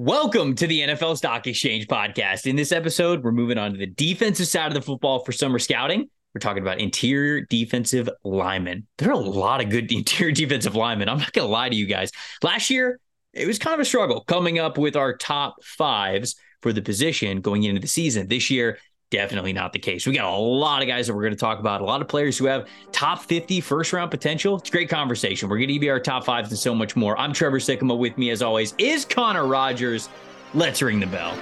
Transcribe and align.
Welcome 0.00 0.54
to 0.54 0.68
the 0.68 0.82
NFL 0.82 1.16
Stock 1.16 1.48
Exchange 1.48 1.88
podcast. 1.88 2.46
In 2.46 2.54
this 2.54 2.70
episode, 2.70 3.24
we're 3.24 3.32
moving 3.32 3.58
on 3.58 3.72
to 3.72 3.78
the 3.78 3.88
defensive 3.88 4.46
side 4.46 4.68
of 4.68 4.74
the 4.74 4.80
football 4.80 5.24
for 5.24 5.32
summer 5.32 5.58
scouting. 5.58 6.08
We're 6.32 6.38
talking 6.38 6.62
about 6.62 6.78
interior 6.78 7.40
defensive 7.40 8.08
linemen. 8.22 8.86
There 8.98 9.08
are 9.08 9.14
a 9.14 9.16
lot 9.16 9.60
of 9.60 9.70
good 9.70 9.90
interior 9.92 10.30
defensive 10.30 10.76
linemen. 10.76 11.08
I'm 11.08 11.18
not 11.18 11.32
going 11.32 11.48
to 11.48 11.50
lie 11.50 11.68
to 11.68 11.74
you 11.74 11.86
guys. 11.86 12.12
Last 12.44 12.70
year, 12.70 13.00
it 13.32 13.48
was 13.48 13.58
kind 13.58 13.74
of 13.74 13.80
a 13.80 13.84
struggle 13.84 14.22
coming 14.22 14.60
up 14.60 14.78
with 14.78 14.94
our 14.94 15.16
top 15.16 15.64
fives 15.64 16.36
for 16.62 16.72
the 16.72 16.80
position 16.80 17.40
going 17.40 17.64
into 17.64 17.80
the 17.80 17.88
season. 17.88 18.28
This 18.28 18.50
year, 18.50 18.78
definitely 19.10 19.52
not 19.52 19.72
the 19.72 19.78
case. 19.78 20.06
We 20.06 20.14
got 20.14 20.32
a 20.32 20.36
lot 20.36 20.82
of 20.82 20.88
guys 20.88 21.06
that 21.06 21.14
we're 21.14 21.22
going 21.22 21.32
to 21.32 21.38
talk 21.38 21.58
about, 21.58 21.80
a 21.80 21.84
lot 21.84 22.00
of 22.00 22.08
players 22.08 22.36
who 22.36 22.46
have 22.46 22.68
top 22.92 23.22
50 23.22 23.60
first 23.60 23.92
round 23.92 24.10
potential. 24.10 24.56
It's 24.56 24.70
great 24.70 24.88
conversation. 24.88 25.48
We're 25.48 25.58
going 25.58 25.68
to 25.68 25.74
you 25.74 25.90
our 25.90 26.00
top 26.00 26.24
fives 26.24 26.50
and 26.50 26.58
so 26.58 26.74
much 26.74 26.96
more. 26.96 27.18
I'm 27.18 27.32
Trevor 27.32 27.58
Sikkema. 27.58 27.96
With 27.98 28.18
me, 28.18 28.30
as 28.30 28.42
always, 28.42 28.74
is 28.78 29.04
Connor 29.04 29.46
Rogers. 29.46 30.08
Let's 30.54 30.82
ring 30.82 31.00
the 31.00 31.06
bell. 31.06 31.36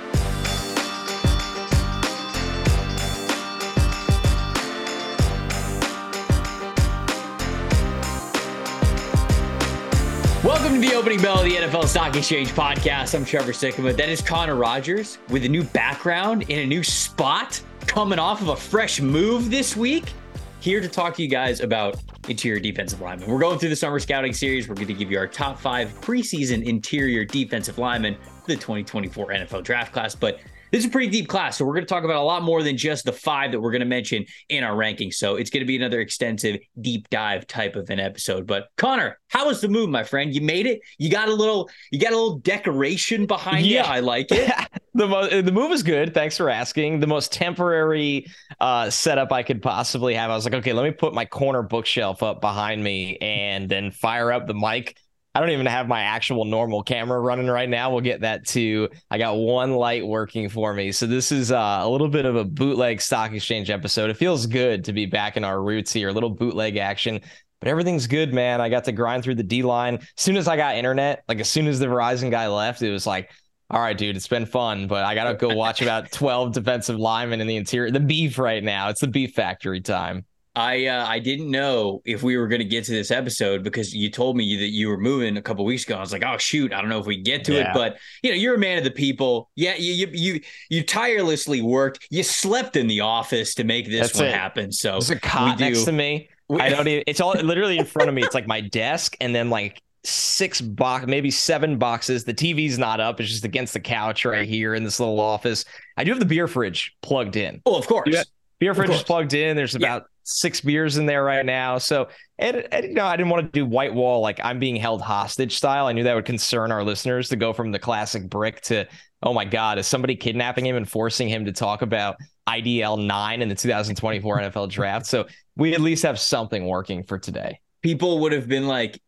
Welcome 10.66 10.82
to 10.82 10.88
the 10.88 10.96
opening 10.96 11.22
bell 11.22 11.38
of 11.38 11.44
the 11.44 11.54
NFL 11.54 11.86
Stock 11.86 12.16
Exchange 12.16 12.48
podcast. 12.48 13.14
I'm 13.14 13.24
Trevor 13.24 13.52
Sikkema. 13.52 13.96
That 13.96 14.08
is 14.08 14.20
Connor 14.20 14.56
Rogers 14.56 15.18
with 15.28 15.44
a 15.44 15.48
new 15.48 15.62
background 15.62 16.50
in 16.50 16.58
a 16.58 16.66
new 16.66 16.82
spot, 16.82 17.62
coming 17.82 18.18
off 18.18 18.42
of 18.42 18.48
a 18.48 18.56
fresh 18.56 19.00
move 19.00 19.48
this 19.48 19.76
week. 19.76 20.12
Here 20.58 20.80
to 20.80 20.88
talk 20.88 21.14
to 21.14 21.22
you 21.22 21.28
guys 21.28 21.60
about 21.60 22.02
interior 22.28 22.58
defensive 22.58 23.00
linemen. 23.00 23.30
We're 23.30 23.38
going 23.38 23.60
through 23.60 23.68
the 23.68 23.76
summer 23.76 24.00
scouting 24.00 24.32
series. 24.32 24.68
We're 24.68 24.74
going 24.74 24.88
to 24.88 24.94
give 24.94 25.08
you 25.08 25.18
our 25.18 25.28
top 25.28 25.60
five 25.60 25.88
preseason 26.00 26.64
interior 26.64 27.24
defensive 27.24 27.78
linemen 27.78 28.16
for 28.16 28.48
the 28.48 28.56
2024 28.56 29.28
NFL 29.28 29.62
draft 29.62 29.92
class. 29.92 30.16
But 30.16 30.40
this 30.70 30.80
is 30.80 30.86
a 30.86 30.90
pretty 30.90 31.08
deep 31.08 31.28
class. 31.28 31.56
So 31.56 31.64
we're 31.64 31.74
going 31.74 31.84
to 31.84 31.88
talk 31.88 32.04
about 32.04 32.16
a 32.16 32.24
lot 32.24 32.42
more 32.42 32.62
than 32.62 32.76
just 32.76 33.04
the 33.04 33.12
five 33.12 33.52
that 33.52 33.60
we're 33.60 33.70
going 33.70 33.80
to 33.80 33.86
mention 33.86 34.24
in 34.48 34.64
our 34.64 34.74
rankings. 34.74 35.14
So 35.14 35.36
it's 35.36 35.50
going 35.50 35.60
to 35.60 35.66
be 35.66 35.76
another 35.76 36.00
extensive 36.00 36.58
deep 36.80 37.08
dive 37.10 37.46
type 37.46 37.76
of 37.76 37.90
an 37.90 38.00
episode. 38.00 38.46
But 38.46 38.68
Connor, 38.76 39.18
how 39.28 39.46
was 39.46 39.60
the 39.60 39.68
move, 39.68 39.88
my 39.88 40.04
friend? 40.04 40.34
You 40.34 40.40
made 40.40 40.66
it. 40.66 40.80
You 40.98 41.10
got 41.10 41.28
a 41.28 41.34
little, 41.34 41.70
you 41.90 41.98
got 41.98 42.12
a 42.12 42.16
little 42.16 42.38
decoration 42.38 43.26
behind 43.26 43.66
yeah. 43.66 43.86
you. 43.86 43.92
I 43.92 44.00
like 44.00 44.28
it. 44.30 44.52
the 44.94 45.06
mo- 45.06 45.42
the 45.42 45.52
move 45.52 45.72
is 45.72 45.82
good. 45.82 46.14
Thanks 46.14 46.36
for 46.36 46.50
asking. 46.50 47.00
The 47.00 47.06
most 47.06 47.32
temporary 47.32 48.26
uh, 48.60 48.90
setup 48.90 49.32
I 49.32 49.42
could 49.42 49.62
possibly 49.62 50.14
have. 50.14 50.30
I 50.30 50.34
was 50.34 50.44
like, 50.44 50.54
okay, 50.54 50.72
let 50.72 50.84
me 50.84 50.90
put 50.90 51.14
my 51.14 51.24
corner 51.24 51.62
bookshelf 51.62 52.22
up 52.22 52.40
behind 52.40 52.82
me 52.82 53.18
and 53.18 53.68
then 53.68 53.90
fire 53.90 54.32
up 54.32 54.46
the 54.46 54.54
mic 54.54 54.96
I 55.36 55.40
don't 55.40 55.50
even 55.50 55.66
have 55.66 55.86
my 55.86 56.00
actual 56.00 56.46
normal 56.46 56.82
camera 56.82 57.20
running 57.20 57.46
right 57.46 57.68
now. 57.68 57.90
We'll 57.90 58.00
get 58.00 58.22
that 58.22 58.46
too. 58.46 58.88
I 59.10 59.18
got 59.18 59.36
one 59.36 59.74
light 59.74 60.06
working 60.06 60.48
for 60.48 60.72
me. 60.72 60.92
So 60.92 61.06
this 61.06 61.30
is 61.30 61.52
uh, 61.52 61.80
a 61.82 61.86
little 61.86 62.08
bit 62.08 62.24
of 62.24 62.36
a 62.36 62.44
bootleg 62.44 63.02
stock 63.02 63.32
exchange 63.32 63.68
episode. 63.68 64.08
It 64.08 64.16
feels 64.16 64.46
good 64.46 64.82
to 64.84 64.94
be 64.94 65.04
back 65.04 65.36
in 65.36 65.44
our 65.44 65.62
roots 65.62 65.92
here, 65.92 66.08
a 66.08 66.12
little 66.12 66.30
bootleg 66.30 66.78
action. 66.78 67.20
But 67.60 67.68
everything's 67.68 68.06
good, 68.06 68.32
man. 68.32 68.62
I 68.62 68.70
got 68.70 68.84
to 68.84 68.92
grind 68.92 69.24
through 69.24 69.34
the 69.34 69.42
D 69.42 69.62
line. 69.62 69.96
As 69.96 70.08
soon 70.16 70.38
as 70.38 70.48
I 70.48 70.56
got 70.56 70.76
internet, 70.76 71.22
like 71.28 71.40
as 71.40 71.50
soon 71.50 71.66
as 71.66 71.78
the 71.78 71.86
Verizon 71.86 72.30
guy 72.30 72.48
left, 72.48 72.80
it 72.80 72.90
was 72.90 73.06
like, 73.06 73.30
all 73.68 73.80
right, 73.80 73.98
dude, 73.98 74.16
it's 74.16 74.28
been 74.28 74.46
fun, 74.46 74.86
but 74.86 75.04
I 75.04 75.14
got 75.14 75.24
to 75.24 75.34
go 75.34 75.54
watch 75.54 75.82
about 75.82 76.10
12 76.12 76.54
defensive 76.54 76.98
linemen 76.98 77.42
in 77.42 77.46
the 77.46 77.56
interior. 77.56 77.90
The 77.90 78.00
beef 78.00 78.38
right 78.38 78.64
now. 78.64 78.88
It's 78.88 79.02
the 79.02 79.06
beef 79.06 79.34
factory 79.34 79.82
time. 79.82 80.24
I 80.56 80.86
uh, 80.86 81.06
I 81.06 81.18
didn't 81.18 81.50
know 81.50 82.00
if 82.06 82.22
we 82.22 82.38
were 82.38 82.48
going 82.48 82.60
to 82.60 82.64
get 82.64 82.84
to 82.84 82.92
this 82.92 83.10
episode 83.10 83.62
because 83.62 83.94
you 83.94 84.10
told 84.10 84.38
me 84.38 84.56
that 84.56 84.68
you 84.68 84.88
were 84.88 84.96
moving 84.96 85.36
a 85.36 85.42
couple 85.42 85.66
weeks 85.66 85.84
ago. 85.84 85.96
I 85.96 86.00
was 86.00 86.12
like, 86.12 86.24
oh 86.24 86.38
shoot, 86.38 86.72
I 86.72 86.80
don't 86.80 86.88
know 86.88 86.98
if 86.98 87.04
we 87.04 87.18
get 87.18 87.44
to 87.44 87.52
yeah. 87.52 87.60
it, 87.60 87.74
but 87.74 87.98
you 88.22 88.30
know, 88.30 88.36
you're 88.36 88.54
a 88.54 88.58
man 88.58 88.78
of 88.78 88.84
the 88.84 88.90
people. 88.90 89.50
Yeah, 89.54 89.74
you 89.76 89.92
you 89.92 90.06
you, 90.12 90.40
you 90.70 90.82
tirelessly 90.82 91.60
worked. 91.60 92.08
You 92.10 92.22
slept 92.22 92.76
in 92.76 92.86
the 92.86 93.00
office 93.02 93.54
to 93.56 93.64
make 93.64 93.86
this 93.86 94.08
That's 94.08 94.18
one 94.18 94.28
it. 94.28 94.34
happen. 94.34 94.72
So 94.72 94.92
there's 94.92 95.10
a 95.10 95.20
cot 95.20 95.60
next 95.60 95.84
to 95.84 95.92
me. 95.92 96.30
We, 96.48 96.58
I 96.58 96.70
don't 96.70 96.88
even. 96.88 97.04
It's 97.06 97.20
all 97.20 97.34
literally 97.34 97.76
in 97.76 97.84
front 97.84 98.08
of 98.08 98.14
me. 98.14 98.22
It's 98.22 98.34
like 98.34 98.46
my 98.46 98.62
desk, 98.62 99.14
and 99.20 99.34
then 99.34 99.50
like 99.50 99.82
six 100.04 100.62
box, 100.62 101.06
maybe 101.06 101.30
seven 101.30 101.76
boxes. 101.76 102.24
The 102.24 102.32
TV's 102.32 102.78
not 102.78 102.98
up; 102.98 103.20
it's 103.20 103.28
just 103.28 103.44
against 103.44 103.74
the 103.74 103.80
couch 103.80 104.24
right 104.24 104.48
here 104.48 104.74
in 104.74 104.84
this 104.84 105.00
little 105.00 105.20
office. 105.20 105.66
I 105.98 106.04
do 106.04 106.12
have 106.12 106.18
the 106.18 106.24
beer 106.24 106.48
fridge 106.48 106.96
plugged 107.02 107.36
in. 107.36 107.60
Oh, 107.66 107.76
of 107.76 107.86
course. 107.86 108.24
Beer 108.58 108.74
fridge 108.74 108.88
is 108.88 109.02
plugged 109.02 109.34
in. 109.34 109.54
There's 109.54 109.74
about 109.74 110.04
yeah 110.04 110.08
six 110.26 110.60
beers 110.60 110.98
in 110.98 111.06
there 111.06 111.22
right 111.22 111.46
now. 111.46 111.78
So, 111.78 112.08
and, 112.38 112.66
and, 112.72 112.86
you 112.86 112.94
know, 112.94 113.06
I 113.06 113.16
didn't 113.16 113.30
want 113.30 113.46
to 113.46 113.58
do 113.58 113.64
white 113.64 113.94
wall 113.94 114.20
like 114.20 114.40
I'm 114.42 114.58
being 114.58 114.76
held 114.76 115.00
hostage 115.00 115.56
style. 115.56 115.86
I 115.86 115.92
knew 115.92 116.02
that 116.02 116.14
would 116.14 116.24
concern 116.24 116.72
our 116.72 116.82
listeners 116.82 117.28
to 117.28 117.36
go 117.36 117.52
from 117.52 117.70
the 117.70 117.78
classic 117.78 118.28
brick 118.28 118.60
to, 118.62 118.86
oh 119.22 119.32
my 119.32 119.44
God, 119.44 119.78
is 119.78 119.86
somebody 119.86 120.16
kidnapping 120.16 120.66
him 120.66 120.76
and 120.76 120.88
forcing 120.88 121.28
him 121.28 121.44
to 121.44 121.52
talk 121.52 121.82
about 121.82 122.16
IDL 122.48 123.06
nine 123.06 123.40
in 123.40 123.48
the 123.48 123.54
2024 123.54 124.40
NFL 124.40 124.68
draft? 124.68 125.06
So 125.06 125.26
we 125.56 125.74
at 125.74 125.80
least 125.80 126.02
have 126.02 126.18
something 126.18 126.66
working 126.66 127.04
for 127.04 127.18
today. 127.18 127.60
People 127.82 128.18
would 128.20 128.32
have 128.32 128.48
been 128.48 128.66
like, 128.66 129.00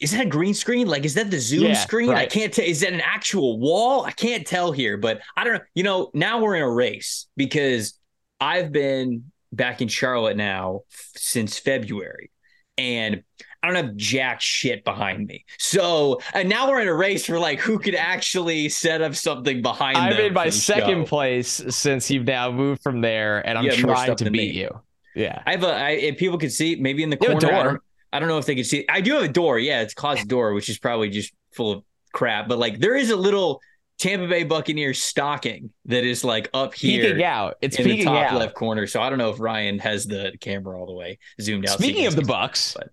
is 0.00 0.12
that 0.12 0.26
a 0.26 0.28
green 0.28 0.54
screen? 0.54 0.86
Like, 0.88 1.04
is 1.04 1.14
that 1.14 1.30
the 1.30 1.38
Zoom 1.38 1.64
yeah, 1.64 1.74
screen? 1.74 2.10
Right. 2.10 2.18
I 2.18 2.26
can't 2.26 2.52
tell. 2.52 2.64
Is 2.64 2.80
that 2.80 2.92
an 2.92 3.00
actual 3.00 3.58
wall? 3.58 4.04
I 4.04 4.12
can't 4.12 4.46
tell 4.46 4.72
here, 4.72 4.96
but 4.96 5.20
I 5.36 5.44
don't 5.44 5.54
know. 5.54 5.60
You 5.74 5.84
know, 5.84 6.10
now 6.12 6.40
we're 6.42 6.56
in 6.56 6.62
a 6.62 6.70
race 6.70 7.26
because 7.36 7.98
I've 8.40 8.72
been 8.72 9.30
back 9.56 9.80
in 9.80 9.88
Charlotte 9.88 10.36
now 10.36 10.82
since 11.16 11.58
February. 11.58 12.30
And 12.78 13.22
I 13.62 13.68
don't 13.72 13.76
have 13.84 13.96
jack 13.96 14.40
shit 14.40 14.84
behind 14.84 15.26
me. 15.26 15.44
So 15.58 16.20
and 16.34 16.48
now 16.48 16.70
we're 16.70 16.80
in 16.80 16.88
a 16.88 16.94
race 16.94 17.26
for 17.26 17.38
like 17.38 17.58
who 17.58 17.78
could 17.78 17.94
actually 17.94 18.68
set 18.68 19.02
up 19.02 19.14
something 19.14 19.62
behind 19.62 19.96
me. 19.96 20.02
I'm 20.02 20.26
in 20.26 20.32
my 20.34 20.50
second 20.50 21.02
show. 21.02 21.08
place 21.08 21.64
since 21.70 22.10
you've 22.10 22.26
now 22.26 22.52
moved 22.52 22.82
from 22.82 23.00
there, 23.00 23.44
and 23.46 23.58
I'm 23.58 23.68
trying 23.70 24.14
to 24.14 24.24
beat 24.30 24.54
me. 24.54 24.60
you. 24.60 24.70
Yeah. 25.16 25.42
I 25.46 25.52
have 25.52 25.64
a 25.64 25.68
I, 25.68 25.90
if 25.92 26.18
people 26.18 26.38
could 26.38 26.52
see 26.52 26.76
maybe 26.76 27.02
in 27.02 27.10
the 27.10 27.18
you 27.20 27.28
corner. 27.28 27.48
I 27.48 27.62
don't, 27.64 27.82
I 28.12 28.18
don't, 28.20 28.28
know 28.28 28.38
if 28.38 28.46
they 28.46 28.54
can 28.54 28.64
see. 28.64 28.84
I 28.88 29.00
do 29.00 29.14
have 29.14 29.24
a 29.24 29.28
door. 29.28 29.58
Yeah, 29.58 29.80
it's 29.80 29.94
closet 29.94 30.28
door, 30.28 30.52
which 30.52 30.68
is 30.68 30.78
probably 30.78 31.08
just 31.08 31.32
full 31.52 31.72
of 31.72 31.82
crap. 32.12 32.48
But 32.48 32.58
like 32.58 32.78
there 32.78 32.94
is 32.94 33.10
a 33.10 33.16
little 33.16 33.60
Tampa 33.98 34.28
Bay 34.28 34.44
Buccaneers 34.44 35.02
stocking 35.02 35.70
that 35.86 36.04
is 36.04 36.22
like 36.22 36.50
up 36.52 36.74
here, 36.74 37.02
peeking 37.02 37.24
out. 37.24 37.56
It's 37.62 37.78
in 37.78 37.88
the 37.88 38.04
top 38.04 38.32
out. 38.32 38.38
left 38.38 38.54
corner. 38.54 38.86
So 38.86 39.00
I 39.00 39.08
don't 39.08 39.18
know 39.18 39.30
if 39.30 39.40
Ryan 39.40 39.78
has 39.78 40.04
the 40.04 40.34
camera 40.40 40.78
all 40.78 40.86
the 40.86 40.92
way 40.92 41.18
zoomed 41.40 41.66
out. 41.66 41.78
Speaking 41.78 42.06
of 42.06 42.14
the 42.14 42.22
Bucs, 42.22 42.74
but 42.74 42.90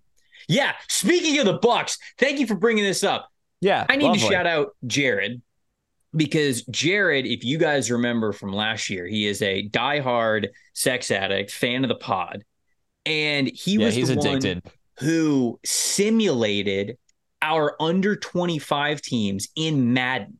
yeah, 0.48 0.74
speaking 0.88 1.40
of 1.40 1.46
the 1.46 1.60
Bucs, 1.60 1.98
thank 2.18 2.40
you 2.40 2.48
for 2.48 2.56
bringing 2.56 2.84
this 2.84 3.04
up. 3.04 3.30
Yeah, 3.60 3.86
I 3.90 3.96
need 3.96 4.06
lovely. 4.06 4.22
to 4.22 4.28
shout 4.28 4.48
out 4.48 4.76
Jared 4.88 5.42
because 6.16 6.64
Jared, 6.64 7.26
if 7.26 7.44
you 7.44 7.58
guys 7.58 7.92
remember 7.92 8.32
from 8.32 8.54
last 8.54 8.90
year, 8.90 9.06
he 9.06 9.28
is 9.28 9.42
a 9.42 9.68
diehard 9.70 10.50
sex 10.74 11.12
addict, 11.12 11.52
fan 11.52 11.84
of 11.84 11.90
the 11.90 11.96
pod, 11.96 12.44
and 13.06 13.48
he 13.48 13.74
yeah, 13.74 13.86
was 13.86 13.96
he's 13.96 14.10
addicted. 14.10 14.64
who 15.00 15.60
simulated 15.66 16.98
our 17.42 17.76
under 17.82 18.16
25 18.16 19.02
teams 19.02 19.50
in 19.56 19.94
Madden 19.94 20.40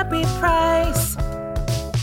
happy 0.00 0.24
price. 0.40 1.14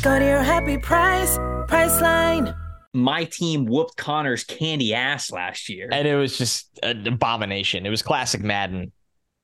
Go 0.04 0.20
to 0.20 0.24
your 0.24 0.44
happy 0.44 0.78
price, 0.78 1.36
Priceline. 1.68 2.56
My 2.94 3.24
team 3.24 3.66
whooped 3.66 3.98
Connor's 3.98 4.44
candy 4.44 4.94
ass 4.94 5.32
last 5.32 5.68
year. 5.68 5.90
And 5.92 6.08
it 6.08 6.16
was 6.16 6.38
just 6.38 6.70
an 6.84 7.08
abomination. 7.08 7.88
It 7.88 7.90
was 7.90 8.04
classic 8.04 8.42
Madden. 8.44 8.92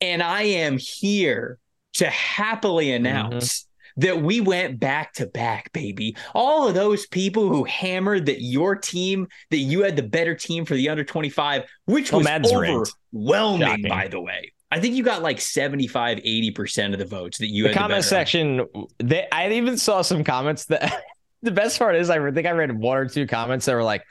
And 0.02 0.22
I 0.22 0.44
am 0.44 0.78
here 0.78 1.58
to 1.94 2.08
happily 2.12 2.88
mm-hmm. 2.90 3.08
announce 3.08 3.68
that 3.98 4.22
we 4.22 4.40
went 4.40 4.80
back 4.80 5.14
to 5.14 5.26
back, 5.26 5.72
baby. 5.74 6.16
All 6.36 6.68
of 6.68 6.76
those 6.76 7.08
people 7.08 7.50
who 7.50 7.64
hammered 7.64 8.28
that 8.28 8.44
your 8.44 8.76
team, 8.76 9.30
that 9.50 9.58
you 9.58 9.82
had 9.82 9.96
the 9.96 10.04
better 10.04 10.36
team 10.36 10.66
for 10.66 10.76
the 10.76 10.90
under 10.90 11.04
25, 11.04 11.64
which 11.86 12.12
Well, 12.12 12.20
was 12.20 12.26
Madden's 12.26 12.54
overwhelming, 12.54 13.68
Shocking. 13.68 13.90
by 13.90 14.08
the 14.10 14.22
way. 14.22 14.53
I 14.74 14.80
think 14.80 14.96
you 14.96 15.04
got 15.04 15.22
like 15.22 15.40
75, 15.40 16.18
80% 16.18 16.94
of 16.94 17.00
the 17.00 17.06
votes 17.06 17.38
that 17.38 17.48
you 17.48 17.64
the 17.64 17.74
comment 17.74 17.90
better. 17.92 18.02
section 18.02 18.66
they 18.98 19.28
i 19.32 19.48
even 19.52 19.78
saw 19.78 20.02
some 20.02 20.24
comments 20.24 20.66
that 20.66 21.04
the 21.44 21.52
best 21.52 21.78
part 21.78 21.96
is 21.96 22.10
i 22.10 22.32
think 22.32 22.48
i 22.48 22.52
read 22.52 22.72
one 22.76 22.98
or 22.98 23.06
two 23.08 23.28
comments 23.28 23.66
that 23.68 23.76
were 23.76 23.84
like 23.84 24.04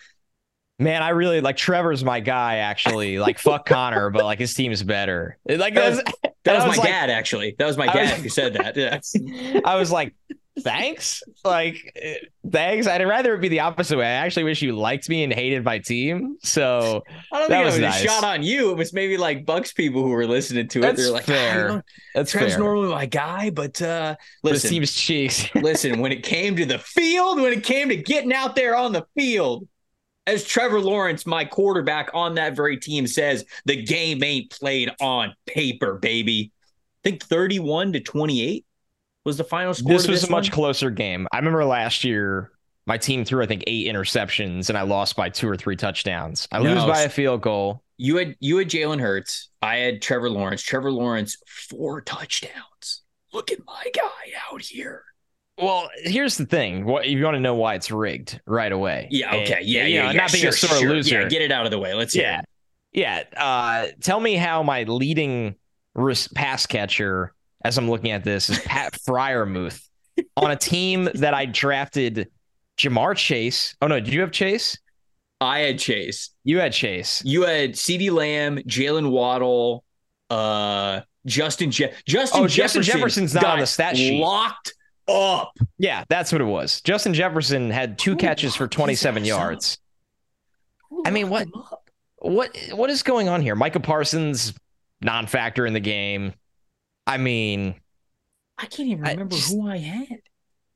man 0.78 1.02
i 1.02 1.08
really 1.08 1.40
like 1.40 1.56
trevor's 1.56 2.04
my 2.04 2.20
guy 2.20 2.58
actually 2.58 3.18
like 3.18 3.38
fuck 3.40 3.66
connor 3.66 4.08
but 4.10 4.24
like 4.24 4.38
his 4.38 4.54
team's 4.54 4.82
better 4.84 5.36
like 5.48 5.74
That 5.74 5.90
was- 5.90 6.02
That 6.44 6.56
and 6.56 6.68
was 6.68 6.76
my 6.76 6.82
like- 6.82 6.90
dad, 6.92 7.08
actually. 7.10 7.54
That 7.58 7.66
was 7.66 7.76
my 7.76 7.86
I 7.86 7.96
was- 8.00 8.10
dad 8.10 8.20
who 8.20 8.28
said 8.28 8.54
that. 8.54 8.76
Yeah. 8.76 9.60
i 9.64 9.76
was 9.76 9.90
like 9.92 10.14
thanks 10.60 11.22
like 11.44 11.92
eh, 11.96 12.16
thanks 12.50 12.86
i'd 12.86 13.02
rather 13.06 13.34
it 13.34 13.40
be 13.40 13.48
the 13.48 13.60
opposite 13.60 13.96
way 13.96 14.04
i 14.04 14.10
actually 14.10 14.44
wish 14.44 14.60
you 14.60 14.76
liked 14.76 15.08
me 15.08 15.24
and 15.24 15.32
hated 15.32 15.64
my 15.64 15.78
team 15.78 16.36
so 16.42 17.02
I 17.32 17.38
don't 17.38 17.48
think 17.48 17.62
it 17.62 17.64
was 17.64 17.78
nice. 17.78 18.02
a 18.02 18.06
shot 18.06 18.24
on 18.24 18.42
you. 18.42 18.70
It 18.70 18.76
was 18.76 18.92
maybe 18.92 19.16
like 19.16 19.46
Bucs 19.46 19.74
people 19.74 20.02
who 20.02 20.10
were 20.10 20.26
listening 20.26 20.68
to 20.68 20.78
it. 20.80 20.82
That's 20.82 21.02
They're 21.02 21.12
like, 21.12 21.24
fair. 21.24 21.70
"Ah, 21.70 21.74
you 21.74 21.82
that's 22.14 22.30
Trev's 22.30 22.52
fair 22.54 22.58
normally 22.58 22.88
my 22.88 23.06
guy, 23.06 23.50
but 23.50 23.80
uh, 23.80 24.16
listen, 24.42 24.70
team's 24.70 24.92
cheeks 24.92 25.48
listen, 25.54 26.00
when 26.00 26.12
it 26.12 26.22
came 26.22 26.56
to 26.56 26.66
the 26.66 26.78
field, 26.78 27.40
when 27.40 27.52
it 27.52 27.64
came 27.64 27.88
to 27.88 27.96
getting 27.96 28.32
out 28.32 28.54
there 28.54 28.76
on 28.76 28.92
the 28.92 29.06
field, 29.16 29.66
as 30.26 30.44
Trevor 30.44 30.80
Lawrence, 30.80 31.26
my 31.26 31.44
quarterback 31.44 32.10
on 32.14 32.34
that 32.34 32.54
very 32.54 32.76
team, 32.76 33.06
says, 33.06 33.44
the 33.64 33.82
game 33.82 34.22
ain't 34.22 34.50
played 34.50 34.90
on 35.00 35.34
paper, 35.46 35.94
baby. 35.94 36.52
I 37.04 37.08
think 37.08 37.22
31 37.24 37.94
to 37.94 38.00
28 38.00 38.64
was 39.24 39.36
the 39.36 39.44
final 39.44 39.74
score. 39.74 39.92
this 39.92 40.08
was 40.08 40.24
a 40.24 40.30
much 40.30 40.48
one. 40.48 40.54
closer 40.54 40.90
game. 40.90 41.26
I 41.32 41.38
remember 41.38 41.64
last 41.64 42.04
year 42.04 42.50
my 42.86 42.98
team 42.98 43.24
threw 43.24 43.42
I 43.42 43.46
think 43.46 43.64
eight 43.66 43.86
interceptions 43.86 44.68
and 44.68 44.76
I 44.76 44.82
lost 44.82 45.14
by 45.16 45.28
two 45.28 45.48
or 45.48 45.56
three 45.56 45.76
touchdowns. 45.76 46.48
I 46.50 46.58
No, 46.62 46.74
lose 46.74 46.84
by 46.84 47.02
a 47.02 47.08
field 47.08 47.40
goal. 47.42 47.82
You 47.98 48.16
had 48.16 48.36
you 48.40 48.56
had 48.58 48.68
Jalen 48.68 49.00
Hurts. 49.00 49.50
I 49.60 49.76
had 49.76 50.02
Trevor 50.02 50.28
Lawrence. 50.30 50.62
Trevor 50.62 50.90
Lawrence, 50.90 51.36
four 51.46 52.00
touchdowns. 52.00 53.02
Look 53.32 53.52
at 53.52 53.58
my 53.64 53.84
guy 53.94 54.32
out 54.50 54.60
here. 54.62 55.04
Well, 55.58 55.88
here's 56.02 56.36
the 56.38 56.46
thing. 56.46 56.84
What 56.86 57.08
you 57.08 57.22
want 57.22 57.36
to 57.36 57.40
know 57.40 57.54
why 57.54 57.74
it's 57.74 57.90
rigged 57.90 58.40
right 58.46 58.72
away? 58.72 59.06
Yeah, 59.10 59.28
okay. 59.36 59.58
And, 59.58 59.66
Yeah, 59.66 59.84
yeah, 59.86 60.10
yeah. 60.10 60.12
not 60.12 60.32
being 60.32 60.42
sure, 60.42 60.50
a 60.50 60.52
sore 60.52 60.78
sure. 60.78 60.88
loser. 60.88 61.20
Yeah, 61.22 61.28
get 61.28 61.42
it 61.42 61.52
out 61.52 61.64
of 61.66 61.70
the 61.70 61.78
way. 61.78 61.94
Let's 61.94 62.16
yeah, 62.16 62.40
it. 62.40 62.44
yeah. 62.92 63.22
Uh, 63.36 63.88
tell 64.00 64.18
me 64.18 64.34
how 64.34 64.62
my 64.64 64.82
leading 64.84 65.54
pass 66.34 66.66
catcher, 66.66 67.34
as 67.64 67.78
I'm 67.78 67.88
looking 67.90 68.10
at 68.10 68.24
this, 68.24 68.50
is 68.50 68.58
Pat 68.60 68.92
Freiermuth 69.06 69.80
on 70.36 70.50
a 70.50 70.56
team 70.56 71.08
that 71.14 71.34
I 71.34 71.46
drafted 71.46 72.28
Ja'Marr 72.78 73.16
Chase. 73.16 73.74
Oh 73.82 73.86
no, 73.86 74.00
did 74.00 74.12
you 74.12 74.20
have 74.20 74.30
Chase? 74.32 74.78
I 75.40 75.60
had 75.60 75.78
Chase. 75.78 76.30
You 76.44 76.58
had 76.60 76.72
Chase. 76.72 77.22
You 77.24 77.42
had 77.42 77.72
CeeDee 77.72 78.10
Lamb, 78.12 78.58
Jaylen 78.58 79.10
Waddle, 79.10 79.84
uh, 80.30 81.00
Justin 81.26 81.70
Je- 81.70 81.92
Justin 82.06 82.44
Oh, 82.44 82.46
Justin 82.46 82.82
Jefferson 82.82 83.00
Jefferson's 83.00 83.34
not 83.34 83.44
on 83.44 83.58
the 83.58 83.66
stat 83.66 83.96
sheet. 83.96 84.20
Locked 84.20 84.74
up. 85.08 85.52
Yeah, 85.78 86.04
that's 86.08 86.30
what 86.32 86.40
it 86.40 86.44
was. 86.44 86.80
Justin 86.82 87.12
Jefferson 87.14 87.70
had 87.70 87.98
two 87.98 88.12
Who 88.12 88.16
catches 88.18 88.54
for 88.54 88.68
27 88.68 89.24
yards. 89.24 89.78
Who 90.90 91.02
I 91.06 91.10
mean, 91.10 91.28
what- 91.28 91.48
What 92.18 92.56
what 92.72 92.88
is 92.88 93.02
going 93.02 93.28
on 93.28 93.40
here? 93.42 93.56
Micah 93.56 93.80
Parsons 93.80 94.54
non-factor 95.00 95.66
in 95.66 95.72
the 95.72 95.80
game. 95.80 96.32
I 97.06 97.16
mean, 97.18 97.74
I 98.58 98.66
can't 98.66 98.88
even 98.88 99.06
I 99.06 99.12
remember 99.12 99.34
just- 99.36 99.52
who 99.52 99.68
I 99.68 99.78
had. 99.78 100.18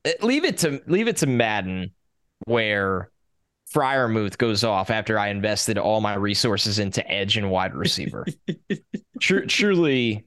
eh, 0.05 0.13
leave 0.21 0.43
it 0.43 0.59
to 0.59 0.81
leave 0.87 1.07
it 1.07 1.17
to 1.17 1.27
Madden 1.27 1.91
where 2.45 3.09
Freiermuth 3.73 4.37
goes 4.37 4.63
off 4.63 4.89
after 4.89 5.17
I 5.19 5.27
invested 5.29 5.77
all 5.77 5.99
my 6.01 6.15
resources 6.15 6.79
into 6.79 7.05
edge 7.09 7.37
and 7.37 7.49
wide 7.51 7.75
receiver. 7.75 8.25
Tru- 9.19 9.45
truly 9.45 10.23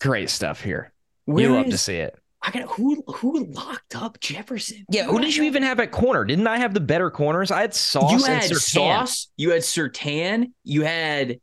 great 0.00 0.28
stuff 0.30 0.60
here. 0.60 0.92
Where 1.26 1.44
you 1.44 1.54
love 1.54 1.66
to 1.66 1.78
see 1.78 1.96
it. 1.96 2.18
I 2.42 2.50
got 2.50 2.68
who 2.68 3.02
who 3.06 3.44
locked 3.46 3.96
up 3.96 4.20
Jefferson? 4.20 4.84
Yeah, 4.90 5.04
who 5.04 5.18
did 5.18 5.34
you 5.34 5.44
even 5.44 5.62
have 5.62 5.80
at 5.80 5.92
corner? 5.92 6.24
Didn't 6.26 6.46
I 6.46 6.58
have 6.58 6.74
the 6.74 6.80
better 6.80 7.10
corners? 7.10 7.50
I 7.50 7.62
had 7.62 7.72
Sauce 7.72 8.12
you 8.12 8.22
had. 8.24 8.44
Sauce, 8.44 9.28
you 9.38 9.50
had 9.52 9.62
Surtain, 9.62 10.52
you 10.62 10.82
had 10.82 11.40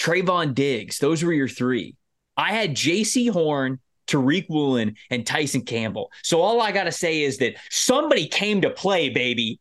Trevon 0.00 0.52
Diggs. 0.54 0.98
Those 0.98 1.22
were 1.22 1.32
your 1.32 1.46
three. 1.46 1.94
I 2.36 2.52
had 2.52 2.74
Jaycee 2.74 3.30
Horn, 3.30 3.80
Tariq 4.06 4.48
Woolen, 4.48 4.96
and 5.10 5.26
Tyson 5.26 5.62
Campbell. 5.62 6.10
So 6.22 6.40
all 6.42 6.60
I 6.60 6.72
gotta 6.72 6.92
say 6.92 7.22
is 7.22 7.38
that 7.38 7.54
somebody 7.70 8.28
came 8.28 8.60
to 8.62 8.70
play, 8.70 9.08
baby. 9.08 9.58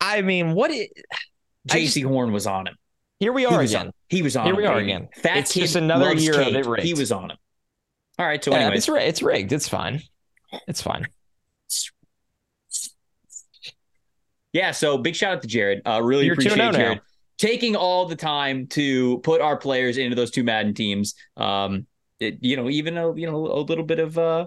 I 0.00 0.22
mean, 0.22 0.54
what? 0.54 0.70
i- 0.70 0.88
I 1.70 1.76
Jaycee 1.78 2.04
Horn 2.04 2.32
was 2.32 2.46
on 2.46 2.66
him. 2.66 2.76
here 3.20 3.32
we 3.32 3.46
are 3.46 3.58
was 3.58 3.72
again. 3.72 3.86
on. 3.86 3.92
He 4.08 4.22
was 4.22 4.36
on. 4.36 4.44
Here 4.44 4.54
him, 4.54 4.58
we 4.60 4.66
are 4.66 4.74
baby. 4.76 4.84
again. 4.92 5.08
Fat 5.16 5.36
It's 5.38 5.54
just 5.54 5.76
another 5.76 6.14
year 6.14 6.40
of 6.40 6.54
it 6.54 6.66
rigged. 6.66 6.84
He 6.84 6.94
was 6.94 7.10
on 7.10 7.30
him. 7.30 7.38
All 8.18 8.26
right. 8.26 8.42
So 8.44 8.50
Yeah, 8.52 8.58
anyway, 8.58 8.76
it's 8.76 8.88
it's 8.88 9.22
rigged. 9.22 9.52
It's 9.52 9.68
fine. 9.68 10.02
It's 10.68 10.82
fine. 10.82 11.06
Yeah, 14.52 14.70
so 14.70 14.98
big 14.98 15.16
shout 15.16 15.34
out 15.36 15.42
to 15.42 15.48
Jared. 15.48 15.82
Uh, 15.84 16.00
really 16.02 16.26
You're 16.26 16.34
appreciate 16.34 16.58
2-0 16.58 16.72
now. 16.78 17.00
Taking 17.38 17.76
all 17.76 18.06
the 18.06 18.16
time 18.16 18.66
to 18.68 19.18
put 19.18 19.40
our 19.40 19.56
players 19.56 19.98
into 19.98 20.14
those 20.14 20.30
two 20.30 20.44
Madden 20.44 20.74
teams. 20.74 21.14
Um, 21.36 21.86
it, 22.20 22.38
you 22.40 22.56
know, 22.56 22.70
even 22.70 22.96
a 22.96 23.14
you 23.14 23.26
know 23.26 23.36
a 23.36 23.60
little 23.60 23.84
bit 23.84 23.98
of 23.98 24.16
uh 24.16 24.46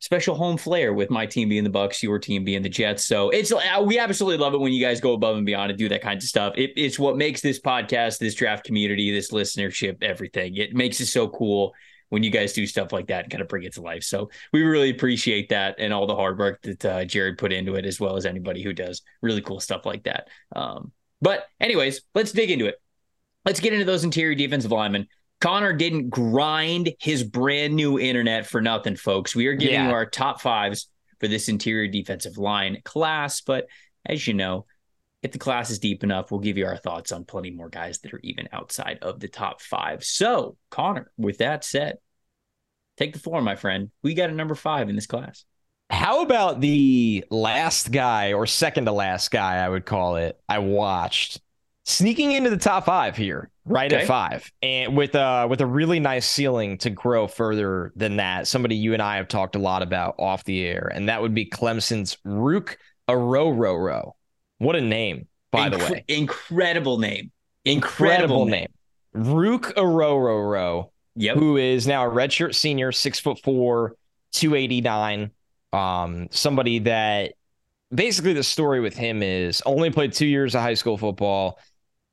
special 0.00 0.34
home 0.34 0.56
flair 0.56 0.92
with 0.92 1.10
my 1.10 1.26
team 1.26 1.48
being 1.48 1.64
the 1.64 1.70
Bucs, 1.70 2.02
your 2.02 2.18
team 2.18 2.44
being 2.44 2.62
the 2.62 2.68
Jets. 2.68 3.04
So 3.04 3.30
it's 3.30 3.52
uh, 3.52 3.82
we 3.84 3.98
absolutely 3.98 4.38
love 4.38 4.54
it 4.54 4.60
when 4.60 4.72
you 4.72 4.80
guys 4.80 5.00
go 5.00 5.14
above 5.14 5.36
and 5.36 5.46
beyond 5.46 5.70
and 5.70 5.78
do 5.78 5.88
that 5.88 6.02
kind 6.02 6.18
of 6.18 6.22
stuff. 6.22 6.54
It, 6.56 6.72
it's 6.76 6.98
what 6.98 7.16
makes 7.16 7.40
this 7.40 7.60
podcast, 7.60 8.18
this 8.18 8.34
draft 8.34 8.64
community, 8.64 9.10
this 9.10 9.30
listenership, 9.30 10.02
everything. 10.02 10.56
It 10.56 10.74
makes 10.74 11.00
it 11.00 11.06
so 11.06 11.28
cool 11.28 11.74
when 12.10 12.22
you 12.22 12.30
guys 12.30 12.52
do 12.52 12.66
stuff 12.66 12.92
like 12.92 13.08
that 13.08 13.24
and 13.24 13.32
kind 13.32 13.42
of 13.42 13.48
bring 13.48 13.64
it 13.64 13.74
to 13.74 13.82
life. 13.82 14.04
So 14.04 14.30
we 14.52 14.62
really 14.62 14.90
appreciate 14.90 15.48
that 15.48 15.76
and 15.78 15.92
all 15.92 16.06
the 16.06 16.14
hard 16.14 16.38
work 16.38 16.62
that 16.62 16.84
uh, 16.84 17.04
Jared 17.04 17.38
put 17.38 17.52
into 17.52 17.74
it, 17.74 17.84
as 17.84 17.98
well 17.98 18.16
as 18.16 18.26
anybody 18.26 18.62
who 18.62 18.72
does 18.72 19.02
really 19.22 19.42
cool 19.42 19.60
stuff 19.60 19.84
like 19.84 20.04
that. 20.04 20.28
Um, 20.54 20.92
but 21.20 21.46
anyways, 21.60 22.02
let's 22.14 22.32
dig 22.32 22.50
into 22.50 22.66
it. 22.66 22.80
Let's 23.44 23.60
get 23.60 23.72
into 23.72 23.84
those 23.84 24.04
interior 24.04 24.34
defensive 24.34 24.72
linemen. 24.72 25.06
Connor 25.40 25.72
didn't 25.72 26.10
grind 26.10 26.94
his 26.98 27.22
brand 27.22 27.74
new 27.74 27.98
internet 27.98 28.46
for 28.46 28.60
nothing, 28.60 28.96
folks. 28.96 29.36
We 29.36 29.46
are 29.46 29.54
giving 29.54 29.74
Yeah. 29.74 29.88
you 29.88 29.94
our 29.94 30.06
top 30.06 30.40
fives 30.40 30.88
for 31.20 31.28
this 31.28 31.48
interior 31.48 31.88
defensive 31.88 32.38
line 32.38 32.80
class. 32.84 33.40
But 33.42 33.66
as 34.04 34.26
you 34.26 34.34
know, 34.34 34.66
if 35.22 35.32
the 35.32 35.38
class 35.38 35.70
is 35.70 35.78
deep 35.78 36.04
enough, 36.04 36.30
we'll 36.30 36.40
give 36.40 36.56
you 36.58 36.66
our 36.66 36.76
thoughts 36.76 37.12
on 37.12 37.24
plenty 37.24 37.50
more 37.50 37.68
guys 37.68 37.98
that 38.00 38.14
are 38.14 38.20
even 38.22 38.48
outside 38.52 38.98
of 39.02 39.20
the 39.20 39.28
top 39.28 39.60
five. 39.60 40.04
So, 40.04 40.56
Connor, 40.70 41.10
with 41.16 41.38
that 41.38 41.64
said, 41.64 41.98
take 42.96 43.12
the 43.12 43.18
floor, 43.18 43.42
my 43.42 43.56
friend. 43.56 43.90
We 44.02 44.14
got 44.14 44.30
a 44.30 44.34
number 44.34 44.54
five 44.54 44.88
in 44.88 44.94
this 44.94 45.06
class. 45.06 45.44
How 45.90 46.22
about 46.22 46.60
the 46.60 47.24
last 47.30 47.92
guy 47.92 48.32
or 48.32 48.46
second 48.46 48.86
to 48.86 48.92
last 48.92 49.30
guy, 49.30 49.56
I 49.64 49.68
would 49.68 49.86
call 49.86 50.16
it, 50.16 50.38
I 50.48 50.58
watched 50.58 51.40
sneaking 51.84 52.32
into 52.32 52.50
the 52.50 52.56
top 52.56 52.86
five 52.86 53.16
here, 53.16 53.50
right 53.64 53.92
Okay. 53.92 54.02
at 54.02 54.08
five. 54.08 54.50
And 54.62 54.96
with 54.96 55.14
uh 55.14 55.46
with 55.48 55.60
a 55.60 55.66
really 55.66 56.00
nice 56.00 56.28
ceiling 56.28 56.78
to 56.78 56.90
grow 56.90 57.28
further 57.28 57.92
than 57.94 58.16
that. 58.16 58.48
Somebody 58.48 58.74
you 58.74 58.94
and 58.94 59.02
I 59.02 59.16
have 59.16 59.28
talked 59.28 59.54
a 59.54 59.60
lot 59.60 59.82
about 59.82 60.16
off 60.18 60.42
the 60.44 60.64
air, 60.64 60.90
and 60.92 61.08
that 61.08 61.22
would 61.22 61.34
be 61.34 61.46
Clemson's 61.46 62.16
Ruke 62.24 62.76
Orhorhoro. 63.08 64.12
What 64.58 64.74
a 64.74 64.80
name, 64.80 65.28
by 65.52 65.68
the 65.68 65.78
way. 65.78 66.04
incredible 66.08 66.98
name. 66.98 67.30
Incredible 67.64 68.46
name. 68.46 68.68
Ruke 69.14 69.72
Orhorhoro. 69.76 70.90
Yep. 71.18 71.38
who 71.38 71.56
is 71.56 71.86
now 71.86 72.06
a 72.06 72.10
redshirt 72.10 72.54
senior, 72.54 72.92
six 72.92 73.18
foot 73.18 73.38
four, 73.42 73.94
289. 74.32 75.30
Um, 75.76 76.28
somebody 76.30 76.78
that 76.80 77.34
basically 77.94 78.32
the 78.32 78.42
story 78.42 78.80
with 78.80 78.96
him 78.96 79.22
is 79.22 79.62
only 79.66 79.90
played 79.90 80.12
two 80.12 80.26
years 80.26 80.54
of 80.54 80.62
high 80.62 80.74
school 80.74 80.96
football. 80.96 81.58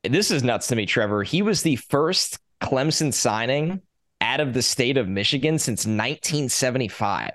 This 0.03 0.31
is 0.31 0.43
nuts 0.43 0.67
to 0.67 0.75
me, 0.75 0.85
Trevor. 0.85 1.23
He 1.23 1.41
was 1.41 1.61
the 1.61 1.77
first 1.77 2.39
Clemson 2.61 3.13
signing 3.13 3.81
out 4.21 4.39
of 4.39 4.53
the 4.53 4.61
state 4.61 4.97
of 4.97 5.07
Michigan 5.07 5.57
since 5.59 5.85
1975. 5.85 7.31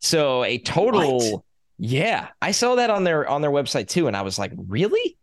So 0.00 0.44
a 0.44 0.58
total, 0.58 1.18
What? 1.32 1.42
yeah. 1.78 2.28
I 2.40 2.52
saw 2.52 2.76
that 2.76 2.90
on 2.90 3.04
their 3.04 3.28
on 3.28 3.42
their 3.42 3.50
website 3.50 3.88
too, 3.88 4.06
and 4.06 4.16
I 4.16 4.22
was 4.22 4.38
like, 4.38 4.52
really? 4.56 5.16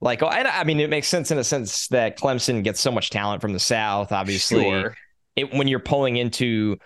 Like, 0.00 0.22
I, 0.22 0.42
I 0.42 0.64
mean, 0.64 0.78
it 0.80 0.90
makes 0.90 1.08
sense 1.08 1.30
in 1.32 1.38
a 1.38 1.44
sense 1.44 1.88
that 1.88 2.16
Clemson 2.18 2.62
gets 2.62 2.80
so 2.80 2.92
much 2.92 3.10
talent 3.10 3.40
from 3.42 3.52
the 3.52 3.58
South, 3.58 4.12
obviously 4.12 4.62
Sure. 4.62 4.96
it, 5.34 5.52
when 5.52 5.66
you're 5.66 5.80
pulling 5.80 6.16
into 6.16 6.76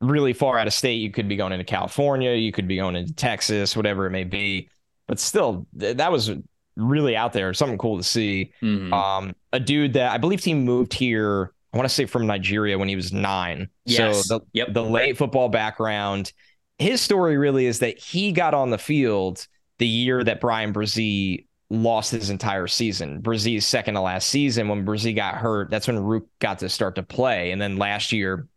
really 0.00 0.32
far 0.32 0.58
out 0.58 0.66
of 0.66 0.72
state, 0.72 0.94
you 0.94 1.10
could 1.10 1.28
be 1.28 1.36
going 1.36 1.52
into 1.52 1.64
California, 1.64 2.32
you 2.32 2.52
could 2.52 2.66
be 2.68 2.76
going 2.76 2.96
into 2.96 3.12
Texas, 3.14 3.76
whatever 3.76 4.06
it 4.06 4.10
may 4.10 4.24
be. 4.24 4.68
But 5.06 5.18
still, 5.18 5.66
th- 5.78 5.96
that 5.98 6.10
was 6.12 6.30
really 6.76 7.16
out 7.16 7.32
there, 7.32 7.52
something 7.52 7.78
cool 7.78 7.96
to 7.98 8.02
see. 8.02 8.52
Mhm. 8.62 8.92
Um, 8.92 9.34
a 9.52 9.60
dude 9.60 9.92
that 9.94 10.12
I 10.12 10.18
believe 10.18 10.42
he 10.42 10.54
moved 10.54 10.94
here, 10.94 11.52
I 11.72 11.76
want 11.76 11.88
to 11.88 11.94
say 11.94 12.06
from 12.06 12.26
Nigeria 12.26 12.78
when 12.78 12.88
he 12.88 12.96
was 12.96 13.12
nine. 13.12 13.68
Yes. 13.84 14.26
So 14.26 14.38
the, 14.38 14.44
Yep. 14.54 14.72
the 14.72 14.84
late 14.84 15.16
football 15.18 15.48
background. 15.48 16.32
his 16.78 17.02
story 17.02 17.36
really 17.36 17.66
is 17.66 17.80
that 17.80 17.98
he 17.98 18.32
got 18.32 18.54
on 18.54 18.70
the 18.70 18.78
field 18.78 19.46
the 19.78 19.86
year 19.86 20.24
that 20.24 20.40
Bryan 20.40 20.72
Bresee 20.72 21.44
lost 21.68 22.10
his 22.10 22.30
entire 22.30 22.66
season. 22.66 23.20
Bresee's 23.20 23.66
second 23.66 23.94
to 23.96 24.00
last 24.00 24.28
season 24.28 24.66
when 24.66 24.86
Bresee 24.86 25.14
got 25.14 25.34
hurt, 25.34 25.68
that's 25.70 25.86
when 25.86 25.98
Ruke 25.98 26.26
got 26.38 26.58
to 26.60 26.70
start 26.70 26.94
to 26.94 27.02
play. 27.02 27.50
And 27.50 27.60
then 27.60 27.76
last 27.76 28.12
year, 28.12 28.48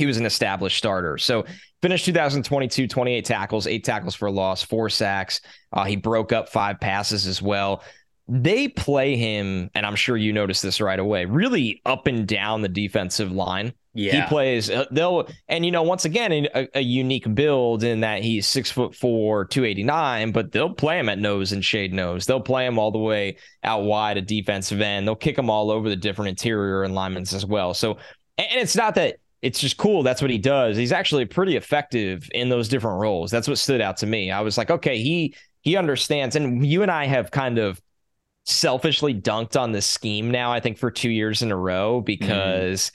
he 0.00 0.06
was 0.06 0.16
an 0.16 0.24
established 0.24 0.78
starter. 0.78 1.18
So 1.18 1.44
finished 1.82 2.06
2022, 2.06 2.88
28 2.88 3.24
tackles, 3.24 3.66
eight 3.66 3.84
tackles 3.84 4.14
for 4.14 4.28
a 4.28 4.32
loss, 4.32 4.62
four 4.62 4.88
sacks. 4.88 5.42
Uh, 5.74 5.84
he 5.84 5.94
broke 5.94 6.32
up 6.32 6.48
five 6.48 6.80
passes 6.80 7.26
as 7.26 7.42
well. 7.42 7.82
They 8.26 8.68
play 8.68 9.16
him, 9.16 9.70
and 9.74 9.84
I'm 9.84 9.96
sure 9.96 10.16
you 10.16 10.32
noticed 10.32 10.62
this 10.62 10.80
right 10.80 10.98
away, 10.98 11.26
really 11.26 11.82
up 11.84 12.06
and 12.06 12.26
down 12.26 12.62
the 12.62 12.68
defensive 12.68 13.30
line. 13.30 13.74
Yeah. 13.92 14.22
He 14.22 14.28
plays, 14.28 14.70
uh, 14.70 14.86
they'll, 14.90 15.28
and 15.48 15.66
you 15.66 15.70
know, 15.72 15.82
once 15.82 16.06
again, 16.06 16.46
a, 16.54 16.68
a, 16.74 16.80
unique 16.80 17.34
build 17.34 17.82
in 17.82 18.00
that 18.00 18.22
he's 18.22 18.48
six 18.48 18.70
foot 18.70 18.94
four, 18.94 19.44
289, 19.44 20.30
but 20.32 20.52
they'll 20.52 20.72
play 20.72 20.98
him 20.98 21.10
at 21.10 21.18
nose 21.18 21.52
and 21.52 21.62
shade 21.62 21.92
nose. 21.92 22.24
They'll 22.24 22.40
play 22.40 22.64
him 22.64 22.78
all 22.78 22.92
the 22.92 22.98
way 22.98 23.36
out 23.64 23.82
wide 23.82 24.16
at 24.16 24.28
defensive 24.28 24.80
end. 24.80 25.06
They'll 25.06 25.16
kick 25.16 25.36
him 25.36 25.50
all 25.50 25.70
over 25.70 25.88
the 25.88 25.96
different 25.96 26.30
interior 26.30 26.84
alignments 26.84 27.34
as 27.34 27.44
well. 27.44 27.74
So, 27.74 27.98
and 28.38 28.46
it's 28.52 28.76
not 28.76 28.94
that 28.94 29.16
it's 29.42 29.58
just 29.58 29.76
cool. 29.76 30.02
That's 30.02 30.22
what 30.22 30.30
he 30.30 30.38
does. 30.38 30.76
He's 30.76 30.92
actually 30.92 31.24
pretty 31.24 31.56
effective 31.56 32.28
in 32.32 32.48
those 32.48 32.68
different 32.68 33.00
roles. 33.00 33.30
That's 33.30 33.48
what 33.48 33.58
stood 33.58 33.80
out 33.80 33.96
to 33.98 34.06
me. 34.06 34.30
I 34.30 34.40
was 34.40 34.58
like, 34.58 34.70
okay, 34.70 34.98
he, 34.98 35.34
he 35.62 35.76
understands. 35.76 36.36
And 36.36 36.66
you 36.66 36.82
and 36.82 36.90
I 36.90 37.06
have 37.06 37.30
kind 37.30 37.58
of, 37.58 37.80
selfishly 38.46 39.14
dunked 39.14 39.58
on 39.60 39.70
this 39.70 39.86
scheme 39.86 40.30
now, 40.30 40.50
I 40.50 40.60
think, 40.60 40.78
for 40.78 40.90
two 40.90 41.10
years 41.10 41.42
in 41.42 41.52
a 41.52 41.56
row 41.56 41.98
mm-hmm. 41.98 42.04
because 42.06 42.86
mm 42.86 42.92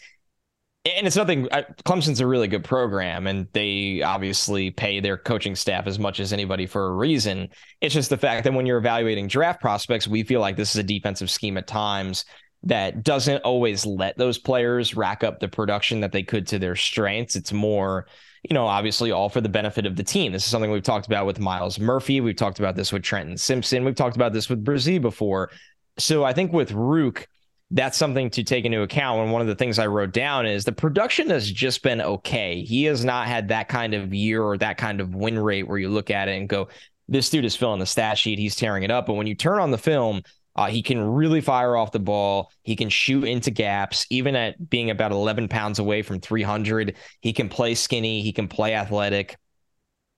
and 0.86 1.08
it's 1.08 1.16
nothing. 1.16 1.48
Clemson's 1.84 2.20
a 2.20 2.28
really 2.28 2.48
good 2.48 2.64
program, 2.64 3.25
and 3.25 3.48
they 3.54 4.04
obviously 4.04 4.70
pay 4.70 5.00
their 5.00 5.18
coaching 5.18 5.56
staff 5.56 5.88
as 5.88 5.98
much 5.98 6.20
as 6.20 6.32
anybody 6.32 6.68
for 6.68 6.86
a 6.86 6.94
reason. 6.94 7.50
It's 7.82 7.96
just 7.96 8.12
the 8.12 8.18
fact 8.18 8.44
that 8.44 8.54
when 8.54 8.68
you're 8.68 8.78
evaluating 8.78 9.28
draft 9.28 9.62
prospects, 9.62 10.08
we 10.08 10.22
feel 10.22 10.42
like 10.42 10.58
this 10.58 10.75
is 10.75 10.78
a 10.78 10.84
defensive 10.84 11.32
scheme 11.32 11.58
at 11.58 11.66
times 11.66 12.24
that 12.64 13.04
doesn't 13.04 13.44
always 13.44 13.86
let 13.86 14.18
those 14.18 14.38
players 14.38 14.96
rack 14.96 15.24
up 15.24 15.40
the 15.40 15.48
production 15.48 16.02
that 16.02 16.12
they 16.12 16.24
could 16.24 16.48
to 16.48 16.60
their 16.60 16.76
strengths. 16.76 17.36
It's 17.36 17.54
more, 17.54 18.08
you 18.44 18.54
know, 18.54 18.66
obviously 18.66 19.12
all 19.12 19.30
for 19.30 19.42
the 19.42 19.50
benefit 19.50 19.86
of 19.86 19.96
the 19.96 20.04
team. 20.04 20.32
This 20.32 20.46
is 20.46 20.52
something 20.52 20.72
we've 20.72 20.82
talked 20.82 21.06
about 21.06 21.26
with 21.26 21.40
Myles 21.40 21.80
Murphy. 21.80 22.22
We've 22.22 22.36
talked 22.36 22.60
about 22.60 22.76
this 22.76 22.92
with 22.92 23.04
Trenton 23.04 23.38
Simpson. 23.38 23.86
We've 23.86 23.96
talked 23.96 24.16
about 24.16 24.34
this 24.34 24.50
with 24.50 24.66
Bresee 24.66 25.02
before. 25.02 25.52
So 25.98 26.24
I 26.24 26.34
think 26.34 26.54
with 26.54 26.72
Ruke, 26.72 27.28
that's 27.72 27.98
something 27.98 28.30
to 28.32 28.44
take 28.44 28.66
into 28.66 28.82
account. 28.82 29.22
And 29.22 29.32
one 29.32 29.42
of 29.42 29.48
the 29.48 29.56
things 29.56 29.80
I 29.80 29.88
wrote 29.88 30.14
down 30.14 30.46
is 30.46 30.64
the 30.64 30.72
production 30.72 31.30
has 31.30 31.52
just 31.52 31.84
been 31.84 32.02
okay. 32.02 32.62
He 32.62 32.84
has 32.86 33.04
not 33.04 33.28
had 33.28 33.48
that 33.50 33.70
kind 33.70 33.94
of 33.94 34.14
year 34.14 34.44
or 34.44 34.58
that 34.58 34.78
kind 34.78 35.02
of 35.02 35.16
win 35.16 35.38
rate 35.40 35.68
where 35.68 35.78
you 35.78 35.90
look 35.90 36.12
at 36.12 36.28
it 36.28 36.38
and 36.38 36.50
go, 36.50 36.68
this 37.08 37.30
dude 37.30 37.46
is 37.46 37.56
filling 37.56 37.80
the 37.80 37.86
stat 37.86 38.18
sheet. 38.18 38.40
He's 38.40 38.56
tearing 38.56 38.84
it 38.84 38.92
up. 38.92 39.08
But 39.08 39.14
when 39.14 39.28
you 39.28 39.36
turn 39.36 39.60
on 39.60 39.72
the 39.72 39.78
film, 39.78 40.22
uh, 40.56 40.68
he 40.68 40.82
can 40.82 41.00
really 41.02 41.42
fire 41.42 41.76
off 41.76 41.92
the 41.92 42.00
ball. 42.00 42.52
He 42.64 42.76
can 42.76 42.90
shoot 42.90 43.26
into 43.26 43.52
gaps, 43.52 44.06
even 44.10 44.36
at 44.36 44.70
being 44.70 44.90
about 44.90 45.12
11 45.12 45.50
pounds 45.50 45.80
away 45.80 46.02
from 46.02 46.22
300. 46.22 46.96
He 47.20 47.34
can 47.34 47.50
play 47.50 47.76
skinny. 47.76 48.22
He 48.22 48.32
can 48.32 48.48
play 48.48 48.74
athletic. 48.74 49.38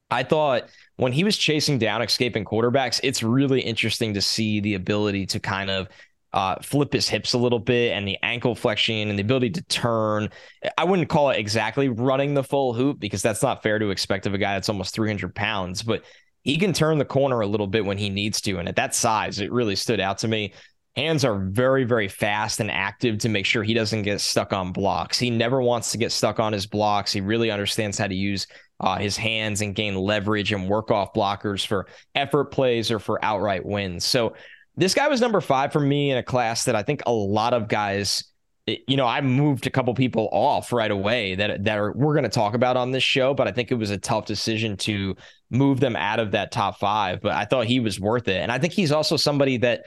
I 0.10 0.24
thought 0.24 0.70
when 0.96 1.12
he 1.12 1.24
was 1.24 1.38
chasing 1.38 1.80
down 1.80 2.02
escaping 2.02 2.46
quarterbacks, 2.46 3.00
it's 3.04 3.24
really 3.24 3.62
interesting 3.62 4.14
to 4.14 4.22
see 4.22 4.60
the 4.60 4.76
ability 4.76 5.26
to 5.28 5.40
kind 5.40 5.70
of 5.70 5.88
uh, 6.34 6.56
flip 6.62 6.94
his 6.94 7.10
hips 7.10 7.34
a 7.34 7.38
little 7.38 7.60
bit 7.60 7.94
and 7.94 8.08
the 8.08 8.18
ankle 8.22 8.54
flexion 8.54 9.10
and 9.10 9.18
the 9.18 9.24
ability 9.24 9.50
to 9.50 9.62
turn. 9.64 10.30
I 10.78 10.84
wouldn't 10.84 11.10
call 11.10 11.32
it 11.32 11.40
exactly 11.40 11.90
running 11.90 12.36
the 12.36 12.44
full 12.44 12.74
hoop 12.74 13.00
because 13.00 13.22
that's 13.22 13.42
not 13.42 13.64
fair 13.64 13.80
to 13.80 13.90
expect 13.90 14.28
of 14.28 14.34
a 14.34 14.38
guy 14.38 14.54
that's 14.54 14.70
almost 14.70 14.94
300 14.94 15.34
pounds, 15.34 15.82
but 15.82 16.04
he 16.48 16.58
can 16.58 16.72
turn 16.72 16.98
the 16.98 17.04
corner 17.04 17.42
a 17.42 17.46
little 17.46 17.68
bit 17.68 17.84
when 17.84 17.98
he 17.98 18.10
needs 18.10 18.40
to. 18.40 18.58
And 18.58 18.70
at 18.70 18.78
that 18.78 18.96
size, 18.96 19.42
it 19.42 19.52
really 19.52 19.76
stood 19.76 20.00
out 20.00 20.20
to 20.20 20.30
me. 20.30 20.54
Hands 20.96 21.26
are 21.26 21.38
very, 21.38 21.84
very 21.84 22.08
fast 22.08 22.62
and 22.62 22.72
active 22.72 23.18
to 23.18 23.28
make 23.28 23.46
sure 23.46 23.64
he 23.64 23.74
doesn't 23.74 24.04
get 24.04 24.22
stuck 24.22 24.54
on 24.54 24.72
blocks. 24.72 25.20
He 25.20 25.30
never 25.30 25.62
wants 25.62 25.92
to 25.92 25.98
get 25.98 26.14
stuck 26.14 26.40
on 26.40 26.54
his 26.54 26.66
blocks. 26.66 27.12
He 27.12 27.20
really 27.20 27.52
understands 27.52 27.98
how 27.98 28.08
to 28.08 28.16
use 28.16 28.48
uh, 28.80 28.98
his 28.98 29.18
hands 29.18 29.60
and 29.60 29.76
gain 29.76 29.96
leverage 29.96 30.54
and 30.54 30.70
work 30.70 30.90
off 30.90 31.14
blockers 31.14 31.68
for 31.68 31.86
effort 32.16 32.46
plays 32.46 32.92
or 32.92 33.00
for 33.00 33.24
outright 33.26 33.66
wins. 33.66 34.06
So 34.06 34.34
this 34.78 34.94
guy 34.94 35.10
was 35.10 35.20
number 35.20 35.42
five 35.42 35.74
for 35.74 35.82
me 35.82 36.12
in 36.12 36.18
a 36.18 36.24
class 36.24 36.64
that 36.64 36.78
I 36.78 36.84
think 36.84 37.02
a 37.06 37.12
lot 37.12 37.54
of 37.54 37.68
guys, 37.68 38.24
you 38.68 38.98
know, 38.98 39.08
I 39.08 39.22
moved 39.22 39.66
a 39.66 39.70
couple 39.70 39.94
people 39.94 40.28
off 40.32 40.74
right 40.74 40.92
away 40.92 41.36
that 41.36 41.64
that 41.64 41.78
are, 41.78 41.94
we're 41.94 42.14
going 42.14 42.24
to 42.24 42.30
talk 42.30 42.54
about 42.54 42.76
on 42.76 42.92
this 42.92 43.04
show, 43.04 43.34
but 43.34 43.48
I 43.48 43.52
think 43.52 43.72
it 43.72 43.76
was 43.76 43.92
a 43.92 43.98
tough 43.98 44.26
decision 44.26 44.76
to 44.78 45.16
move 45.50 45.80
them 45.80 45.96
out 45.96 46.20
of 46.20 46.32
that 46.32 46.52
top 46.52 46.78
five. 46.80 47.22
But 47.22 47.32
I 47.32 47.46
thought 47.46 47.66
he 47.66 47.80
was 47.80 48.00
worth 48.00 48.28
it, 48.28 48.38
and 48.38 48.52
I 48.52 48.60
think 48.60 48.74
he's 48.74 48.92
also 48.92 49.18
somebody 49.18 49.58
that. 49.58 49.84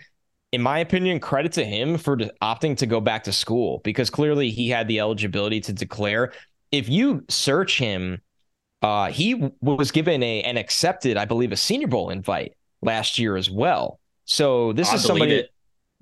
In 0.53 0.63
my 0.63 0.81
opinion, 0.81 1.21
credit 1.21 1.53
to 1.53 1.65
him 1.65 1.97
for 1.97 2.17
opting 2.43 2.77
to 2.79 2.87
go 2.87 3.01
back 3.01 3.23
to 3.23 3.33
school 3.33 3.81
because 3.85 4.11
clearly 4.11 4.51
he 4.51 4.69
had 4.69 4.89
the 4.89 4.99
eligibility 4.99 5.61
to 5.61 5.73
declare. 5.73 6.33
If 6.73 6.89
you 6.89 7.25
search 7.29 7.79
him, 7.79 8.21
uh, 8.83 9.13
he 9.13 9.53
was 9.61 9.93
given 9.93 10.25
a 10.25 10.43
and 10.43 10.59
accepted, 10.59 11.17
I 11.17 11.25
believe, 11.25 11.53
a 11.53 11.57
Senior 11.57 11.87
Bowl 11.87 12.11
invite 12.11 12.57
last 12.83 13.17
year 13.17 13.37
as 13.37 13.49
well. 13.49 14.01
So 14.25 14.73
this 14.73 14.91
I 14.91 14.97
is 14.97 15.05
somebody. 15.05 15.37
It. 15.37 15.51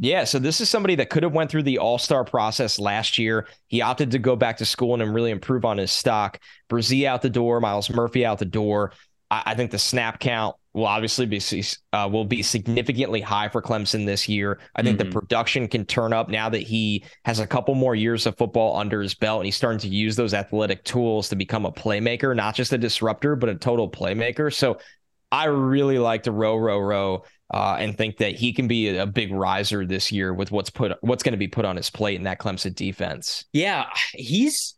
Yeah, 0.00 0.24
so 0.24 0.38
this 0.38 0.60
is 0.60 0.70
somebody 0.70 0.94
that 0.96 1.10
could 1.10 1.24
have 1.24 1.32
went 1.32 1.50
through 1.50 1.64
the 1.64 1.78
All 1.78 1.98
Star 1.98 2.24
process 2.24 2.78
last 2.78 3.18
year. 3.18 3.48
He 3.66 3.82
opted 3.82 4.12
to 4.12 4.18
go 4.18 4.36
back 4.36 4.58
to 4.58 4.64
school 4.64 5.00
and 5.00 5.14
really 5.14 5.32
improve 5.32 5.64
on 5.64 5.78
his 5.78 5.90
stock. 5.90 6.38
Bresee 6.68 7.04
out 7.04 7.20
the 7.20 7.30
door, 7.30 7.60
Myles 7.60 7.90
Murphy 7.90 8.24
out 8.24 8.38
the 8.38 8.44
door. 8.44 8.92
I, 9.30 9.42
I 9.46 9.54
think 9.54 9.72
the 9.72 9.78
snap 9.78 10.20
count 10.20 10.54
will 10.72 10.86
obviously 10.86 11.26
be 11.26 11.40
uh, 11.92 12.08
will 12.10 12.24
be 12.24 12.42
significantly 12.42 13.20
high 13.20 13.48
for 13.48 13.60
Clemson 13.60 14.06
this 14.06 14.28
year. 14.28 14.60
I 14.76 14.82
think 14.82 14.98
mm-hmm. 14.98 15.10
the 15.10 15.20
production 15.20 15.66
can 15.66 15.84
turn 15.84 16.12
up 16.12 16.28
now 16.28 16.48
that 16.48 16.62
he 16.62 17.04
has 17.24 17.40
a 17.40 17.46
couple 17.46 17.74
more 17.74 17.96
years 17.96 18.24
of 18.26 18.36
football 18.36 18.76
under 18.76 19.02
his 19.02 19.14
belt 19.14 19.40
and 19.40 19.46
he's 19.46 19.56
starting 19.56 19.80
to 19.80 19.88
use 19.88 20.14
those 20.14 20.32
athletic 20.32 20.84
tools 20.84 21.28
to 21.30 21.36
become 21.36 21.66
a 21.66 21.72
playmaker, 21.72 22.36
not 22.36 22.54
just 22.54 22.72
a 22.72 22.78
disruptor, 22.78 23.34
but 23.34 23.48
a 23.48 23.56
total 23.56 23.90
playmaker. 23.90 24.54
So 24.54 24.78
I 25.32 25.46
really 25.46 25.98
like 25.98 26.22
to 26.22 26.32
row, 26.32 26.56
row, 26.56 26.78
row 26.78 27.24
uh, 27.52 27.76
and 27.78 27.96
think 27.96 28.18
that 28.18 28.34
he 28.34 28.52
can 28.52 28.68
be 28.68 28.96
a, 28.96 29.06
big 29.06 29.32
riser 29.32 29.86
this 29.86 30.12
year 30.12 30.34
with 30.34 30.50
what's 30.50 30.70
put 30.70 30.92
what's 31.00 31.22
going 31.22 31.32
to 31.32 31.38
be 31.38 31.48
put 31.48 31.64
on 31.64 31.76
his 31.76 31.88
plate 31.90 32.16
in 32.16 32.24
that 32.24 32.38
Clemson 32.38 32.74
defense. 32.74 33.44
Yeah, 33.52 33.86
he's 34.12 34.74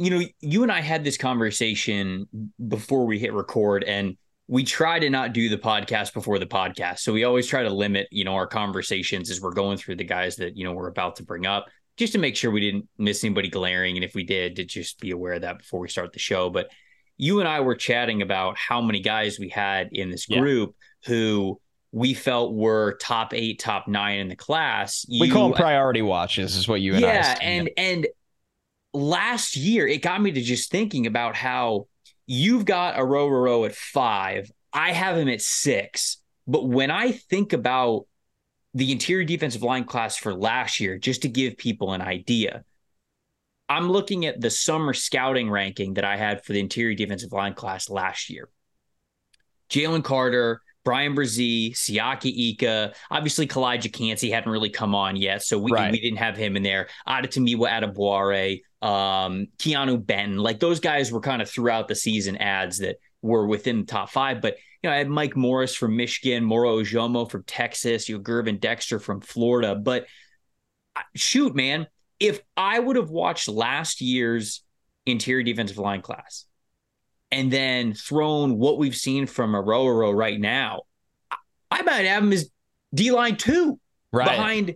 you 0.00 0.08
know, 0.08 0.22
you 0.40 0.62
and 0.62 0.72
I 0.72 0.80
had 0.80 1.04
this 1.04 1.18
conversation 1.18 2.26
before 2.68 3.04
we 3.04 3.18
hit 3.18 3.34
record 3.34 3.84
and 3.84 4.16
we 4.48 4.64
try 4.64 4.98
to 4.98 5.10
not 5.10 5.34
do 5.34 5.50
the 5.50 5.58
podcast 5.58 6.14
before 6.14 6.38
the 6.38 6.46
podcast. 6.46 7.00
So 7.00 7.12
we 7.12 7.24
always 7.24 7.46
try 7.46 7.62
to 7.62 7.68
limit, 7.68 8.08
you 8.10 8.24
know, 8.24 8.34
our 8.34 8.46
conversations 8.46 9.30
as 9.30 9.42
we're 9.42 9.52
going 9.52 9.76
through 9.76 9.96
the 9.96 10.04
guys 10.04 10.36
that, 10.36 10.56
you 10.56 10.64
know, 10.64 10.72
we're 10.72 10.88
about 10.88 11.16
to 11.16 11.22
bring 11.22 11.44
up 11.44 11.66
just 11.98 12.14
to 12.14 12.18
make 12.18 12.34
sure 12.34 12.50
we 12.50 12.62
didn't 12.62 12.88
miss 12.96 13.22
anybody 13.22 13.50
glaring 13.50 13.96
and 13.96 14.04
if 14.04 14.14
we 14.14 14.24
did 14.24 14.56
to 14.56 14.64
just 14.64 15.00
be 15.00 15.10
aware 15.10 15.34
of 15.34 15.42
that 15.42 15.58
before 15.58 15.80
we 15.80 15.88
start 15.90 16.14
the 16.14 16.18
show. 16.18 16.48
But 16.48 16.70
you 17.18 17.40
and 17.40 17.48
I 17.48 17.60
were 17.60 17.74
chatting 17.74 18.22
about 18.22 18.56
how 18.56 18.80
many 18.80 19.00
guys 19.00 19.38
we 19.38 19.50
had 19.50 19.90
in 19.92 20.10
this 20.10 20.24
group 20.24 20.74
yeah. 21.02 21.08
who 21.10 21.60
we 21.92 22.14
felt 22.14 22.54
were 22.54 22.96
top 23.00 23.34
eight, 23.34 23.58
top 23.58 23.88
nine 23.88 24.20
in 24.20 24.28
the 24.28 24.36
class. 24.36 25.04
You, 25.08 25.20
we 25.20 25.30
call 25.30 25.48
them 25.48 25.56
priority 25.56 26.02
watches, 26.02 26.56
is 26.56 26.68
what 26.68 26.80
you 26.80 26.94
and 26.94 27.02
yeah, 27.02 27.38
and 27.40 27.70
and 27.76 28.06
last 28.92 29.56
year 29.56 29.86
it 29.86 30.02
got 30.02 30.20
me 30.20 30.32
to 30.32 30.40
just 30.40 30.70
thinking 30.70 31.06
about 31.06 31.36
how 31.36 31.86
you've 32.26 32.64
got 32.64 32.98
a 32.98 33.04
row 33.04 33.28
row 33.28 33.64
at 33.64 33.74
five. 33.74 34.50
I 34.72 34.92
have 34.92 35.16
him 35.16 35.28
at 35.28 35.42
six. 35.42 36.18
But 36.46 36.66
when 36.66 36.90
I 36.90 37.12
think 37.12 37.52
about 37.52 38.06
the 38.74 38.92
interior 38.92 39.24
defensive 39.24 39.62
line 39.62 39.84
class 39.84 40.16
for 40.16 40.34
last 40.34 40.80
year, 40.80 40.98
just 40.98 41.22
to 41.22 41.28
give 41.28 41.56
people 41.56 41.92
an 41.92 42.00
idea, 42.00 42.64
I'm 43.68 43.90
looking 43.90 44.26
at 44.26 44.40
the 44.40 44.50
summer 44.50 44.92
scouting 44.92 45.50
ranking 45.50 45.94
that 45.94 46.04
I 46.04 46.16
had 46.16 46.44
for 46.44 46.52
the 46.52 46.60
interior 46.60 46.94
defensive 46.94 47.32
line 47.32 47.54
class 47.54 47.88
last 47.88 48.30
year. 48.30 48.48
Jalen 49.70 50.02
Carter, 50.02 50.60
Bryan 50.84 51.14
Bresee, 51.14 51.72
Siaki 51.72 52.52
Ika, 52.52 52.94
obviously 53.10 53.46
Calijah 53.46 53.92
Kancey 53.92 54.30
hadn't 54.30 54.50
really 54.50 54.70
come 54.70 54.94
on 54.94 55.16
yet, 55.16 55.42
so 55.42 55.58
we, 55.58 55.70
right. 55.72 55.92
we 55.92 56.00
didn't 56.00 56.18
have 56.18 56.36
him 56.36 56.56
in 56.56 56.62
there. 56.62 56.88
Adetomiwa 57.06 57.68
Adebawore, 57.68 58.62
um, 58.86 59.46
Keanu 59.58 60.04
Benton, 60.04 60.38
like 60.38 60.58
those 60.58 60.80
guys 60.80 61.12
were 61.12 61.20
kind 61.20 61.42
of 61.42 61.50
throughout 61.50 61.88
the 61.88 61.94
season 61.94 62.36
ads 62.38 62.78
that 62.78 62.96
were 63.22 63.46
within 63.46 63.80
the 63.80 63.86
top 63.86 64.10
five. 64.10 64.40
But 64.40 64.56
you 64.82 64.88
know, 64.88 64.94
I 64.94 64.98
had 64.98 65.08
Mike 65.08 65.36
Morris 65.36 65.74
from 65.74 65.96
Michigan, 65.96 66.44
Moro 66.44 66.80
Ojomo 66.80 67.30
from 67.30 67.42
Texas, 67.44 68.08
you 68.08 68.16
know, 68.16 68.22
Gervon 68.22 68.58
Dexter 68.58 68.98
from 68.98 69.20
Florida. 69.20 69.74
But 69.74 70.06
shoot, 71.14 71.54
man, 71.54 71.86
if 72.18 72.40
I 72.56 72.78
would 72.78 72.96
have 72.96 73.10
watched 73.10 73.48
last 73.48 74.00
year's 74.00 74.62
interior 75.04 75.42
defensive 75.42 75.78
line 75.78 76.00
class 76.02 76.46
and 77.32 77.50
then 77.50 77.94
thrown 77.94 78.58
what 78.58 78.78
we've 78.78 78.96
seen 78.96 79.26
from 79.26 79.52
Orhorhoro 79.52 80.14
right 80.14 80.40
now, 80.40 80.82
I 81.70 81.82
might 81.82 82.06
have 82.06 82.22
him 82.22 82.32
as 82.32 82.50
D 82.94 83.10
line 83.10 83.36
two 83.36 83.78
right. 84.12 84.28
behind 84.28 84.74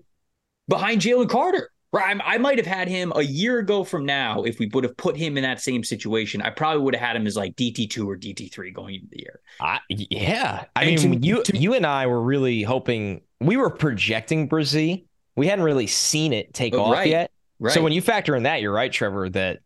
behind 0.68 1.00
Jalen 1.00 1.28
Carter. 1.28 1.70
Right. 1.92 2.20
I 2.25 2.38
might 2.38 2.58
have 2.58 2.66
had 2.66 2.88
him 2.88 3.12
a 3.14 3.23
year 3.23 3.61
ago 3.61 3.84
from 3.84 4.04
now. 4.04 4.42
If 4.42 4.58
we 4.58 4.66
would 4.75 4.82
have 4.82 4.96
put 4.96 5.16
him 5.16 5.37
in 5.37 5.44
that 5.44 5.61
same 5.61 5.84
situation, 5.84 6.42
I 6.42 6.50
probably 6.50 6.82
would 6.82 6.96
have 6.96 7.06
had 7.06 7.14
him 7.14 7.25
as 7.25 7.37
like 7.37 7.54
DT2 7.54 8.04
or 8.04 8.16
DT3 8.16 8.75
going 8.75 8.96
into 8.96 9.06
the 9.12 9.20
year. 9.20 9.40
I, 9.61 9.78
yeah. 9.88 10.64
I 10.75 10.87
and 10.87 11.00
mean, 11.00 11.20
to, 11.20 11.25
you 11.25 11.42
to, 11.44 11.56
you 11.56 11.75
and 11.75 11.87
I 11.87 12.08
were 12.08 12.20
really 12.20 12.64
hoping 12.64 13.20
we 13.40 13.56
were 13.56 13.70
projecting 13.70 14.49
Bresee. 14.49 15.04
We 15.37 15.46
hadn't 15.46 15.64
really 15.64 15.87
seen 15.87 16.32
it 16.32 16.52
take 16.52 16.75
oh, 16.75 16.82
off 16.82 16.94
right, 16.94 17.08
yet. 17.08 17.30
Right. 17.61 17.73
So 17.73 17.80
when 17.80 17.92
you 17.92 18.02
factor 18.02 18.34
in 18.34 18.42
that, 18.42 18.61
you're 18.61 18.75
right, 18.75 18.90
Trevor, 18.90 19.28
that 19.30 19.61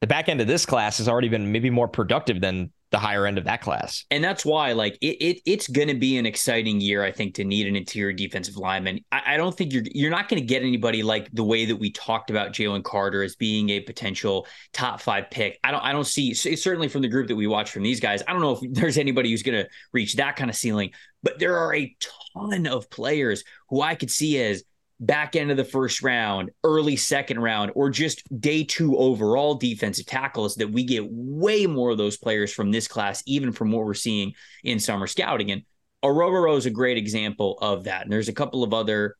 the 0.00 0.06
back 0.06 0.28
end 0.28 0.40
of 0.40 0.46
this 0.46 0.66
class 0.66 0.98
has 0.98 1.08
already 1.08 1.28
been 1.28 1.50
maybe 1.50 1.70
more 1.70 1.88
productive 1.88 2.40
than 2.40 2.70
the 2.90 2.98
higher 2.98 3.26
end 3.26 3.38
of 3.38 3.44
that 3.44 3.60
class. 3.60 4.04
And 4.12 4.22
that's 4.22 4.44
why, 4.44 4.72
like, 4.72 4.96
it, 5.00 5.16
it 5.20 5.40
it's 5.44 5.66
going 5.66 5.88
to 5.88 5.94
be 5.94 6.16
an 6.16 6.26
exciting 6.26 6.80
year, 6.80 7.02
I 7.02 7.10
think, 7.10 7.34
to 7.34 7.44
need 7.44 7.66
an 7.66 7.74
interior 7.74 8.12
defensive 8.12 8.56
lineman. 8.56 9.00
I, 9.10 9.22
I 9.34 9.36
don't 9.36 9.56
think 9.56 9.72
you're 9.72 9.82
you're 9.92 10.12
not 10.12 10.28
going 10.28 10.40
to 10.40 10.46
get 10.46 10.62
anybody 10.62 11.02
like 11.02 11.28
the 11.32 11.42
way 11.42 11.64
that 11.64 11.74
we 11.74 11.90
talked 11.90 12.30
about 12.30 12.52
Jalen 12.52 12.84
Carter 12.84 13.24
as 13.24 13.34
being 13.34 13.70
a 13.70 13.80
potential 13.80 14.46
top 14.72 15.00
five 15.00 15.28
pick. 15.28 15.58
I 15.64 15.72
don't 15.72 15.80
I 15.80 15.90
don't 15.90 16.06
see 16.06 16.34
certainly 16.34 16.86
from 16.86 17.02
the 17.02 17.08
group 17.08 17.26
that 17.28 17.36
we 17.36 17.48
watch 17.48 17.72
from 17.72 17.82
these 17.82 17.98
guys. 17.98 18.22
I 18.28 18.32
don't 18.32 18.42
know 18.42 18.58
if 18.60 18.72
there's 18.72 18.98
anybody 18.98 19.30
who's 19.30 19.42
going 19.42 19.64
to 19.64 19.68
reach 19.92 20.14
that 20.14 20.36
kind 20.36 20.48
of 20.48 20.54
ceiling, 20.54 20.92
but 21.22 21.40
there 21.40 21.58
are 21.58 21.74
a 21.74 21.96
ton 22.32 22.66
of 22.66 22.90
players 22.90 23.42
who 23.70 23.80
I 23.80 23.96
could 23.96 24.10
see 24.10 24.40
as 24.40 24.62
back 25.00 25.36
end 25.36 25.50
of 25.50 25.56
the 25.56 25.64
first 25.64 26.02
round, 26.02 26.50
early 26.62 26.96
second 26.96 27.40
round, 27.40 27.72
or 27.74 27.90
just 27.90 28.22
day 28.40 28.64
two 28.64 28.96
overall 28.96 29.54
defensive 29.54 30.06
tackles 30.06 30.54
that 30.56 30.70
we 30.70 30.84
get 30.84 31.04
way 31.06 31.66
more 31.66 31.90
of 31.90 31.98
those 31.98 32.16
players 32.16 32.52
from 32.52 32.70
this 32.70 32.88
class, 32.88 33.22
even 33.26 33.52
from 33.52 33.70
what 33.70 33.84
we're 33.84 33.94
seeing 33.94 34.32
in 34.62 34.78
summer 34.78 35.06
scouting. 35.06 35.50
And 35.50 35.62
Orhorhoro 36.04 36.56
is 36.56 36.66
a 36.66 36.70
great 36.70 36.96
example 36.96 37.58
of 37.60 37.84
that. 37.84 38.02
And 38.02 38.12
there's 38.12 38.28
a 38.28 38.34
couple 38.34 38.62
of 38.62 38.74
other 38.74 39.16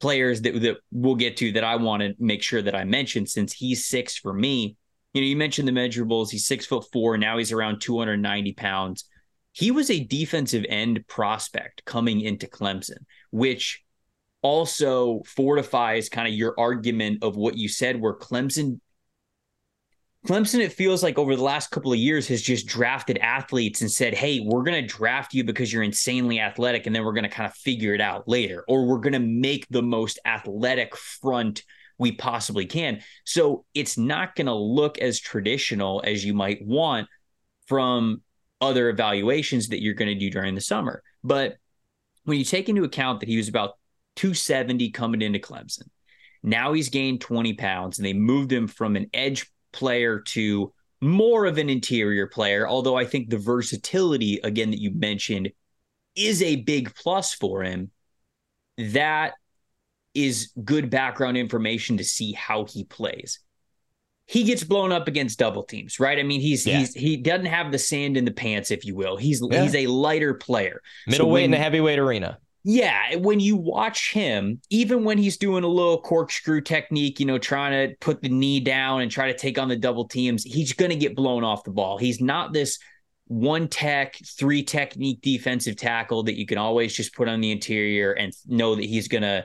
players 0.00 0.42
that, 0.42 0.60
that 0.60 0.78
we'll 0.90 1.14
get 1.14 1.36
to 1.38 1.52
that 1.52 1.64
I 1.64 1.76
want 1.76 2.02
to 2.02 2.14
make 2.18 2.42
sure 2.42 2.62
that 2.62 2.74
I 2.74 2.84
mention 2.84 3.26
since 3.26 3.52
he's 3.52 3.86
six 3.86 4.16
for 4.16 4.32
me. 4.32 4.76
You 5.14 5.20
know, 5.20 5.26
you 5.26 5.36
mentioned 5.36 5.68
the 5.68 5.72
measurables. 5.72 6.30
He's 6.30 6.46
six 6.46 6.66
foot 6.66 6.84
four. 6.92 7.16
Now 7.18 7.38
he's 7.38 7.52
around 7.52 7.80
290 7.80 8.52
pounds. 8.54 9.04
He 9.52 9.70
was 9.70 9.90
a 9.90 10.02
defensive 10.02 10.64
end 10.68 11.06
prospect 11.06 11.84
coming 11.84 12.22
into 12.22 12.46
Clemson, 12.46 13.04
which 13.30 13.81
also 14.42 15.22
fortifies 15.24 16.08
kind 16.08 16.28
of 16.28 16.34
your 16.34 16.54
argument 16.58 17.22
of 17.22 17.36
what 17.36 17.56
you 17.56 17.68
said, 17.68 18.00
where 18.00 18.14
Clemson 18.14 18.80
Clemson, 20.26 20.60
it 20.60 20.72
feels 20.72 21.02
like 21.02 21.18
over 21.18 21.34
the 21.34 21.42
last 21.42 21.72
couple 21.72 21.92
of 21.92 21.98
years 21.98 22.28
has 22.28 22.40
just 22.40 22.68
drafted 22.68 23.18
athletes 23.18 23.80
and 23.80 23.90
said, 23.90 24.14
Hey, 24.14 24.38
we're 24.38 24.62
going 24.62 24.80
to 24.80 24.86
draft 24.86 25.34
you 25.34 25.42
because 25.42 25.72
you're 25.72 25.82
insanely 25.82 26.38
athletic. 26.38 26.86
And 26.86 26.94
then 26.94 27.04
we're 27.04 27.12
going 27.12 27.24
to 27.24 27.28
kind 27.28 27.48
of 27.48 27.56
figure 27.56 27.92
it 27.92 28.00
out 28.00 28.28
later, 28.28 28.64
or 28.68 28.86
we're 28.86 29.00
going 29.00 29.14
to 29.14 29.18
make 29.18 29.66
the 29.68 29.82
most 29.82 30.20
athletic 30.24 30.96
front 30.96 31.64
we 31.98 32.12
possibly 32.12 32.66
can. 32.66 33.00
So 33.24 33.64
it's 33.74 33.98
not 33.98 34.36
going 34.36 34.46
to 34.46 34.54
look 34.54 34.98
as 34.98 35.18
traditional 35.18 36.02
as 36.06 36.24
you 36.24 36.34
might 36.34 36.64
want 36.64 37.08
from 37.66 38.22
other 38.60 38.90
evaluations 38.90 39.68
that 39.68 39.82
you're 39.82 39.94
going 39.94 40.08
to 40.08 40.18
do 40.18 40.30
during 40.30 40.54
the 40.54 40.60
summer. 40.60 41.02
But 41.24 41.56
when 42.24 42.38
you 42.38 42.44
take 42.44 42.68
into 42.68 42.84
account 42.84 43.20
that 43.20 43.28
he 43.28 43.36
was 43.36 43.48
about 43.48 43.72
270 44.16 44.90
coming 44.90 45.22
into 45.22 45.38
Clemson. 45.38 45.88
Now 46.42 46.72
he's 46.72 46.88
gained 46.88 47.20
20 47.20 47.54
pounds 47.54 47.98
and 47.98 48.06
they 48.06 48.12
moved 48.12 48.52
him 48.52 48.66
from 48.66 48.96
an 48.96 49.08
edge 49.14 49.50
player 49.72 50.20
to 50.20 50.72
more 51.00 51.46
of 51.46 51.58
an 51.58 51.70
interior 51.70 52.26
player. 52.26 52.66
Although 52.66 52.96
I 52.96 53.04
think 53.04 53.28
the 53.30 53.38
versatility, 53.38 54.40
again, 54.42 54.70
that 54.70 54.80
you 54.80 54.92
mentioned 54.92 55.50
is 56.14 56.42
a 56.42 56.56
big 56.56 56.94
plus 56.94 57.32
for 57.32 57.62
him. 57.62 57.90
That 58.78 59.34
is 60.14 60.52
good 60.62 60.90
background 60.90 61.36
information 61.36 61.98
to 61.98 62.04
see 62.04 62.32
how 62.32 62.64
he 62.64 62.84
plays. 62.84 63.40
He 64.26 64.44
gets 64.44 64.64
blown 64.64 64.92
up 64.92 65.08
against 65.08 65.38
double 65.38 65.64
teams, 65.64 65.98
right? 65.98 66.18
I 66.18 66.22
mean, 66.22 66.40
he's 66.40 66.66
yeah. 66.66 66.78
he's 66.78 66.94
he 66.94 67.16
doesn't 67.16 67.46
have 67.46 67.72
the 67.72 67.78
sand 67.78 68.16
in 68.16 68.24
the 68.24 68.30
pants, 68.30 68.70
if 68.70 68.84
you 68.84 68.94
will. 68.94 69.16
He's 69.16 69.42
yeah. 69.50 69.62
he's 69.62 69.74
a 69.74 69.88
lighter 69.88 70.34
player, 70.34 70.80
middleweight 71.06 71.42
so 71.42 71.44
in 71.44 71.50
the 71.50 71.58
heavyweight 71.58 71.98
arena 71.98 72.38
yeah, 72.64 73.16
when 73.16 73.40
you 73.40 73.56
watch 73.56 74.12
him, 74.12 74.60
even 74.70 75.02
when 75.02 75.18
he's 75.18 75.36
doing 75.36 75.64
a 75.64 75.68
little 75.68 76.00
corkscrew 76.00 76.60
technique, 76.60 77.18
you 77.18 77.26
know, 77.26 77.38
trying 77.38 77.88
to 77.88 77.96
put 77.96 78.22
the 78.22 78.28
knee 78.28 78.60
down 78.60 79.00
and 79.00 79.10
try 79.10 79.32
to 79.32 79.36
take 79.36 79.58
on 79.58 79.68
the 79.68 79.76
double 79.76 80.06
teams, 80.06 80.44
he's 80.44 80.72
going 80.72 80.90
to 80.90 80.96
get 80.96 81.16
blown 81.16 81.42
off 81.42 81.64
the 81.64 81.72
ball. 81.72 81.98
He's 81.98 82.20
not 82.20 82.52
this 82.52 82.78
one 83.26 83.66
tech, 83.66 84.16
three 84.38 84.62
technique 84.62 85.20
defensive 85.22 85.76
tackle 85.76 86.22
that 86.24 86.38
you 86.38 86.46
can 86.46 86.58
always 86.58 86.94
just 86.94 87.14
put 87.14 87.28
on 87.28 87.40
the 87.40 87.50
interior 87.50 88.12
and 88.12 88.32
know 88.46 88.76
that 88.76 88.84
he's 88.84 89.08
going 89.08 89.22
to 89.22 89.44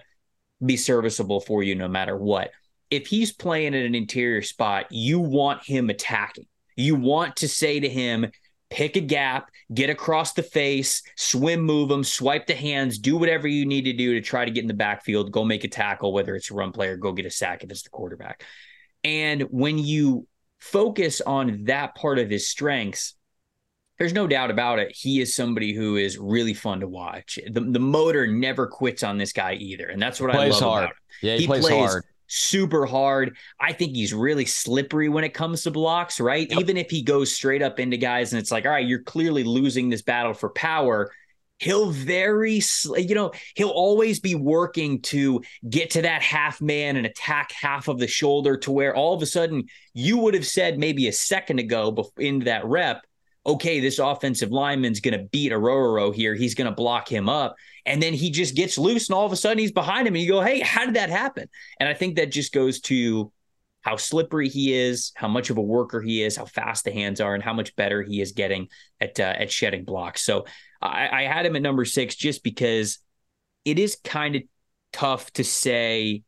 be 0.64 0.78
serviceable 0.78 1.40
for 1.40 1.64
you 1.64 1.74
no 1.74 1.88
matter 1.88 2.16
what. 2.16 2.52
If 2.92 3.08
he's 3.08 3.32
playing 3.32 3.74
at 3.76 3.86
an 3.86 3.96
interior 3.96 4.44
spot, 4.44 4.86
you 4.92 5.20
want 5.20 5.64
him 5.64 5.90
attacking. 5.90 6.46
You 6.76 6.96
want 6.96 7.38
to 7.38 7.48
say 7.48 7.80
to 7.80 7.90
him, 7.90 8.28
pick 8.70 8.96
a 8.96 9.02
gap, 9.02 9.50
get 9.74 9.90
across 9.90 10.34
the 10.34 10.44
face, 10.44 11.02
swim 11.16 11.62
move 11.62 11.90
them, 11.90 12.04
swipe 12.04 12.48
the 12.48 12.56
hands, 12.56 12.98
do 12.98 13.18
whatever 13.18 13.48
you 13.48 13.66
need 13.66 13.84
to 13.84 13.94
do 13.94 14.14
to 14.14 14.22
try 14.22 14.46
to 14.46 14.52
get 14.52 14.62
in 14.62 14.68
the 14.68 14.74
backfield, 14.74 15.32
go 15.32 15.44
make 15.44 15.64
a 15.64 15.68
tackle, 15.68 16.14
whether 16.14 16.36
it's 16.36 16.52
a 16.52 16.54
run 16.54 16.72
player, 16.72 16.98
go 16.98 17.12
get 17.12 17.26
a 17.26 17.32
sack 17.32 17.64
if 17.64 17.72
it's 17.72 17.84
the 17.84 17.90
quarterback. 17.90 18.44
And 19.04 19.44
when 19.44 19.78
you 19.78 20.28
focus 20.60 21.22
on 21.22 21.66
that 21.66 21.96
part 21.96 22.20
of 22.20 22.30
his 22.30 22.48
strengths, 22.48 23.16
there's 23.98 24.14
no 24.14 24.28
doubt 24.28 24.52
about 24.52 24.80
it. 24.80 24.96
He 24.96 25.22
is 25.22 25.36
somebody 25.36 25.74
who 25.74 25.96
is 25.96 26.18
really 26.18 26.54
fun 26.54 26.82
to 26.82 26.88
watch. 26.88 27.40
The, 27.50 27.62
the 27.62 27.80
motor 27.80 28.28
never 28.28 28.68
quits 28.68 29.02
on 29.02 29.18
this 29.18 29.34
guy 29.34 29.54
either. 29.54 29.88
And 29.88 30.00
that's 30.00 30.22
what 30.22 30.30
I 30.30 30.48
love 30.48 30.62
hard. 30.62 30.84
about 30.84 30.90
him. 30.92 30.98
Yeah, 31.24 31.34
he, 31.34 31.42
he 31.42 31.48
plays, 31.48 31.66
plays 31.66 31.92
hard 31.92 32.04
super 32.28 32.86
hard. 32.86 33.38
I 33.60 33.74
think 33.74 33.96
he's 33.96 34.14
really 34.14 34.46
slippery 34.46 35.10
when 35.10 35.24
it 35.24 35.34
comes 35.34 35.64
to 35.64 35.72
blocks, 35.72 36.20
right? 36.20 36.50
Yep. 36.50 36.60
Even 36.60 36.78
if 36.78 36.90
he 36.90 37.02
goes 37.02 37.34
straight 37.34 37.62
up 37.62 37.80
into 37.80 37.98
guys 37.98 38.34
and 38.34 38.40
it's 38.40 38.52
like, 38.52 38.66
all 38.66 38.72
right, 38.72 38.86
you're 38.86 39.04
clearly 39.04 39.44
losing 39.44 39.90
this 39.90 40.02
battle 40.02 40.34
for 40.34 40.50
power. 40.50 41.12
He'll 41.60 41.90
very, 41.90 42.62
you 42.96 43.16
know, 43.16 43.32
he'll 43.56 43.70
always 43.70 44.20
be 44.20 44.36
working 44.36 45.02
to 45.04 45.42
get 45.68 45.90
to 45.92 46.04
that 46.04 46.22
half 46.22 46.62
man 46.62 46.98
and 46.98 47.08
attack 47.08 47.52
half 47.52 47.88
of 47.88 47.98
the 47.98 48.06
shoulder 48.06 48.58
to 48.58 48.72
where 48.72 48.96
all 48.96 49.16
of 49.16 49.24
a 49.24 49.26
sudden 49.26 49.64
you 49.94 50.20
would 50.20 50.36
have 50.36 50.46
said 50.46 50.78
maybe 50.78 51.08
a 51.08 51.12
second 51.12 51.58
ago 51.58 52.12
into 52.18 52.46
that 52.46 52.64
rep, 52.66 53.07
okay, 53.48 53.80
this 53.80 53.98
offensive 53.98 54.52
lineman's 54.52 55.00
going 55.00 55.18
to 55.18 55.26
beat 55.26 55.54
Orhorhoro 55.54 56.14
here. 56.14 56.36
He's 56.36 56.54
going 56.54 56.70
to 56.70 56.76
block 56.76 57.10
him 57.10 57.30
up. 57.30 57.56
And 57.86 58.04
then 58.04 58.14
he 58.14 58.30
just 58.30 58.56
gets 58.56 58.78
loose 58.78 59.08
and 59.08 59.16
all 59.16 59.26
of 59.26 59.32
a 59.32 59.38
sudden 59.38 59.60
he's 59.60 59.72
behind 59.72 60.08
him. 60.08 60.16
And 60.16 60.22
you 60.22 60.30
go, 60.30 60.42
hey, 60.42 60.60
how 60.60 60.86
did 60.86 60.96
that 60.96 61.10
happen? 61.10 61.48
And 61.80 61.88
I 61.88 61.94
think 61.94 62.18
that 62.18 62.32
just 62.32 62.52
goes 62.52 62.82
to 62.82 63.32
how 63.82 63.96
slippery 63.96 64.50
he 64.50 64.74
is, 64.74 65.14
how 65.16 65.30
much 65.30 65.50
of 65.50 65.58
a 65.58 65.62
worker 65.62 66.02
he 66.02 66.22
is, 66.22 66.36
how 66.36 66.44
fast 66.44 66.84
the 66.84 66.92
hands 66.92 67.22
are, 67.22 67.34
and 67.34 67.44
how 67.44 67.54
much 67.54 67.74
better 67.78 68.04
he 68.04 68.20
is 68.20 68.34
getting 68.34 68.68
at 69.00 69.18
uh, 69.18 69.34
at 69.38 69.50
shedding 69.50 69.86
blocks. 69.86 70.24
So 70.24 70.46
I, 70.82 71.08
I 71.08 71.22
had 71.24 71.46
him 71.46 71.56
at 71.56 71.62
number 71.62 71.86
six 71.86 72.16
just 72.16 72.44
because 72.44 73.00
it 73.64 73.80
is 73.80 73.98
kind 74.04 74.36
of 74.36 74.42
tough 74.92 75.32
to 75.34 75.46
say 75.46 76.24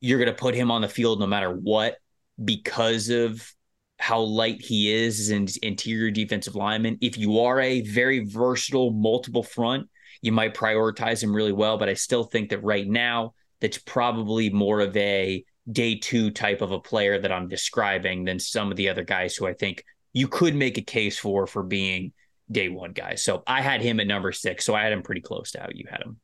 you're 0.00 0.18
going 0.18 0.34
to 0.34 0.34
put 0.34 0.56
him 0.56 0.72
on 0.72 0.82
the 0.82 0.88
field 0.88 1.20
no 1.20 1.26
matter 1.28 1.52
what 1.52 1.98
because 2.42 3.08
of 3.08 3.54
how 4.00 4.20
light 4.20 4.60
he 4.60 4.92
is 4.92 5.20
as 5.20 5.28
an 5.28 5.46
interior 5.62 6.10
defensive 6.10 6.54
lineman. 6.54 6.98
If 7.00 7.18
you 7.18 7.40
are 7.40 7.60
a 7.60 7.82
very 7.82 8.24
versatile, 8.24 8.92
multiple 8.92 9.42
front, 9.42 9.88
you 10.22 10.32
might 10.32 10.54
prioritize 10.54 11.22
him 11.22 11.34
really 11.34 11.52
well. 11.52 11.78
But 11.78 11.88
I 11.88 11.94
still 11.94 12.24
think 12.24 12.50
that 12.50 12.64
right 12.64 12.88
now, 12.88 13.34
that's 13.60 13.78
probably 13.78 14.48
more 14.48 14.80
of 14.80 14.96
a 14.96 15.44
day 15.70 15.96
two 15.96 16.30
type 16.30 16.62
of 16.62 16.72
a 16.72 16.80
player 16.80 17.20
that 17.20 17.30
I'm 17.30 17.46
describing 17.46 18.24
than 18.24 18.38
some 18.38 18.70
of 18.70 18.76
the 18.76 18.88
other 18.88 19.04
guys 19.04 19.36
who 19.36 19.46
I 19.46 19.52
think 19.52 19.84
you 20.14 20.28
could 20.28 20.54
make 20.54 20.78
a 20.78 20.82
case 20.82 21.18
for 21.18 21.46
for 21.46 21.62
being 21.62 22.12
day 22.50 22.68
one 22.68 22.92
guys. 22.92 23.22
So 23.22 23.42
I 23.46 23.60
had 23.60 23.82
him 23.82 24.00
at 24.00 24.06
number 24.06 24.32
six. 24.32 24.64
So 24.64 24.74
I 24.74 24.82
had 24.82 24.92
him 24.92 25.02
pretty 25.02 25.20
close 25.20 25.52
to 25.52 25.60
how 25.60 25.68
you 25.72 25.84
had 25.90 26.02
him. 26.02 26.18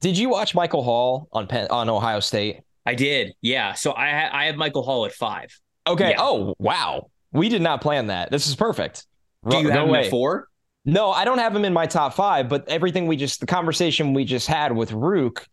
Did 0.00 0.16
you 0.16 0.30
watch 0.30 0.54
Michael 0.54 0.82
Hall 0.82 1.28
on 1.32 1.46
Penn, 1.46 1.68
on 1.70 1.88
Ohio 1.90 2.20
State? 2.20 2.60
I 2.86 2.94
did. 2.94 3.34
Yeah. 3.42 3.74
So 3.74 3.92
I 3.92 4.10
ha- 4.10 4.30
I 4.32 4.46
have 4.46 4.56
Michael 4.56 4.82
Hall 4.82 5.04
at 5.04 5.12
five. 5.12 5.56
Okay. 5.86 6.10
Yeah. 6.10 6.16
Oh, 6.18 6.54
wow. 6.58 7.10
We 7.32 7.48
did 7.48 7.62
not 7.62 7.80
plan 7.80 8.08
that. 8.08 8.30
This 8.30 8.46
is 8.46 8.56
perfect. 8.56 9.06
Do 9.48 9.58
you 9.58 9.70
have 9.70 9.88
him 9.88 9.94
at 9.94 10.10
four? 10.10 10.48
No, 10.84 11.10
I 11.10 11.24
don't 11.24 11.38
have 11.38 11.54
him 11.54 11.64
in 11.64 11.72
my 11.72 11.86
top 11.86 12.14
five, 12.14 12.48
but 12.48 12.68
everything 12.68 13.06
we 13.06 13.16
just, 13.16 13.40
the 13.40 13.46
conversation 13.46 14.14
we 14.14 14.24
just 14.24 14.46
had 14.46 14.74
with 14.74 14.92
Ruke 14.92 15.46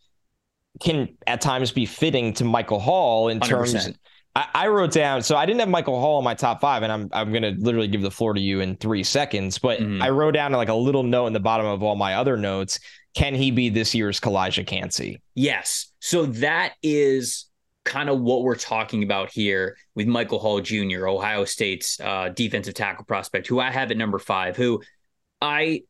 can 0.80 1.18
at 1.26 1.42
times 1.42 1.72
be 1.72 1.86
fitting 1.86 2.34
to 2.34 2.46
Michael 2.46 2.80
Hall 2.80 3.30
in 3.30 3.40
100%. 3.40 3.48
terms. 3.48 3.98
I, 4.36 4.48
I 4.54 4.68
wrote 4.68 4.92
down, 4.92 5.24
so 5.24 5.36
I 5.36 5.46
didn't 5.46 5.60
have 5.62 5.70
Michael 5.70 6.00
Hall 6.00 6.20
in 6.20 6.24
my 6.24 6.36
top 6.36 6.62
five, 6.62 6.84
and 6.84 6.92
I'm 6.92 7.10
I'm 7.12 7.34
gonna 7.34 7.56
literally 7.58 7.88
give 7.88 8.04
the 8.04 8.12
floor 8.12 8.36
to 8.36 8.40
you 8.40 8.60
in 8.62 8.76
three 8.76 9.04
seconds. 9.04 9.58
But 9.58 9.80
mm. 9.80 10.02
I 10.02 10.12
wrote 10.12 10.36
down 10.36 10.52
like 10.52 10.70
a 10.70 10.76
little 10.76 11.02
note 11.02 11.26
in 11.28 11.34
the 11.34 11.40
bottom 11.40 11.66
of 11.66 11.82
all 11.82 11.96
my 11.96 12.16
other 12.16 12.38
notes. 12.38 12.80
Can 13.16 13.34
he 13.34 13.50
be 13.50 13.70
this 13.70 13.96
year's 13.96 14.20
Calijah 14.20 14.68
Kancey? 14.68 15.20
Yes. 15.34 15.92
So 16.02 16.28
that 16.28 16.74
is 16.84 17.46
kind 17.88 18.10
of 18.10 18.20
what 18.20 18.44
we're 18.44 18.56
talking 18.56 19.02
about 19.02 19.32
here 19.32 19.78
with 19.96 20.08
Michael 20.08 20.40
Hall 20.40 20.60
Jr., 20.60 21.08
Ohio 21.08 21.46
State's 21.46 22.00
uh, 22.02 22.30
defensive 22.30 22.74
tackle 22.74 23.06
prospect, 23.06 23.48
who 23.48 23.60
I 23.60 23.72
have 23.72 23.90
at 23.90 23.98
number 23.98 24.20
five, 24.20 24.56
who 24.58 24.84
I 25.42 25.84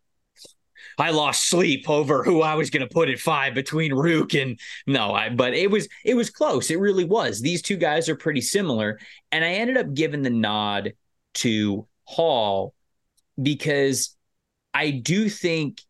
I 1.00 1.10
lost 1.10 1.50
sleep 1.50 1.90
over 1.90 2.24
who 2.24 2.42
I 2.42 2.54
was 2.54 2.70
going 2.70 2.88
to 2.88 2.94
put 2.94 3.10
at 3.10 3.20
five 3.20 3.54
between 3.56 3.92
Ruke 3.94 4.40
and 4.40 4.60
no, 4.86 5.14
I, 5.14 5.30
but 5.30 5.54
it 5.54 5.70
was 5.70 5.88
it 6.06 6.14
was 6.14 6.30
close. 6.30 6.70
It 6.70 6.80
really 6.80 7.04
was. 7.04 7.42
These 7.42 7.64
two 7.64 7.78
guys 7.78 8.08
are 8.10 8.16
pretty 8.16 8.42
similar, 8.42 9.00
and 9.32 9.44
I 9.44 9.54
ended 9.54 9.78
up 9.78 9.94
giving 9.94 10.22
the 10.22 10.30
nod 10.30 10.94
to 11.36 11.88
Hall 12.04 12.74
because 13.42 14.16
I 14.74 14.92
do 14.92 15.30
think 15.30 15.82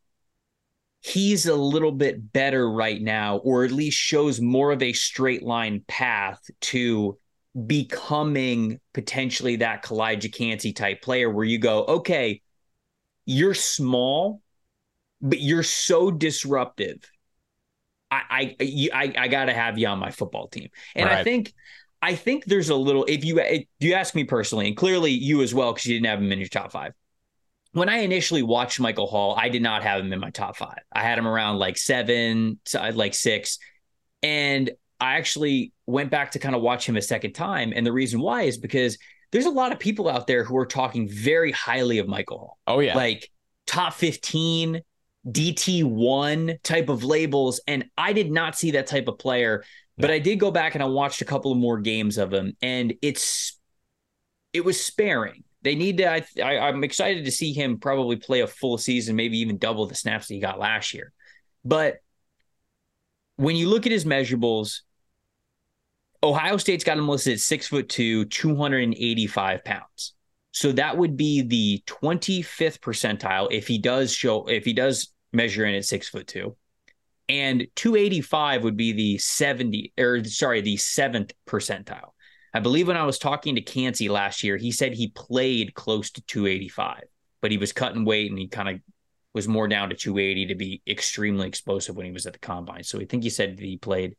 he's 1.01 1.45
a 1.45 1.55
little 1.55 1.91
bit 1.91 2.33
better 2.33 2.69
right 2.69 3.01
now, 3.01 3.37
or 3.37 3.63
at 3.63 3.71
least 3.71 3.97
shows 3.97 4.41
more 4.41 4.71
of 4.71 4.81
a 4.81 4.93
straight 4.93 5.43
line 5.43 5.83
path 5.87 6.39
to 6.61 7.17
becoming 7.65 8.79
potentially 8.93 9.57
that 9.57 9.83
Calijah 9.83 10.33
Kancey 10.33 10.73
type 10.73 11.01
player 11.01 11.29
where 11.29 11.45
you 11.45 11.57
go, 11.59 11.85
okay, 11.85 12.41
you're 13.25 13.53
small, 13.53 14.41
but 15.21 15.39
you're 15.39 15.63
so 15.63 16.11
disruptive. 16.11 17.09
I 18.09 18.55
I 18.59 18.89
I, 18.93 19.13
I 19.17 19.27
got 19.27 19.45
to 19.45 19.53
have 19.53 19.77
you 19.77 19.87
on 19.87 19.99
my 19.99 20.11
football 20.11 20.47
team, 20.47 20.69
and 20.95 21.09
right. 21.09 21.19
I 21.19 21.23
think 21.23 21.53
I 22.01 22.15
think 22.15 22.45
there's 22.45 22.69
a 22.69 22.75
little. 22.75 23.03
If 23.05 23.25
you 23.25 23.39
if 23.39 23.65
you 23.79 23.93
ask 23.93 24.15
me 24.15 24.23
personally, 24.23 24.67
and 24.67 24.77
clearly 24.77 25.11
you 25.11 25.41
as 25.41 25.53
well, 25.53 25.73
because 25.73 25.85
you 25.85 25.95
didn't 25.95 26.07
have 26.07 26.19
him 26.19 26.31
in 26.31 26.39
your 26.39 26.47
top 26.47 26.71
five. 26.71 26.93
When 27.77 27.89
I 27.89 27.97
initially 27.97 28.41
watched 28.41 28.79
Michael 28.79 29.05
Hall, 29.05 29.35
I 29.37 29.49
did 29.49 29.61
not 29.61 29.83
have 29.83 29.99
him 30.03 30.11
in 30.11 30.19
my 30.19 30.31
top 30.31 30.57
five. 30.57 30.79
I 30.91 31.03
had 31.03 31.19
him 31.19 31.27
around 31.27 31.59
like 31.59 31.77
seven, 31.77 32.59
uh, 32.73 32.91
like 32.95 33.13
six, 33.13 33.59
and 34.23 34.71
I 34.99 35.17
actually 35.17 35.73
went 35.85 36.09
back 36.09 36.31
to 36.31 36.39
kind 36.39 36.55
of 36.55 36.63
watch 36.63 36.89
him 36.89 36.97
a 36.97 37.03
second 37.03 37.33
time, 37.33 37.73
and 37.75 37.85
the 37.85 37.93
reason 37.93 38.19
why 38.19 38.43
is 38.43 38.57
because 38.57 38.97
there's 39.31 39.45
a 39.45 39.51
lot 39.51 39.71
of 39.71 39.77
people 39.77 40.09
out 40.09 40.25
there 40.25 40.43
who 40.43 40.57
are 40.57 40.65
talking 40.65 41.07
very 41.07 41.51
highly 41.51 41.99
of 41.99 42.07
Michael 42.07 42.39
Hall. 42.39 42.57
Oh 42.65 42.79
yeah, 42.79 42.95
like 42.95 43.29
top 43.67 43.93
fifteen 43.93 44.81
DT1 45.29 46.63
type 46.63 46.89
of 46.89 47.03
labels. 47.03 47.61
And 47.67 47.85
I 47.95 48.11
did 48.13 48.31
not 48.31 48.57
see 48.57 48.71
that 48.71 48.87
type 48.87 49.07
of 49.07 49.19
player, 49.19 49.63
but 49.99 50.09
I 50.09 50.17
did 50.17 50.39
go 50.39 50.49
back 50.49 50.73
and 50.73 50.81
I 50.81 50.87
watched 50.87 51.21
a 51.21 51.25
couple 51.25 51.51
of 51.51 51.59
more 51.59 51.79
games 51.79 52.17
of 52.17 52.33
him, 52.33 52.57
and 52.59 52.95
it's 53.03 53.59
it 54.51 54.65
was 54.65 54.83
sparing. 54.83 55.43
They 55.67 55.75
need 55.75 55.97
to. 55.97 56.09
I, 56.09 56.23
I, 56.41 56.59
I'm 56.59 56.85
excited 56.85 57.25
to 57.25 57.31
see 57.31 57.51
him 57.51 57.77
probably 57.77 58.15
play 58.15 58.39
a 58.39 58.47
full 58.47 58.77
season, 58.77 59.17
maybe 59.17 59.39
even 59.39 59.57
double 59.57 59.85
the 59.85 59.95
snaps 59.95 60.29
that 60.29 60.35
he 60.35 60.39
got 60.39 60.59
last 60.59 60.93
year. 60.93 61.11
But 61.65 61.97
when 63.35 63.57
you 63.57 63.67
look 63.67 63.85
at 63.85 63.91
his 63.91 64.05
measurables, 64.05 64.83
Ohio 66.23 66.55
State's 66.55 66.85
got 66.85 66.97
him 66.97 67.09
listed 67.09 67.33
at 67.33 67.39
six 67.41 67.67
foot 67.67 67.89
two, 67.89 68.23
285 68.23 69.65
pounds. 69.65 70.13
So 70.51 70.71
that 70.71 70.95
would 70.95 71.17
be 71.17 71.41
the 71.41 71.83
25th 71.85 72.79
percentile 72.79 73.49
if 73.51 73.67
he 73.67 73.77
does 73.77 74.13
show 74.13 74.47
if 74.47 74.63
he 74.63 74.71
does 74.71 75.11
measure 75.33 75.65
in 75.65 75.75
at 75.75 75.83
six 75.83 76.07
foot 76.07 76.27
two. 76.27 76.55
And 77.27 77.67
285 77.75 78.63
would 78.63 78.77
be 78.77 78.93
the 78.93 79.17
70 79.17 79.91
or 79.99 80.23
sorry, 80.23 80.61
the 80.61 80.77
seventh 80.77 81.33
percentile. 81.45 82.11
I 82.53 82.59
believe 82.59 82.87
when 82.87 82.97
I 82.97 83.05
was 83.05 83.19
talking 83.19 83.55
to 83.55 83.61
Kancey 83.61 84.09
last 84.09 84.43
year, 84.43 84.57
he 84.57 84.71
said 84.71 84.93
he 84.93 85.09
played 85.09 85.73
close 85.73 86.11
to 86.11 86.21
285, 86.21 87.03
but 87.41 87.51
he 87.51 87.57
was 87.57 87.73
cutting 87.73 88.05
weight 88.05 88.29
and 88.29 88.39
he 88.39 88.47
kind 88.47 88.69
of 88.69 88.79
was 89.33 89.47
more 89.47 89.67
down 89.67 89.89
to 89.89 89.95
280 89.95 90.47
to 90.47 90.55
be 90.55 90.81
extremely 90.87 91.47
explosive 91.47 91.95
when 91.95 92.05
he 92.05 92.11
was 92.11 92.25
at 92.25 92.33
the 92.33 92.39
combine. 92.39 92.83
So 92.83 92.99
I 92.99 93.05
think 93.05 93.23
he 93.23 93.29
said 93.29 93.57
that 93.57 93.63
he 93.63 93.77
played 93.77 94.15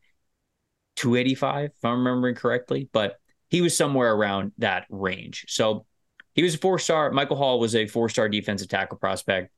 285, 0.97 1.71
if 1.77 1.85
I'm 1.85 1.99
remembering 1.99 2.35
correctly, 2.35 2.89
but 2.93 3.19
he 3.49 3.61
was 3.61 3.77
somewhere 3.77 4.13
around 4.13 4.53
that 4.59 4.87
range. 4.91 5.47
So 5.49 5.87
he 6.35 6.43
was 6.43 6.55
a 6.55 6.59
four 6.59 6.79
star. 6.79 7.11
Michael 7.11 7.37
Hall 7.37 7.59
was 7.59 7.75
a 7.75 7.87
four 7.87 8.09
star 8.09 8.29
defensive 8.29 8.69
tackle 8.69 8.99
prospect. 8.99 9.51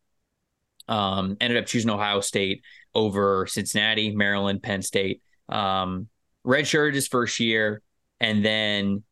Um, 0.88 1.37
ended 1.40 1.59
up 1.59 1.66
choosing 1.66 1.90
Ohio 1.90 2.20
State 2.20 2.62
over 2.94 3.46
Cincinnati, 3.46 4.14
Maryland, 4.14 4.62
Penn 4.62 4.83
State. 4.83 5.22
Um, 5.48 6.09
redshirted 6.46 6.94
his 6.94 7.06
first 7.06 7.38
year, 7.38 7.83
and 8.20 8.44
then 8.44 9.02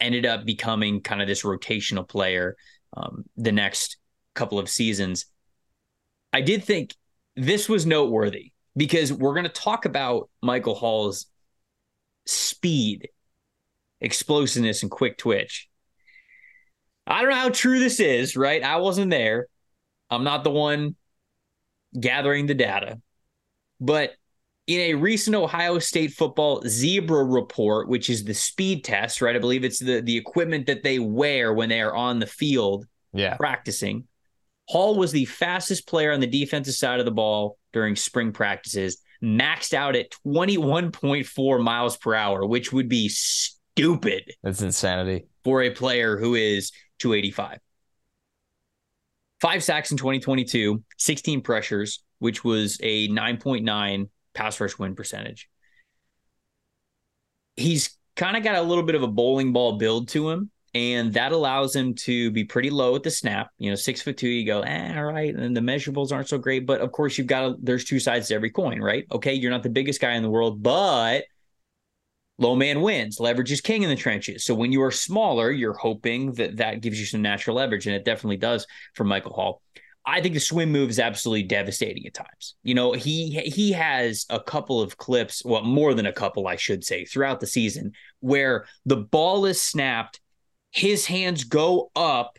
ended 0.00 0.26
up 0.26 0.44
becoming 0.44 1.00
kind 1.00 1.20
of 1.20 1.28
this 1.28 1.42
rotational 1.42 2.08
player 2.08 2.56
um, 2.96 3.24
the 3.36 3.52
next 3.52 3.98
couple 4.34 4.58
of 4.58 4.68
seasons. 4.68 5.26
I 6.32 6.40
did 6.40 6.64
think 6.64 6.94
this 7.36 7.68
was 7.68 7.86
noteworthy 7.86 8.52
because 8.76 9.12
we're 9.12 9.34
going 9.34 9.44
to 9.44 9.50
talk 9.50 9.84
about 9.84 10.30
Michael 10.42 10.74
Hall's 10.74 11.26
speed, 12.26 13.08
explosiveness, 14.00 14.82
and 14.82 14.90
quick 14.90 15.18
twitch. 15.18 15.68
I 17.06 17.20
don't 17.20 17.30
know 17.30 17.36
how 17.36 17.50
true 17.50 17.78
this 17.78 18.00
is, 18.00 18.36
right? 18.36 18.62
I 18.62 18.76
wasn't 18.76 19.10
there. 19.10 19.46
I'm 20.10 20.24
not 20.24 20.44
the 20.44 20.50
one 20.50 20.96
gathering 21.98 22.46
the 22.46 22.54
data. 22.54 23.00
But 23.80 24.14
in 24.66 24.80
a 24.80 24.94
recent 24.94 25.36
Ohio 25.36 25.78
State 25.78 26.12
football 26.12 26.62
zebra 26.66 27.24
report, 27.24 27.88
which 27.88 28.08
is 28.08 28.24
the 28.24 28.34
speed 28.34 28.84
test, 28.84 29.20
right? 29.20 29.36
I 29.36 29.38
believe 29.38 29.64
it's 29.64 29.78
the, 29.78 30.00
the 30.00 30.16
equipment 30.16 30.66
that 30.66 30.82
they 30.82 30.98
wear 30.98 31.52
when 31.52 31.68
they 31.68 31.80
are 31.80 31.94
on 31.94 32.18
the 32.18 32.26
field 32.26 32.86
yeah. 33.12 33.36
practicing. 33.36 34.06
Hall 34.68 34.96
was 34.96 35.12
the 35.12 35.26
fastest 35.26 35.86
player 35.86 36.12
on 36.12 36.20
the 36.20 36.26
defensive 36.26 36.74
side 36.74 36.98
of 36.98 37.04
the 37.04 37.12
ball 37.12 37.58
during 37.72 37.96
spring 37.96 38.32
practices, 38.32 39.02
maxed 39.22 39.74
out 39.74 39.96
at 39.96 40.12
21.4 40.26 41.62
miles 41.62 41.96
per 41.98 42.14
hour, 42.14 42.46
which 42.46 42.72
would 42.72 42.88
be 42.88 43.10
stupid. 43.10 44.32
That's 44.42 44.62
insanity. 44.62 45.26
For 45.44 45.62
a 45.62 45.70
player 45.70 46.16
who 46.16 46.34
is 46.34 46.72
285 47.00 47.58
five 49.44 49.62
sacks 49.62 49.90
in 49.90 49.98
2022, 49.98 50.82
16 50.96 51.42
pressures, 51.42 52.02
which 52.18 52.42
was 52.42 52.78
a 52.82 53.08
9.9 53.08 54.08
pass 54.34 54.60
rush 54.60 54.78
win 54.78 54.94
percentage. 54.94 55.48
He's 57.56 57.96
kind 58.16 58.36
of 58.36 58.42
got 58.42 58.56
a 58.56 58.62
little 58.62 58.84
bit 58.84 58.94
of 58.94 59.02
a 59.02 59.08
bowling 59.08 59.52
ball 59.52 59.78
build 59.78 60.08
to 60.08 60.30
him, 60.30 60.50
and 60.74 61.12
that 61.14 61.32
allows 61.32 61.74
him 61.74 61.94
to 61.94 62.30
be 62.32 62.44
pretty 62.44 62.70
low 62.70 62.96
at 62.96 63.02
the 63.02 63.10
snap. 63.10 63.50
You 63.58 63.70
know, 63.70 63.76
six 63.76 64.02
foot 64.02 64.16
two, 64.16 64.28
you 64.28 64.44
go, 64.44 64.62
eh, 64.62 64.96
all 64.96 65.04
right, 65.04 65.34
and 65.34 65.56
the 65.56 65.60
measurables 65.60 66.12
aren't 66.12 66.28
so 66.28 66.38
great, 66.38 66.66
but 66.66 66.80
of 66.80 66.92
course 66.92 67.16
you've 67.16 67.28
got 67.28 67.64
there's 67.64 67.84
two 67.84 68.00
sides 68.00 68.28
to 68.28 68.34
every 68.34 68.50
coin, 68.50 68.80
right? 68.80 69.06
Okay, 69.12 69.34
you're 69.34 69.50
not 69.50 69.62
the 69.62 69.70
biggest 69.70 70.00
guy 70.00 70.14
in 70.14 70.22
the 70.22 70.30
world, 70.30 70.62
but 70.62 71.24
low 72.38 72.56
man 72.56 72.80
wins. 72.80 73.20
Leverage 73.20 73.52
is 73.52 73.60
king 73.60 73.82
in 73.82 73.88
the 73.88 73.96
trenches. 73.96 74.44
So 74.44 74.54
when 74.54 74.72
you 74.72 74.82
are 74.82 74.90
smaller, 74.90 75.50
you're 75.52 75.76
hoping 75.76 76.32
that 76.32 76.56
that 76.56 76.80
gives 76.80 76.98
you 76.98 77.06
some 77.06 77.22
natural 77.22 77.56
leverage, 77.56 77.86
and 77.86 77.94
it 77.94 78.04
definitely 78.04 78.38
does 78.38 78.66
for 78.94 79.04
Michael 79.04 79.32
Hall. 79.32 79.62
I 80.06 80.20
think 80.20 80.34
the 80.34 80.40
swim 80.40 80.70
move 80.70 80.90
is 80.90 80.98
absolutely 80.98 81.44
devastating 81.44 82.06
at 82.06 82.14
times. 82.14 82.56
You 82.62 82.74
know, 82.74 82.92
he 82.92 83.30
he 83.40 83.72
has 83.72 84.26
a 84.28 84.40
couple 84.40 84.80
of 84.80 84.98
clips, 84.98 85.42
well, 85.44 85.62
more 85.62 85.94
than 85.94 86.06
a 86.06 86.12
couple, 86.12 86.46
I 86.46 86.56
should 86.56 86.84
say, 86.84 87.04
throughout 87.04 87.40
the 87.40 87.46
season, 87.46 87.92
where 88.20 88.66
the 88.84 88.96
ball 88.96 89.46
is 89.46 89.62
snapped, 89.62 90.20
his 90.70 91.06
hands 91.06 91.44
go 91.44 91.90
up, 91.96 92.38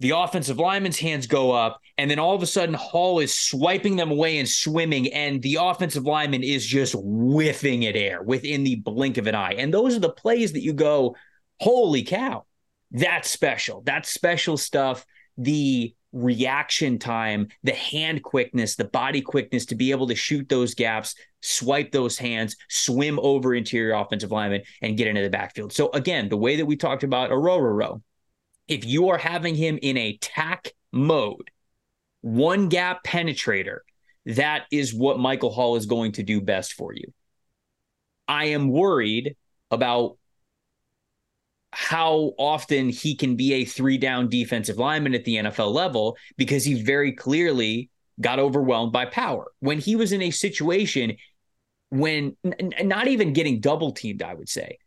the 0.00 0.10
offensive 0.10 0.58
lineman's 0.58 0.98
hands 0.98 1.26
go 1.26 1.52
up, 1.52 1.80
and 1.96 2.10
then 2.10 2.18
all 2.18 2.34
of 2.34 2.42
a 2.42 2.46
sudden 2.46 2.74
Hall 2.74 3.20
is 3.20 3.36
swiping 3.36 3.94
them 3.94 4.10
away 4.10 4.38
and 4.38 4.48
swimming, 4.48 5.12
and 5.12 5.40
the 5.42 5.58
offensive 5.60 6.04
lineman 6.04 6.42
is 6.42 6.66
just 6.66 6.94
whiffing 6.98 7.86
at 7.86 7.94
air 7.94 8.22
within 8.22 8.64
the 8.64 8.76
blink 8.76 9.16
of 9.16 9.28
an 9.28 9.36
eye. 9.36 9.54
And 9.54 9.72
those 9.72 9.94
are 9.94 10.00
the 10.00 10.10
plays 10.10 10.52
that 10.52 10.62
you 10.62 10.72
go, 10.72 11.14
holy 11.60 12.02
cow, 12.02 12.44
that's 12.90 13.30
special. 13.30 13.82
That's 13.82 14.08
special 14.08 14.56
stuff. 14.56 15.06
The 15.38 15.94
reaction 16.14 16.98
time, 16.98 17.48
the 17.64 17.74
hand 17.74 18.22
quickness, 18.22 18.76
the 18.76 18.84
body 18.84 19.20
quickness 19.20 19.66
to 19.66 19.74
be 19.74 19.90
able 19.90 20.06
to 20.06 20.14
shoot 20.14 20.48
those 20.48 20.74
gaps, 20.74 21.14
swipe 21.42 21.90
those 21.92 22.16
hands, 22.16 22.56
swim 22.68 23.18
over 23.20 23.54
interior 23.54 23.94
offensive 23.94 24.30
lineman, 24.30 24.62
and 24.80 24.96
get 24.96 25.08
into 25.08 25.22
the 25.22 25.28
backfield. 25.28 25.72
So 25.72 25.90
again, 25.90 26.28
the 26.28 26.36
way 26.36 26.56
that 26.56 26.66
we 26.66 26.76
talked 26.76 27.02
about 27.02 27.30
Orhorhoro, 27.30 28.00
if 28.68 28.84
you 28.86 29.10
are 29.10 29.18
having 29.18 29.54
him 29.54 29.78
in 29.82 29.98
a 29.98 30.16
tack 30.18 30.72
mode, 30.92 31.50
one 32.22 32.68
gap 32.68 33.04
penetrator, 33.04 33.78
that 34.26 34.64
is 34.70 34.94
what 34.94 35.18
Michael 35.18 35.50
Hall 35.50 35.76
is 35.76 35.84
going 35.84 36.12
to 36.12 36.22
do 36.22 36.40
best 36.40 36.72
for 36.72 36.94
you. 36.94 37.12
I 38.26 38.46
am 38.46 38.70
worried 38.70 39.36
about 39.70 40.16
how 41.74 42.32
often 42.38 42.88
he 42.88 43.14
can 43.14 43.36
be 43.36 43.52
a 43.54 43.64
three 43.64 43.98
down 43.98 44.28
defensive 44.28 44.78
lineman 44.78 45.14
at 45.14 45.24
the 45.24 45.36
NFL 45.36 45.72
level 45.72 46.16
because 46.36 46.64
he 46.64 46.82
very 46.82 47.12
clearly 47.12 47.90
got 48.20 48.38
overwhelmed 48.38 48.92
by 48.92 49.04
power. 49.04 49.50
When 49.60 49.78
he 49.78 49.96
was 49.96 50.12
in 50.12 50.22
a 50.22 50.30
situation 50.30 51.16
when 51.90 52.36
n- 52.44 52.72
not 52.82 53.06
even 53.06 53.32
getting 53.32 53.60
double 53.60 53.92
teamed, 53.92 54.22
I 54.22 54.34
would 54.34 54.48
say, 54.48 54.78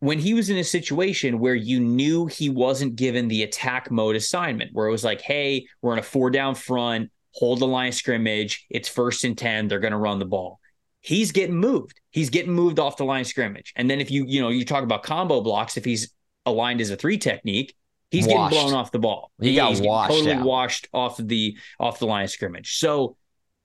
when 0.00 0.18
he 0.18 0.34
was 0.34 0.50
in 0.50 0.56
a 0.56 0.64
situation 0.64 1.38
where 1.38 1.54
you 1.54 1.80
knew 1.80 2.26
he 2.26 2.48
wasn't 2.48 2.96
given 2.96 3.28
the 3.28 3.42
attack 3.42 3.90
mode 3.90 4.16
assignment, 4.16 4.70
where 4.72 4.86
it 4.86 4.90
was 4.90 5.04
like, 5.04 5.20
hey, 5.20 5.66
we're 5.82 5.92
in 5.92 5.98
a 5.98 6.02
four 6.02 6.30
down 6.30 6.54
front, 6.54 7.10
hold 7.32 7.60
the 7.60 7.66
line 7.66 7.92
scrimmage, 7.92 8.66
it's 8.70 8.88
first 8.88 9.24
and 9.24 9.36
10, 9.36 9.68
they're 9.68 9.80
going 9.80 9.92
to 9.92 9.98
run 9.98 10.18
the 10.18 10.24
ball. 10.24 10.60
He's 11.00 11.30
getting 11.30 11.56
moved. 11.56 12.00
He's 12.10 12.30
getting 12.30 12.52
moved 12.52 12.78
off 12.78 12.96
the 12.96 13.04
line 13.04 13.24
scrimmage. 13.24 13.72
And 13.76 13.88
then 13.88 14.00
if 14.00 14.10
you, 14.10 14.24
you 14.26 14.40
know, 14.40 14.48
you 14.48 14.64
talk 14.64 14.82
about 14.82 15.02
combo 15.02 15.40
blocks, 15.40 15.76
if 15.76 15.84
he's 15.84 16.10
aligned 16.46 16.80
as 16.80 16.90
a 16.90 16.96
three 16.96 17.18
technique, 17.18 17.74
He's 18.10 18.26
Washed. 18.26 18.52
getting 18.52 18.68
blown 18.68 18.78
off 18.78 18.92
the 18.92 18.98
ball. 18.98 19.32
He 19.40 19.56
got 19.56 19.78
washed 19.80 20.12
totally 20.12 20.32
out. 20.32 20.44
washed 20.44 20.88
off 20.92 21.16
the 21.18 21.56
off 21.80 21.98
the 21.98 22.06
line 22.06 22.24
of 22.24 22.30
scrimmage. 22.30 22.78
So 22.78 23.16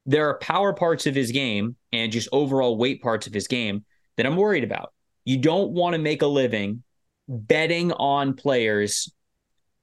there 0.06 0.28
are 0.30 0.38
power 0.40 0.74
parts 0.74 1.06
of 1.06 1.14
his 1.14 1.32
game 1.32 1.76
and 1.94 2.12
just 2.12 2.28
overall 2.32 2.76
weight 2.76 3.02
parts 3.04 3.28
of 3.28 3.34
his 3.34 3.48
game 3.48 3.86
that 4.18 4.26
I'm 4.26 4.36
worried 4.36 4.64
about. 4.64 4.94
You 5.26 5.38
don't 5.38 5.72
want 5.72 5.94
to 5.94 6.00
make 6.00 6.24
a 6.24 6.28
living 6.28 6.84
betting 7.28 7.92
on 7.92 8.34
players 8.34 9.14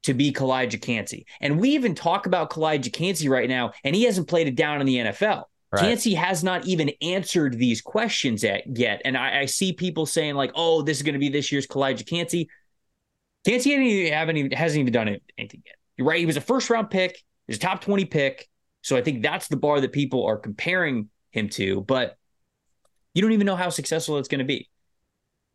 to 0.02 0.14
be 0.14 0.32
Calijah 0.32 0.80
Kancey. 0.82 1.26
And 1.40 1.60
we 1.60 1.70
even 1.70 1.94
talk 1.94 2.26
about 2.26 2.50
Calijah 2.50 2.92
Kancey 2.92 3.28
right 3.28 3.48
now, 3.48 3.72
and 3.84 3.94
he 3.94 4.04
hasn't 4.04 4.28
played 4.28 4.48
it 4.48 4.56
down 4.56 4.80
in 4.80 4.86
the 4.86 4.96
NFL. 4.96 5.44
Right. 5.70 5.82
Kancey 5.82 6.14
has 6.14 6.42
not 6.42 6.66
even 6.66 6.90
answered 7.02 7.58
these 7.58 7.82
questions 7.82 8.42
yet. 8.42 8.64
yet. 8.74 9.02
And 9.04 9.16
I, 9.16 9.40
I 9.40 9.44
see 9.44 9.72
people 9.72 10.06
saying, 10.06 10.34
like, 10.34 10.50
oh, 10.54 10.82
this 10.82 10.96
is 10.96 11.02
going 11.02 11.12
to 11.12 11.18
be 11.18 11.28
this 11.28 11.52
year's 11.52 11.66
Calijah 11.66 12.08
Kancey. 12.08 12.48
Kancey 13.46 13.70
hasn't 13.70 13.86
even, 13.86 14.12
haven't 14.12 14.36
even, 14.36 14.52
hasn't 14.52 14.80
even 14.80 14.92
done 14.92 15.08
anything 15.38 15.62
yet. 15.64 15.76
You're 15.96 16.06
right. 16.06 16.20
He 16.20 16.26
was 16.26 16.36
a 16.36 16.40
first 16.40 16.70
round 16.70 16.90
pick, 16.90 17.16
he 17.16 17.50
was 17.50 17.56
a 17.56 17.60
top 17.60 17.80
20 17.80 18.04
pick. 18.06 18.48
So 18.82 18.96
I 18.96 19.02
think 19.02 19.22
that's 19.22 19.48
the 19.48 19.56
bar 19.56 19.80
that 19.80 19.92
people 19.92 20.26
are 20.26 20.36
comparing 20.36 21.08
him 21.30 21.48
to. 21.50 21.82
But 21.82 22.16
you 23.14 23.22
don't 23.22 23.32
even 23.32 23.46
know 23.46 23.56
how 23.56 23.70
successful 23.70 24.18
it's 24.18 24.28
going 24.28 24.38
to 24.38 24.44
be. 24.44 24.68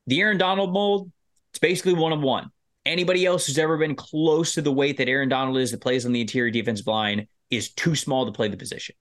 The 0.07 0.19
Aaron 0.19 0.37
Donald 0.37 0.73
mold, 0.73 1.11
it's 1.51 1.59
basically 1.59 1.93
one 1.93 2.11
of 2.11 2.21
one. 2.21 2.49
Anybody 2.85 3.25
else 3.25 3.47
who's 3.47 3.57
ever 3.57 3.77
been 3.77 3.95
close 3.95 4.55
to 4.55 4.61
the 4.61 4.71
weight 4.71 4.97
that 4.97 5.07
Aaron 5.07 5.29
Donald 5.29 5.57
is 5.57 5.71
that 5.71 5.79
plays 5.79 6.05
on 6.05 6.11
the 6.11 6.19
interior 6.19 6.51
defensive 6.51 6.87
line 6.87 7.27
is 7.49 7.71
too 7.71 7.95
small 7.95 8.25
to 8.25 8.33
play 8.33 8.49
the 8.49 8.57
position. 8.57 8.95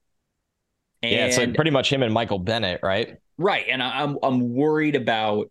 And, 1.02 1.10
yeah, 1.10 1.26
it's 1.26 1.36
like 1.36 1.54
pretty 1.54 1.72
much 1.72 1.92
him 1.92 2.02
and 2.02 2.14
Michael 2.14 2.38
Bennett, 2.38 2.80
right? 2.82 3.16
right, 3.38 3.66
and 3.68 3.82
I, 3.82 4.02
I'm 4.02 4.18
I'm 4.22 4.54
worried 4.54 4.94
about 4.94 5.50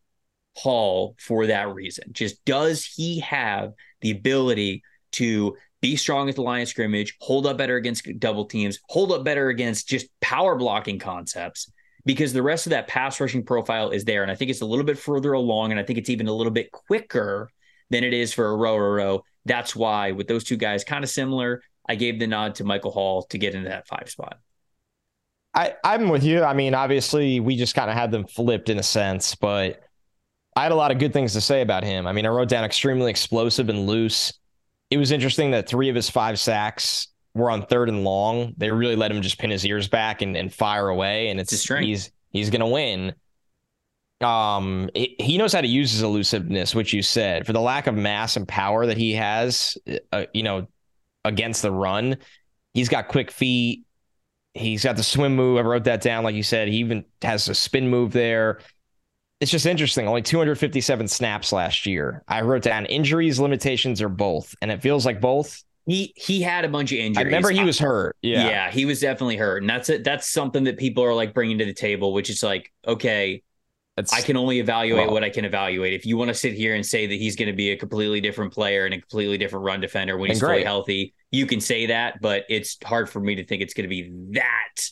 Hall 0.56 1.16
for 1.20 1.48
that 1.48 1.74
reason. 1.74 2.06
Just 2.12 2.44
does 2.46 2.86
he 2.86 3.20
have 3.20 3.74
the 4.02 4.12
ability 4.12 4.84
to 5.14 5.56
be 5.82 5.96
strong 5.96 6.30
at 6.30 6.36
the 6.36 6.42
line 6.42 6.62
of 6.62 6.68
scrimmage, 6.68 7.16
hold 7.20 7.48
up 7.48 7.58
better 7.58 7.76
against 7.76 8.08
double 8.20 8.46
teams, 8.46 8.80
hold 8.90 9.12
up 9.12 9.24
better 9.24 9.50
against 9.50 9.88
just 9.88 10.08
power 10.22 10.56
blocking 10.56 11.00
concepts? 11.00 11.72
Because 12.06 12.34
the 12.34 12.44
rest 12.44 12.66
of 12.66 12.72
that 12.72 12.88
pass 12.88 13.20
rushing 13.20 13.44
profile 13.44 13.92
is 13.92 14.06
there, 14.06 14.24
and 14.24 14.32
I 14.32 14.36
think 14.36 14.50
it's 14.50 14.62
a 14.62 14.66
little 14.66 14.86
bit 14.86 14.98
further 14.98 15.34
along, 15.34 15.72
and 15.72 15.80
I 15.80 15.84
think 15.84 16.00
it's 16.00 16.10
even 16.10 16.28
a 16.28 16.34
little 16.34 16.52
bit 16.52 16.72
quicker 16.72 17.50
than 17.90 18.04
it 18.04 18.14
is 18.14 18.34
for 18.34 18.48
a 18.48 18.56
row 18.56 18.76
or 18.76 18.96
row. 18.96 19.24
That's 19.46 19.76
why 19.76 20.12
with 20.12 20.28
those 20.28 20.44
two 20.44 20.58
guys 20.58 20.84
kind 20.84 21.04
of 21.04 21.10
similar, 21.10 21.62
I 21.88 21.96
gave 21.96 22.20
the 22.20 22.28
nod 22.28 22.56
to 22.56 22.64
Michael 22.64 22.92
Hall 22.92 23.24
to 23.24 23.38
get 23.38 23.54
into 23.54 23.70
that 23.70 23.88
five 23.88 24.10
spot. 24.10 24.40
I, 25.54 25.76
I'm 25.84 26.10
with 26.10 26.24
you. 26.24 26.44
I 26.44 26.54
mean, 26.54 26.74
obviously, 26.74 27.40
we 27.40 27.56
just 27.56 27.76
kind 27.76 27.90
of 27.90 27.96
had 27.96 28.12
them 28.12 28.26
flipped 28.26 28.70
in 28.70 28.80
a 28.80 28.84
sense, 28.84 29.36
but 29.36 29.82
I 30.56 30.64
had 30.64 30.72
a 30.72 30.76
lot 30.76 30.92
of 30.92 31.00
good 31.00 31.14
things 31.14 31.34
to 31.34 31.42
say 31.42 31.62
about 31.62 31.84
him. 31.84 32.08
I 32.08 32.12
mean, 32.12 32.26
I 32.26 32.30
wrote 32.30 32.50
down 32.50 32.64
extremely 32.64 33.10
explosive 33.10 33.70
and 33.70 33.88
loose. 33.88 34.34
It 34.90 34.98
was 34.98 35.12
interesting 35.12 35.52
that 35.52 35.68
three 35.68 35.90
of 35.90 35.96
his 35.96 36.10
five 36.10 36.40
sacks 36.40 37.08
were 37.34 37.50
on 37.50 37.66
third 37.66 37.88
and 37.88 38.04
long. 38.04 38.54
They 38.58 38.70
really 38.72 38.98
let 38.98 39.12
him 39.12 39.22
just 39.22 39.40
pin 39.40 39.50
his 39.50 39.66
ears 39.66 39.88
back 39.88 40.22
and, 40.22 40.36
and 40.36 40.54
fire 40.54 40.90
away, 40.90 41.30
and 41.30 41.40
it's 41.40 41.54
It's 41.54 41.64
he's 41.86 42.12
he's 42.32 42.50
gonna 42.50 42.68
win. 42.68 43.14
Um, 44.20 44.90
he 44.94 45.16
he 45.20 45.38
knows 45.38 45.54
how 45.54 45.62
to 45.62 45.68
use 45.68 45.92
his 45.92 46.04
elusiveness, 46.04 46.76
which 46.76 46.94
you 46.94 47.02
said, 47.02 47.46
for 47.46 47.54
the 47.54 47.62
lack 47.62 47.88
of 47.88 47.96
mass 47.96 48.36
and 48.36 48.48
power 48.48 48.86
that 48.86 48.98
he 48.98 49.14
has, 49.14 49.78
uh, 50.12 50.26
you 50.34 50.44
know, 50.44 50.68
against 51.24 51.62
the 51.62 51.72
run. 51.72 52.18
He's 52.74 52.90
got 52.90 53.08
quick 53.08 53.32
feet. 53.32 53.86
He's 54.54 54.84
got 54.84 54.98
the 54.98 55.04
swim 55.04 55.36
move. 55.36 55.58
I 55.58 55.62
wrote 55.62 55.86
that 55.86 56.02
down, 56.02 56.26
like 56.26 56.36
you 56.36 56.44
said. 56.44 56.68
He 56.68 56.78
even 56.78 57.06
has 57.22 57.48
a 57.48 57.56
spin 57.56 57.90
move 57.90 58.12
there. 58.12 58.60
It's 59.41 59.49
just 59.49 59.65
interesting. 59.65 60.08
Only 60.08 60.21
257 60.21 61.08
snaps 61.08 61.51
last 61.51 61.88
year. 61.88 62.23
I 62.27 62.41
wrote 62.41 62.62
down 62.62 62.86
injuries, 62.86 63.39
limitations, 63.39 63.99
or 64.01 64.08
both, 64.08 64.54
and 64.62 64.71
it 64.71 64.82
feels 64.84 65.04
like 65.04 65.19
both. 65.19 65.63
He 65.88 66.13
he 66.15 66.43
had 66.43 66.63
a 66.63 66.69
bunch 66.69 66.91
of 66.91 66.99
injuries. 66.99 67.17
I 67.17 67.25
remember 67.25 67.49
he 67.49 67.63
was 67.63 67.80
hurt. 67.80 68.15
Yeah. 68.21 68.47
Yeah, 68.47 68.71
he 68.71 68.86
was 68.86 69.01
definitely 69.01 69.38
hurt, 69.38 69.63
and 69.63 69.69
that's 69.69 69.89
it. 69.89 70.04
That's 70.04 70.32
something 70.32 70.65
that 70.65 70.77
people 70.77 71.04
are 71.04 71.13
like 71.15 71.34
bringing 71.34 71.58
to 71.58 71.65
the 71.65 71.73
table, 71.73 72.13
which 72.13 72.30
is 72.30 72.43
like, 72.43 72.71
okay, 72.88 73.41
It's, 73.97 74.13
I 74.13 74.21
can 74.21 74.38
only 74.38 74.60
evaluate 74.60 75.08
Well- 75.08 75.13
what 75.15 75.23
I 75.23 75.32
can 75.32 75.43
evaluate. 75.43 75.93
If 75.93 76.06
you 76.06 76.17
want 76.17 76.27
to 76.27 76.36
sit 76.36 76.54
here 76.54 76.75
and 76.75 76.86
say 76.86 77.08
that 77.08 77.15
he's 77.15 77.36
going 77.36 77.49
to 77.49 77.56
be 77.56 77.71
a 77.71 77.77
completely 77.77 78.21
different 78.21 78.54
player 78.54 78.86
and 78.86 78.93
a 78.93 78.99
completely 78.99 79.39
different 79.39 79.65
run 79.65 79.82
defender 79.82 80.19
when 80.19 80.30
he's 80.30 80.39
fully 80.39 80.63
healthy, 80.63 81.15
you 81.32 81.47
can 81.47 81.60
say 81.60 81.88
that, 81.88 82.21
but 82.21 82.45
it's 82.47 82.77
hard 82.86 83.10
for 83.10 83.19
me 83.19 83.34
to 83.36 83.43
think 83.43 83.63
it's 83.63 83.73
going 83.73 83.86
to 83.86 83.89
be 83.89 84.12
that 84.34 84.84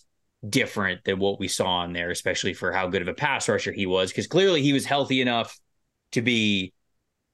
different 0.47 1.03
than 1.03 1.19
what 1.19 1.39
we 1.39 1.47
saw 1.47 1.83
in 1.83 1.93
there, 1.93 2.11
especially 2.11 2.53
for 2.53 2.71
how 2.71 2.87
good 2.87 3.01
of 3.01 3.07
a 3.07 3.13
pass 3.13 3.49
rusher 3.49 3.71
he 3.71 3.85
was, 3.85 4.11
because 4.11 4.27
clearly 4.27 4.61
he 4.61 4.73
was 4.73 4.85
healthy 4.85 5.21
enough 5.21 5.57
to 6.11 6.21
be 6.21 6.73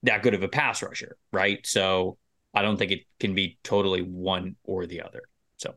that 0.04 0.24
good 0.24 0.34
of 0.34 0.44
a 0.44 0.48
pass 0.48 0.82
rusher, 0.82 1.18
right? 1.32 1.65
So 1.65 2.18
I 2.54 2.62
don't 2.62 2.78
think 2.78 2.91
it 2.91 3.02
can 3.20 3.36
be 3.36 3.58
totally 3.63 4.02
one 4.02 4.56
or 4.63 4.86
the 4.86 5.02
other. 5.02 5.24
So 5.58 5.76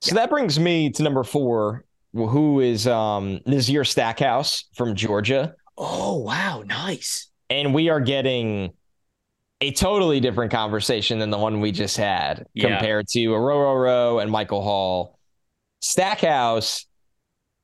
So 0.00 0.14
that 0.14 0.30
brings 0.30 0.58
me 0.58 0.90
to 0.90 1.02
number 1.02 1.24
four, 1.24 1.84
who 2.12 2.60
is 2.60 2.86
um, 2.86 3.40
Nazir 3.46 3.84
Stackhouse 3.84 4.64
from 4.74 4.94
Georgia. 4.94 5.54
Oh 5.78 6.18
wow, 6.18 6.62
nice. 6.66 7.30
And 7.48 7.72
we 7.72 7.88
are 7.88 8.00
getting 8.00 8.72
a 9.60 9.72
totally 9.72 10.20
different 10.20 10.50
conversation 10.50 11.18
than 11.18 11.30
the 11.30 11.38
one 11.38 11.60
we 11.60 11.72
just 11.72 11.96
had 11.96 12.46
Yeah. 12.54 12.68
compared 12.68 13.08
to 13.08 13.18
Orhorhoro 13.20 14.22
and 14.22 14.30
Michael 14.30 14.62
Hall. 14.62 15.18
Stackhouse, 15.80 16.86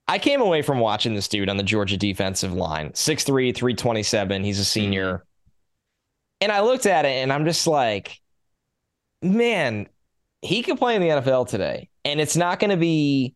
I 0.09 0.19
came 0.19 0.41
away 0.41 0.63
from 0.63 0.79
watching 0.79 1.15
this 1.15 1.29
dude 1.29 1.49
on 1.49 1.57
the 1.57 1.63
Georgia 1.63 1.97
defensive 1.97 2.53
line 2.53 2.91
6'3, 2.91 3.55
327. 3.55 4.45
He's 4.45 4.59
a 4.59 4.65
senior. 4.65 5.07
Mm-hmm. 5.07 5.23
And 6.43 6.53
I 6.53 6.61
looked 6.61 6.87
at 6.87 7.05
it 7.05 7.23
and 7.23 7.33
I'm 7.33 7.45
just 7.45 7.67
like, 7.67 8.21
man, 9.23 9.89
he 10.43 10.63
could 10.63 10.79
play 10.79 10.95
in 10.95 11.03
the 11.03 11.09
NFL 11.09 11.49
today. 11.49 11.89
And 12.05 12.21
it's 12.21 12.37
not 12.37 12.61
going 12.61 12.71
to 12.71 12.77
be 12.77 13.35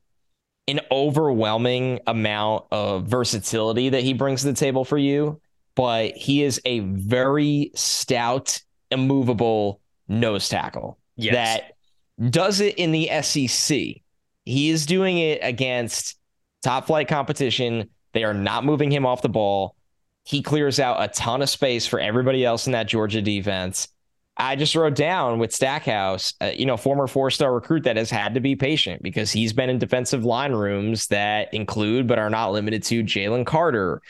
an 0.69 0.81
overwhelming 0.90 2.01
amount 2.07 2.66
of 2.71 3.07
versatility 3.07 3.88
that 3.88 4.03
he 4.03 4.12
brings 4.12 4.43
to 4.43 4.49
the 4.49 4.53
table 4.53 4.85
for 4.85 4.99
you, 4.99 5.40
but 5.75 6.12
he 6.12 6.45
is 6.45 6.61
a 6.64 6.81
very 6.81 7.73
stout, 7.75 8.61
immovable 8.90 9.81
nose 10.09 10.49
tackle 10.49 10.99
Yes. 11.16 11.35
that 11.35 12.31
does 12.31 12.61
it 12.61 12.77
in 12.77 12.93
the 12.93 13.11
SEC. 13.23 14.03
He 14.51 14.71
is 14.71 14.87
doing 14.87 15.19
it 15.19 15.41
against 15.43 16.17
top 16.63 16.87
flight 16.87 17.09
competition. 17.09 17.89
They 18.13 18.25
are 18.25 18.35
not 18.35 18.65
moving 18.65 18.91
him 18.91 19.07
off 19.07 19.23
the 19.23 19.29
ball. 19.29 19.77
He 20.25 20.43
clears 20.43 20.79
out 20.79 21.03
a 21.03 21.09
ton 21.09 21.43
of 21.43 21.49
space 21.49 21.87
for 21.87 21.99
everybody 22.01 22.45
else 22.45 22.67
in 22.67 22.73
that 22.73 22.89
Georgia 22.89 23.23
defense. 23.23 23.89
I 24.37 24.57
just 24.57 24.75
wrote 24.75 24.95
down 24.95 25.39
with 25.39 25.55
Stackhouse, 25.55 26.35
uh, 26.41 26.53
you 26.55 26.67
know, 26.67 26.77
former 26.77 27.07
four 27.07 27.31
star 27.31 27.53
recruit 27.53 27.85
that 27.85 27.97
has 27.97 28.11
had 28.11 28.35
to 28.35 28.41
be 28.41 28.57
patient 28.57 29.03
because 29.03 29.31
he's 29.31 29.53
been 29.53 29.71
in 29.71 29.79
defensive 29.79 30.25
line 30.25 30.53
rooms 30.53 31.07
that 31.09 31.53
include, 31.55 32.07
but 32.07 32.19
are 32.19 32.31
not 32.31 32.53
limited 32.53 32.83
to 32.85 33.05
Jalen 33.05 33.47
Carter, 33.47 34.03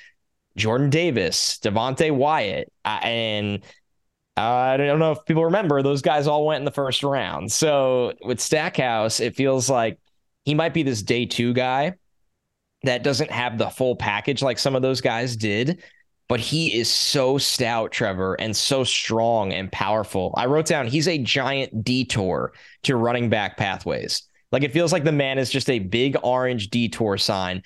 Jordan 0.56 0.90
Davis, 0.90 1.58
Devonte 1.62 2.14
Wyatt, 2.14 2.72
uh, 2.84 3.00
and 3.02 3.62
I 4.36 4.76
don't 4.76 4.98
know 4.98 5.12
if 5.12 5.24
people 5.26 5.44
remember, 5.44 5.82
those 5.82 6.02
guys 6.02 6.26
all 6.26 6.46
went 6.46 6.60
in 6.60 6.64
the 6.64 6.70
first 6.70 7.02
round. 7.02 7.52
So 7.52 8.14
with 8.22 8.40
Stackhouse, 8.40 9.20
it 9.20 9.36
feels 9.36 9.68
like 9.68 9.98
he 10.44 10.54
might 10.54 10.74
be 10.74 10.82
this 10.82 11.02
day 11.02 11.26
two 11.26 11.52
guy 11.52 11.94
that 12.82 13.02
doesn't 13.02 13.30
have 13.30 13.58
the 13.58 13.68
full 13.68 13.96
package 13.96 14.42
like 14.42 14.58
some 14.58 14.74
of 14.74 14.82
those 14.82 15.00
guys 15.00 15.36
did, 15.36 15.82
but 16.28 16.40
he 16.40 16.78
is 16.78 16.88
so 16.88 17.38
stout, 17.38 17.92
Trevor, 17.92 18.34
and 18.34 18.56
so 18.56 18.84
strong 18.84 19.52
and 19.52 19.70
powerful. 19.70 20.32
I 20.36 20.46
wrote 20.46 20.66
down 20.66 20.86
he's 20.86 21.08
a 21.08 21.18
giant 21.18 21.84
detour 21.84 22.52
to 22.84 22.96
running 22.96 23.28
back 23.28 23.56
pathways. 23.56 24.22
Like 24.52 24.62
it 24.62 24.72
feels 24.72 24.92
like 24.92 25.04
the 25.04 25.12
man 25.12 25.38
is 25.38 25.50
just 25.50 25.68
a 25.70 25.78
big 25.78 26.16
orange 26.22 26.70
detour 26.70 27.18
sign. 27.18 27.62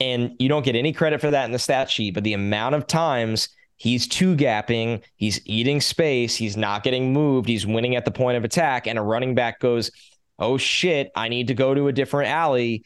And 0.00 0.32
you 0.38 0.48
don't 0.48 0.64
get 0.64 0.76
any 0.76 0.92
credit 0.92 1.20
for 1.20 1.30
that 1.30 1.46
in 1.46 1.52
the 1.52 1.58
stat 1.58 1.90
sheet, 1.90 2.14
but 2.14 2.24
the 2.24 2.34
amount 2.34 2.74
of 2.74 2.86
times 2.86 3.48
he's 3.76 4.06
two 4.06 4.36
gapping, 4.36 5.02
he's 5.16 5.40
eating 5.44 5.80
space, 5.80 6.34
he's 6.36 6.56
not 6.56 6.82
getting 6.82 7.12
moved, 7.12 7.48
he's 7.48 7.66
winning 7.66 7.96
at 7.96 8.04
the 8.04 8.10
point 8.10 8.36
of 8.36 8.44
attack, 8.44 8.86
and 8.86 8.98
a 8.98 9.02
running 9.02 9.34
back 9.34 9.60
goes, 9.60 9.90
Oh 10.38 10.56
shit, 10.56 11.10
I 11.14 11.28
need 11.28 11.48
to 11.48 11.54
go 11.54 11.74
to 11.74 11.88
a 11.88 11.92
different 11.92 12.30
alley. 12.30 12.84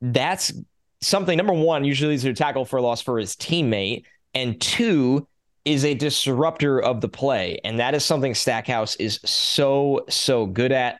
That's 0.00 0.52
something 1.00 1.36
number 1.36 1.52
one, 1.52 1.84
usually 1.84 2.14
is 2.14 2.24
a 2.24 2.32
tackle 2.32 2.64
for 2.64 2.78
a 2.78 2.82
loss 2.82 3.00
for 3.00 3.18
his 3.18 3.36
teammate, 3.36 4.04
and 4.32 4.60
two 4.60 5.26
is 5.64 5.84
a 5.84 5.94
disruptor 5.94 6.80
of 6.80 7.00
the 7.00 7.08
play. 7.08 7.58
And 7.64 7.78
that 7.78 7.94
is 7.94 8.04
something 8.04 8.34
Stackhouse 8.34 8.96
is 8.96 9.18
so, 9.24 10.04
so 10.08 10.46
good 10.46 10.72
at. 10.72 10.98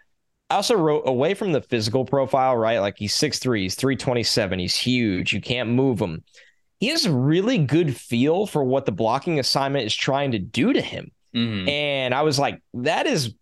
I 0.51 0.57
also 0.57 0.75
wrote 0.75 1.03
away 1.07 1.35
from 1.35 1.53
the 1.53 1.61
physical 1.61 2.05
profile, 2.05 2.57
right? 2.57 2.79
Like 2.79 2.97
he's 2.99 3.15
6'3, 3.15 3.63
he's 3.63 3.75
327, 3.75 4.59
he's 4.59 4.77
huge. 4.77 5.33
You 5.33 5.41
can't 5.41 5.71
move 5.71 6.01
him. 6.01 6.23
He 6.81 6.89
has 6.89 7.07
a 7.07 7.13
really 7.13 7.59
good 7.59 7.97
feel 7.97 8.47
for 8.47 8.63
what 8.65 8.87
the 8.87 8.93
blocking 8.93 9.39
assignment 9.39 9.87
is 9.87 9.95
trying 9.95 10.33
to 10.33 10.39
do 10.39 10.73
to 10.73 10.81
him. 10.81 11.11
Mhm. 11.35 11.69
And 11.69 12.15
I 12.15 12.23
was 12.23 12.39
like, 12.39 12.61
that 12.75 13.07
is 13.07 13.35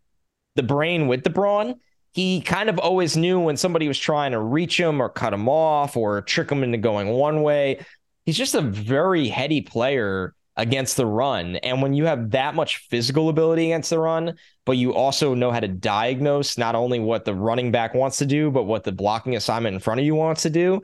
the 0.54 0.62
brain 0.62 1.08
with 1.08 1.24
the 1.24 1.30
brawn. 1.30 1.74
He 2.12 2.42
kind 2.42 2.68
of 2.68 2.78
always 2.78 3.16
knew 3.16 3.40
when 3.40 3.56
somebody 3.56 3.88
was 3.88 3.98
trying 3.98 4.32
to 4.32 4.38
reach 4.38 4.78
him 4.78 5.00
or 5.00 5.08
cut 5.08 5.32
him 5.32 5.48
off 5.48 5.96
or 5.96 6.20
trick 6.22 6.50
him 6.50 6.62
into 6.62 6.78
going 6.78 7.08
one 7.08 7.42
way. 7.42 7.84
He's 8.26 8.36
just 8.36 8.54
a 8.54 8.60
very 8.60 9.28
heady 9.28 9.62
player 9.62 10.34
against 10.56 10.96
the 10.96 11.06
run. 11.06 11.56
And 11.56 11.80
when 11.80 11.94
you 11.94 12.04
have 12.04 12.30
that 12.32 12.54
much 12.54 12.88
physical 12.88 13.28
ability 13.28 13.72
against 13.72 13.90
the 13.90 13.98
run, 13.98 14.36
but 14.66 14.76
you 14.76 14.94
also 14.94 15.34
know 15.34 15.50
how 15.50 15.60
to 15.60 15.68
diagnose 15.68 16.58
not 16.58 16.74
only 16.74 17.00
what 17.00 17.24
the 17.24 17.34
running 17.34 17.72
back 17.72 17.94
wants 17.94 18.18
to 18.18 18.26
do, 18.26 18.50
but 18.50 18.64
what 18.64 18.84
the 18.84 18.92
blocking 18.92 19.34
assignment 19.34 19.74
in 19.74 19.80
front 19.80 20.00
of 20.00 20.06
you 20.06 20.14
wants 20.14 20.42
to 20.42 20.50
do, 20.50 20.82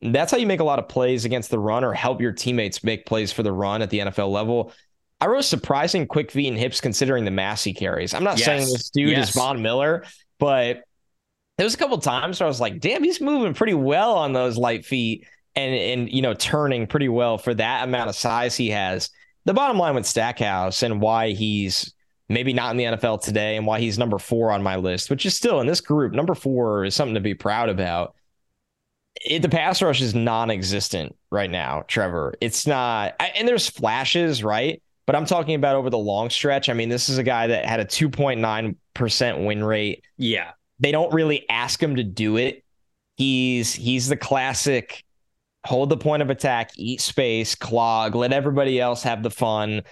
that's 0.00 0.32
how 0.32 0.38
you 0.38 0.46
make 0.46 0.60
a 0.60 0.64
lot 0.64 0.78
of 0.78 0.88
plays 0.88 1.24
against 1.24 1.50
the 1.50 1.58
run 1.58 1.84
or 1.84 1.92
help 1.92 2.20
your 2.20 2.32
teammates 2.32 2.82
make 2.82 3.06
plays 3.06 3.32
for 3.32 3.42
the 3.42 3.52
run 3.52 3.82
at 3.82 3.90
the 3.90 4.00
NFL 4.00 4.30
level. 4.30 4.72
I 5.20 5.26
wrote 5.26 5.44
surprising 5.44 6.06
quick 6.06 6.30
feet 6.30 6.48
and 6.48 6.58
hips 6.58 6.80
considering 6.80 7.24
the 7.24 7.30
mass 7.30 7.62
he 7.62 7.72
carries. 7.72 8.14
I'm 8.14 8.24
not 8.24 8.38
yes. 8.38 8.44
saying 8.46 8.60
this 8.60 8.90
dude 8.90 9.10
yes. 9.10 9.28
is 9.28 9.34
Von 9.34 9.62
Miller, 9.62 10.04
but 10.38 10.84
there 11.56 11.64
was 11.64 11.74
a 11.74 11.78
couple 11.78 11.98
times 11.98 12.40
where 12.40 12.46
I 12.46 12.48
was 12.48 12.60
like, 12.60 12.80
damn, 12.80 13.04
he's 13.04 13.20
moving 13.20 13.54
pretty 13.54 13.74
well 13.74 14.14
on 14.14 14.32
those 14.32 14.56
light 14.56 14.84
feet 14.84 15.26
and 15.56 15.74
and 15.74 16.12
you 16.12 16.22
know 16.22 16.34
turning 16.34 16.86
pretty 16.86 17.08
well 17.08 17.38
for 17.38 17.54
that 17.54 17.84
amount 17.84 18.08
of 18.08 18.16
size 18.16 18.56
he 18.56 18.70
has. 18.70 19.10
The 19.44 19.54
bottom 19.54 19.78
line 19.78 19.94
with 19.94 20.06
Stackhouse 20.06 20.82
and 20.82 21.00
why 21.00 21.30
he's 21.30 21.92
maybe 22.28 22.52
not 22.52 22.70
in 22.70 22.76
the 22.76 22.84
NFL 22.84 23.22
today 23.22 23.56
and 23.56 23.66
why 23.66 23.80
he's 23.80 23.98
number 23.98 24.18
four 24.18 24.50
on 24.50 24.62
my 24.62 24.76
list, 24.76 25.10
which 25.10 25.26
is 25.26 25.34
still 25.34 25.60
in 25.60 25.66
this 25.66 25.82
group, 25.82 26.12
number 26.12 26.34
four 26.34 26.84
is 26.84 26.94
something 26.94 27.14
to 27.14 27.20
be 27.20 27.34
proud 27.34 27.68
about. 27.68 28.14
It, 29.24 29.42
the 29.42 29.48
pass 29.48 29.82
rush 29.82 30.00
is 30.00 30.14
non-existent 30.14 31.14
right 31.30 31.50
now, 31.50 31.84
Trevor. 31.86 32.34
It's 32.40 32.66
not, 32.66 33.14
and 33.20 33.46
there's 33.46 33.68
flashes, 33.68 34.42
right? 34.42 34.82
But 35.06 35.14
I'm 35.14 35.26
talking 35.26 35.54
about 35.54 35.76
over 35.76 35.90
the 35.90 35.98
long 35.98 36.30
stretch. 36.30 36.68
I 36.68 36.72
mean, 36.72 36.88
this 36.88 37.08
is 37.08 37.18
a 37.18 37.22
guy 37.22 37.46
that 37.48 37.66
had 37.66 37.80
a 37.80 37.84
2.9% 37.84 38.76
win 38.94 39.64
rate. 39.64 40.04
Yeah. 40.16 40.52
They 40.80 40.92
don't 40.92 41.12
really 41.12 41.48
ask 41.48 41.82
him 41.82 41.96
to 41.96 42.04
do 42.04 42.36
it. 42.36 42.64
He's 43.16 43.72
he's 43.72 44.08
the 44.08 44.16
classic 44.16 45.04
hold 45.64 45.88
the 45.88 45.96
point 45.96 46.22
of 46.22 46.30
attack, 46.30 46.72
eat 46.76 47.00
space, 47.00 47.54
clog, 47.54 48.14
let 48.14 48.32
everybody 48.32 48.80
else 48.80 49.02
have 49.02 49.22
the 49.22 49.30
fun. 49.30 49.82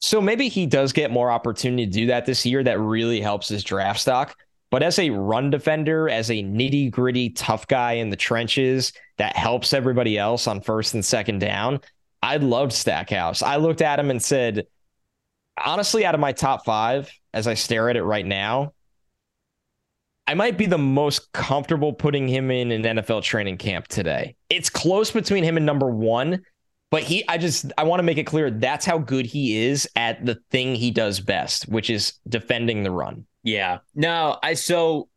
So 0.00 0.20
maybe 0.20 0.48
he 0.48 0.66
does 0.66 0.92
get 0.92 1.12
more 1.12 1.30
opportunity 1.30 1.86
to 1.86 1.92
do 1.92 2.06
that 2.06 2.26
this 2.26 2.44
year. 2.44 2.62
That 2.62 2.80
really 2.80 3.20
helps 3.20 3.48
his 3.48 3.62
draft 3.62 4.00
stock. 4.00 4.36
But 4.70 4.82
as 4.82 4.98
a 4.98 5.10
run 5.10 5.50
defender, 5.50 6.08
as 6.08 6.30
a 6.30 6.42
nitty 6.42 6.90
gritty 6.90 7.30
tough 7.30 7.68
guy 7.68 7.92
in 7.92 8.10
the 8.10 8.16
trenches 8.16 8.92
that 9.18 9.36
helps 9.36 9.72
everybody 9.72 10.18
else 10.18 10.46
on 10.46 10.60
first 10.60 10.94
and 10.94 11.04
second 11.04 11.38
down, 11.38 11.80
I 12.22 12.38
loved 12.38 12.72
Stackhouse. 12.72 13.42
I 13.42 13.56
looked 13.56 13.82
at 13.82 14.00
him 14.00 14.10
and 14.10 14.22
said, 14.22 14.66
honestly, 15.62 16.04
out 16.04 16.14
of 16.14 16.20
my 16.20 16.32
top 16.32 16.64
five, 16.64 17.12
as 17.32 17.46
I 17.46 17.54
stare 17.54 17.88
at 17.90 17.96
it 17.96 18.02
right 18.02 18.26
now, 18.26 18.72
I 20.26 20.34
might 20.34 20.56
be 20.56 20.66
the 20.66 20.78
most 20.78 21.32
comfortable 21.32 21.92
putting 21.92 22.28
him 22.28 22.50
in 22.50 22.70
an 22.70 22.82
NFL 22.82 23.22
training 23.22 23.58
camp 23.58 23.88
today. 23.88 24.36
It's 24.50 24.70
close 24.70 25.10
between 25.10 25.42
him 25.44 25.56
and 25.56 25.66
number 25.66 25.90
one, 25.90 26.42
but 26.90 27.02
he, 27.02 27.26
I 27.28 27.38
just, 27.38 27.72
I 27.76 27.84
want 27.84 27.98
to 27.98 28.04
make 28.04 28.18
it 28.18 28.24
clear 28.24 28.50
that's 28.50 28.86
how 28.86 28.98
good 28.98 29.26
he 29.26 29.66
is 29.66 29.88
at 29.96 30.24
the 30.24 30.38
thing 30.50 30.74
he 30.74 30.90
does 30.90 31.20
best, 31.20 31.68
which 31.68 31.90
is 31.90 32.14
defending 32.28 32.82
the 32.82 32.90
run. 32.90 33.26
Yeah. 33.42 33.78
No, 33.94 34.38
I, 34.42 34.54
so, 34.54 35.08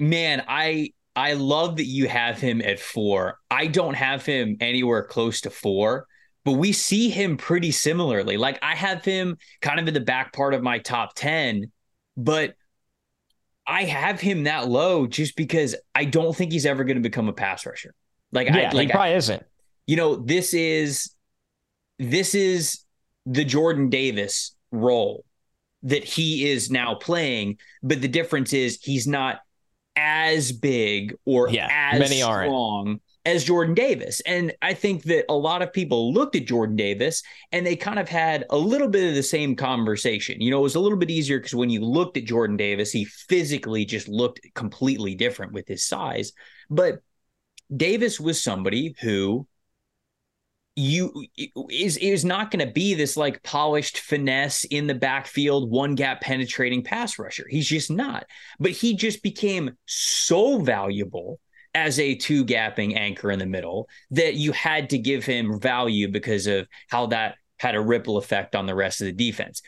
man, 0.00 0.42
I, 0.48 0.92
I 1.14 1.34
love 1.34 1.76
that 1.76 1.86
you 1.86 2.08
have 2.08 2.40
him 2.40 2.60
at 2.60 2.80
four. 2.80 3.38
I 3.50 3.68
don't 3.68 3.94
have 3.94 4.26
him 4.26 4.56
anywhere 4.60 5.04
close 5.04 5.42
to 5.42 5.50
four, 5.50 6.08
but 6.44 6.52
we 6.52 6.72
see 6.72 7.08
him 7.08 7.36
pretty 7.36 7.70
similarly. 7.70 8.36
Like 8.36 8.58
I 8.62 8.74
have 8.74 9.04
him 9.04 9.36
kind 9.60 9.80
of 9.80 9.88
in 9.88 9.94
the 9.94 10.00
back 10.00 10.32
part 10.32 10.54
of 10.54 10.62
my 10.62 10.78
top 10.78 11.14
10, 11.14 11.70
but 12.16 12.54
I 13.66 13.84
have 13.84 14.20
him 14.20 14.44
that 14.44 14.68
low 14.68 15.06
just 15.06 15.36
because 15.36 15.74
I 15.94 16.04
don't 16.04 16.36
think 16.36 16.52
he's 16.52 16.66
ever 16.66 16.84
going 16.84 16.96
to 16.96 17.02
become 17.02 17.28
a 17.28 17.32
pass 17.32 17.64
rusher. 17.64 17.94
Like, 18.30 18.48
yeah, 18.48 18.70
I, 18.70 18.74
like 18.74 18.88
he 18.88 18.92
probably 18.92 19.12
I, 19.12 19.16
isn't. 19.16 19.42
You 19.86 19.96
know, 19.96 20.16
this 20.16 20.52
is 20.52 21.14
this 21.98 22.34
is 22.34 22.84
the 23.24 23.44
Jordan 23.44 23.88
Davis 23.88 24.54
role 24.70 25.24
that 25.84 26.04
he 26.04 26.50
is 26.50 26.70
now 26.70 26.94
playing, 26.94 27.58
but 27.82 28.02
the 28.02 28.08
difference 28.08 28.52
is 28.52 28.78
he's 28.82 29.06
not 29.06 29.40
as 29.96 30.52
big 30.52 31.14
or 31.24 31.48
yeah, 31.48 31.68
as 31.70 32.00
many 32.00 32.20
strong 32.20 32.88
aren't 32.88 33.02
as 33.24 33.44
Jordan 33.44 33.74
Davis. 33.74 34.20
And 34.26 34.52
I 34.60 34.74
think 34.74 35.04
that 35.04 35.24
a 35.30 35.34
lot 35.34 35.62
of 35.62 35.72
people 35.72 36.12
looked 36.12 36.36
at 36.36 36.46
Jordan 36.46 36.76
Davis 36.76 37.22
and 37.52 37.66
they 37.66 37.76
kind 37.76 37.98
of 37.98 38.08
had 38.08 38.44
a 38.50 38.58
little 38.58 38.88
bit 38.88 39.08
of 39.08 39.14
the 39.14 39.22
same 39.22 39.56
conversation. 39.56 40.40
You 40.40 40.50
know, 40.50 40.58
it 40.58 40.62
was 40.62 40.74
a 40.74 40.80
little 40.80 40.98
bit 40.98 41.10
easier 41.10 41.38
because 41.38 41.54
when 41.54 41.70
you 41.70 41.80
looked 41.80 42.16
at 42.16 42.24
Jordan 42.24 42.56
Davis, 42.56 42.92
he 42.92 43.04
physically 43.04 43.84
just 43.84 44.08
looked 44.08 44.40
completely 44.54 45.14
different 45.14 45.52
with 45.52 45.66
his 45.66 45.84
size. 45.84 46.32
But 46.68 47.00
Davis 47.74 48.20
was 48.20 48.42
somebody 48.42 48.94
who 49.00 49.46
you 50.76 51.24
is 51.70 51.96
is 51.98 52.24
not 52.24 52.50
going 52.50 52.66
to 52.66 52.72
be 52.72 52.94
this 52.94 53.16
like 53.16 53.42
polished 53.44 54.00
finesse 54.00 54.64
in 54.64 54.88
the 54.88 54.94
backfield 54.94 55.70
one 55.70 55.94
gap 55.94 56.20
penetrating 56.20 56.82
pass 56.82 57.16
rusher 57.16 57.46
he's 57.48 57.68
just 57.68 57.92
not 57.92 58.26
but 58.58 58.72
he 58.72 58.96
just 58.96 59.22
became 59.22 59.70
so 59.86 60.58
valuable 60.58 61.38
as 61.74 61.98
a 61.98 62.14
two 62.14 62.44
gapping 62.44 62.96
anchor 62.96 63.30
in 63.30 63.38
the 63.38 63.46
middle 63.46 63.88
that 64.10 64.34
you 64.34 64.52
had 64.52 64.90
to 64.90 64.98
give 64.98 65.24
him 65.24 65.58
value 65.60 66.08
because 66.08 66.46
of 66.46 66.68
how 66.88 67.06
that 67.06 67.36
had 67.58 67.74
a 67.74 67.80
ripple 67.80 68.16
effect 68.16 68.54
on 68.54 68.66
the 68.66 68.74
rest 68.74 69.00
of 69.00 69.06
the 69.06 69.12
defense. 69.12 69.62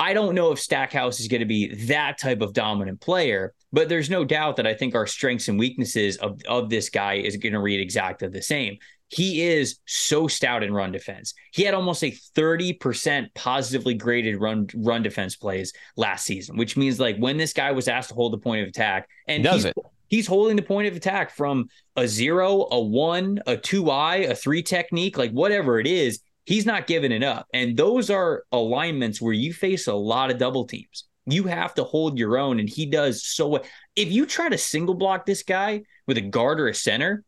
I 0.00 0.14
don't 0.14 0.34
know 0.34 0.52
if 0.52 0.60
Stackhouse 0.60 1.18
is 1.18 1.26
going 1.26 1.40
to 1.40 1.46
be 1.46 1.74
that 1.86 2.18
type 2.18 2.40
of 2.40 2.52
dominant 2.52 3.00
player, 3.00 3.52
but 3.72 3.88
there's 3.88 4.08
no 4.08 4.24
doubt 4.24 4.56
that 4.56 4.66
I 4.66 4.74
think 4.74 4.94
our 4.94 5.06
strengths 5.06 5.48
and 5.48 5.58
weaknesses 5.58 6.16
of, 6.18 6.40
of 6.48 6.70
this 6.70 6.88
guy 6.88 7.14
is 7.14 7.36
going 7.36 7.52
to 7.52 7.60
read 7.60 7.80
exactly 7.80 8.28
the 8.28 8.40
same. 8.40 8.78
He 9.08 9.42
is 9.42 9.80
so 9.86 10.28
stout 10.28 10.62
in 10.62 10.72
run 10.72 10.92
defense. 10.92 11.34
He 11.52 11.64
had 11.64 11.74
almost 11.74 12.04
a 12.04 12.12
30% 12.36 13.34
positively 13.34 13.94
graded 13.94 14.40
run 14.40 14.68
run 14.76 15.02
defense 15.02 15.34
plays 15.34 15.72
last 15.96 16.26
season, 16.26 16.56
which 16.56 16.76
means 16.76 17.00
like 17.00 17.16
when 17.16 17.36
this 17.36 17.52
guy 17.54 17.72
was 17.72 17.88
asked 17.88 18.10
to 18.10 18.14
hold 18.14 18.34
the 18.34 18.38
point 18.38 18.62
of 18.62 18.68
attack 18.68 19.08
and 19.26 19.38
he 19.38 19.42
does 19.42 19.64
it 19.64 19.74
he's 20.08 20.26
holding 20.26 20.56
the 20.56 20.62
point 20.62 20.88
of 20.88 20.96
attack 20.96 21.30
from 21.30 21.68
a 21.96 22.06
zero, 22.08 22.66
a 22.70 22.80
one, 22.80 23.40
a 23.46 23.56
two 23.56 23.90
I, 23.90 24.16
a 24.16 24.34
three 24.34 24.62
technique, 24.62 25.16
like 25.16 25.30
whatever 25.30 25.78
it 25.78 25.86
is, 25.86 26.20
he's 26.44 26.66
not 26.66 26.86
giving 26.86 27.12
it 27.12 27.22
up. 27.22 27.46
And 27.52 27.76
those 27.76 28.10
are 28.10 28.44
alignments 28.52 29.20
where 29.20 29.32
you 29.32 29.52
face 29.52 29.86
a 29.86 29.94
lot 29.94 30.30
of 30.30 30.38
double 30.38 30.66
teams. 30.66 31.04
You 31.26 31.44
have 31.44 31.74
to 31.74 31.84
hold 31.84 32.18
your 32.18 32.38
own, 32.38 32.58
and 32.58 32.68
he 32.68 32.86
does 32.86 33.22
so 33.22 33.48
well. 33.48 33.64
If 33.94 34.10
you 34.10 34.24
try 34.24 34.48
to 34.48 34.56
single 34.56 34.94
block 34.94 35.26
this 35.26 35.42
guy 35.42 35.82
with 36.06 36.16
a 36.16 36.22
guard 36.22 36.58
or 36.58 36.68
a 36.68 36.74
center, 36.74 37.22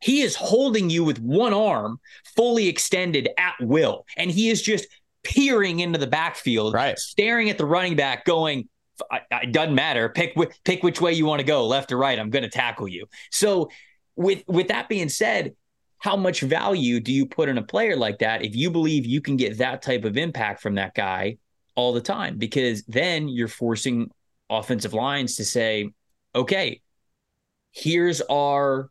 he 0.00 0.22
is 0.22 0.34
holding 0.34 0.90
you 0.90 1.04
with 1.04 1.20
one 1.20 1.54
arm 1.54 2.00
fully 2.36 2.68
extended 2.68 3.28
at 3.38 3.54
will. 3.60 4.06
And 4.16 4.30
he 4.30 4.48
is 4.48 4.60
just 4.62 4.86
peering 5.22 5.80
into 5.80 5.98
the 5.98 6.06
backfield, 6.06 6.74
right. 6.74 6.98
staring 6.98 7.50
at 7.50 7.58
the 7.58 7.66
running 7.66 7.96
back, 7.96 8.24
going, 8.24 8.68
it 9.10 9.52
doesn't 9.52 9.74
matter. 9.74 10.08
Pick 10.08 10.36
pick 10.64 10.82
which 10.82 11.00
way 11.00 11.12
you 11.12 11.26
want 11.26 11.40
to 11.40 11.46
go, 11.46 11.66
left 11.66 11.92
or 11.92 11.96
right. 11.98 12.18
I'm 12.18 12.30
going 12.30 12.42
to 12.42 12.48
tackle 12.48 12.88
you. 12.88 13.06
So, 13.30 13.70
with 14.16 14.42
with 14.46 14.68
that 14.68 14.88
being 14.88 15.08
said, 15.08 15.54
how 15.98 16.16
much 16.16 16.40
value 16.40 17.00
do 17.00 17.12
you 17.12 17.26
put 17.26 17.48
in 17.48 17.58
a 17.58 17.62
player 17.62 17.96
like 17.96 18.18
that 18.20 18.44
if 18.44 18.54
you 18.54 18.70
believe 18.70 19.04
you 19.04 19.20
can 19.20 19.36
get 19.36 19.58
that 19.58 19.82
type 19.82 20.04
of 20.04 20.16
impact 20.16 20.62
from 20.62 20.76
that 20.76 20.94
guy 20.94 21.38
all 21.74 21.92
the 21.92 22.00
time? 22.00 22.38
Because 22.38 22.82
then 22.84 23.28
you're 23.28 23.48
forcing 23.48 24.10
offensive 24.48 24.94
lines 24.94 25.36
to 25.36 25.44
say, 25.44 25.90
okay, 26.34 26.80
here's 27.72 28.20
our 28.22 28.90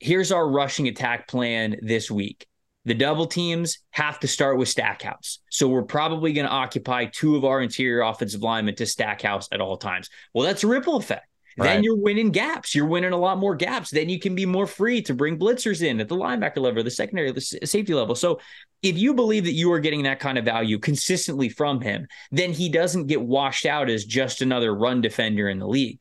here's 0.00 0.32
our 0.32 0.48
rushing 0.48 0.88
attack 0.88 1.28
plan 1.28 1.76
this 1.82 2.10
week. 2.10 2.46
The 2.86 2.94
double 2.94 3.26
teams 3.26 3.78
have 3.90 4.18
to 4.20 4.28
start 4.28 4.56
with 4.56 4.68
Stackhouse. 4.68 5.40
So 5.50 5.68
we're 5.68 5.82
probably 5.82 6.32
going 6.32 6.46
to 6.46 6.52
occupy 6.52 7.06
two 7.06 7.36
of 7.36 7.44
our 7.44 7.60
interior 7.60 8.00
offensive 8.00 8.42
linemen 8.42 8.74
to 8.76 8.86
Stackhouse 8.86 9.48
at 9.52 9.60
all 9.60 9.76
times. 9.76 10.08
Well, 10.32 10.46
that's 10.46 10.64
a 10.64 10.66
ripple 10.66 10.96
effect. 10.96 11.26
Right. 11.58 11.74
Then 11.74 11.84
you're 11.84 11.96
winning 11.96 12.30
gaps. 12.30 12.74
You're 12.74 12.86
winning 12.86 13.12
a 13.12 13.18
lot 13.18 13.36
more 13.36 13.54
gaps. 13.54 13.90
Then 13.90 14.08
you 14.08 14.18
can 14.18 14.34
be 14.34 14.46
more 14.46 14.66
free 14.66 15.02
to 15.02 15.14
bring 15.14 15.38
blitzers 15.38 15.82
in 15.82 16.00
at 16.00 16.08
the 16.08 16.16
linebacker 16.16 16.58
level, 16.58 16.82
the 16.82 16.90
secondary, 16.90 17.32
the 17.32 17.40
safety 17.40 17.92
level. 17.92 18.14
So 18.14 18.40
if 18.82 18.96
you 18.96 19.12
believe 19.12 19.44
that 19.44 19.52
you 19.52 19.70
are 19.72 19.80
getting 19.80 20.04
that 20.04 20.20
kind 20.20 20.38
of 20.38 20.44
value 20.44 20.78
consistently 20.78 21.50
from 21.50 21.80
him, 21.82 22.06
then 22.30 22.52
he 22.52 22.70
doesn't 22.70 23.08
get 23.08 23.20
washed 23.20 23.66
out 23.66 23.90
as 23.90 24.04
just 24.04 24.40
another 24.40 24.74
run 24.74 25.02
defender 25.02 25.48
in 25.48 25.58
the 25.58 25.68
league. 25.68 25.98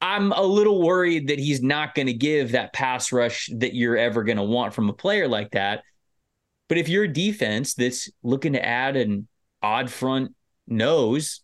I'm 0.00 0.32
a 0.32 0.42
little 0.42 0.82
worried 0.82 1.28
that 1.28 1.38
he's 1.38 1.62
not 1.62 1.94
going 1.94 2.06
to 2.06 2.12
give 2.12 2.52
that 2.52 2.72
pass 2.72 3.12
rush 3.12 3.48
that 3.56 3.74
you're 3.74 3.96
ever 3.96 4.22
going 4.22 4.36
to 4.36 4.42
want 4.42 4.74
from 4.74 4.88
a 4.88 4.92
player 4.92 5.28
like 5.28 5.52
that. 5.52 5.82
But 6.68 6.78
if 6.78 6.88
you're 6.88 7.04
a 7.04 7.12
defense 7.12 7.74
that's 7.74 8.10
looking 8.22 8.54
to 8.54 8.64
add 8.64 8.96
an 8.96 9.28
odd 9.62 9.90
front 9.90 10.34
nose, 10.66 11.42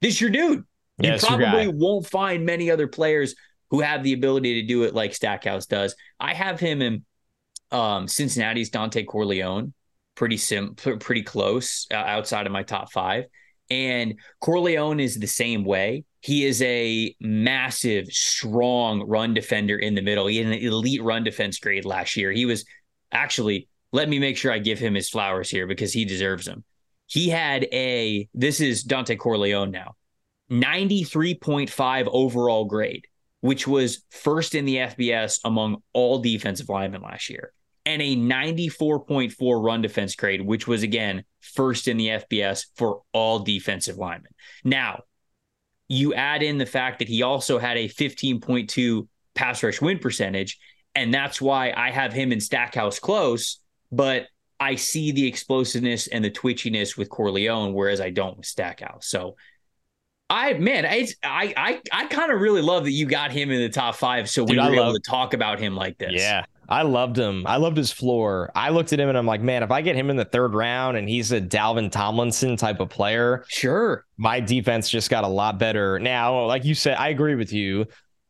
this 0.00 0.20
your 0.20 0.30
dude. 0.30 0.64
You 0.98 1.16
probably 1.18 1.68
won't 1.68 2.06
find 2.06 2.46
many 2.46 2.70
other 2.70 2.88
players 2.88 3.34
who 3.70 3.80
have 3.80 4.02
the 4.02 4.12
ability 4.12 4.60
to 4.60 4.66
do 4.66 4.84
it 4.84 4.94
like 4.94 5.14
Stackhouse 5.14 5.66
does. 5.66 5.94
I 6.18 6.34
have 6.34 6.60
him 6.60 6.80
in 6.80 7.04
um, 7.70 8.08
Cincinnati's 8.08 8.70
Dontay 8.70 9.06
Corleone, 9.06 9.74
pretty 10.14 10.36
sim, 10.36 10.74
pretty 10.74 11.22
close 11.22 11.86
uh, 11.90 11.96
outside 11.96 12.46
of 12.46 12.52
my 12.52 12.62
top 12.62 12.92
five. 12.92 13.24
And 13.68 14.20
Corleone 14.40 15.00
is 15.00 15.16
the 15.16 15.26
same 15.26 15.64
way. 15.64 16.04
He 16.20 16.44
is 16.44 16.60
a 16.62 17.14
massive, 17.20 18.06
strong 18.08 19.06
run 19.06 19.34
defender 19.34 19.78
in 19.78 19.94
the 19.94 20.02
middle. 20.02 20.26
He 20.26 20.38
had 20.38 20.46
an 20.46 20.52
elite 20.54 21.02
run 21.02 21.24
defense 21.24 21.58
grade 21.58 21.84
last 21.84 22.16
year. 22.16 22.32
He 22.32 22.46
was 22.46 22.64
actually 23.12 23.68
let 23.92 24.08
me 24.08 24.18
make 24.18 24.36
sure 24.36 24.52
I 24.52 24.58
give 24.58 24.78
him 24.78 24.94
his 24.94 25.08
flowers 25.08 25.48
here 25.48 25.66
because 25.66 25.92
he 25.92 26.04
deserves 26.04 26.44
them. 26.44 26.64
He 27.06 27.28
had 27.28 27.64
a, 27.72 28.28
this 28.34 28.60
is 28.60 28.84
Dontay 28.84 29.18
Corleone 29.18 29.70
now, 29.70 29.94
93.5 30.50 32.08
overall 32.12 32.64
grade, 32.64 33.06
which 33.40 33.66
was 33.66 34.04
first 34.10 34.54
in 34.54 34.64
the 34.64 34.76
FBS 34.76 35.38
among 35.44 35.82
all 35.92 36.18
defensive 36.18 36.68
linemen 36.68 37.02
last 37.02 37.30
year, 37.30 37.52
and 37.84 38.02
a 38.02 38.16
94.4 38.16 39.64
run 39.64 39.82
defense 39.82 40.14
grade, 40.14 40.44
which 40.44 40.66
was 40.66 40.82
again 40.82 41.24
first 41.40 41.86
in 41.86 41.96
the 41.96 42.08
FBS 42.08 42.66
for 42.74 43.02
all 43.12 43.38
defensive 43.38 43.96
linemen. 43.96 44.32
Now, 44.64 45.02
you 45.88 46.14
add 46.14 46.42
in 46.42 46.58
the 46.58 46.66
fact 46.66 46.98
that 46.98 47.08
he 47.08 47.22
also 47.22 47.58
had 47.58 47.76
a 47.76 47.88
15.2 47.88 49.08
pass 49.34 49.62
rush 49.62 49.80
win 49.80 49.98
percentage, 49.98 50.58
and 50.94 51.12
that's 51.12 51.40
why 51.40 51.72
I 51.76 51.90
have 51.90 52.12
him 52.12 52.32
in 52.32 52.40
Stackhouse 52.40 52.98
close, 52.98 53.60
but 53.92 54.26
I 54.58 54.74
see 54.74 55.12
the 55.12 55.26
explosiveness 55.26 56.06
and 56.06 56.24
the 56.24 56.30
twitchiness 56.30 56.96
with 56.96 57.10
Corleone, 57.10 57.74
whereas 57.74 58.00
I 58.00 58.10
don't 58.10 58.38
with 58.38 58.46
Stackhouse. 58.46 59.06
So 59.06 59.36
I 60.28 60.54
man, 60.54 60.84
I 60.86 61.06
I 61.22 61.54
I, 61.56 61.80
I 61.92 62.06
kind 62.06 62.32
of 62.32 62.40
really 62.40 62.62
love 62.62 62.84
that 62.84 62.92
you 62.92 63.06
got 63.06 63.30
him 63.30 63.50
in 63.50 63.60
the 63.60 63.68
top 63.68 63.94
five, 63.94 64.28
so 64.28 64.44
Dude, 64.44 64.56
we 64.56 64.68
were 64.68 64.74
able 64.74 64.94
to 64.94 65.00
talk 65.00 65.34
about 65.34 65.60
him 65.60 65.76
like 65.76 65.98
this. 65.98 66.20
Yeah, 66.20 66.44
I 66.68 66.82
loved 66.82 67.16
him. 67.16 67.46
I 67.46 67.56
loved 67.56 67.76
his 67.76 67.92
floor. 67.92 68.50
I 68.54 68.70
looked 68.70 68.92
at 68.92 69.00
him 69.00 69.08
and 69.08 69.16
I'm 69.16 69.26
like, 69.26 69.40
man, 69.40 69.62
if 69.62 69.70
I 69.70 69.82
get 69.82 69.96
him 69.96 70.10
in 70.10 70.16
the 70.16 70.24
third 70.24 70.54
round 70.54 70.96
and 70.96 71.08
he's 71.08 71.32
a 71.32 71.40
Dalvin 71.40 71.90
Tomlinson 71.90 72.56
type 72.56 72.80
of 72.80 72.88
player, 72.88 73.44
sure, 73.48 74.04
my 74.16 74.40
defense 74.40 74.88
just 74.88 75.10
got 75.10 75.24
a 75.24 75.28
lot 75.28 75.58
better. 75.58 75.98
Now, 75.98 76.44
like 76.46 76.64
you 76.64 76.74
said, 76.74 76.96
I 76.96 77.08
agree 77.08 77.36
with 77.36 77.52
you. 77.52 77.86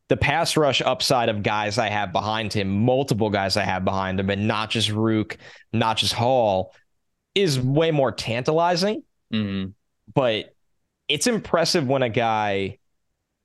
The 0.08 0.16
pass 0.16 0.56
rush 0.56 0.82
upside 0.82 1.28
of 1.28 1.42
guys 1.42 1.78
I 1.78 1.88
have 1.88 2.12
behind 2.12 2.52
him, 2.52 2.84
multiple 2.84 3.30
guys 3.30 3.56
I 3.56 3.64
have 3.64 3.84
behind 3.84 4.20
him, 4.20 4.30
and 4.30 4.46
not 4.46 4.70
just 4.70 4.90
Ruke, 4.90 5.36
not 5.72 5.96
just 5.96 6.12
Hall, 6.12 6.74
is 7.34 7.58
way 7.58 7.90
more 7.90 8.12
tantalizing. 8.12 9.02
Mm-hmm. 9.32 9.70
But 10.14 10.54
it's 11.08 11.26
impressive 11.26 11.88
when 11.88 12.02
a 12.02 12.08
guy 12.08 12.78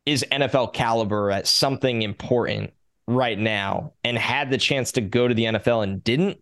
is 0.05 0.25
NFL 0.31 0.73
caliber 0.73 1.31
at 1.31 1.47
something 1.47 2.01
important 2.01 2.73
right 3.07 3.37
now 3.37 3.93
and 4.03 4.17
had 4.17 4.49
the 4.49 4.57
chance 4.57 4.93
to 4.93 5.01
go 5.01 5.27
to 5.27 5.33
the 5.33 5.45
NFL 5.45 5.83
and 5.83 6.03
didn't. 6.03 6.41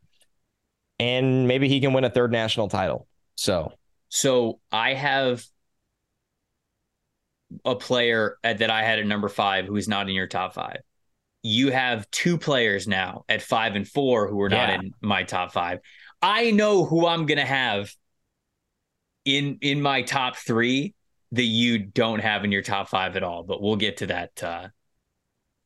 And 0.99 1.47
maybe 1.47 1.69
he 1.69 1.79
can 1.79 1.93
win 1.93 2.03
a 2.03 2.09
third 2.09 2.31
national 2.31 2.67
title. 2.67 3.07
So, 3.35 3.71
so 4.09 4.59
I 4.71 4.93
have 4.93 5.43
a 7.65 7.75
player 7.75 8.37
at, 8.43 8.59
that 8.59 8.69
I 8.69 8.83
had 8.83 8.99
at 8.99 9.05
number 9.05 9.29
five 9.29 9.65
who 9.65 9.75
is 9.75 9.87
not 9.87 10.09
in 10.09 10.15
your 10.15 10.27
top 10.27 10.53
five. 10.53 10.81
You 11.41 11.71
have 11.71 12.09
two 12.11 12.37
players 12.37 12.87
now 12.87 13.23
at 13.29 13.41
five 13.41 13.75
and 13.75 13.87
four 13.87 14.27
who 14.27 14.41
are 14.41 14.49
not 14.49 14.69
yeah. 14.69 14.75
in 14.75 14.93
my 15.01 15.23
top 15.23 15.53
five. 15.53 15.79
I 16.21 16.51
know 16.51 16.83
who 16.83 17.07
I'm 17.07 17.25
gonna 17.25 17.45
have 17.45 17.93
in 19.23 19.57
in 19.61 19.81
my 19.81 20.01
top 20.01 20.35
three 20.35 20.93
that 21.31 21.43
you 21.43 21.77
don't 21.77 22.19
have 22.19 22.43
in 22.43 22.51
your 22.51 22.61
top 22.61 22.89
five 22.89 23.15
at 23.15 23.23
all. 23.23 23.43
But 23.43 23.61
we'll 23.61 23.77
get 23.77 23.97
to 23.97 24.07
that. 24.07 24.43
Uh, 24.43 24.67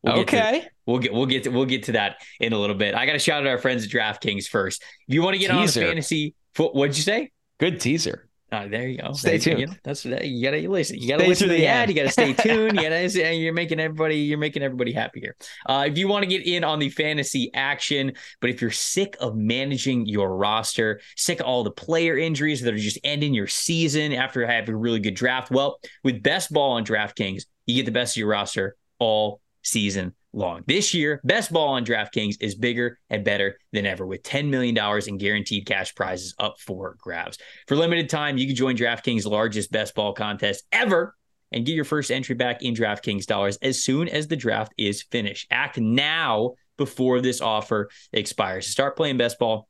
we'll 0.04 0.20
okay. 0.20 0.52
Get 0.52 0.64
to, 0.64 0.70
we'll 0.86 1.00
get 1.00 1.14
we'll 1.14 1.26
get 1.26 1.44
to, 1.44 1.50
we'll 1.50 1.66
get 1.66 1.84
to 1.84 1.94
that 1.94 2.18
in 2.40 2.54
a 2.54 2.60
little 2.60 2.76
bit. 2.76 2.96
I 2.96 3.06
got 3.06 3.14
to 3.14 3.20
shout 3.20 3.42
out 3.42 3.48
our 3.48 3.58
friends 3.58 3.86
at 3.86 3.90
DraftKings 3.90 4.48
first. 4.48 4.84
If 5.08 5.16
you 5.16 5.22
want 5.22 5.36
to 5.36 5.40
get 5.40 5.52
teaser. 5.52 5.82
on 5.82 5.86
a 5.86 5.90
fantasy, 5.90 6.36
what'd 6.58 6.98
you 6.98 7.04
say? 7.04 7.32
Good 7.60 7.80
teaser. 7.80 8.30
Uh, 8.54 8.68
there 8.68 8.88
you 8.88 9.00
go. 9.00 9.14
Stay 9.14 9.40
tuned. 9.40 9.62
You 9.62 9.66
know, 9.66 9.74
that's 9.84 10.06
you 10.06 10.44
gotta 10.44 10.70
listen. 10.70 11.00
You 11.00 11.08
gotta 11.08 11.24
stay 11.24 11.28
listen 11.28 11.48
to 11.48 11.54
the, 11.54 11.62
the 11.62 11.68
ad. 11.68 11.90
You 11.90 11.96
gotta 11.96 12.12
stay 12.12 12.34
tuned. 12.38 12.78
You 12.78 12.84
gotta. 12.84 13.36
You're 13.36 13.52
making 13.52 13.80
everybody. 13.80 14.18
You're 14.18 14.38
making 14.38 14.62
everybody 14.62 14.94
happy 14.94 15.22
here. 15.22 15.36
Uh, 15.66 15.86
if 15.88 15.98
you 15.98 16.08
want 16.08 16.22
to 16.22 16.30
get 16.30 16.46
in 16.46 16.64
on 16.64 16.78
the 16.78 16.90
fantasy 16.90 17.50
action, 17.56 18.14
but 18.42 18.52
if 18.52 18.62
you're 18.62 18.70
sick 18.70 19.18
of 19.20 19.36
managing 19.36 20.06
your 20.06 20.38
roster, 20.38 21.02
sick 21.18 21.40
of 21.40 21.48
all 21.48 21.64
the 21.64 21.72
player 21.72 22.16
injuries 22.16 22.62
that 22.62 22.72
are 22.72 22.78
just 22.78 23.00
ending 23.04 23.34
your 23.34 23.48
season 23.48 24.14
after 24.14 24.46
having 24.46 24.76
a 24.76 24.78
really 24.78 25.00
good 25.00 25.16
draft, 25.16 25.50
well, 25.50 25.80
with 26.04 26.22
Best 26.22 26.54
Ball 26.54 26.74
on 26.74 26.86
DraftKings, 26.86 27.46
you 27.66 27.76
get 27.76 27.86
the 27.88 27.92
best 27.92 28.16
of 28.16 28.20
your 28.20 28.28
roster 28.28 28.76
all 29.00 29.42
season 29.64 30.14
long. 30.34 30.64
This 30.68 30.94
year, 30.94 31.22
best 31.24 31.52
ball 31.52 31.70
on 31.70 31.86
DraftKings 31.86 32.36
is 32.42 32.56
bigger 32.56 33.00
and 33.10 33.24
better 33.24 33.58
than 33.72 33.86
ever 33.86 34.06
with 34.06 34.24
$10 34.24 34.50
million 34.50 34.78
in 35.08 35.18
guaranteed 35.18 35.66
cash 35.66 35.96
prizes 35.96 36.36
up 36.40 36.60
for 36.60 36.96
grabs. 37.00 37.38
For 37.68 37.76
limited 37.76 38.10
time, 38.10 38.38
you 38.38 38.48
can 38.48 38.56
join 38.56 38.76
DraftKings' 38.76 39.26
largest 39.26 39.72
best 39.72 39.96
ball 39.96 40.14
contest 40.14 40.64
ever 40.72 41.16
and 41.52 41.66
get 41.66 41.76
your 41.76 41.86
first 41.86 42.12
entry 42.12 42.36
back 42.36 42.64
in 42.64 42.74
DraftKings 42.74 43.26
dollars 43.26 43.58
as 43.62 43.84
soon 43.84 44.10
as 44.10 44.28
the 44.28 44.36
draft 44.36 44.74
is 44.78 45.04
finished. 45.04 45.48
Act 45.52 45.78
now 45.78 46.54
before 46.78 47.22
this 47.22 47.42
offer 47.42 47.90
expires. 48.12 48.66
To 48.66 48.72
start 48.72 48.98
playing 48.98 49.18
best 49.18 49.38
ball, 49.38 49.70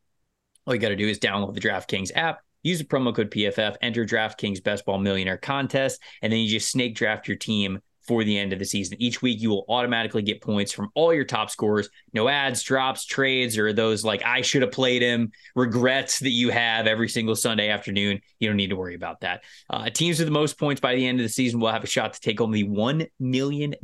all 0.65 0.73
you 0.73 0.79
got 0.79 0.89
to 0.89 0.95
do 0.95 1.07
is 1.07 1.19
download 1.19 1.53
the 1.53 1.61
DraftKings 1.61 2.11
app. 2.15 2.39
Use 2.63 2.79
the 2.79 2.85
promo 2.85 3.13
code 3.13 3.29
PFF, 3.29 3.75
enter 3.81 4.05
DraftKings 4.05 4.63
Best 4.63 4.85
Ball 4.85 4.97
Millionaire 4.97 5.37
Contest, 5.37 6.01
and 6.21 6.31
then 6.31 6.39
you 6.39 6.49
just 6.49 6.71
snake 6.71 6.95
draft 6.95 7.27
your 7.27 7.35
team 7.35 7.79
for 8.07 8.23
the 8.23 8.37
end 8.37 8.53
of 8.53 8.59
the 8.59 8.65
season. 8.65 9.01
Each 9.01 9.21
week, 9.21 9.41
you 9.41 9.49
will 9.49 9.65
automatically 9.69 10.21
get 10.21 10.41
points 10.41 10.71
from 10.71 10.89
all 10.95 11.13
your 11.13 11.23
top 11.25 11.49
scorers. 11.49 11.89
No 12.13 12.27
ads, 12.27 12.61
drops, 12.63 13.05
trades, 13.05 13.57
or 13.57 13.73
those 13.73 14.03
like 14.03 14.23
I 14.23 14.41
should 14.41 14.61
have 14.61 14.71
played 14.71 15.01
him 15.01 15.31
regrets 15.55 16.19
that 16.19 16.31
you 16.31 16.49
have 16.49 16.87
every 16.87 17.09
single 17.09 17.35
Sunday 17.35 17.69
afternoon. 17.69 18.21
You 18.39 18.47
don't 18.47 18.57
need 18.57 18.69
to 18.69 18.75
worry 18.75 18.95
about 18.95 19.21
that. 19.21 19.43
Uh, 19.69 19.89
teams 19.89 20.19
with 20.19 20.27
the 20.27 20.33
most 20.33 20.59
points 20.59 20.81
by 20.81 20.95
the 20.95 21.05
end 21.05 21.19
of 21.19 21.23
the 21.23 21.29
season 21.29 21.59
will 21.59 21.71
have 21.71 21.83
a 21.83 21.87
shot 21.87 22.13
to 22.13 22.19
take 22.19 22.39
home 22.39 22.51
the 22.51 22.65
$1 22.65 23.07
million 23.19 23.75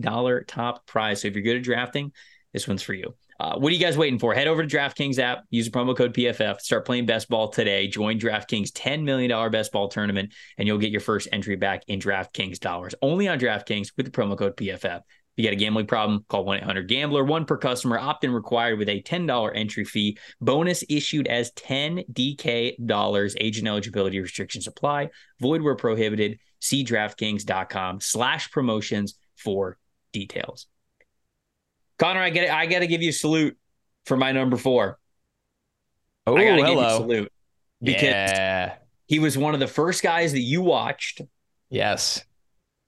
top 0.47 0.85
prize. 0.85 1.21
So 1.21 1.27
if 1.27 1.35
you're 1.35 1.43
good 1.43 1.57
at 1.57 1.63
drafting, 1.63 2.11
this 2.53 2.67
one's 2.67 2.81
for 2.81 2.93
you. 2.93 3.13
Uh, 3.39 3.57
what 3.57 3.71
are 3.71 3.73
you 3.75 3.79
guys 3.79 3.97
waiting 3.97 4.19
for? 4.19 4.33
Head 4.33 4.47
over 4.47 4.65
to 4.65 4.77
DraftKings 4.77 5.17
app, 5.17 5.45
use 5.49 5.69
the 5.69 5.71
promo 5.71 5.95
code 5.95 6.13
PFF, 6.13 6.59
start 6.59 6.85
playing 6.85 7.05
best 7.05 7.29
ball 7.29 7.47
today. 7.47 7.87
Join 7.87 8.19
DraftKings 8.19 8.71
$10 8.71 9.03
million 9.03 9.51
best 9.51 9.71
ball 9.71 9.87
tournament, 9.87 10.33
and 10.57 10.67
you'll 10.67 10.77
get 10.77 10.91
your 10.91 10.99
first 10.99 11.29
entry 11.31 11.55
back 11.55 11.83
in 11.87 11.99
DraftKings 11.99 12.59
dollars. 12.59 12.95
Only 13.01 13.29
on 13.29 13.39
DraftKings 13.39 13.93
with 13.95 14.05
the 14.05 14.11
promo 14.11 14.37
code 14.37 14.57
PFF. 14.57 14.97
If 14.97 15.03
you 15.37 15.45
got 15.45 15.53
a 15.53 15.55
gambling 15.55 15.87
problem, 15.87 16.25
call 16.27 16.43
1 16.43 16.57
800 16.57 16.89
Gambler, 16.89 17.23
one 17.23 17.45
per 17.45 17.55
customer, 17.55 17.97
opt 17.97 18.25
in 18.25 18.33
required 18.33 18.77
with 18.77 18.89
a 18.89 19.01
$10 19.01 19.51
entry 19.55 19.85
fee. 19.85 20.17
Bonus 20.41 20.83
issued 20.89 21.27
as 21.27 21.51
10 21.51 22.03
DK 22.11 22.85
dollars. 22.85 23.37
Age 23.39 23.59
and 23.59 23.67
eligibility 23.69 24.19
restrictions 24.19 24.67
apply. 24.67 25.11
Void 25.39 25.61
where 25.61 25.75
prohibited. 25.75 26.39
See 26.59 26.83
DraftKings.com 26.83 28.01
slash 28.01 28.51
promotions 28.51 29.17
for 29.37 29.77
details. 30.11 30.67
Connor, 31.99 32.21
I 32.21 32.29
get 32.29 32.49
I 32.49 32.65
got 32.65 32.79
to 32.79 32.87
give 32.87 33.01
you 33.01 33.09
a 33.09 33.13
salute 33.13 33.57
for 34.05 34.17
my 34.17 34.31
number 34.31 34.57
four. 34.57 34.97
Oh, 36.25 36.35
I 36.35 36.43
gotta 36.45 36.63
hello. 36.63 36.67
Give 36.67 36.79
you 36.79 36.85
a 36.85 36.97
salute 36.97 37.31
because 37.81 38.03
yeah. 38.03 38.75
he 39.07 39.19
was 39.19 39.37
one 39.37 39.53
of 39.53 39.59
the 39.59 39.67
first 39.67 40.01
guys 40.01 40.31
that 40.31 40.41
you 40.41 40.61
watched. 40.61 41.21
Yes. 41.69 42.23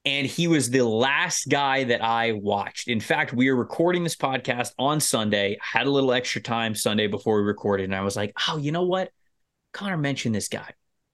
And 0.04 0.26
he 0.26 0.48
was 0.48 0.68
the 0.68 0.84
last 0.84 1.48
guy 1.48 1.84
that 1.84 2.02
I 2.02 2.32
watched. 2.32 2.88
In 2.88 2.98
fact, 2.98 3.32
we 3.32 3.48
are 3.50 3.54
recording 3.54 4.02
this 4.02 4.16
podcast 4.16 4.72
on 4.76 4.98
Sunday. 4.98 5.56
I 5.60 5.78
had 5.78 5.86
a 5.86 5.90
little 5.90 6.12
extra 6.12 6.40
time 6.40 6.74
Sunday 6.74 7.06
before 7.06 7.36
we 7.36 7.42
recorded, 7.44 7.84
and 7.84 7.94
I 7.94 8.00
was 8.00 8.16
like, 8.16 8.32
"Oh, 8.48 8.56
you 8.56 8.72
know 8.72 8.82
what? 8.82 9.10
Connor 9.72 9.98
mentioned 9.98 10.34
this 10.34 10.48
guy. 10.48 10.72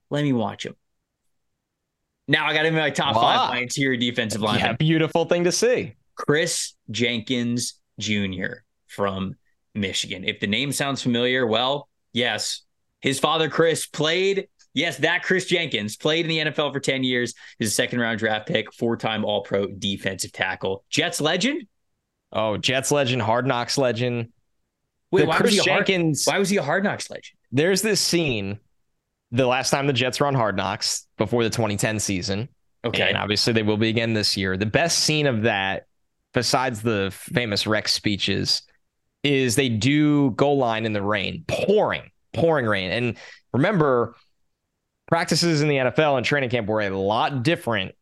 Let 0.09 0.23
me 0.23 0.33
watch 0.33 0.65
him." 0.65 0.75
Now 2.29 2.47
I 2.47 2.55
got 2.55 2.65
him 2.65 2.75
in 2.75 2.81
my 2.81 2.91
top 2.91 3.17
wow. 3.17 3.23
five 3.23 3.51
my 3.51 3.59
interior 3.61 3.99
defensive 3.99 4.41
line. 4.41 4.61
Yeah, 4.61 4.73
beautiful 4.73 5.27
thing 5.27 5.45
to 5.45 5.53
see. 5.53 5.95
Chris 6.15 6.75
Jenkins 6.91 7.75
Jr. 7.99 8.63
from 8.87 9.35
Michigan. 9.75 10.25
If 10.25 10.41
the 10.41 10.47
name 10.47 10.73
sounds 10.73 11.03
familiar, 11.03 11.47
well, 11.47 11.89
yes, 12.13 12.63
his 13.01 13.19
father 13.19 13.49
Chris 13.49 13.87
played. 13.87 14.49
Yes, 14.75 14.99
that 14.99 15.23
Chris 15.23 15.47
Jenkins 15.47 15.97
played 15.97 16.27
in 16.27 16.29
the 16.29 16.53
NFL 16.53 16.73
for 16.73 16.81
10 16.81 17.03
years. 17.03 17.35
He's 17.59 17.69
a 17.69 17.73
second 17.73 18.01
round 18.01 18.19
draft 18.19 18.47
pick, 18.47 18.73
four 18.73 18.97
time 18.97 19.25
All 19.25 19.43
Pro 19.43 19.67
defensive 19.67 20.33
tackle. 20.33 20.85
Jets 20.91 21.21
legend? 21.21 21.67
Oh, 22.33 22.57
Jets 22.57 22.93
legend, 22.93 23.23
Hard 23.23 23.47
Knocks 23.47 23.79
legend. 23.79 24.29
Wait, 25.11 25.27
why 25.27 25.37
Chris 25.39 25.57
was, 25.57 25.65
Jenkins, 25.65 26.25
hard, 26.27 26.35
why 26.35 26.39
was 26.39 26.51
he 26.51 26.59
a 26.59 26.63
Hard 26.63 26.85
Knocks 26.85 27.11
legend? 27.11 27.37
There's 27.51 27.81
this 27.81 28.01
scene 28.01 28.59
the 29.31 29.47
last 29.47 29.71
time 29.71 29.87
the 29.87 29.93
Jets 29.93 30.21
were 30.21 30.27
on 30.27 30.35
Hard 30.35 30.57
Knocks 30.57 31.07
before 31.17 31.43
the 31.43 31.51
2010 31.51 31.99
season. 31.99 32.49
Okay. 32.85 33.09
And 33.09 33.17
obviously 33.17 33.53
they 33.53 33.63
will 33.63 33.77
be 33.77 33.89
again 33.89 34.13
this 34.13 34.37
year. 34.37 34.57
The 34.57 34.67
best 34.67 35.01
scene 35.01 35.27
of 35.27 35.43
that 35.43 35.88
besides 36.35 36.83
the 36.83 37.11
famous 37.13 37.67
Rex 37.67 37.93
speeches, 37.93 38.63
is 39.23 39.57
they 39.57 39.69
do 39.69 40.31
goal 40.33 40.59
line 40.59 40.85
in 40.87 40.93
the 40.93 41.03
rain, 41.03 41.45
pouring, 41.49 42.11
pouring 42.33 42.67
rain. 42.67 42.91
And 42.91 43.17
remember, 43.53 44.15
practices 45.07 45.63
in 45.63 45.69
the 45.69 45.77
NFL 45.77 46.17
and 46.17 46.25
training 46.25 46.51
camp 46.51 46.69
were 46.69 46.81
a 46.81 46.91
lot 46.91 47.43
different 47.43 47.95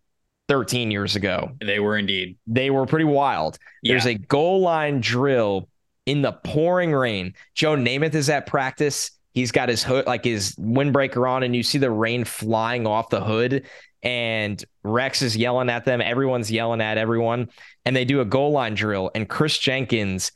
13 0.49 0.91
years 0.91 1.17
ago. 1.17 1.53
They 1.61 1.81
were 1.81 1.97
indeed. 1.97 2.37
They 2.47 2.71
were 2.71 2.87
pretty 2.87 3.05
wild. 3.05 3.59
Yeah. 3.83 3.95
There's 3.95 4.07
a 4.07 4.15
goal 4.15 4.61
line 4.61 5.01
drill 5.01 5.69
in 6.05 6.23
the 6.23 6.33
pouring 6.33 6.93
rain. 6.93 7.35
Joe 7.55 7.77
Namath 7.77 8.15
is 8.15 8.29
at 8.29 8.47
practice. 8.47 9.11
He's 9.33 9.53
got 9.53 9.69
his 9.69 9.83
hood, 9.83 10.07
like 10.07 10.25
his 10.25 10.55
windbreaker 10.55 11.29
on, 11.29 11.43
and 11.43 11.55
you 11.55 11.63
see 11.63 11.79
the 11.79 11.91
rain 11.91 12.25
flying 12.25 12.87
off 12.87 13.11
the 13.11 13.21
hood 13.21 13.67
and 14.07 14.65
Rex 14.85 15.21
is 15.21 15.37
yelling 15.37 15.69
at 15.69 15.85
them. 15.85 16.01
Everyone's 16.01 16.49
yelling 16.49 16.81
at 16.81 16.97
everyone. 16.97 17.49
And 17.85 17.97
they 17.97 18.05
do 18.05 18.21
a 18.21 18.25
goal 18.25 18.53
line 18.53 18.75
drill. 18.75 19.11
And 19.17 19.29
Chris 19.29 19.59
Jenkins 19.59 20.31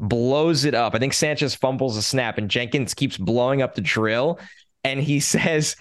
blows 0.00 0.64
it 0.64 0.74
up. 0.74 0.96
I 0.96 0.98
think 0.98 1.12
Sanchez 1.12 1.54
fumbles 1.54 1.96
a 1.96 2.02
snap 2.02 2.36
and 2.36 2.50
Jenkins 2.50 2.94
keeps 2.94 3.16
blowing 3.16 3.62
up 3.62 3.76
the 3.76 3.80
drill. 3.80 4.40
And 4.82 4.98
he 5.00 5.20
says, 5.20 5.76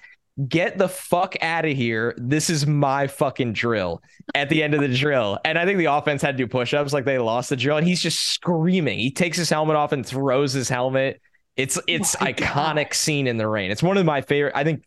Get 0.48 0.78
the 0.78 0.88
fuck 0.88 1.36
out 1.42 1.66
of 1.66 1.76
here. 1.76 2.16
This 2.18 2.50
is 2.50 2.66
my 2.66 3.08
fucking 3.08 3.54
drill 3.54 4.02
at 4.34 4.50
the 4.50 4.64
end 4.64 4.74
of 4.74 4.80
the 4.80 4.88
drill. 4.88 5.40
And 5.44 5.58
I 5.58 5.66
think 5.66 5.78
the 5.78 5.86
offense 5.86 6.22
had 6.22 6.38
to 6.38 6.44
do 6.44 6.48
push 6.48 6.74
ups 6.74 6.94
like 6.94 7.06
they 7.06 7.18
lost 7.18 7.50
the 7.50 7.58
drill. 7.58 7.78
And 7.78 7.86
he's 7.86 8.02
just 8.02 8.20
screaming. 8.20 9.00
He 9.00 9.12
takes 9.12 9.38
his 9.38 9.50
helmet 9.50 9.76
off 9.76 9.92
and 9.92 10.06
throws 10.06 10.54
his 10.54 10.70
helmet. 10.70 11.22
It's 11.58 11.78
it's 11.88 12.16
oh 12.16 12.26
iconic 12.26 12.76
God. 12.76 12.94
scene 12.94 13.28
in 13.28 13.38
the 13.38 13.48
rain. 13.48 13.72
It's 13.72 13.84
one 13.84 13.98
of 13.98 14.06
my 14.06 14.22
favorite. 14.22 14.54
I 14.56 14.64
think 14.64 14.84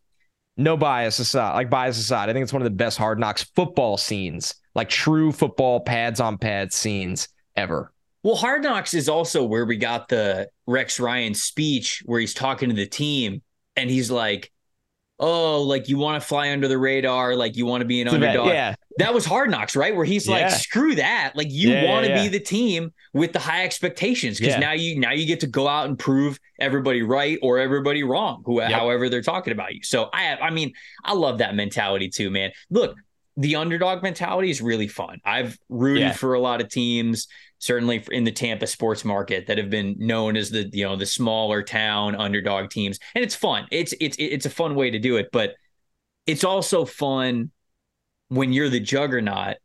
no 0.57 0.77
bias 0.77 1.19
aside, 1.19 1.55
like 1.55 1.71
bias 1.71 1.99
aside, 1.99 2.29
I 2.29 2.33
think 2.33 2.45
it's 2.45 2.53
one 2.53 2.63
of 2.63 2.65
the 2.65 2.71
best 2.71 2.99
hard 2.99 3.19
knocks 3.19 3.45
football 3.57 3.97
scenes, 3.97 4.55
like 4.75 4.89
true 4.89 5.33
football 5.33 5.81
pads 5.81 6.21
on 6.21 6.39
pads 6.39 6.75
scenes 6.75 7.29
ever. 7.57 7.93
Well, 8.25 8.37
Hard 8.37 8.63
Knocks 8.63 8.95
is 8.95 9.11
also 9.11 9.45
where 9.45 9.67
we 9.67 9.77
got 9.77 10.09
the 10.09 10.49
Rex 10.67 10.99
Ryan 10.99 11.35
speech 11.35 12.03
where 12.07 12.19
he's 12.19 12.33
talking 12.33 12.71
to 12.71 12.75
the 12.75 12.87
team 12.87 13.43
and 13.77 13.91
he's 13.91 14.11
like, 14.11 14.51
Oh, 15.21 15.63
like 15.63 15.89
you 15.89 15.99
want 15.99 16.21
to 16.21 16.27
fly 16.27 16.51
under 16.51 16.67
the 16.67 16.79
radar, 16.79 17.37
like 17.37 17.55
you 17.55 17.67
want 17.67 17.83
to 17.83 17.85
be 17.85 18.01
an 18.01 18.09
underdog. 18.09 18.49
yeah. 18.49 18.75
That 18.97 19.13
was 19.13 19.27
Hard 19.27 19.51
Knocks, 19.51 19.77
right? 19.77 19.95
Where 19.95 20.07
he's 20.07 20.27
like, 20.27 20.51
screw 20.51 20.95
that. 20.95 21.33
Like 21.37 21.49
you 21.51 21.71
yeah, 21.71 21.91
want 21.91 22.07
to 22.07 22.13
yeah, 22.13 22.23
be 22.23 22.29
the 22.29 22.41
team 22.41 22.93
with 23.15 23.33
the 23.33 23.39
high 23.39 23.65
expectations 23.65 24.39
because 24.39 24.59
now 24.59 24.73
you 24.73 24.99
now 24.99 25.13
you 25.13 25.25
get 25.25 25.41
to 25.41 25.47
go 25.47 25.69
out 25.69 25.89
and 25.89 25.99
prove 25.99 26.39
everybody 26.59 27.03
right 27.03 27.39
or 27.43 27.59
everybody 27.59 28.03
wrong, 28.03 28.43
who 28.45 28.61
yep. 28.61 28.73
however 28.73 29.09
they're 29.09 29.23
talking 29.23 29.53
about 29.53 29.73
you. 29.73 29.83
So 29.83 30.11
I 30.13 30.25
have, 30.25 30.41
I 30.43 30.51
mean, 30.51 30.73
I 31.05 31.15
love 31.15 31.39
that 31.39 31.55
mentality 31.55 32.09
too, 32.09 32.29
man. 32.31 32.51
Look, 32.71 32.97
the 33.37 33.57
underdog 33.57 34.03
mentality 34.03 34.51
is 34.51 34.61
really 34.61 34.89
fun. 34.89 35.21
I've 35.25 35.57
rooted 35.69 36.17
for 36.17 36.35
a 36.35 36.41
lot 36.41 36.61
of 36.61 36.69
teams 36.69 37.29
certainly 37.61 38.05
in 38.11 38.25
the 38.25 38.33
Tampa 38.33 38.67
sports 38.67 39.05
market 39.05 39.47
that 39.47 39.59
have 39.59 39.71
been 39.71 39.95
known 39.99 40.37
as 40.37 40.51
the 40.51 40.69
you 40.73 40.85
know 40.85 40.97
the 40.97 41.07
smaller 41.07 41.63
town 41.63 42.17
underdog 42.17 42.71
teams, 42.71 42.99
and 43.15 43.25
it's 43.25 43.35
fun. 43.35 43.67
It's 43.71 43.95
it's 44.01 44.17
it's 44.19 44.45
a 44.45 44.51
fun 44.51 44.75
way 44.75 44.91
to 44.91 44.99
do 44.99 45.17
it, 45.17 45.29
but 45.33 45.55
it's 46.27 46.43
also 46.43 46.85
fun 46.85 47.53
when 48.29 48.53
you're 48.53 48.71
the 48.71 48.81
juggernaut 48.81 49.57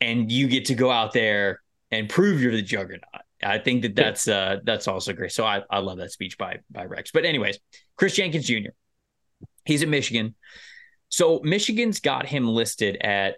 and 0.00 0.30
you 0.30 0.48
get 0.48 0.66
to 0.66 0.74
go 0.74 0.90
out 0.90 1.12
there 1.12 1.60
and 1.90 2.08
prove 2.08 2.40
you're 2.40 2.52
the 2.52 2.62
juggernaut. 2.62 3.04
I 3.42 3.58
think 3.58 3.82
that 3.82 3.94
that's 3.94 4.26
uh 4.26 4.58
that's 4.64 4.88
also 4.88 5.12
great. 5.12 5.32
So 5.32 5.44
I 5.44 5.62
I 5.70 5.78
love 5.78 5.98
that 5.98 6.10
speech 6.10 6.38
by 6.38 6.58
by 6.70 6.84
Rex. 6.84 7.10
But 7.12 7.24
anyways, 7.24 7.58
Chris 7.96 8.14
Jenkins 8.14 8.46
Jr. 8.46 8.70
He's 9.64 9.82
at 9.82 9.88
Michigan. 9.88 10.34
So 11.08 11.40
Michigan's 11.42 12.00
got 12.00 12.26
him 12.26 12.48
listed 12.48 12.96
at 13.00 13.36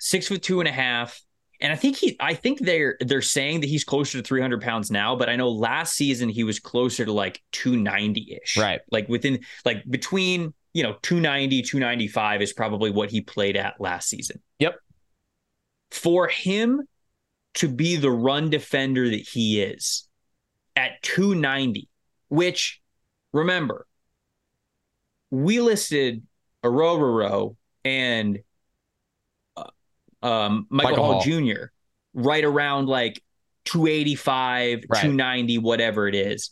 six 0.00 0.28
foot 0.28 0.42
two 0.42 0.60
and 0.60 0.68
a 0.68 0.72
half, 0.72 1.20
and 1.60 1.72
I 1.72 1.76
think 1.76 1.96
he, 1.96 2.16
I 2.20 2.34
think 2.34 2.60
they're 2.60 2.96
they're 3.00 3.22
saying 3.22 3.60
that 3.60 3.68
he's 3.68 3.84
closer 3.84 4.18
to 4.18 4.24
300 4.24 4.60
pounds 4.60 4.90
now, 4.90 5.16
but 5.16 5.28
I 5.28 5.36
know 5.36 5.50
last 5.50 5.94
season 5.94 6.28
he 6.28 6.44
was 6.44 6.58
closer 6.58 7.04
to 7.04 7.12
like 7.12 7.40
290 7.52 8.38
ish. 8.42 8.58
Right. 8.58 8.80
Like 8.90 9.08
within, 9.08 9.40
like 9.64 9.82
between, 9.88 10.52
you 10.72 10.82
know, 10.82 10.96
290, 11.00 11.62
295 11.62 12.42
is 12.42 12.52
probably 12.52 12.90
what 12.90 13.10
he 13.10 13.20
played 13.20 13.56
at 13.56 13.80
last 13.80 14.08
season. 14.08 14.42
Yep. 14.58 14.76
For 15.90 16.28
him 16.28 16.82
to 17.54 17.68
be 17.68 17.96
the 17.96 18.10
run 18.10 18.50
defender 18.50 19.08
that 19.08 19.28
he 19.28 19.62
is 19.62 20.08
at 20.76 21.02
290, 21.02 21.88
which 22.28 22.80
remember, 23.32 23.86
we 25.30 25.60
listed 25.60 26.22
Orhorhoro 26.62 27.56
and 27.84 28.40
um, 30.22 30.66
Michael, 30.70 30.90
Michael 30.90 31.04
Hall, 31.04 31.12
Hall, 31.14 31.22
Jr. 31.22 31.66
right 32.14 32.44
around 32.44 32.88
like 32.88 33.22
285, 33.66 34.84
right. 34.88 35.00
290, 35.00 35.58
whatever 35.58 36.08
it 36.08 36.14
is. 36.14 36.50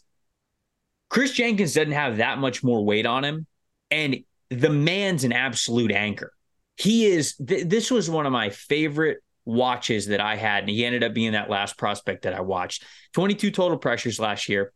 Chris 1.09 1.33
Jenkins 1.33 1.75
doesn't 1.75 1.93
have 1.93 2.19
that 2.19 2.39
much 2.39 2.63
more 2.63 2.85
weight 2.85 3.07
on 3.07 3.25
him. 3.25 3.47
And 3.91 4.25
the 4.51 4.71
man's 4.71 5.25
an 5.25 5.33
absolute 5.33 5.93
anchor. 5.93 6.33
He 6.77 7.07
is, 7.07 7.35
th- 7.37 7.67
this 7.67 7.91
was 7.91 8.09
one 8.09 8.27
of 8.27 8.33
my 8.33 8.51
favorite 8.51 9.19
watches 9.45 10.07
that 10.07 10.21
I 10.21 10.37
had. 10.37 10.61
And 10.61 10.71
he 10.71 10.85
ended 10.85 11.05
up 11.05 11.15
being 11.15 11.33
that 11.33 11.51
last 11.51 11.77
prospect 11.79 12.23
that 12.23 12.35
I 12.35 12.41
watched. 12.41 12.85
22 13.15 13.51
total 13.51 13.79
pressures 13.79 14.19
last 14.19 14.49
year. 14.49 14.73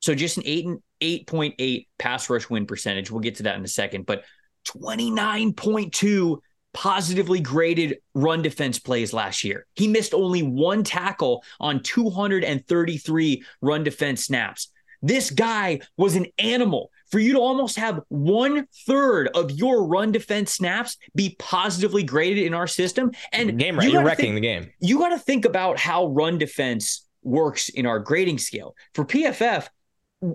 So 0.00 0.14
just 0.14 0.36
an 0.36 0.42
eight 0.46 0.66
and 0.66 0.78
8.8 1.00 1.86
pass 1.98 2.30
rush 2.30 2.48
win 2.48 2.66
percentage. 2.66 3.10
We'll 3.10 3.20
get 3.20 3.36
to 3.36 3.44
that 3.44 3.56
in 3.56 3.64
a 3.64 3.68
second, 3.68 4.06
but 4.06 4.24
29.2 4.66 6.38
positively 6.72 7.40
graded 7.40 7.98
run 8.14 8.42
defense 8.42 8.78
plays 8.78 9.12
last 9.12 9.44
year. 9.44 9.66
He 9.74 9.88
missed 9.88 10.12
only 10.12 10.42
one 10.42 10.84
tackle 10.84 11.42
on 11.58 11.82
233 11.82 13.44
run 13.62 13.82
defense 13.82 14.26
snaps. 14.26 14.70
This 15.00 15.30
guy 15.30 15.80
was 15.96 16.16
an 16.16 16.26
animal. 16.38 16.90
For 17.10 17.18
you 17.18 17.34
to 17.34 17.38
almost 17.38 17.78
have 17.78 18.00
one 18.08 18.66
third 18.86 19.28
of 19.34 19.50
your 19.50 19.86
run 19.86 20.12
defense 20.12 20.52
snaps 20.52 20.96
be 21.14 21.36
positively 21.38 22.02
graded 22.02 22.44
in 22.44 22.54
our 22.54 22.66
system, 22.66 23.12
and 23.32 23.58
game 23.58 23.78
right, 23.78 23.88
you 23.88 23.98
are 23.98 24.04
wrecking 24.04 24.34
think, 24.34 24.34
the 24.36 24.40
game. 24.40 24.70
You 24.80 24.98
got 24.98 25.10
to 25.10 25.18
think 25.18 25.44
about 25.44 25.78
how 25.78 26.06
run 26.08 26.38
defense 26.38 27.06
works 27.22 27.68
in 27.68 27.86
our 27.86 27.98
grading 27.98 28.38
scale. 28.38 28.74
For 28.94 29.04
PFF, 29.04 29.68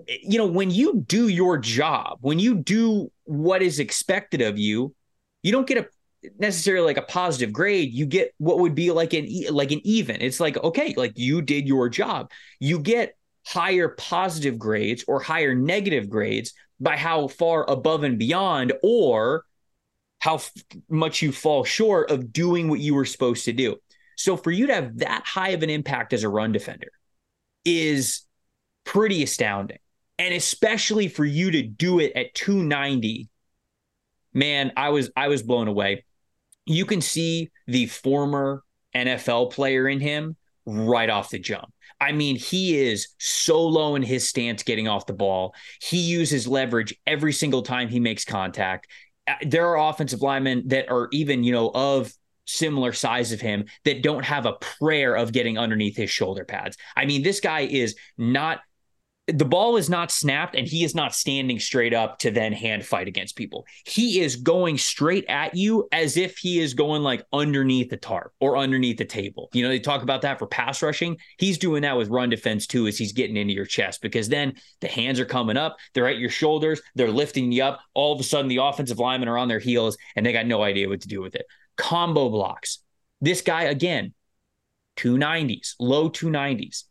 you 0.06 0.38
know, 0.38 0.46
when 0.46 0.70
you 0.70 1.04
do 1.06 1.28
your 1.28 1.58
job, 1.58 2.18
when 2.20 2.38
you 2.38 2.54
do 2.54 3.10
what 3.24 3.62
is 3.62 3.78
expected 3.78 4.40
of 4.40 4.58
you, 4.58 4.94
you 5.42 5.52
don't 5.52 5.66
get 5.66 5.78
a 5.78 5.86
necessarily 6.38 6.86
like 6.86 6.96
a 6.96 7.02
positive 7.02 7.52
grade. 7.52 7.92
You 7.92 8.06
get 8.06 8.32
what 8.38 8.60
would 8.60 8.74
be 8.74 8.90
like 8.92 9.12
an 9.12 9.28
like 9.50 9.72
an 9.72 9.80
even. 9.84 10.20
It's 10.20 10.40
like 10.40 10.56
okay 10.56 10.94
like 10.96 11.12
you 11.16 11.42
did 11.42 11.66
your 11.66 11.88
job. 11.88 12.30
You 12.60 12.78
get 12.78 13.16
higher 13.46 13.88
positive 13.88 14.58
grades 14.58 15.04
or 15.08 15.20
higher 15.20 15.54
negative 15.54 16.08
grades 16.08 16.52
by 16.80 16.96
how 16.96 17.28
far 17.28 17.68
above 17.68 18.02
and 18.02 18.18
beyond 18.18 18.72
or 18.82 19.44
how 20.18 20.36
f- 20.36 20.52
much 20.88 21.22
you 21.22 21.32
fall 21.32 21.64
short 21.64 22.10
of 22.10 22.32
doing 22.32 22.68
what 22.68 22.80
you 22.80 22.94
were 22.94 23.04
supposed 23.04 23.44
to 23.44 23.52
do. 23.52 23.76
So 24.16 24.36
for 24.36 24.50
you 24.50 24.66
to 24.68 24.74
have 24.74 24.98
that 24.98 25.22
high 25.24 25.50
of 25.50 25.62
an 25.62 25.70
impact 25.70 26.12
as 26.12 26.22
a 26.22 26.28
run 26.28 26.52
defender 26.52 26.92
is 27.64 28.22
pretty 28.84 29.22
astounding. 29.22 29.78
And 30.18 30.34
especially 30.34 31.08
for 31.08 31.24
you 31.24 31.50
to 31.52 31.62
do 31.62 31.98
it 31.98 32.12
at 32.14 32.34
290 32.34 33.28
man 34.34 34.72
i 34.78 34.88
was 34.88 35.10
i 35.16 35.28
was 35.28 35.42
blown 35.42 35.68
away. 35.68 36.04
You 36.64 36.86
can 36.86 37.00
see 37.00 37.50
the 37.66 37.86
former 37.86 38.62
NFL 38.94 39.52
player 39.52 39.88
in 39.88 40.00
him 40.00 40.36
right 40.64 41.10
off 41.10 41.30
the 41.30 41.38
jump. 41.38 41.72
I 42.02 42.10
mean, 42.10 42.34
he 42.34 42.76
is 42.76 43.08
so 43.18 43.62
low 43.62 43.94
in 43.94 44.02
his 44.02 44.28
stance 44.28 44.64
getting 44.64 44.88
off 44.88 45.06
the 45.06 45.12
ball. 45.12 45.54
He 45.80 45.98
uses 45.98 46.48
leverage 46.48 46.96
every 47.06 47.32
single 47.32 47.62
time 47.62 47.88
he 47.88 48.00
makes 48.00 48.24
contact. 48.24 48.88
Uh, 49.28 49.34
there 49.42 49.68
are 49.68 49.88
offensive 49.88 50.20
linemen 50.20 50.66
that 50.66 50.90
are 50.90 51.08
even, 51.12 51.44
you 51.44 51.52
know, 51.52 51.70
of 51.72 52.12
similar 52.44 52.92
size 52.92 53.30
of 53.30 53.40
him 53.40 53.66
that 53.84 54.02
don't 54.02 54.24
have 54.24 54.46
a 54.46 54.54
prayer 54.54 55.14
of 55.14 55.30
getting 55.30 55.58
underneath 55.58 55.96
his 55.96 56.10
shoulder 56.10 56.44
pads. 56.44 56.76
I 56.96 57.06
mean, 57.06 57.22
this 57.22 57.38
guy 57.38 57.60
is 57.60 57.94
not 58.18 58.58
the 59.28 59.44
ball 59.44 59.76
is 59.76 59.88
not 59.88 60.10
snapped 60.10 60.56
and 60.56 60.66
he 60.66 60.82
is 60.82 60.96
not 60.96 61.14
standing 61.14 61.60
straight 61.60 61.94
up 61.94 62.18
to 62.18 62.30
then 62.32 62.52
hand 62.52 62.84
fight 62.84 63.06
against 63.06 63.36
people. 63.36 63.64
He 63.86 64.20
is 64.20 64.34
going 64.34 64.78
straight 64.78 65.24
at 65.28 65.54
you 65.54 65.88
as 65.92 66.16
if 66.16 66.38
he 66.38 66.58
is 66.58 66.74
going 66.74 67.02
like 67.02 67.24
underneath 67.32 67.88
the 67.88 67.96
tarp 67.96 68.32
or 68.40 68.56
underneath 68.56 68.98
the 68.98 69.04
table. 69.04 69.48
You 69.52 69.62
know, 69.62 69.68
they 69.68 69.78
talk 69.78 70.02
about 70.02 70.22
that 70.22 70.40
for 70.40 70.48
pass 70.48 70.82
rushing. 70.82 71.18
He's 71.38 71.56
doing 71.56 71.82
that 71.82 71.96
with 71.96 72.08
run 72.08 72.30
defense 72.30 72.66
too, 72.66 72.88
as 72.88 72.98
he's 72.98 73.12
getting 73.12 73.36
into 73.36 73.54
your 73.54 73.64
chest 73.64 74.02
because 74.02 74.28
then 74.28 74.54
the 74.80 74.88
hands 74.88 75.20
are 75.20 75.24
coming 75.24 75.56
up, 75.56 75.76
they're 75.94 76.08
at 76.08 76.18
your 76.18 76.30
shoulders, 76.30 76.82
they're 76.96 77.10
lifting 77.10 77.52
you 77.52 77.62
up. 77.62 77.80
All 77.94 78.12
of 78.12 78.18
a 78.18 78.24
sudden, 78.24 78.48
the 78.48 78.56
offensive 78.56 78.98
linemen 78.98 79.28
are 79.28 79.38
on 79.38 79.48
their 79.48 79.60
heels 79.60 79.96
and 80.16 80.26
they 80.26 80.32
got 80.32 80.46
no 80.46 80.62
idea 80.62 80.88
what 80.88 81.02
to 81.02 81.08
do 81.08 81.22
with 81.22 81.36
it. 81.36 81.46
Combo 81.76 82.28
blocks. 82.28 82.80
This 83.20 83.40
guy, 83.40 83.64
again, 83.64 84.14
290s, 84.96 85.74
low 85.78 86.10
290s 86.10 86.84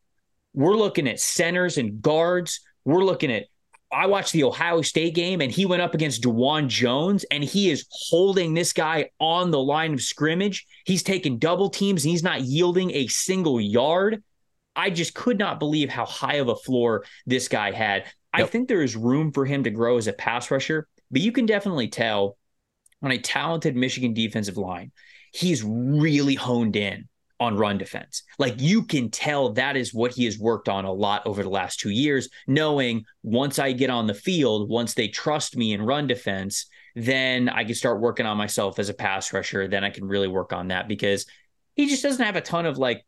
we're 0.53 0.75
looking 0.75 1.07
at 1.07 1.19
centers 1.19 1.77
and 1.77 2.01
guards. 2.01 2.61
We're 2.85 3.03
looking 3.03 3.31
at 3.31 3.45
I 3.93 4.05
watched 4.05 4.31
the 4.31 4.45
Ohio 4.45 4.81
State 4.81 5.15
game 5.15 5.41
and 5.41 5.51
he 5.51 5.65
went 5.65 5.81
up 5.81 5.93
against 5.93 6.23
Dawand 6.23 6.69
Jones 6.69 7.25
and 7.29 7.43
he 7.43 7.69
is 7.69 7.85
holding 7.91 8.53
this 8.53 8.71
guy 8.71 9.09
on 9.19 9.51
the 9.51 9.59
line 9.59 9.93
of 9.93 10.01
scrimmage. 10.01 10.65
He's 10.85 11.03
taking 11.03 11.39
double 11.39 11.69
teams 11.69 12.05
and 12.05 12.11
he's 12.11 12.23
not 12.23 12.41
yielding 12.41 12.91
a 12.91 13.07
single 13.07 13.59
yard. 13.59 14.23
I 14.77 14.91
just 14.91 15.13
could 15.13 15.37
not 15.37 15.59
believe 15.59 15.89
how 15.89 16.05
high 16.05 16.35
of 16.35 16.47
a 16.47 16.55
floor 16.55 17.03
this 17.25 17.49
guy 17.49 17.71
had. 17.71 18.03
Yep. 18.03 18.13
I 18.33 18.43
think 18.45 18.69
there 18.69 18.81
is 18.81 18.95
room 18.95 19.33
for 19.33 19.45
him 19.45 19.65
to 19.65 19.69
grow 19.69 19.97
as 19.97 20.07
a 20.07 20.13
pass 20.13 20.49
rusher, 20.49 20.87
but 21.11 21.19
you 21.19 21.33
can 21.33 21.45
definitely 21.45 21.89
tell 21.89 22.37
on 23.01 23.11
a 23.11 23.17
talented 23.17 23.75
Michigan 23.75 24.13
defensive 24.13 24.57
line, 24.57 24.91
he's 25.33 25.63
really 25.63 26.35
honed 26.35 26.75
in 26.75 27.09
on 27.41 27.57
run 27.57 27.79
defense. 27.79 28.21
Like 28.37 28.61
you 28.61 28.83
can 28.83 29.09
tell 29.09 29.51
that 29.53 29.75
is 29.75 29.95
what 29.95 30.11
he 30.11 30.25
has 30.25 30.37
worked 30.37 30.69
on 30.69 30.85
a 30.85 30.93
lot 30.93 31.25
over 31.25 31.41
the 31.41 31.49
last 31.49 31.79
two 31.79 31.89
years, 31.89 32.29
knowing 32.45 33.03
once 33.23 33.57
I 33.57 33.71
get 33.71 33.89
on 33.89 34.05
the 34.05 34.13
field, 34.13 34.69
once 34.69 34.93
they 34.93 35.07
trust 35.07 35.57
me 35.57 35.73
in 35.73 35.81
run 35.81 36.05
defense, 36.05 36.67
then 36.95 37.49
I 37.49 37.63
can 37.63 37.73
start 37.73 37.99
working 37.99 38.27
on 38.27 38.37
myself 38.37 38.77
as 38.77 38.89
a 38.89 38.93
pass 38.93 39.33
rusher. 39.33 39.67
Then 39.67 39.83
I 39.83 39.89
can 39.89 40.05
really 40.05 40.27
work 40.27 40.53
on 40.53 40.67
that 40.67 40.87
because 40.87 41.25
he 41.75 41.87
just 41.87 42.03
doesn't 42.03 42.23
have 42.23 42.35
a 42.35 42.41
ton 42.41 42.67
of 42.67 42.77
like 42.77 43.03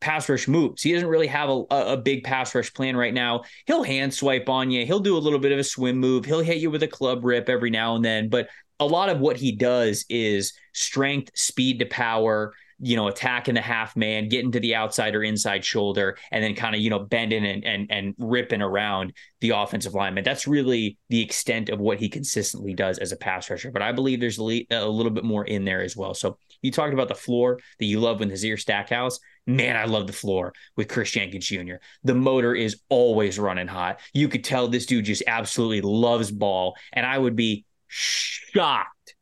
pass 0.00 0.28
rush 0.28 0.48
moves. 0.48 0.82
He 0.82 0.92
doesn't 0.92 1.08
really 1.08 1.28
have 1.28 1.48
a, 1.48 1.62
a 1.70 1.96
big 1.96 2.24
pass 2.24 2.52
rush 2.56 2.74
plan 2.74 2.96
right 2.96 3.14
now. 3.14 3.44
He'll 3.66 3.84
hand 3.84 4.12
swipe 4.12 4.48
on 4.48 4.72
you. 4.72 4.84
He'll 4.84 4.98
do 4.98 5.16
a 5.16 5.18
little 5.18 5.38
bit 5.38 5.52
of 5.52 5.60
a 5.60 5.64
swim 5.64 5.98
move. 5.98 6.24
He'll 6.24 6.40
hit 6.40 6.58
you 6.58 6.72
with 6.72 6.82
a 6.82 6.88
club 6.88 7.24
rip 7.24 7.48
every 7.48 7.70
now 7.70 7.94
and 7.94 8.04
then. 8.04 8.30
But 8.30 8.48
a 8.80 8.84
lot 8.84 9.10
of 9.10 9.20
what 9.20 9.36
he 9.36 9.52
does 9.52 10.04
is 10.08 10.54
strength, 10.72 11.30
speed 11.34 11.78
to 11.78 11.86
power, 11.86 12.52
you 12.78 12.96
know, 12.96 13.08
attacking 13.08 13.54
the 13.54 13.60
half 13.60 13.96
man, 13.96 14.28
getting 14.28 14.52
to 14.52 14.60
the 14.60 14.74
outside 14.74 15.14
or 15.14 15.22
inside 15.22 15.64
shoulder, 15.64 16.18
and 16.30 16.44
then 16.44 16.54
kind 16.54 16.74
of, 16.74 16.80
you 16.80 16.90
know, 16.90 16.98
bending 16.98 17.46
and, 17.46 17.64
and, 17.64 17.86
and 17.90 18.14
ripping 18.18 18.60
around 18.60 19.12
the 19.40 19.50
offensive 19.50 19.94
lineman. 19.94 20.24
That's 20.24 20.46
really 20.46 20.98
the 21.08 21.22
extent 21.22 21.70
of 21.70 21.80
what 21.80 21.98
he 21.98 22.08
consistently 22.08 22.74
does 22.74 22.98
as 22.98 23.12
a 23.12 23.16
pass 23.16 23.48
rusher. 23.48 23.70
But 23.70 23.82
I 23.82 23.92
believe 23.92 24.20
there's 24.20 24.38
a 24.38 24.42
little 24.42 25.10
bit 25.10 25.24
more 25.24 25.44
in 25.44 25.64
there 25.64 25.82
as 25.82 25.96
well. 25.96 26.12
So 26.12 26.38
you 26.60 26.70
talked 26.70 26.92
about 26.92 27.08
the 27.08 27.14
floor 27.14 27.58
that 27.78 27.86
you 27.86 28.00
love 28.00 28.20
with 28.20 28.28
Nazir 28.28 28.56
Stackhouse. 28.56 29.18
Man, 29.46 29.76
I 29.76 29.84
love 29.84 30.06
the 30.06 30.12
floor 30.12 30.52
with 30.76 30.88
Chris 30.88 31.12
Jenkins 31.12 31.46
Jr. 31.46 31.76
The 32.04 32.14
motor 32.14 32.54
is 32.54 32.80
always 32.88 33.38
running 33.38 33.68
hot. 33.68 34.00
You 34.12 34.28
could 34.28 34.44
tell 34.44 34.68
this 34.68 34.86
dude 34.86 35.04
just 35.04 35.22
absolutely 35.26 35.80
loves 35.80 36.30
ball. 36.30 36.76
And 36.92 37.06
I 37.06 37.16
would 37.16 37.36
be 37.36 37.64
shocked 37.86 39.14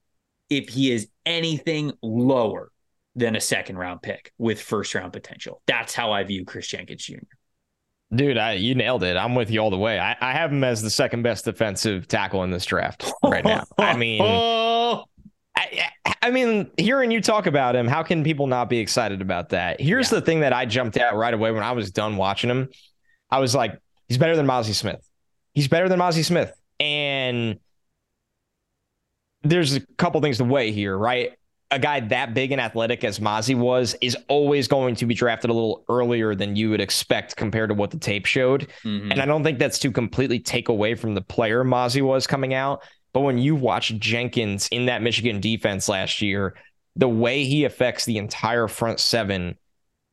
if 0.49 0.69
he 0.69 0.91
is 0.91 1.09
anything 1.27 1.93
lower 2.03 2.71
than 3.17 3.37
a 3.37 3.41
second 3.41 3.77
round 3.77 4.03
pick 4.03 4.33
with 4.39 4.61
first 4.61 4.95
round 4.95 5.12
potential. 5.12 5.62
That's 5.67 5.95
how 5.95 6.12
I 6.12 6.25
view 6.25 6.45
Chris 6.45 6.67
Jenkins 6.67 7.05
Jr. 7.05 7.19
Dude, 8.15 8.39
I, 8.39 8.53
you 8.53 8.75
nailed 8.75 9.03
it. 9.03 9.17
I'm 9.17 9.35
with 9.35 9.51
you 9.51 9.61
all 9.61 9.71
the 9.71 9.79
way. 9.79 9.99
I, 9.99 10.17
I 10.21 10.33
have 10.33 10.53
him 10.53 10.62
as 10.62 10.83
the 10.83 10.91
second 10.91 11.23
best 11.23 11.45
defensive 11.45 12.07
tackle 12.07 12.45
in 12.45 12.51
this 12.51 12.65
draft 12.65 13.11
right 13.25 13.45
now. 13.45 13.65
I 13.79 13.97
mean, 13.97 14.23
I, 14.23 15.05
I, 16.23 16.31
mean, 16.31 16.71
hearing 16.77 17.11
you 17.11 17.21
talk 17.21 17.47
about 17.47 17.75
him, 17.75 17.89
how 17.89 18.03
can 18.03 18.23
people 18.23 18.47
not 18.47 18.69
be 18.69 18.79
excited 18.79 19.21
about 19.21 19.49
that? 19.51 19.81
Here's 19.81 20.12
yeah. 20.12 20.21
the 20.21 20.25
thing 20.25 20.41
that 20.41 20.53
I 20.53 20.67
jumped 20.67 20.97
at 20.97 21.15
right 21.15 21.35
away 21.35 21.51
when 21.51 21.62
I 21.62 21.73
was 21.73 21.91
done 21.91 22.17
watching 22.17 22.51
him. 22.51 22.69
I 23.31 23.41
was 23.41 23.55
like, 23.55 23.81
he's 24.07 24.19
better 24.19 24.37
than 24.37 24.47
Mazi 24.47 24.75
Smith. 24.75 25.09
He's 25.55 25.69
better 25.69 25.89
than 25.89 25.99
Mazi 25.99 26.25
Smith. 26.25 26.53
And 26.79 27.59
there's 29.43 29.77
a 29.77 29.81
couple 29.97 30.21
things 30.21 30.39
to 30.39 30.45
weigh 30.45 30.73
here, 30.73 30.97
right? 30.97 31.33
A 31.71 31.79
guy 31.79 32.01
that 32.01 32.35
big 32.35 32.53
and 32.53 32.61
athletic 32.61 33.05
as 33.05 33.19
Mazi 33.19 33.57
was 33.57 33.97
is 34.01 34.17
always 34.29 34.69
going 34.69 34.95
to 34.97 35.07
be 35.07 35.15
drafted 35.15 35.51
a 35.51 35.53
little 35.53 35.85
earlier 35.89 36.35
than 36.35 36.57
you 36.57 36.71
would 36.71 36.81
expect 36.81 37.37
compared 37.37 37.71
to 37.71 37.75
what 37.75 37.91
the 37.91 37.99
tape 37.99 38.27
showed. 38.27 38.69
Mm-hmm. 38.85 39.11
And 39.11 39.21
I 39.21 39.27
don't 39.27 39.43
think 39.43 39.59
that's 39.59 39.79
to 39.81 39.91
completely 39.91 40.39
take 40.39 40.69
away 40.69 40.95
from 40.95 41.15
the 41.15 41.23
player 41.23 41.65
Mazi 41.65 42.03
was 42.03 42.27
coming 42.27 42.55
out. 42.55 42.83
But 43.12 43.21
when 43.21 43.39
you 43.39 43.55
watch 43.55 43.95
Jenkins 43.99 44.69
in 44.69 44.87
that 44.87 45.03
Michigan 45.03 45.41
defense 45.41 45.89
last 45.89 46.21
year, 46.21 46.55
the 46.97 47.09
way 47.09 47.45
he 47.45 47.65
affects 47.65 48.05
the 48.05 48.19
entire 48.19 48.69
front 48.69 49.01
seven 49.01 49.57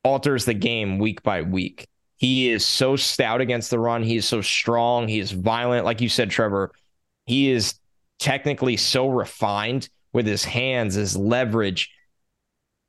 alters 0.04 0.44
the 0.44 0.54
game 0.54 0.98
week 0.98 1.22
by 1.22 1.42
week. 1.42 1.88
He 2.16 2.50
is 2.50 2.64
so 2.64 2.96
stout 2.96 3.40
against 3.40 3.70
the 3.70 3.78
run. 3.78 4.02
He 4.02 4.16
is 4.16 4.24
so 4.24 4.40
strong. 4.40 5.08
He 5.08 5.18
is 5.18 5.32
violent. 5.32 5.84
Like 5.84 6.00
you 6.00 6.08
said, 6.08 6.30
Trevor, 6.30 6.72
he 7.26 7.50
is 7.50 7.74
technically 8.18 8.76
so 8.76 9.08
refined 9.08 9.88
with 10.12 10.26
his 10.26 10.44
hands, 10.44 10.94
his 10.94 11.16
leverage. 11.16 11.90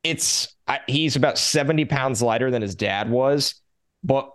It's 0.04 0.54
I, 0.68 0.80
he's 0.88 1.16
about 1.16 1.38
70 1.38 1.86
pounds 1.86 2.22
lighter 2.22 2.52
than 2.52 2.62
his 2.62 2.76
dad 2.76 3.10
was, 3.10 3.56
but 4.04 4.30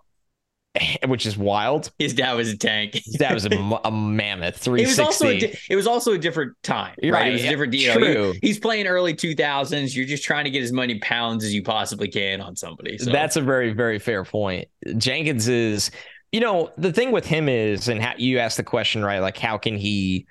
which 1.06 1.26
is 1.26 1.36
wild. 1.36 1.90
His 1.98 2.14
dad 2.14 2.34
was 2.34 2.48
a 2.48 2.56
tank. 2.56 2.94
His 2.94 3.14
dad 3.14 3.34
was 3.34 3.46
a, 3.46 3.50
a 3.84 3.90
mammoth. 3.90 4.56
360. 4.58 4.78
It 4.78 4.86
was 4.86 4.98
also 4.98 5.26
a, 5.28 5.58
it 5.70 5.76
was 5.76 5.86
also 5.86 6.12
a 6.12 6.18
different 6.18 6.54
time, 6.62 6.94
right? 7.02 7.12
right? 7.12 7.28
It 7.28 7.32
was 7.32 7.44
a 7.44 7.48
different 7.48 7.72
deal. 7.72 7.94
True. 7.94 8.32
He, 8.32 8.48
he's 8.48 8.58
playing 8.58 8.86
early 8.86 9.14
2000s. 9.14 9.94
You're 9.94 10.06
just 10.06 10.24
trying 10.24 10.44
to 10.44 10.50
get 10.50 10.62
as 10.62 10.72
many 10.72 10.98
pounds 11.00 11.44
as 11.44 11.54
you 11.54 11.62
possibly 11.62 12.08
can 12.08 12.40
on 12.40 12.56
somebody. 12.56 12.98
So. 12.98 13.10
That's 13.10 13.36
a 13.36 13.42
very 13.42 13.72
very 13.72 13.98
fair 13.98 14.24
point. 14.24 14.68
Jenkins 14.96 15.48
is, 15.48 15.90
you 16.32 16.40
know, 16.40 16.70
the 16.76 16.92
thing 16.92 17.10
with 17.10 17.26
him 17.26 17.48
is, 17.48 17.88
and 17.88 18.02
how, 18.02 18.14
you 18.16 18.38
asked 18.38 18.56
the 18.56 18.62
question 18.62 19.04
right, 19.04 19.20
like 19.20 19.38
how 19.38 19.58
can 19.58 19.76
he 19.76 20.26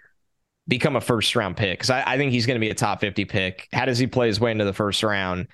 become 0.67 0.95
a 0.95 1.01
first 1.01 1.35
round 1.35 1.57
pick 1.57 1.79
because 1.79 1.89
I, 1.89 2.03
I, 2.05 2.17
think 2.17 2.31
he's 2.31 2.45
going 2.45 2.55
to 2.55 2.59
be 2.59 2.69
a 2.69 2.75
top 2.75 2.99
50 2.99 3.25
pick. 3.25 3.67
How 3.71 3.85
does 3.85 3.97
he 3.97 4.07
play 4.07 4.27
his 4.27 4.39
way 4.39 4.51
into 4.51 4.65
the 4.65 4.73
first 4.73 5.01
round? 5.03 5.47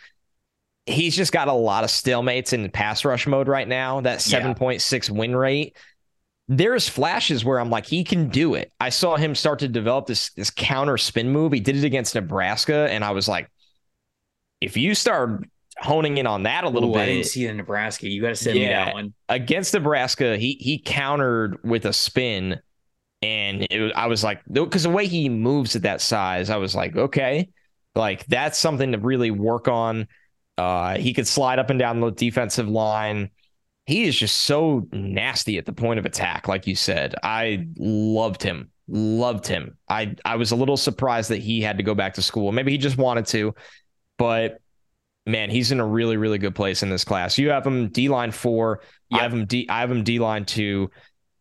He's 0.86 1.16
just 1.16 1.32
got 1.32 1.47
a 1.47 1.53
lot 1.53 1.84
of 1.84 1.89
stalemates 1.89 2.51
in 2.51 2.70
pass 2.70 3.05
rush 3.05 3.28
mode 3.28 3.47
right 3.47 3.68
now. 3.68 4.01
That 4.01 4.20
7.6 4.20 5.07
yeah. 5.09 5.16
win 5.16 5.36
rate. 5.36 5.78
There's 6.49 6.89
flashes 6.89 7.45
where 7.45 7.59
I'm 7.59 7.70
like, 7.70 7.86
he 7.86 8.03
can 8.03 8.28
do 8.28 8.55
it. 8.55 8.74
I 8.80 8.89
saw 8.89 9.16
him 9.16 9.34
start 9.34 9.59
to 9.59 9.70
develop 9.70 10.07
this 10.07 10.32
this 10.32 10.49
counter 10.49 10.97
spin 10.97 11.30
move. 11.30 11.53
He 11.53 11.61
did 11.61 11.78
it 11.78 11.86
against 11.86 12.16
Nebraska, 12.16 12.89
and 12.91 13.03
I 13.05 13.11
was 13.11 13.30
like, 13.30 13.49
if 14.59 14.76
you 14.76 14.93
start 14.93 15.45
honing 15.78 16.18
in 16.18 16.28
on 16.28 16.43
that 16.43 16.64
a 16.64 16.70
little 16.70 16.89
Ooh, 16.89 16.93
bit. 16.93 17.01
I 17.01 17.05
didn't 17.07 17.26
see 17.26 17.45
in 17.45 17.57
Nebraska. 17.57 18.07
You 18.07 18.22
got 18.22 18.30
to 18.30 18.36
send 18.36 18.57
yeah, 18.57 18.64
me 18.64 18.74
that 18.74 18.93
one. 18.93 19.14
Against 19.30 19.74
Nebraska, 19.74 20.38
he 20.38 20.53
he 20.59 20.80
countered 20.80 21.57
with 21.64 21.86
a 21.86 21.93
spin 21.93 22.59
and 23.24 23.65
it, 23.69 23.93
I 23.95 24.07
was 24.07 24.21
like, 24.21 24.41
because 24.51 24.84
the 24.84 24.89
way 24.89 25.07
he 25.07 25.30
moves 25.30 25.78
at 25.78 25.84
that 25.84 26.01
size, 26.01 26.49
I 26.49 26.57
was 26.57 26.76
like, 26.76 26.95
okay, 26.95 27.49
like 27.95 28.26
that's 28.26 28.57
something 28.57 28.91
to 28.91 28.97
really 28.97 29.32
work 29.32 29.69
on. 29.69 30.09
Uh, 30.57 30.97
he 30.97 31.13
could 31.13 31.28
slide 31.28 31.57
up 31.57 31.69
and 31.69 31.80
down 31.80 32.01
the 32.01 32.11
defensive 32.11 32.67
line. 32.67 33.30
He 33.86 34.03
is 34.03 34.15
just 34.15 34.39
so 34.39 34.88
nasty 34.91 35.57
at 35.57 35.65
the 35.65 35.71
point 35.71 35.99
of 35.99 36.05
attack, 36.05 36.49
like 36.49 36.67
you 36.67 36.76
said. 36.76 37.15
I 37.24 37.67
loved 37.78 38.43
him, 38.43 38.71
loved 38.89 39.47
him. 39.47 39.78
I 39.88 40.15
I 40.26 40.36
was 40.36 40.51
a 40.51 40.57
little 40.57 40.78
surprised 40.78 41.30
that 41.30 41.41
he 41.41 41.61
had 41.61 41.78
to 41.78 41.84
go 41.84 41.95
back 41.95 42.15
to 42.15 42.21
school. 42.21 42.51
Maybe 42.51 42.74
he 42.74 42.78
just 42.78 42.97
wanted 42.97 43.26
to, 43.28 43.55
but 44.17 44.59
man, 45.26 45.49
he's 45.49 45.71
in 45.71 45.80
a 45.80 45.86
really 45.86 46.17
really 46.17 46.39
good 46.39 46.55
place 46.55 46.84
in 46.84 46.89
this 46.89 47.05
class. 47.05 47.38
You 47.38 47.51
have 47.51 47.65
him 47.65 47.88
D 47.88 48.09
line 48.09 48.32
four. 48.32 48.82
Yep. 49.11 49.19
I 49.19 49.24
have 49.24 49.34
him 49.34 49.45
D. 49.45 49.65
I 49.69 49.80
have 49.80 49.91
him 49.91 50.03
D 50.03 50.19
line 50.19 50.43
two. 50.45 50.91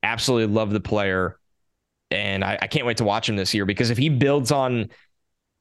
Absolutely 0.05 0.53
love 0.53 0.71
the 0.71 0.81
player 0.81 1.39
and 2.13 2.45
I, 2.45 2.59
I 2.63 2.67
can't 2.67 2.87
wait 2.87 2.99
to 2.99 3.05
watch 3.05 3.29
him 3.29 3.37
this 3.37 3.55
year 3.55 3.65
because 3.65 3.91
if 3.91 3.99
he 3.99 4.09
builds 4.09 4.53
on 4.53 4.91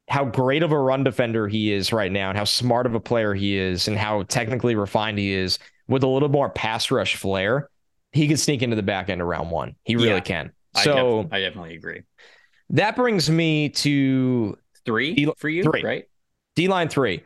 how 0.08 0.26
great 0.26 0.62
of 0.62 0.72
a 0.72 0.78
run 0.78 1.04
defender 1.04 1.48
he 1.48 1.72
is 1.72 1.94
right 1.94 2.12
now 2.12 2.30
and 2.30 2.38
how 2.38 2.44
smart 2.44 2.86
of 2.86 2.96
a 2.96 3.00
player 3.00 3.34
he 3.34 3.58
is 3.58 3.88
and 3.88 3.98
how 3.98 4.24
technically 4.24 4.76
refined 4.76 5.18
he 5.18 5.32
is 5.32 5.58
with 5.88 6.04
a 6.04 6.08
little 6.08 6.30
more 6.30 6.50
pass 6.50 6.92
rush 6.92 7.16
flair, 7.16 7.70
he 8.12 8.28
could 8.28 8.40
sneak 8.40 8.62
into 8.62 8.76
the 8.76 8.84
back 8.84 9.10
end 9.10 9.22
of 9.22 9.28
round 9.28 9.50
one. 9.50 9.76
He 9.84 9.96
really 9.96 10.10
yeah, 10.10 10.20
can. 10.20 10.52
So 10.76 11.20
I, 11.20 11.24
def- 11.24 11.34
I, 11.34 11.40
definitely 11.40 11.76
agree. 11.76 12.04
That 12.72 12.96
brings 12.96 13.30
me 13.30 13.70
to 13.70 14.58
three 14.86 15.14
D- 15.14 15.32
for 15.38 15.50
you, 15.50 15.64
three. 15.64 15.84
right? 15.84 16.06
D 16.56 16.68
line 16.68 16.90
three. 16.90 17.24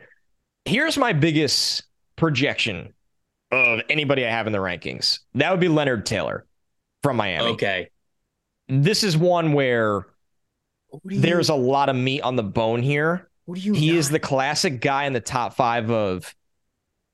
Here's 0.66 0.98
my 0.98 1.14
biggest 1.14 1.84
projection 2.16 2.94
of 3.52 3.82
anybody 3.90 4.26
I 4.26 4.30
have 4.30 4.48
in 4.48 4.54
the 4.54 4.60
rankings. 4.60 5.20
That 5.36 5.52
would 5.52 5.60
be 5.60 5.68
Leonard 5.68 6.06
Taylor 6.06 6.46
from 7.02 7.18
Miami. 7.18 7.52
Okay 7.52 7.90
this 8.68 9.04
is 9.04 9.18
one 9.18 9.54
where 9.54 10.08
you, 11.04 11.20
there's 11.20 11.50
a 11.50 11.56
lot 11.56 11.90
of 11.90 11.96
meat 11.96 12.22
on 12.22 12.36
the 12.36 12.44
bone 12.44 12.82
here. 12.82 13.30
he 13.54 13.70
not? 13.70 13.98
is 13.98 14.10
the 14.10 14.20
classic 14.20 14.82
guy 14.82 15.06
in 15.06 15.14
the 15.14 15.20
top 15.20 15.54
five 15.56 15.90
of 15.90 16.34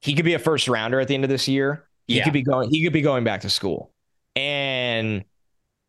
he 0.02 0.14
could 0.16 0.26
be 0.26 0.34
a 0.34 0.40
first 0.40 0.68
rounder 0.68 1.00
at 1.00 1.08
the 1.08 1.16
end 1.16 1.24
of 1.24 1.30
this 1.30 1.48
year. 1.48 1.88
He 2.08 2.18
yeah. 2.18 2.24
could 2.24 2.34
be 2.34 2.42
going 2.42 2.70
he 2.70 2.84
could 2.84 2.94
be 2.94 3.02
going 3.02 3.24
back 3.24 3.42
to 3.42 3.50
school. 3.50 3.92
And 4.36 5.26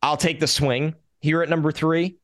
I'll 0.02 0.16
take 0.16 0.40
the 0.40 0.46
swing 0.46 0.94
here 1.20 1.42
at 1.42 1.48
number 1.48 1.72
three 1.72 2.16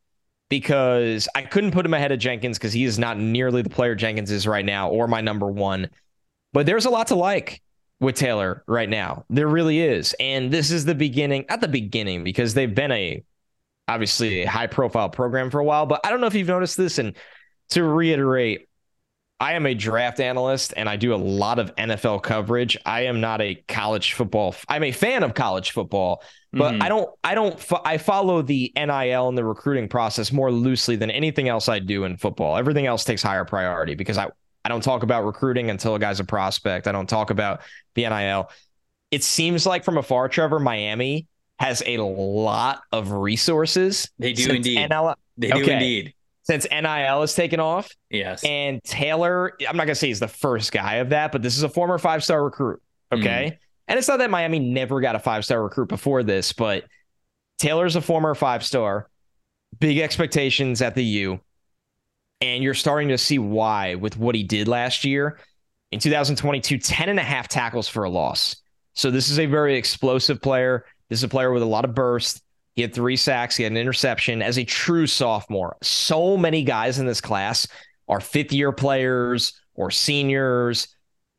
because 0.49 1.27
I 1.35 1.43
couldn't 1.43 1.71
put 1.71 1.85
him 1.85 1.93
ahead 1.93 2.11
of 2.11 2.19
Jenkins 2.19 2.57
because 2.57 2.73
he 2.73 2.83
is 2.83 2.99
not 2.99 3.17
nearly 3.17 3.61
the 3.61 3.69
player 3.69 3.95
Jenkins 3.95 4.31
is 4.31 4.47
right 4.47 4.65
now 4.65 4.89
or 4.89 5.07
my 5.07 5.21
number 5.21 5.47
one. 5.47 5.89
But 6.51 6.65
there's 6.65 6.85
a 6.85 6.89
lot 6.89 7.07
to 7.07 7.15
like 7.15 7.61
with 7.99 8.15
Taylor 8.15 8.63
right 8.67 8.89
now. 8.89 9.25
There 9.29 9.47
really 9.47 9.79
is. 9.79 10.15
And 10.19 10.51
this 10.51 10.71
is 10.71 10.85
the 10.85 10.95
beginning, 10.95 11.45
not 11.49 11.61
the 11.61 11.67
beginning, 11.67 12.23
because 12.23 12.53
they've 12.53 12.73
been 12.73 12.91
a 12.91 13.23
obviously 13.89 14.43
a 14.43 14.47
high 14.47 14.67
profile 14.67 15.09
program 15.09 15.49
for 15.49 15.59
a 15.59 15.65
while, 15.65 15.85
but 15.85 16.01
I 16.05 16.11
don't 16.11 16.21
know 16.21 16.27
if 16.27 16.35
you've 16.35 16.47
noticed 16.47 16.77
this. 16.77 16.99
And 16.99 17.15
to 17.69 17.83
reiterate, 17.83 18.67
I 19.39 19.53
am 19.53 19.65
a 19.65 19.73
draft 19.73 20.19
analyst 20.19 20.73
and 20.77 20.87
I 20.87 20.97
do 20.97 21.13
a 21.13 21.17
lot 21.17 21.59
of 21.59 21.73
NFL 21.75 22.23
coverage. 22.23 22.77
I 22.85 23.05
am 23.05 23.21
not 23.21 23.41
a 23.41 23.55
college 23.67 24.13
football. 24.13 24.55
I'm 24.67 24.83
a 24.83 24.91
fan 24.91 25.23
of 25.23 25.33
college 25.33 25.71
football, 25.71 26.21
but 26.51 26.73
mm-hmm. 26.73 26.83
I 26.83 26.89
don't, 26.89 27.09
I 27.23 27.35
don't, 27.35 27.71
I 27.85 27.97
follow 27.97 28.41
the 28.41 28.71
NIL 28.75 29.29
and 29.29 29.37
the 29.37 29.45
recruiting 29.45 29.87
process 29.87 30.31
more 30.31 30.51
loosely 30.51 30.97
than 30.97 31.09
anything 31.09 31.47
else 31.47 31.69
I 31.69 31.79
do 31.79 32.03
in 32.03 32.17
football. 32.17 32.57
Everything 32.57 32.85
else 32.85 33.05
takes 33.05 33.23
higher 33.23 33.45
priority 33.45 33.95
because 33.95 34.17
I, 34.17 34.27
I 34.65 34.69
don't 34.69 34.83
talk 34.83 35.03
about 35.03 35.25
recruiting 35.25 35.69
until 35.69 35.95
a 35.95 35.99
guy's 35.99 36.19
a 36.19 36.25
prospect. 36.25 36.87
I 36.87 36.91
don't 36.91 37.07
talk 37.09 37.29
about 37.29 37.61
the 37.95 38.07
NIL. 38.09 38.51
It 39.09 39.23
seems 39.23 39.65
like 39.65 39.83
from 39.85 39.97
afar, 39.97 40.27
Trevor, 40.27 40.59
Miami 40.59 41.27
has 41.59 41.83
a 41.85 41.97
lot 41.97 42.81
of 42.91 43.11
resources. 43.11 44.09
They 44.17 44.33
do 44.33 44.53
indeed. 44.53 44.89
NL, 44.89 45.15
they 45.37 45.49
do 45.49 45.61
okay, 45.61 45.73
indeed. 45.73 46.13
Since 46.43 46.65
NIL 46.71 47.21
has 47.21 47.35
taken 47.35 47.59
off. 47.59 47.91
Yes. 48.09 48.43
And 48.43 48.81
Taylor, 48.83 49.53
I'm 49.67 49.77
not 49.77 49.85
going 49.85 49.89
to 49.89 49.95
say 49.95 50.07
he's 50.07 50.21
the 50.21 50.27
first 50.27 50.71
guy 50.71 50.95
of 50.95 51.09
that, 51.09 51.31
but 51.31 51.41
this 51.41 51.57
is 51.57 51.63
a 51.63 51.69
former 51.69 51.97
five 51.99 52.23
star 52.23 52.43
recruit. 52.43 52.81
Okay. 53.11 53.51
Mm. 53.53 53.57
And 53.87 53.99
it's 53.99 54.07
not 54.07 54.17
that 54.19 54.29
Miami 54.29 54.59
never 54.59 55.01
got 55.01 55.15
a 55.15 55.19
five 55.19 55.43
star 55.43 55.61
recruit 55.61 55.89
before 55.89 56.23
this, 56.23 56.53
but 56.53 56.85
Taylor's 57.59 57.95
a 57.95 58.01
former 58.01 58.33
five 58.35 58.63
star, 58.63 59.09
big 59.79 59.99
expectations 59.99 60.81
at 60.81 60.95
the 60.95 61.03
U. 61.03 61.39
And 62.41 62.63
you're 62.63 62.73
starting 62.73 63.09
to 63.09 63.17
see 63.17 63.37
why 63.37 63.95
with 63.95 64.17
what 64.17 64.33
he 64.33 64.43
did 64.43 64.67
last 64.67 65.03
year. 65.03 65.39
In 65.91 65.99
2022, 65.99 66.77
10 66.77 67.09
and 67.09 67.19
a 67.19 67.23
half 67.23 67.47
tackles 67.47 67.89
for 67.89 68.05
a 68.05 68.09
loss. 68.09 68.55
So 68.93 69.11
this 69.11 69.29
is 69.29 69.39
a 69.39 69.45
very 69.45 69.75
explosive 69.75 70.41
player. 70.41 70.85
This 71.09 71.19
is 71.19 71.23
a 71.23 71.29
player 71.29 71.51
with 71.51 71.63
a 71.63 71.67
lot 71.67 71.85
of 71.85 71.95
burst. 71.95 72.41
He 72.75 72.81
had 72.81 72.93
three 72.93 73.15
sacks. 73.15 73.55
He 73.55 73.63
had 73.63 73.71
an 73.71 73.77
interception 73.77 74.41
as 74.41 74.57
a 74.57 74.63
true 74.63 75.07
sophomore. 75.07 75.77
So 75.81 76.37
many 76.37 76.63
guys 76.63 76.99
in 76.99 77.05
this 77.05 77.21
class 77.21 77.67
are 78.07 78.21
fifth 78.21 78.53
year 78.53 78.71
players 78.71 79.53
or 79.75 79.91
seniors. 79.91 80.87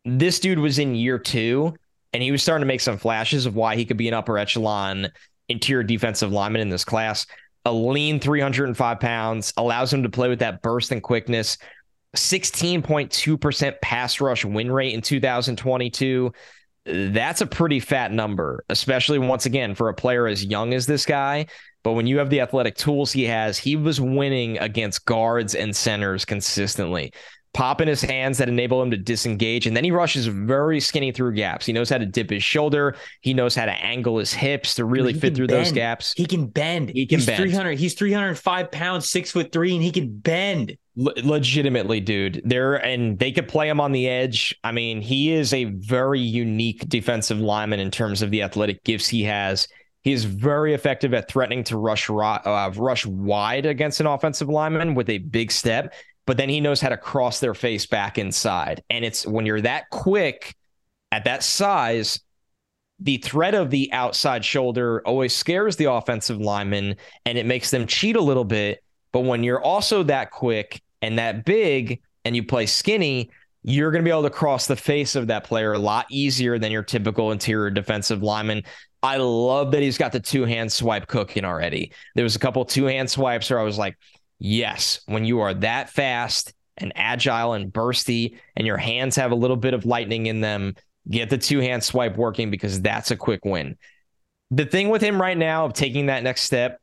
This 0.04 0.40
dude 0.40 0.58
was 0.58 0.78
in 0.78 0.94
year 0.94 1.18
two, 1.18 1.74
and 2.12 2.22
he 2.22 2.32
was 2.32 2.42
starting 2.42 2.62
to 2.62 2.66
make 2.66 2.80
some 2.80 2.98
flashes 2.98 3.46
of 3.46 3.54
why 3.54 3.76
he 3.76 3.84
could 3.84 3.96
be 3.96 4.08
an 4.08 4.14
upper 4.14 4.38
echelon 4.38 5.08
interior 5.48 5.82
defensive 5.82 6.32
lineman 6.32 6.62
in 6.62 6.68
this 6.68 6.84
class. 6.84 7.26
A 7.64 7.72
lean 7.72 8.20
305 8.20 9.00
pounds 9.00 9.52
allows 9.56 9.92
him 9.92 10.02
to 10.02 10.08
play 10.08 10.28
with 10.28 10.38
that 10.38 10.62
burst 10.62 10.92
and 10.92 11.02
quickness. 11.02 11.58
16.2% 12.16 13.80
pass 13.82 14.20
rush 14.20 14.44
win 14.44 14.72
rate 14.72 14.94
in 14.94 15.00
2022 15.00 16.32
that's 16.86 17.40
a 17.40 17.46
pretty 17.46 17.80
fat 17.80 18.12
number, 18.12 18.64
especially 18.68 19.18
once 19.18 19.46
again 19.46 19.74
for 19.74 19.88
a 19.88 19.94
player 19.94 20.26
as 20.26 20.44
young 20.44 20.74
as 20.74 20.86
this 20.86 21.04
guy. 21.04 21.46
But 21.82 21.92
when 21.92 22.06
you 22.06 22.18
have 22.18 22.30
the 22.30 22.40
athletic 22.40 22.76
tools 22.76 23.12
he 23.12 23.24
has, 23.24 23.56
he 23.56 23.76
was 23.76 24.00
winning 24.00 24.58
against 24.58 25.06
guards 25.06 25.54
and 25.54 25.74
centers 25.74 26.24
consistently. 26.24 27.12
Pop 27.52 27.80
in 27.80 27.88
his 27.88 28.00
hands 28.00 28.38
that 28.38 28.48
enable 28.48 28.80
him 28.80 28.92
to 28.92 28.96
disengage. 28.96 29.66
And 29.66 29.76
then 29.76 29.82
he 29.82 29.90
rushes 29.90 30.26
very 30.26 30.78
skinny 30.78 31.10
through 31.10 31.34
gaps. 31.34 31.66
He 31.66 31.72
knows 31.72 31.90
how 31.90 31.98
to 31.98 32.06
dip 32.06 32.30
his 32.30 32.44
shoulder. 32.44 32.96
He 33.22 33.34
knows 33.34 33.56
how 33.56 33.64
to 33.64 33.72
angle 33.72 34.18
his 34.18 34.32
hips 34.32 34.76
to 34.76 34.84
really 34.84 35.12
fit 35.12 35.34
through 35.34 35.48
bend. 35.48 35.66
those 35.66 35.72
gaps. 35.72 36.14
He 36.16 36.26
can 36.26 36.46
bend. 36.46 36.90
He 36.90 37.06
can 37.06 37.18
he's 37.18 37.26
bend. 37.26 37.38
300. 37.38 37.78
He's 37.78 37.94
305 37.94 38.70
pounds, 38.70 39.08
six 39.08 39.32
foot 39.32 39.50
three, 39.50 39.74
and 39.74 39.82
he 39.82 39.90
can 39.90 40.16
bend. 40.16 40.76
Le- 40.94 41.12
legitimately, 41.24 42.00
dude. 42.00 42.40
There 42.44 42.74
and 42.74 43.18
they 43.18 43.32
could 43.32 43.48
play 43.48 43.68
him 43.68 43.80
on 43.80 43.92
the 43.92 44.08
edge. 44.08 44.56
I 44.62 44.70
mean, 44.70 45.00
he 45.00 45.32
is 45.32 45.52
a 45.52 45.64
very 45.64 46.20
unique 46.20 46.88
defensive 46.88 47.40
lineman 47.40 47.80
in 47.80 47.90
terms 47.90 48.22
of 48.22 48.30
the 48.30 48.42
athletic 48.42 48.84
gifts 48.84 49.08
he 49.08 49.24
has. 49.24 49.66
He 50.02 50.12
is 50.12 50.24
very 50.24 50.72
effective 50.72 51.12
at 51.12 51.28
threatening 51.28 51.62
to 51.64 51.76
rush 51.76 52.08
uh, 52.08 52.72
rush 52.74 53.04
wide 53.04 53.66
against 53.66 54.00
an 54.00 54.06
offensive 54.06 54.48
lineman 54.48 54.94
with 54.94 55.10
a 55.10 55.18
big 55.18 55.52
step, 55.52 55.92
but 56.30 56.36
then 56.36 56.48
he 56.48 56.60
knows 56.60 56.80
how 56.80 56.90
to 56.90 56.96
cross 56.96 57.40
their 57.40 57.54
face 57.54 57.86
back 57.86 58.16
inside. 58.16 58.84
And 58.88 59.04
it's 59.04 59.26
when 59.26 59.46
you're 59.46 59.62
that 59.62 59.90
quick 59.90 60.54
at 61.10 61.24
that 61.24 61.42
size, 61.42 62.20
the 63.00 63.16
threat 63.16 63.56
of 63.56 63.68
the 63.68 63.92
outside 63.92 64.44
shoulder 64.44 65.02
always 65.04 65.34
scares 65.34 65.74
the 65.74 65.90
offensive 65.90 66.38
lineman 66.38 66.94
and 67.26 67.36
it 67.36 67.46
makes 67.46 67.72
them 67.72 67.84
cheat 67.84 68.14
a 68.14 68.20
little 68.20 68.44
bit. 68.44 68.84
But 69.10 69.22
when 69.22 69.42
you're 69.42 69.60
also 69.60 70.04
that 70.04 70.30
quick 70.30 70.80
and 71.02 71.18
that 71.18 71.44
big 71.44 72.00
and 72.24 72.36
you 72.36 72.44
play 72.44 72.66
skinny, 72.66 73.32
you're 73.64 73.90
going 73.90 74.04
to 74.04 74.08
be 74.08 74.12
able 74.12 74.22
to 74.22 74.30
cross 74.30 74.68
the 74.68 74.76
face 74.76 75.16
of 75.16 75.26
that 75.26 75.42
player 75.42 75.72
a 75.72 75.80
lot 75.80 76.06
easier 76.12 76.60
than 76.60 76.70
your 76.70 76.84
typical 76.84 77.32
interior 77.32 77.70
defensive 77.70 78.22
lineman. 78.22 78.62
I 79.02 79.16
love 79.16 79.72
that 79.72 79.82
he's 79.82 79.98
got 79.98 80.12
the 80.12 80.20
two 80.20 80.44
hand 80.44 80.70
swipe 80.70 81.08
cooking 81.08 81.44
already. 81.44 81.90
There 82.14 82.22
was 82.22 82.36
a 82.36 82.38
couple 82.38 82.64
two 82.64 82.84
hand 82.84 83.10
swipes 83.10 83.50
where 83.50 83.58
I 83.58 83.64
was 83.64 83.78
like, 83.78 83.96
yes, 84.40 85.00
when 85.06 85.24
you 85.24 85.40
are 85.40 85.54
that 85.54 85.90
fast 85.90 86.52
and 86.76 86.92
agile 86.96 87.52
and 87.52 87.72
bursty 87.72 88.38
and 88.56 88.66
your 88.66 88.78
hands 88.78 89.14
have 89.16 89.30
a 89.30 89.36
little 89.36 89.56
bit 89.56 89.74
of 89.74 89.86
lightning 89.86 90.26
in 90.26 90.40
them, 90.40 90.74
get 91.08 91.30
the 91.30 91.38
two 91.38 91.60
hand 91.60 91.84
swipe 91.84 92.16
working 92.16 92.50
because 92.50 92.80
that's 92.80 93.12
a 93.12 93.16
quick 93.16 93.44
win. 93.44 93.76
The 94.50 94.66
thing 94.66 94.88
with 94.88 95.02
him 95.02 95.20
right 95.20 95.36
now 95.36 95.66
of 95.66 95.74
taking 95.74 96.06
that 96.06 96.24
next 96.24 96.42
step, 96.42 96.80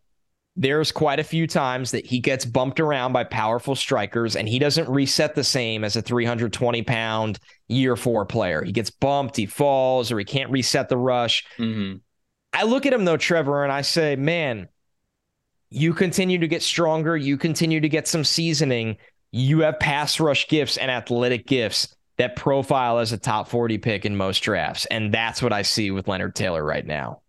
there's 0.56 0.92
quite 0.92 1.20
a 1.20 1.24
few 1.24 1.46
times 1.46 1.92
that 1.92 2.06
he 2.06 2.20
gets 2.20 2.46
bumped 2.46 2.80
around 2.80 3.14
by 3.14 3.24
powerful 3.24 3.76
strikers 3.76 4.36
and 4.36 4.48
he 4.48 4.58
doesn't 4.58 4.90
reset 4.90 5.36
the 5.36 5.44
same 5.44 5.84
as 5.84 5.96
a 5.96 6.02
320 6.02 6.82
pound 6.84 7.40
year 7.68 7.96
four 7.96 8.26
player. 8.26 8.64
He 8.64 8.72
gets 8.72 8.90
bumped, 8.90 9.36
he 9.36 9.46
falls, 9.46 10.12
or 10.12 10.18
he 10.18 10.26
can't 10.26 10.52
reset 10.52 10.90
the 10.90 10.98
rush. 10.98 11.46
Mm-hmm. 11.58 11.98
I 12.54 12.64
look 12.64 12.86
at 12.86 12.94
him 12.94 13.06
though, 13.06 13.18
Trevor, 13.18 13.64
and 13.64 13.72
I 13.72 13.82
say, 13.82 14.16
man, 14.16 14.70
you 15.70 15.94
continue 15.94 16.38
to 16.38 16.48
get 16.48 16.62
stronger. 16.64 17.18
You 17.18 17.38
continue 17.38 17.80
to 17.80 17.90
get 17.90 18.08
some 18.08 18.24
seasoning. 18.24 18.98
You 19.32 19.60
have 19.62 19.80
pass 19.80 20.20
rush 20.20 20.48
gifts 20.48 20.78
and 20.78 20.90
athletic 20.90 21.46
gifts 21.46 21.96
that 22.18 22.36
profile 22.36 23.00
as 23.00 23.12
a 23.12 23.18
top 23.18 23.48
40 23.48 23.78
pick 23.78 24.06
in 24.06 24.16
most 24.16 24.40
drafts. 24.40 24.86
And 24.88 25.14
that's 25.14 25.42
what 25.42 25.54
I 25.54 25.62
see 25.62 25.92
with 25.92 26.08
Leonard 26.08 26.36
Taylor 26.36 26.64
right 26.64 26.86
now. 26.86 27.22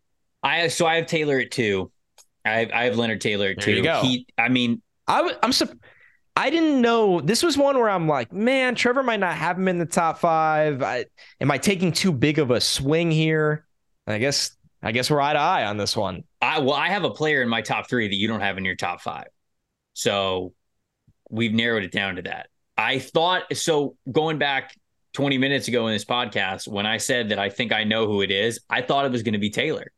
I 0.43 0.69
so 0.69 0.87
I 0.87 0.97
have 0.97 1.07
Taylor 1.07 1.39
at 1.41 1.51
two. 1.51 1.91
I 2.45 2.51
have, 2.61 2.71
I 2.73 2.85
have 2.85 2.97
Leonard 2.97 3.21
Taylor 3.21 3.49
at 3.49 3.57
There 3.57 3.67
two. 3.67 3.73
you 3.75 3.83
go. 3.83 4.01
He, 4.03 4.27
I 4.39 4.49
mean, 4.49 4.81
I 5.07 5.19
w- 5.19 5.37
I'm 5.43 5.53
sup- 5.53 5.77
I 6.37 6.51
didn't 6.51 6.81
know 6.81 7.21
this 7.21 7.43
was 7.43 7.59
one 7.59 7.77
where 7.77 7.91
I'm 7.91 8.07
like, 8.07 8.33
man, 8.33 8.77
Trevor 8.77 9.03
might 9.03 9.19
not 9.19 9.35
have 9.35 9.59
him 9.59 9.67
in 9.67 9.79
the 9.79 9.87
top 9.87 10.19
five. 10.19 10.83
I, 10.83 11.07
am 11.41 11.51
I 11.51 11.59
taking 11.59 11.91
too 11.91 12.13
big 12.13 12.39
of 12.39 12.53
a 12.53 12.61
swing 12.61 13.11
here? 13.11 13.67
I 14.07 14.19
guess 14.19 14.57
I 14.83 14.93
guess 14.93 15.11
we're 15.11 15.21
eye 15.21 15.33
to 15.33 15.39
eye 15.39 15.65
on 15.67 15.77
this 15.77 15.97
one. 15.97 16.25
I 16.41 16.61
well, 16.61 16.75
I 16.75 16.89
have 16.89 17.05
a 17.05 17.11
player 17.11 17.43
in 17.43 17.49
my 17.49 17.63
top 17.63 17.89
three 17.89 18.09
that 18.09 18.15
you 18.15 18.29
don't 18.29 18.41
have 18.41 18.59
in 18.59 18.65
your 18.65 18.77
top 18.77 19.01
five. 19.01 19.27
So 19.95 20.55
we've 21.31 21.53
narrowed 21.53 21.83
it 21.85 21.93
down 21.93 22.17
to 22.17 22.23
that. 22.23 22.49
I 22.77 22.99
thought 23.01 23.57
so 23.57 23.97
going 24.11 24.39
back 24.39 24.75
20 25.15 25.37
minutes 25.39 25.67
ago 25.69 25.87
in 25.89 25.95
this 25.95 26.05
podcast, 26.05 26.69
when 26.69 26.87
I 26.87 26.99
said 26.99 27.31
that 27.31 27.39
I 27.41 27.49
think 27.51 27.73
I 27.73 27.83
know 27.85 28.07
who 28.07 28.21
it 28.23 28.31
is, 28.31 28.61
I 28.71 28.83
thought 28.83 29.05
it 29.05 29.11
was 29.11 29.23
going 29.25 29.33
to 29.33 29.39
be 29.41 29.51
Taylor. 29.51 29.91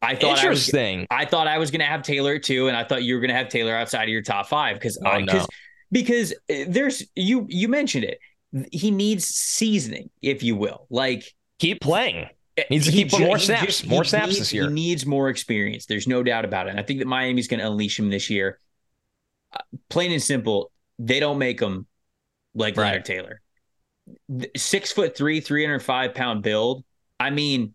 I 0.00 0.14
thought 0.14 0.38
I 0.38 0.48
was 0.48 0.66
Interesting. 0.68 1.06
I 1.10 1.24
thought 1.24 1.48
I 1.48 1.58
was 1.58 1.70
going 1.70 1.80
to 1.80 1.86
have 1.86 2.02
Taylor 2.02 2.38
too, 2.38 2.68
and 2.68 2.76
I 2.76 2.84
thought 2.84 3.02
you 3.02 3.14
were 3.14 3.20
going 3.20 3.30
to 3.30 3.34
have 3.36 3.48
Taylor 3.48 3.74
outside 3.74 4.04
of 4.04 4.08
your 4.10 4.22
top 4.22 4.46
five 4.46 4.76
because 4.76 4.98
Oh, 5.04 5.18
no. 5.18 5.44
because 5.90 6.32
uh, 6.50 6.64
there's 6.68 7.02
you 7.14 7.46
you 7.48 7.68
mentioned 7.68 8.04
it. 8.04 8.20
He 8.72 8.90
needs 8.90 9.26
seasoning, 9.26 10.08
if 10.22 10.42
you 10.42 10.56
will. 10.56 10.86
Like 10.88 11.34
Keep 11.58 11.80
playing. 11.82 12.28
Needs 12.70 12.86
to 12.86 12.92
he 12.92 13.04
keep 13.04 13.18
more 13.20 13.38
snaps, 13.38 13.66
just- 13.66 13.86
more 13.86 14.04
snaps 14.04 14.26
needs- 14.28 14.38
this 14.38 14.52
year. 14.52 14.68
He 14.68 14.72
needs 14.74 15.06
more 15.06 15.28
experience. 15.28 15.86
There's 15.86 16.06
no 16.06 16.22
doubt 16.22 16.44
about 16.44 16.66
it. 16.66 16.70
And 16.70 16.80
I 16.80 16.82
think 16.82 16.98
that 17.00 17.06
Miami's 17.06 17.48
going 17.48 17.60
to 17.60 17.66
unleash 17.66 17.98
him 17.98 18.10
this 18.10 18.30
year. 18.30 18.58
Uh, 19.52 19.58
plain 19.88 20.12
and 20.12 20.22
simple, 20.22 20.70
they 20.98 21.20
don't 21.20 21.38
make 21.38 21.60
him 21.60 21.86
like 22.54 22.76
Right. 22.76 22.86
Leonard 22.86 23.04
Taylor. 23.04 23.40
Six 24.56 24.92
foot 24.92 25.16
three, 25.16 25.40
305 25.40 26.14
pound 26.14 26.42
build. 26.42 26.84
I 27.20 27.30
mean, 27.30 27.74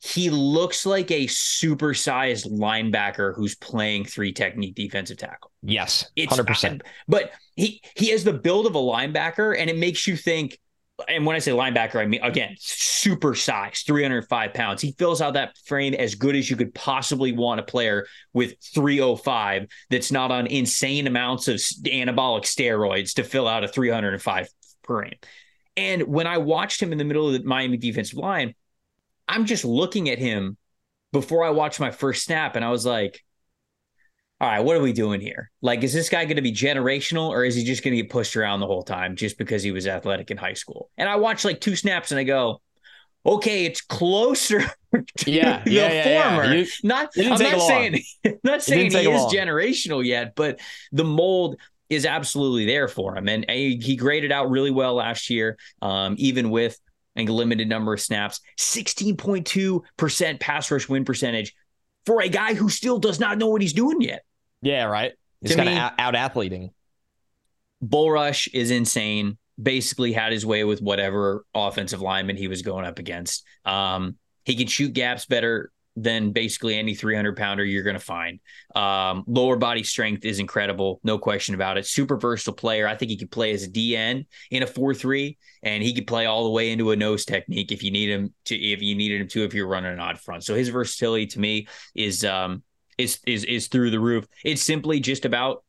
he 0.00 0.28
looks 0.30 0.84
like 0.84 1.10
a 1.10 1.26
supersized 1.26 2.46
linebacker 2.50 3.34
who's 3.34 3.54
playing 3.54 4.04
three 4.04 4.32
technique 4.32 4.74
defensive 4.74 5.16
tackle. 5.16 5.50
Yes, 5.62 6.10
It's 6.16 6.28
hundred 6.30 6.46
percent. 6.46 6.82
But 7.08 7.30
he 7.56 7.80
he 7.96 8.10
has 8.10 8.22
the 8.24 8.32
build 8.34 8.66
of 8.66 8.74
a 8.74 8.78
linebacker, 8.80 9.56
and 9.58 9.70
it 9.70 9.78
makes 9.78 10.06
you 10.06 10.16
think. 10.16 10.58
And 11.08 11.26
when 11.26 11.34
I 11.34 11.40
say 11.40 11.50
linebacker, 11.50 11.96
I 11.96 12.06
mean 12.06 12.22
again, 12.22 12.54
super 12.58 13.34
size, 13.34 13.82
305 13.86 14.54
pounds. 14.54 14.80
He 14.80 14.92
fills 14.92 15.20
out 15.20 15.34
that 15.34 15.56
frame 15.66 15.94
as 15.94 16.14
good 16.14 16.36
as 16.36 16.48
you 16.48 16.56
could 16.56 16.74
possibly 16.74 17.32
want 17.32 17.60
a 17.60 17.64
player 17.64 18.06
with 18.32 18.54
305 18.74 19.66
that's 19.90 20.12
not 20.12 20.30
on 20.30 20.46
insane 20.46 21.06
amounts 21.06 21.48
of 21.48 21.56
anabolic 21.56 22.42
steroids 22.42 23.14
to 23.14 23.24
fill 23.24 23.48
out 23.48 23.64
a 23.64 23.68
305 23.68 24.48
frame. 24.84 25.14
And 25.76 26.04
when 26.04 26.28
I 26.28 26.38
watched 26.38 26.80
him 26.80 26.92
in 26.92 26.98
the 26.98 27.04
middle 27.04 27.26
of 27.26 27.32
the 27.32 27.46
Miami 27.46 27.76
defensive 27.76 28.18
line, 28.18 28.54
I'm 29.26 29.46
just 29.46 29.64
looking 29.64 30.08
at 30.10 30.18
him 30.20 30.56
before 31.12 31.44
I 31.44 31.50
watched 31.50 31.80
my 31.80 31.90
first 31.90 32.24
snap, 32.24 32.56
and 32.56 32.64
I 32.64 32.70
was 32.70 32.84
like, 32.84 33.23
all 34.40 34.48
right, 34.48 34.60
what 34.60 34.76
are 34.76 34.80
we 34.80 34.92
doing 34.92 35.20
here? 35.20 35.50
Like, 35.62 35.82
is 35.84 35.92
this 35.92 36.08
guy 36.08 36.24
going 36.24 36.36
to 36.36 36.42
be 36.42 36.52
generational 36.52 37.28
or 37.28 37.44
is 37.44 37.54
he 37.54 37.64
just 37.64 37.82
going 37.84 37.96
to 37.96 38.02
get 38.02 38.10
pushed 38.10 38.36
around 38.36 38.60
the 38.60 38.66
whole 38.66 38.82
time 38.82 39.16
just 39.16 39.38
because 39.38 39.62
he 39.62 39.70
was 39.70 39.86
athletic 39.86 40.30
in 40.30 40.36
high 40.36 40.52
school? 40.54 40.90
And 40.98 41.08
I 41.08 41.16
watched 41.16 41.44
like 41.44 41.60
two 41.60 41.76
snaps 41.76 42.10
and 42.10 42.18
I 42.18 42.24
go, 42.24 42.60
okay, 43.24 43.64
it's 43.64 43.80
closer 43.80 44.60
to 45.18 45.30
Yeah, 45.30 45.62
the 45.64 45.70
yeah, 45.70 45.92
yeah, 45.92 46.36
former. 46.36 46.54
You- 46.54 46.66
not, 46.82 47.10
I'm 47.16 47.28
not 47.38 47.60
saying, 47.62 48.02
not 48.44 48.62
saying 48.62 48.90
he 48.90 48.98
is 48.98 49.06
long. 49.06 49.30
generational 49.32 50.04
yet, 50.04 50.34
but 50.34 50.60
the 50.92 51.04
mold 51.04 51.56
is 51.88 52.04
absolutely 52.04 52.66
there 52.66 52.88
for 52.88 53.16
him. 53.16 53.28
And 53.28 53.44
uh, 53.48 53.52
he 53.52 53.96
graded 53.96 54.32
out 54.32 54.50
really 54.50 54.70
well 54.70 54.94
last 54.94 55.30
year, 55.30 55.56
um, 55.80 56.16
even 56.18 56.50
with 56.50 56.78
a 57.16 57.24
limited 57.24 57.68
number 57.68 57.94
of 57.94 58.00
snaps, 58.00 58.40
16.2% 58.58 60.40
pass 60.40 60.70
rush 60.70 60.88
win 60.88 61.04
percentage 61.04 61.54
for 62.06 62.22
a 62.22 62.28
guy 62.28 62.54
who 62.54 62.68
still 62.68 62.98
does 62.98 63.20
not 63.20 63.38
know 63.38 63.48
what 63.48 63.62
he's 63.62 63.72
doing 63.72 64.00
yet. 64.00 64.24
Yeah, 64.62 64.84
right. 64.84 65.12
He's 65.40 65.56
kind 65.56 65.68
of 65.68 65.76
out, 65.76 65.92
out 65.98 66.14
athleting. 66.14 66.70
Bull 67.80 68.10
Rush 68.10 68.48
is 68.48 68.70
insane. 68.70 69.36
Basically, 69.62 70.12
had 70.12 70.32
his 70.32 70.44
way 70.44 70.64
with 70.64 70.80
whatever 70.80 71.44
offensive 71.54 72.00
lineman 72.00 72.36
he 72.36 72.48
was 72.48 72.62
going 72.62 72.84
up 72.84 72.98
against. 72.98 73.44
Um, 73.64 74.16
he 74.44 74.56
can 74.56 74.66
shoot 74.66 74.92
gaps 74.92 75.26
better 75.26 75.70
than 75.96 76.32
basically 76.32 76.76
any 76.76 76.94
300 76.94 77.36
pounder 77.36 77.64
you're 77.64 77.82
going 77.82 77.94
to 77.94 78.00
find. 78.00 78.40
Um, 78.74 79.24
lower 79.26 79.56
body 79.56 79.82
strength 79.82 80.24
is 80.24 80.38
incredible, 80.38 81.00
no 81.04 81.18
question 81.18 81.54
about 81.54 81.78
it. 81.78 81.86
Super 81.86 82.16
versatile 82.16 82.54
player. 82.54 82.88
I 82.88 82.96
think 82.96 83.10
he 83.10 83.16
could 83.16 83.30
play 83.30 83.52
as 83.52 83.62
a 83.64 83.70
DN 83.70 84.26
in 84.50 84.62
a 84.62 84.66
4-3, 84.66 85.36
and 85.62 85.82
he 85.82 85.94
could 85.94 86.06
play 86.06 86.26
all 86.26 86.44
the 86.44 86.50
way 86.50 86.72
into 86.72 86.90
a 86.90 86.96
nose 86.96 87.24
technique 87.24 87.70
if 87.70 87.82
you 87.82 87.90
need 87.90 88.10
him 88.10 88.34
to. 88.46 88.56
If 88.56 88.82
you 88.82 88.94
needed 88.94 89.20
him 89.20 89.28
to, 89.28 89.44
if 89.44 89.54
you're 89.54 89.68
running 89.68 89.92
an 89.92 90.00
odd 90.00 90.18
front. 90.18 90.44
So 90.44 90.54
his 90.54 90.68
versatility 90.68 91.26
to 91.28 91.40
me 91.40 91.68
is 91.94 92.24
um, 92.24 92.62
is 92.98 93.20
is 93.26 93.44
is 93.44 93.68
through 93.68 93.90
the 93.90 94.00
roof. 94.00 94.26
It's 94.44 94.62
simply 94.62 95.00
just 95.00 95.24
about 95.24 95.64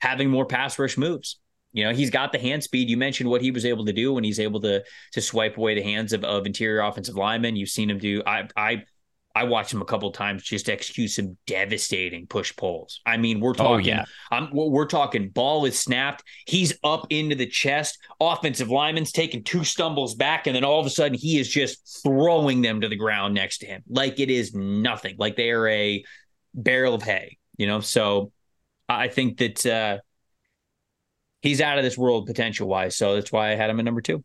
having 0.00 0.28
more 0.28 0.46
pass 0.46 0.78
rush 0.78 0.98
moves. 0.98 1.38
You 1.72 1.84
know, 1.84 1.94
he's 1.94 2.10
got 2.10 2.32
the 2.32 2.38
hand 2.38 2.62
speed. 2.62 2.90
You 2.90 2.98
mentioned 2.98 3.30
what 3.30 3.40
he 3.40 3.50
was 3.50 3.64
able 3.64 3.86
to 3.86 3.92
do 3.92 4.12
when 4.12 4.24
he's 4.24 4.40
able 4.40 4.60
to 4.60 4.82
to 5.12 5.20
swipe 5.20 5.56
away 5.56 5.74
the 5.74 5.82
hands 5.82 6.12
of, 6.12 6.24
of 6.24 6.44
interior 6.46 6.80
offensive 6.80 7.16
linemen. 7.16 7.56
You've 7.56 7.70
seen 7.70 7.88
him 7.88 7.98
do. 7.98 8.22
I 8.26 8.48
I 8.56 8.84
I 9.34 9.44
watched 9.44 9.72
him 9.72 9.80
a 9.80 9.86
couple 9.86 10.10
times 10.12 10.42
just 10.42 10.68
execute 10.68 11.10
some 11.10 11.36
devastating 11.46 12.26
push 12.26 12.54
pulls. 12.54 13.00
I 13.06 13.16
mean, 13.16 13.40
we're 13.40 13.54
talking, 13.54 13.74
oh, 13.74 13.78
yeah. 13.78 14.04
I'm, 14.30 14.50
we're 14.52 14.86
talking 14.86 15.30
ball 15.30 15.64
is 15.64 15.78
snapped. 15.78 16.22
He's 16.46 16.74
up 16.84 17.06
into 17.10 17.34
the 17.34 17.46
chest. 17.46 17.98
Offensive 18.20 18.68
lineman's 18.68 19.12
taking 19.12 19.42
two 19.42 19.64
stumbles 19.64 20.14
back, 20.14 20.46
and 20.46 20.54
then 20.54 20.64
all 20.64 20.80
of 20.80 20.86
a 20.86 20.90
sudden 20.90 21.16
he 21.16 21.38
is 21.38 21.48
just 21.48 22.02
throwing 22.02 22.62
them 22.62 22.80
to 22.82 22.88
the 22.88 22.96
ground 22.96 23.34
next 23.34 23.58
to 23.58 23.66
him 23.66 23.82
like 23.88 24.20
it 24.20 24.30
is 24.30 24.54
nothing, 24.54 25.16
like 25.18 25.36
they 25.36 25.50
are 25.50 25.68
a 25.68 26.04
barrel 26.54 26.94
of 26.94 27.02
hay, 27.02 27.38
you 27.56 27.66
know? 27.66 27.80
So 27.80 28.32
I 28.88 29.08
think 29.08 29.38
that 29.38 29.66
uh, 29.66 29.98
he's 31.40 31.60
out 31.60 31.78
of 31.78 31.84
this 31.84 31.96
world 31.96 32.26
potential 32.26 32.68
wise. 32.68 32.96
So 32.96 33.14
that's 33.14 33.32
why 33.32 33.52
I 33.52 33.54
had 33.54 33.70
him 33.70 33.78
at 33.78 33.84
number 33.84 34.00
two. 34.00 34.24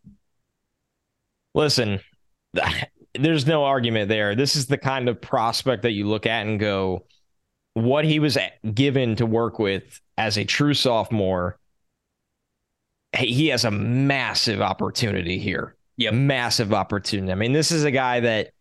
Listen, 1.54 2.00
there's 3.22 3.46
no 3.46 3.64
argument 3.64 4.10
there. 4.10 4.36
This 4.36 4.56
is 4.56 4.68
the 4.68 4.78
kind 4.78 5.10
of 5.10 5.20
prospect 5.20 5.84
that 5.84 5.92
you 5.92 6.08
look 6.08 6.26
at 6.26 6.46
and 6.46 6.60
go, 6.60 7.06
what 7.74 8.06
he 8.06 8.20
was 8.20 8.38
given 8.74 9.16
to 9.18 9.26
work 9.26 9.60
with 9.60 10.02
as 10.18 10.38
a 10.38 10.46
true 10.46 10.74
sophomore, 10.74 11.60
he 13.16 13.48
has 13.48 13.66
a 13.66 13.72
massive 13.72 14.62
opportunity 14.62 15.38
here. 15.38 15.76
Yeah, 15.96 16.12
massive 16.12 16.74
opportunity. 16.74 17.32
I 17.32 17.36
mean, 17.36 17.54
this 17.54 17.72
is 17.72 17.84
a 17.84 17.92
guy 17.92 18.20
that 18.20 18.52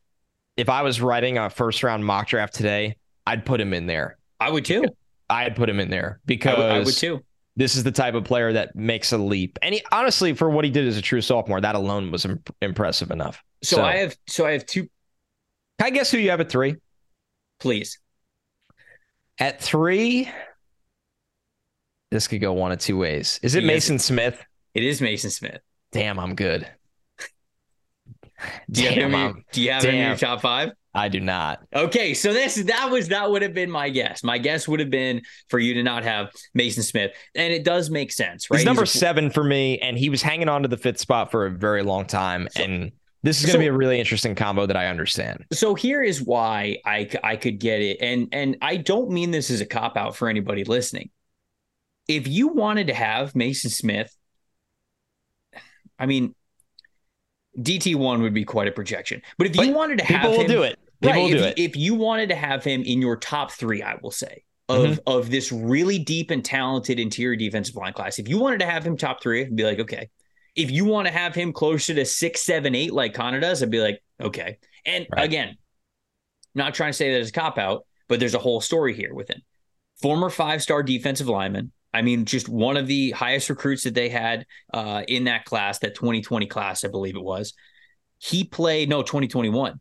if 0.57 0.68
I 0.68 0.82
was 0.82 1.00
writing 1.00 1.38
a 1.38 1.50
first 1.50 1.82
round 1.82 2.04
mock 2.04 2.28
draft 2.28 2.54
today, 2.54 2.96
I'd 3.26 3.44
put 3.44 3.61
him 3.61 3.74
in 3.74 3.86
there. 3.86 4.18
I 4.40 4.50
would 4.50 4.64
too. 4.64 4.84
I'd 5.28 5.57
put 5.57 5.68
him 5.68 5.80
in 5.80 5.90
there 5.90 6.20
because 6.26 6.54
I 6.54 6.59
would, 6.59 6.72
I 6.72 6.78
would 6.80 6.94
too. 6.94 7.24
This 7.57 7.74
is 7.74 7.84
the 7.84 7.92
type 7.92 8.14
of 8.14 8.24
player 8.24 8.52
that 8.52 8.76
makes 8.76 9.12
a 9.12 9.18
leap. 9.18 9.59
And 9.62 9.74
he, 9.74 9.82
honestly, 9.90 10.34
for 10.34 10.48
what 10.50 10.64
he 10.64 10.70
did 10.70 10.86
as 10.86 10.96
a 10.96 11.02
true 11.02 11.22
sophomore, 11.22 11.61
that 11.61 11.74
alone 11.74 12.11
was 12.11 12.24
imp- 12.24 12.54
impressive 12.61 13.11
enough. 13.11 13.42
So, 13.66 13.76
so, 13.76 13.82
I 13.82 13.96
have, 13.96 14.16
so 14.28 14.46
I 14.46 14.52
have 14.52 14.64
two. 14.64 14.82
Can 15.78 15.88
I 15.88 15.90
guess 15.90 16.10
who 16.12 16.18
you 16.18 16.30
have 16.30 16.40
at 16.40 16.48
three? 16.48 16.76
Please. 17.58 17.98
At 19.40 19.60
three, 19.60 20.30
this 22.12 22.28
could 22.28 22.40
go 22.40 22.52
one 22.52 22.70
of 22.70 22.78
two 22.78 22.96
ways. 22.96 23.40
Is 23.42 23.56
it 23.56 23.64
Maason 23.64 24.00
Smith? 24.00 24.40
It 24.74 24.84
is 24.84 25.00
Maason 25.00 25.32
Smith. 25.32 25.60
Damn, 25.90 26.20
I'm 26.20 26.36
good. 26.36 26.68
Do 28.70 28.84
you 28.84 28.90
damn, 28.90 29.12
have 29.12 29.30
him? 29.34 29.44
Do 29.50 29.62
you 29.62 29.72
have 29.72 29.82
him 29.82 29.94
in 29.96 30.06
your 30.06 30.16
top 30.16 30.42
five? 30.42 30.70
I 30.94 31.08
do 31.08 31.20
not. 31.20 31.60
Okay, 31.74 32.14
so 32.14 32.32
this 32.32 32.54
that 32.54 32.90
was 32.90 33.08
that 33.08 33.30
would 33.30 33.42
have 33.42 33.52
been 33.52 33.70
my 33.70 33.90
guess. 33.90 34.22
My 34.22 34.38
guess 34.38 34.68
would 34.68 34.78
have 34.78 34.90
been 34.90 35.22
for 35.48 35.58
you 35.58 35.74
to 35.74 35.82
not 35.82 36.04
have 36.04 36.30
Maason 36.56 36.84
Smith, 36.84 37.12
and 37.34 37.52
it 37.52 37.64
does 37.64 37.90
make 37.90 38.12
sense, 38.12 38.48
right? 38.48 38.58
He's 38.58 38.64
number 38.64 38.82
He's 38.82 38.94
a, 38.94 38.98
seven 38.98 39.30
for 39.30 39.42
me, 39.42 39.78
and 39.80 39.98
he 39.98 40.08
was 40.08 40.22
hanging 40.22 40.48
on 40.48 40.62
to 40.62 40.68
the 40.68 40.76
fifth 40.76 41.00
spot 41.00 41.32
for 41.32 41.46
a 41.46 41.50
very 41.50 41.82
long 41.82 42.06
time, 42.06 42.48
so, 42.52 42.62
and 42.62 42.92
this 43.26 43.40
is 43.40 43.46
going 43.46 43.54
to 43.54 43.58
so, 43.58 43.60
be 43.60 43.66
a 43.66 43.72
really 43.72 43.98
interesting 43.98 44.34
combo 44.34 44.66
that 44.66 44.76
I 44.76 44.86
understand. 44.86 45.44
So 45.52 45.74
here 45.74 46.02
is 46.02 46.22
why 46.22 46.78
I 46.84 47.10
I 47.24 47.36
could 47.36 47.58
get 47.58 47.80
it, 47.80 47.98
and 48.00 48.28
and 48.32 48.56
I 48.62 48.76
don't 48.76 49.10
mean 49.10 49.32
this 49.32 49.50
as 49.50 49.60
a 49.60 49.66
cop 49.66 49.96
out 49.96 50.14
for 50.14 50.28
anybody 50.28 50.64
listening. 50.64 51.10
If 52.06 52.28
you 52.28 52.48
wanted 52.48 52.86
to 52.86 52.94
have 52.94 53.32
Maason 53.32 53.70
Smith, 53.70 54.16
I 55.98 56.06
mean, 56.06 56.34
DT 57.58 57.96
one 57.96 58.22
would 58.22 58.34
be 58.34 58.44
quite 58.44 58.68
a 58.68 58.72
projection. 58.72 59.22
But 59.38 59.48
if 59.48 59.56
you 59.56 59.72
but 59.72 59.74
wanted 59.74 59.98
to 59.98 60.04
have 60.04 60.20
people 60.20 60.30
will 60.30 60.40
him, 60.42 60.50
do 60.50 60.62
it. 60.62 60.78
People 61.02 61.14
right, 61.14 61.22
will 61.22 61.38
do 61.38 61.44
if, 61.44 61.52
it. 61.52 61.58
If 61.58 61.76
you 61.76 61.94
wanted 61.96 62.28
to 62.28 62.36
have 62.36 62.62
him 62.62 62.82
in 62.82 63.00
your 63.00 63.16
top 63.16 63.50
three, 63.50 63.82
I 63.82 63.96
will 64.00 64.12
say 64.12 64.44
of 64.68 64.84
mm-hmm. 64.84 64.94
of 65.06 65.30
this 65.30 65.50
really 65.50 65.98
deep 65.98 66.30
and 66.30 66.44
talented 66.44 67.00
interior 67.00 67.36
defensive 67.36 67.74
line 67.74 67.92
class, 67.92 68.18
if 68.18 68.28
you 68.28 68.38
wanted 68.38 68.60
to 68.60 68.66
have 68.66 68.86
him 68.86 68.96
top 68.96 69.22
three, 69.22 69.42
I'd 69.42 69.56
be 69.56 69.64
like, 69.64 69.80
okay. 69.80 70.10
If 70.57 70.70
you 70.70 70.84
want 70.84 71.07
to 71.07 71.12
have 71.12 71.34
him 71.34 71.52
closer 71.52 71.94
to 71.94 72.04
six, 72.04 72.42
seven, 72.42 72.74
eight, 72.74 72.92
like 72.92 73.14
Connor 73.14 73.40
does, 73.40 73.62
I'd 73.62 73.70
be 73.70 73.80
like, 73.80 74.02
okay. 74.20 74.59
And 74.84 75.07
right. 75.11 75.24
again, 75.24 75.57
not 76.54 76.74
trying 76.74 76.90
to 76.90 76.96
say 76.96 77.12
that 77.12 77.20
it's 77.20 77.30
a 77.30 77.32
cop 77.32 77.59
out, 77.59 77.86
but 78.09 78.20
there's 78.20 78.34
a 78.34 78.38
whole 78.38 78.61
story 78.61 78.94
here 78.94 79.12
with 79.12 79.28
him. 79.28 79.42
Former 80.00 80.30
five 80.30 80.62
star 80.62 80.82
defensive 80.82 81.28
lineman. 81.28 81.72
I 81.92 82.02
mean, 82.02 82.24
just 82.24 82.48
one 82.48 82.76
of 82.76 82.86
the 82.86 83.12
highest 83.12 83.48
recruits 83.48 83.84
that 83.84 83.94
they 83.94 84.09
had 84.09 84.44
uh, 84.72 85.02
in 85.09 85.24
that 85.24 85.44
class, 85.44 85.78
that 85.78 85.94
2020 85.94 86.46
class, 86.46 86.84
I 86.84 86.88
believe 86.88 87.16
it 87.16 87.22
was. 87.22 87.54
He 88.18 88.44
played, 88.44 88.88
no, 88.88 89.02
2021 89.02 89.80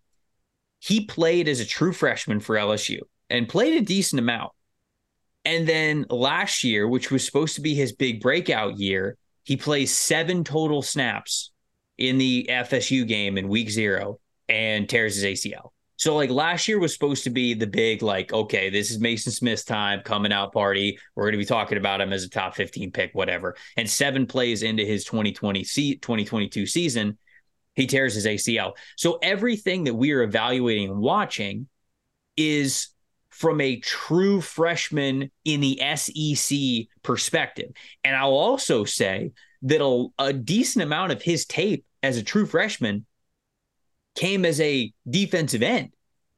he 0.85 1.05
played 1.05 1.47
as 1.47 1.59
a 1.59 1.65
true 1.65 1.91
freshman 1.91 2.39
for 2.39 2.55
LSU 2.55 2.99
and 3.31 3.49
played 3.49 3.81
a 3.81 3.85
decent 3.85 4.19
amount. 4.19 4.51
And 5.43 5.67
then 5.67 6.05
last 6.11 6.63
year, 6.63 6.87
which 6.87 7.09
was 7.09 7.25
supposed 7.25 7.55
to 7.55 7.61
be 7.61 7.73
his 7.73 7.91
big 7.91 8.21
breakout 8.21 8.77
year, 8.77 9.17
he 9.45 9.55
plays 9.55 9.97
seven 9.97 10.43
total 10.43 10.81
snaps 10.81 11.51
in 11.97 12.17
the 12.17 12.47
FSU 12.49 13.07
game 13.07 13.37
in 13.37 13.47
week 13.47 13.69
zero 13.69 14.19
and 14.49 14.89
tears 14.89 15.15
his 15.15 15.23
ACL. 15.23 15.69
So 15.97 16.15
like 16.15 16.29
last 16.29 16.67
year 16.67 16.77
was 16.77 16.93
supposed 16.93 17.23
to 17.23 17.29
be 17.29 17.53
the 17.53 17.67
big 17.67 18.01
like 18.01 18.33
okay 18.33 18.69
this 18.69 18.91
is 18.91 18.99
Maason 18.99 19.31
Smith's 19.31 19.63
time 19.63 20.01
coming 20.01 20.33
out 20.33 20.51
party 20.51 20.99
we're 21.15 21.23
going 21.23 21.31
to 21.31 21.37
be 21.37 21.45
talking 21.45 21.77
about 21.77 22.01
him 22.01 22.11
as 22.11 22.25
a 22.25 22.29
top 22.29 22.53
15 22.53 22.91
pick 22.91 23.11
whatever 23.13 23.55
and 23.77 23.89
seven 23.89 24.27
plays 24.27 24.61
into 24.61 24.83
his 24.83 25.05
2020 25.05 25.63
2022 25.63 26.65
season 26.65 27.17
he 27.75 27.87
tears 27.87 28.15
his 28.15 28.25
ACL. 28.25 28.73
So 28.95 29.19
everything 29.21 29.83
that 29.83 29.93
we 29.93 30.13
are 30.13 30.23
evaluating 30.23 30.89
and 30.89 30.99
watching 30.99 31.67
is 32.35 32.87
from 33.35 33.59
a 33.59 33.81
true 33.81 34.39
freshman 34.39 35.29
in 35.43 35.59
the 35.59 35.81
SEC 35.95 36.87
perspective. 37.03 37.69
And 38.05 38.15
I'll 38.15 38.31
also 38.31 38.85
say 38.85 39.33
that 39.63 39.83
a, 39.83 40.07
a 40.17 40.31
decent 40.31 40.83
amount 40.83 41.11
of 41.11 41.21
his 41.21 41.45
tape 41.45 41.85
as 42.01 42.15
a 42.15 42.23
true 42.23 42.45
freshman 42.45 43.05
came 44.15 44.45
as 44.45 44.61
a 44.61 44.93
defensive 45.09 45.61
end. 45.61 45.89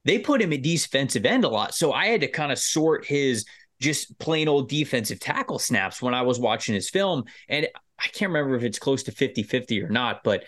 They 0.06 0.18
put 0.18 0.42
him 0.42 0.52
at 0.54 0.64
defensive 0.64 1.24
end 1.24 1.44
a 1.44 1.50
lot. 1.50 1.76
So 1.76 1.94
I 1.94 2.08
had 2.08 2.22
to 2.22 2.28
kind 2.28 2.52
of 2.52 2.58
sort 2.58 3.06
his 3.06 3.46
just 3.80 4.18
plain 4.18 4.48
old 4.48 4.68
defensive 4.68 5.20
tackle 5.20 5.60
snaps 5.60 6.02
when 6.02 6.16
I 6.16 6.24
was 6.24 6.40
watching 6.40 6.74
his 6.74 6.90
film. 6.90 7.26
And 7.48 7.68
I 8.00 8.08
can't 8.08 8.32
remember 8.32 8.56
if 8.56 8.64
it's 8.64 8.80
close 8.80 9.04
to 9.04 9.12
50 9.12 9.44
50 9.44 9.84
or 9.84 9.90
not, 9.90 10.24
but 10.24 10.46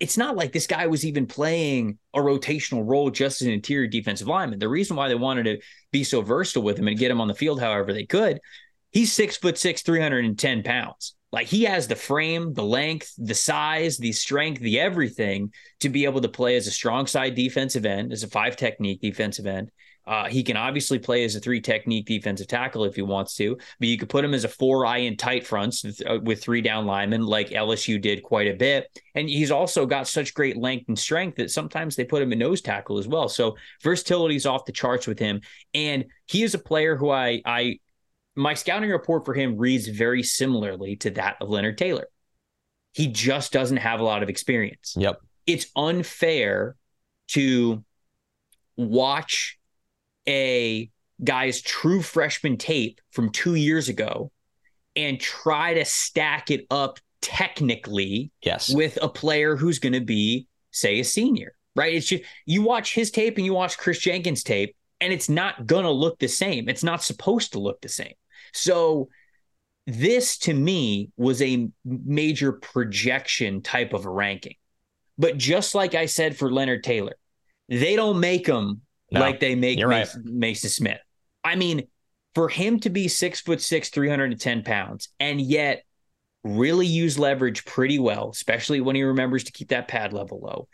it's 0.00 0.16
not 0.16 0.36
like 0.36 0.52
this 0.52 0.66
guy 0.66 0.86
was 0.86 1.04
even 1.04 1.26
playing 1.26 1.98
a 2.14 2.18
rotational 2.18 2.88
role 2.88 3.10
just 3.10 3.42
as 3.42 3.46
an 3.46 3.52
interior 3.52 3.86
defensive 3.86 4.28
lineman. 4.28 4.58
The 4.58 4.68
reason 4.68 4.96
why 4.96 5.08
they 5.08 5.14
wanted 5.14 5.44
to 5.44 5.58
be 5.92 6.04
so 6.04 6.22
versatile 6.22 6.62
with 6.62 6.78
him 6.78 6.88
and 6.88 6.98
get 6.98 7.10
him 7.10 7.20
on 7.20 7.28
the 7.28 7.34
field 7.34 7.60
however 7.60 7.92
they 7.92 8.06
could, 8.06 8.40
he's 8.92 9.12
six 9.12 9.36
foot 9.36 9.58
six, 9.58 9.82
310 9.82 10.62
pounds. 10.62 11.14
Like 11.32 11.48
he 11.48 11.64
has 11.64 11.88
the 11.88 11.96
frame, 11.96 12.54
the 12.54 12.62
length, 12.62 13.12
the 13.18 13.34
size, 13.34 13.98
the 13.98 14.12
strength, 14.12 14.60
the 14.60 14.80
everything 14.80 15.52
to 15.80 15.88
be 15.88 16.04
able 16.04 16.20
to 16.20 16.28
play 16.28 16.56
as 16.56 16.66
a 16.66 16.70
strong 16.70 17.06
side 17.06 17.34
defensive 17.34 17.84
end, 17.84 18.12
as 18.12 18.22
a 18.22 18.28
five 18.28 18.56
technique 18.56 19.00
defensive 19.00 19.46
end, 19.46 19.70
uh, 20.06 20.28
he 20.28 20.42
can 20.42 20.56
obviously 20.56 20.98
play 20.98 21.24
as 21.24 21.34
a 21.34 21.40
three 21.40 21.60
technique 21.60 22.06
defensive 22.06 22.46
tackle 22.46 22.84
if 22.84 22.94
he 22.94 23.02
wants 23.02 23.34
to, 23.36 23.56
but 23.78 23.88
you 23.88 23.96
could 23.96 24.08
put 24.08 24.24
him 24.24 24.34
as 24.34 24.44
a 24.44 24.48
four 24.48 24.84
eye 24.84 24.98
in 24.98 25.16
tight 25.16 25.46
fronts 25.46 25.82
with, 25.84 26.02
uh, 26.06 26.18
three 26.36 26.60
down 26.60 26.84
linemen 26.84 27.24
like 27.24 27.50
LSU 27.50 28.00
did 28.00 28.22
quite 28.22 28.48
a 28.48 28.54
bit. 28.54 28.86
And 29.14 29.28
he's 29.28 29.50
also 29.50 29.86
got 29.86 30.06
such 30.06 30.34
great 30.34 30.56
length 30.56 30.88
and 30.88 30.98
strength 30.98 31.36
that 31.36 31.50
sometimes 31.50 31.96
they 31.96 32.04
put 32.04 32.22
him 32.22 32.32
in 32.32 32.38
nose 32.38 32.60
tackle 32.60 32.98
as 32.98 33.08
well. 33.08 33.28
So 33.28 33.56
versatility 33.82 34.36
is 34.36 34.46
off 34.46 34.66
the 34.66 34.72
charts 34.72 35.06
with 35.06 35.18
him. 35.18 35.40
And 35.72 36.04
he 36.26 36.42
is 36.42 36.54
a 36.54 36.58
player 36.58 36.96
who 36.96 37.10
I, 37.10 37.40
I, 37.46 37.78
my 38.34 38.54
scouting 38.54 38.90
report 38.90 39.24
for 39.24 39.32
him 39.32 39.56
reads 39.56 39.86
very 39.88 40.22
similarly 40.22 40.96
to 40.96 41.10
that 41.12 41.36
of 41.40 41.48
Leonard 41.48 41.78
Taylor. 41.78 42.08
He 42.92 43.08
just 43.08 43.52
doesn't 43.52 43.78
have 43.78 44.00
a 44.00 44.04
lot 44.04 44.22
of 44.22 44.28
experience. 44.28 44.94
Yep. 44.96 45.20
It's 45.46 45.66
unfair 45.76 46.76
to 47.28 47.84
watch 48.76 49.58
a 50.28 50.90
guy's 51.22 51.60
true 51.60 52.02
freshman 52.02 52.56
tape 52.56 53.00
from 53.10 53.30
two 53.30 53.54
years 53.54 53.88
ago 53.88 54.30
and 54.96 55.20
try 55.20 55.74
to 55.74 55.84
stack 55.84 56.50
it 56.50 56.66
up 56.70 56.98
technically 57.20 58.30
yes. 58.42 58.72
with 58.72 58.98
a 59.02 59.08
player 59.08 59.56
who's 59.56 59.78
going 59.78 59.92
to 59.92 60.00
be, 60.00 60.46
say, 60.70 61.00
a 61.00 61.04
senior, 61.04 61.54
right? 61.74 61.94
It's 61.94 62.06
just 62.06 62.24
you 62.46 62.62
watch 62.62 62.94
his 62.94 63.10
tape 63.10 63.36
and 63.36 63.46
you 63.46 63.54
watch 63.54 63.78
Chris 63.78 63.98
Jenkins' 63.98 64.44
tape, 64.44 64.76
and 65.00 65.12
it's 65.12 65.28
not 65.28 65.66
going 65.66 65.84
to 65.84 65.90
look 65.90 66.18
the 66.18 66.28
same. 66.28 66.68
It's 66.68 66.84
not 66.84 67.02
supposed 67.02 67.52
to 67.52 67.58
look 67.58 67.80
the 67.80 67.88
same. 67.88 68.14
So, 68.52 69.08
this 69.86 70.38
to 70.38 70.54
me 70.54 71.10
was 71.16 71.42
a 71.42 71.68
major 71.84 72.52
projection 72.52 73.60
type 73.60 73.92
of 73.92 74.06
a 74.06 74.10
ranking. 74.10 74.54
But 75.18 75.36
just 75.36 75.74
like 75.74 75.94
I 75.94 76.06
said 76.06 76.36
for 76.36 76.50
Leonard 76.50 76.82
Taylor, 76.82 77.16
they 77.68 77.94
don't 77.94 78.18
make 78.18 78.46
them 78.46 78.80
no, 79.14 79.20
like 79.20 79.40
they 79.40 79.54
make 79.54 79.78
Maason, 79.78 79.86
right. 79.86 80.08
Maason 80.24 80.68
Smith. 80.68 81.00
I 81.42 81.56
mean, 81.56 81.88
for 82.34 82.48
him 82.48 82.80
to 82.80 82.90
be 82.90 83.08
six 83.08 83.40
foot 83.40 83.60
six, 83.60 83.88
310 83.88 84.62
pounds, 84.62 85.08
and 85.20 85.40
yet 85.40 85.84
really 86.42 86.86
use 86.86 87.18
leverage 87.18 87.64
pretty 87.64 87.98
well, 87.98 88.30
especially 88.30 88.80
when 88.80 88.96
he 88.96 89.02
remembers 89.02 89.44
to 89.44 89.52
keep 89.52 89.68
that 89.68 89.88
pad 89.88 90.12
level 90.12 90.40
low, 90.40 90.68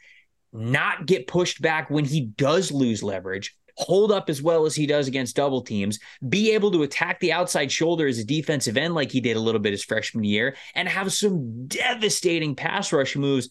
not 0.52 1.06
get 1.06 1.26
pushed 1.26 1.62
back 1.62 1.90
when 1.90 2.04
he 2.04 2.22
does 2.22 2.72
lose 2.72 3.02
leverage, 3.02 3.56
hold 3.76 4.10
up 4.10 4.28
as 4.28 4.42
well 4.42 4.66
as 4.66 4.74
he 4.74 4.86
does 4.86 5.06
against 5.06 5.36
double 5.36 5.62
teams, 5.62 5.98
be 6.28 6.52
able 6.52 6.70
to 6.72 6.82
attack 6.82 7.20
the 7.20 7.32
outside 7.32 7.70
shoulder 7.70 8.06
as 8.06 8.18
a 8.18 8.24
defensive 8.24 8.76
end 8.76 8.94
like 8.94 9.12
he 9.12 9.20
did 9.20 9.36
a 9.36 9.40
little 9.40 9.60
bit 9.60 9.72
his 9.72 9.84
freshman 9.84 10.24
year, 10.24 10.56
and 10.74 10.88
have 10.88 11.12
some 11.12 11.66
devastating 11.66 12.54
pass 12.54 12.92
rush 12.92 13.16
moves 13.16 13.48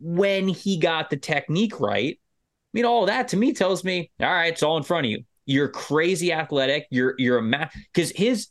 when 0.00 0.48
he 0.48 0.78
got 0.78 1.10
the 1.10 1.16
technique 1.16 1.78
right. 1.78 2.18
I 2.72 2.78
mean, 2.78 2.84
all 2.84 3.06
that 3.06 3.28
to 3.28 3.36
me 3.36 3.52
tells 3.52 3.84
me, 3.84 4.10
all 4.20 4.26
right, 4.26 4.52
it's 4.52 4.62
all 4.62 4.76
in 4.76 4.82
front 4.82 5.06
of 5.06 5.10
you. 5.10 5.24
You're 5.44 5.68
crazy 5.68 6.32
athletic. 6.32 6.86
You're 6.90 7.14
you're 7.18 7.38
a 7.38 7.42
man 7.42 7.68
because 7.92 8.10
his 8.10 8.48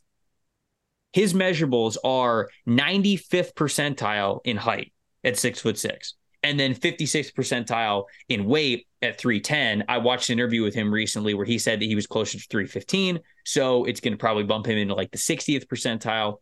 his 1.12 1.34
measurables 1.34 1.96
are 2.04 2.48
95th 2.66 3.54
percentile 3.54 4.40
in 4.44 4.56
height 4.56 4.92
at 5.24 5.38
six 5.38 5.60
foot 5.60 5.78
six 5.78 6.14
and 6.42 6.58
then 6.58 6.74
56th 6.74 7.32
percentile 7.34 8.04
in 8.28 8.44
weight 8.44 8.86
at 9.00 9.18
310. 9.18 9.84
I 9.88 9.98
watched 9.98 10.30
an 10.30 10.38
interview 10.38 10.62
with 10.62 10.74
him 10.74 10.92
recently 10.92 11.34
where 11.34 11.46
he 11.46 11.58
said 11.58 11.80
that 11.80 11.86
he 11.86 11.94
was 11.94 12.06
closer 12.06 12.38
to 12.38 12.46
315. 12.50 13.20
So 13.44 13.84
it's 13.84 14.00
going 14.00 14.12
to 14.12 14.18
probably 14.18 14.44
bump 14.44 14.66
him 14.66 14.78
into 14.78 14.94
like 14.94 15.10
the 15.12 15.18
60th 15.18 15.66
percentile. 15.66 16.38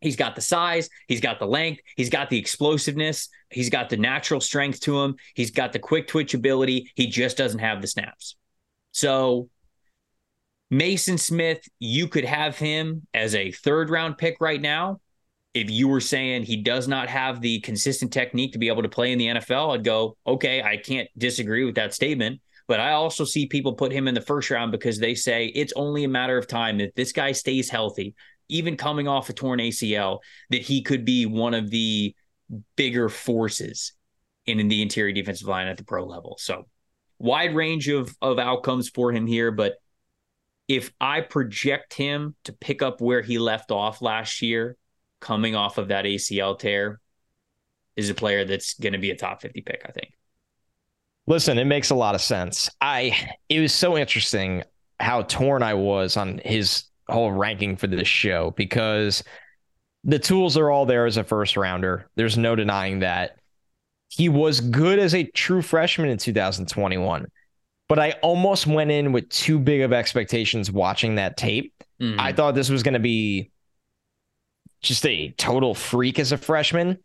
He's 0.00 0.16
got 0.16 0.36
the 0.36 0.40
size, 0.40 0.88
he's 1.08 1.20
got 1.20 1.38
the 1.38 1.46
length, 1.46 1.80
he's 1.96 2.10
got 2.10 2.30
the 2.30 2.38
explosiveness, 2.38 3.28
he's 3.50 3.70
got 3.70 3.88
the 3.90 3.96
natural 3.96 4.40
strength 4.40 4.80
to 4.82 5.00
him, 5.00 5.16
he's 5.34 5.50
got 5.50 5.72
the 5.72 5.78
quick 5.78 6.06
twitch 6.06 6.34
ability. 6.34 6.90
He 6.94 7.08
just 7.08 7.36
doesn't 7.36 7.58
have 7.58 7.82
the 7.82 7.88
snaps. 7.88 8.36
So 8.92 9.48
Maason 10.72 11.18
Smith, 11.18 11.60
you 11.78 12.08
could 12.08 12.24
have 12.24 12.56
him 12.56 13.06
as 13.12 13.34
a 13.34 13.50
third 13.50 13.90
round 13.90 14.18
pick 14.18 14.36
right 14.40 14.60
now 14.60 15.00
if 15.54 15.70
you 15.70 15.88
were 15.88 16.00
saying 16.00 16.42
he 16.42 16.56
does 16.56 16.86
not 16.86 17.08
have 17.08 17.40
the 17.40 17.60
consistent 17.60 18.12
technique 18.12 18.52
to 18.52 18.58
be 18.58 18.68
able 18.68 18.82
to 18.82 18.88
play 18.88 19.12
in 19.12 19.18
the 19.18 19.26
NFL, 19.26 19.74
I'd 19.74 19.84
go, 19.84 20.16
okay, 20.26 20.62
I 20.62 20.76
can't 20.76 21.08
disagree 21.16 21.64
with 21.64 21.74
that 21.76 21.94
statement. 21.94 22.40
But 22.66 22.80
I 22.80 22.92
also 22.92 23.24
see 23.24 23.46
people 23.46 23.72
put 23.72 23.92
him 23.92 24.08
in 24.08 24.14
the 24.14 24.20
first 24.20 24.50
round 24.50 24.72
because 24.72 24.98
they 24.98 25.14
say 25.14 25.46
it's 25.46 25.72
only 25.74 26.04
a 26.04 26.08
matter 26.08 26.36
of 26.36 26.46
time 26.46 26.78
that 26.78 26.94
this 26.94 27.12
guy 27.12 27.32
stays 27.32 27.70
healthy, 27.70 28.14
even 28.48 28.76
coming 28.76 29.08
off 29.08 29.28
a 29.28 29.32
torn 29.32 29.60
ACL, 29.60 30.18
that 30.50 30.62
he 30.62 30.82
could 30.82 31.04
be 31.04 31.26
one 31.26 31.54
of 31.54 31.70
the 31.70 32.14
bigger 32.76 33.08
forces 33.08 33.92
in, 34.46 34.60
in 34.60 34.68
the 34.68 34.82
interior 34.82 35.12
defensive 35.12 35.48
line 35.48 35.66
at 35.66 35.76
the 35.76 35.84
pro 35.84 36.04
level. 36.04 36.36
So 36.40 36.66
wide 37.18 37.54
range 37.54 37.88
of 37.88 38.16
of 38.22 38.38
outcomes 38.38 38.88
for 38.88 39.12
him 39.12 39.26
here, 39.26 39.50
but 39.50 39.74
if 40.68 40.92
I 41.00 41.22
project 41.22 41.94
him 41.94 42.34
to 42.44 42.52
pick 42.52 42.82
up 42.82 43.00
where 43.00 43.22
he 43.22 43.38
left 43.38 43.70
off 43.70 44.02
last 44.02 44.42
year, 44.42 44.76
coming 45.20 45.54
off 45.54 45.78
of 45.78 45.88
that 45.88 46.04
ACL 46.04 46.58
tear 46.58 47.00
is 47.96 48.10
a 48.10 48.14
player 48.14 48.44
that's 48.44 48.74
going 48.74 48.92
to 48.92 48.98
be 48.98 49.10
a 49.10 49.16
top 49.16 49.40
50 49.40 49.62
pick, 49.62 49.82
I 49.86 49.92
think. 49.92 50.12
Listen, 51.26 51.58
it 51.58 51.64
makes 51.64 51.90
a 51.90 51.94
lot 51.94 52.14
of 52.14 52.20
sense. 52.20 52.70
I 52.80 53.32
it 53.48 53.60
was 53.60 53.74
so 53.74 53.98
interesting 53.98 54.62
how 55.00 55.22
torn 55.22 55.62
I 55.62 55.74
was 55.74 56.16
on 56.16 56.40
his 56.44 56.84
whole 57.08 57.32
ranking 57.32 57.76
for 57.76 57.86
this 57.86 58.08
show 58.08 58.52
because 58.56 59.22
the 60.04 60.18
tools 60.18 60.56
are 60.56 60.70
all 60.70 60.86
there 60.86 61.06
as 61.06 61.16
a 61.16 61.24
first 61.24 61.56
rounder. 61.56 62.08
There's 62.16 62.38
no 62.38 62.56
denying 62.56 63.00
that. 63.00 63.38
He 64.08 64.28
was 64.28 64.60
good 64.60 64.98
as 64.98 65.14
a 65.14 65.24
true 65.24 65.60
freshman 65.60 66.08
in 66.08 66.16
2021, 66.16 67.26
but 67.88 67.98
I 67.98 68.12
almost 68.22 68.66
went 68.66 68.90
in 68.90 69.12
with 69.12 69.28
too 69.28 69.58
big 69.58 69.82
of 69.82 69.92
expectations 69.92 70.72
watching 70.72 71.16
that 71.16 71.36
tape. 71.36 71.74
Mm-hmm. 72.00 72.18
I 72.18 72.32
thought 72.32 72.54
this 72.54 72.70
was 72.70 72.82
going 72.82 72.94
to 72.94 73.00
be 73.00 73.50
just 74.80 75.04
a 75.06 75.30
total 75.30 75.74
freak 75.74 76.18
as 76.18 76.32
a 76.32 76.38
freshman. 76.38 76.98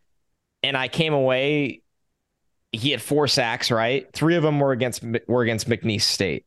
And 0.62 0.76
I 0.76 0.88
came 0.88 1.12
away. 1.12 1.82
He 2.72 2.90
had 2.90 3.02
four 3.02 3.28
sacks, 3.28 3.70
right? 3.70 4.10
Three 4.12 4.36
of 4.36 4.42
them 4.42 4.58
were 4.58 4.72
against 4.72 5.04
were 5.28 5.42
against 5.42 5.68
McNeese 5.68 6.02
State, 6.02 6.46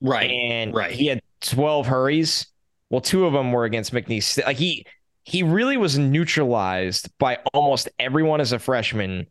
right? 0.00 0.30
And 0.30 0.74
right. 0.74 0.92
he 0.92 1.06
had 1.06 1.22
twelve 1.40 1.86
hurries. 1.86 2.46
Well, 2.90 3.00
two 3.00 3.24
of 3.24 3.32
them 3.32 3.52
were 3.52 3.64
against 3.64 3.92
McNeese 3.92 4.24
State. 4.24 4.46
Like 4.46 4.56
he 4.56 4.86
he 5.24 5.42
really 5.42 5.76
was 5.76 5.98
neutralized 5.98 7.08
by 7.18 7.38
almost 7.54 7.88
everyone 7.98 8.40
as 8.40 8.52
a 8.52 8.58
freshman, 8.58 9.26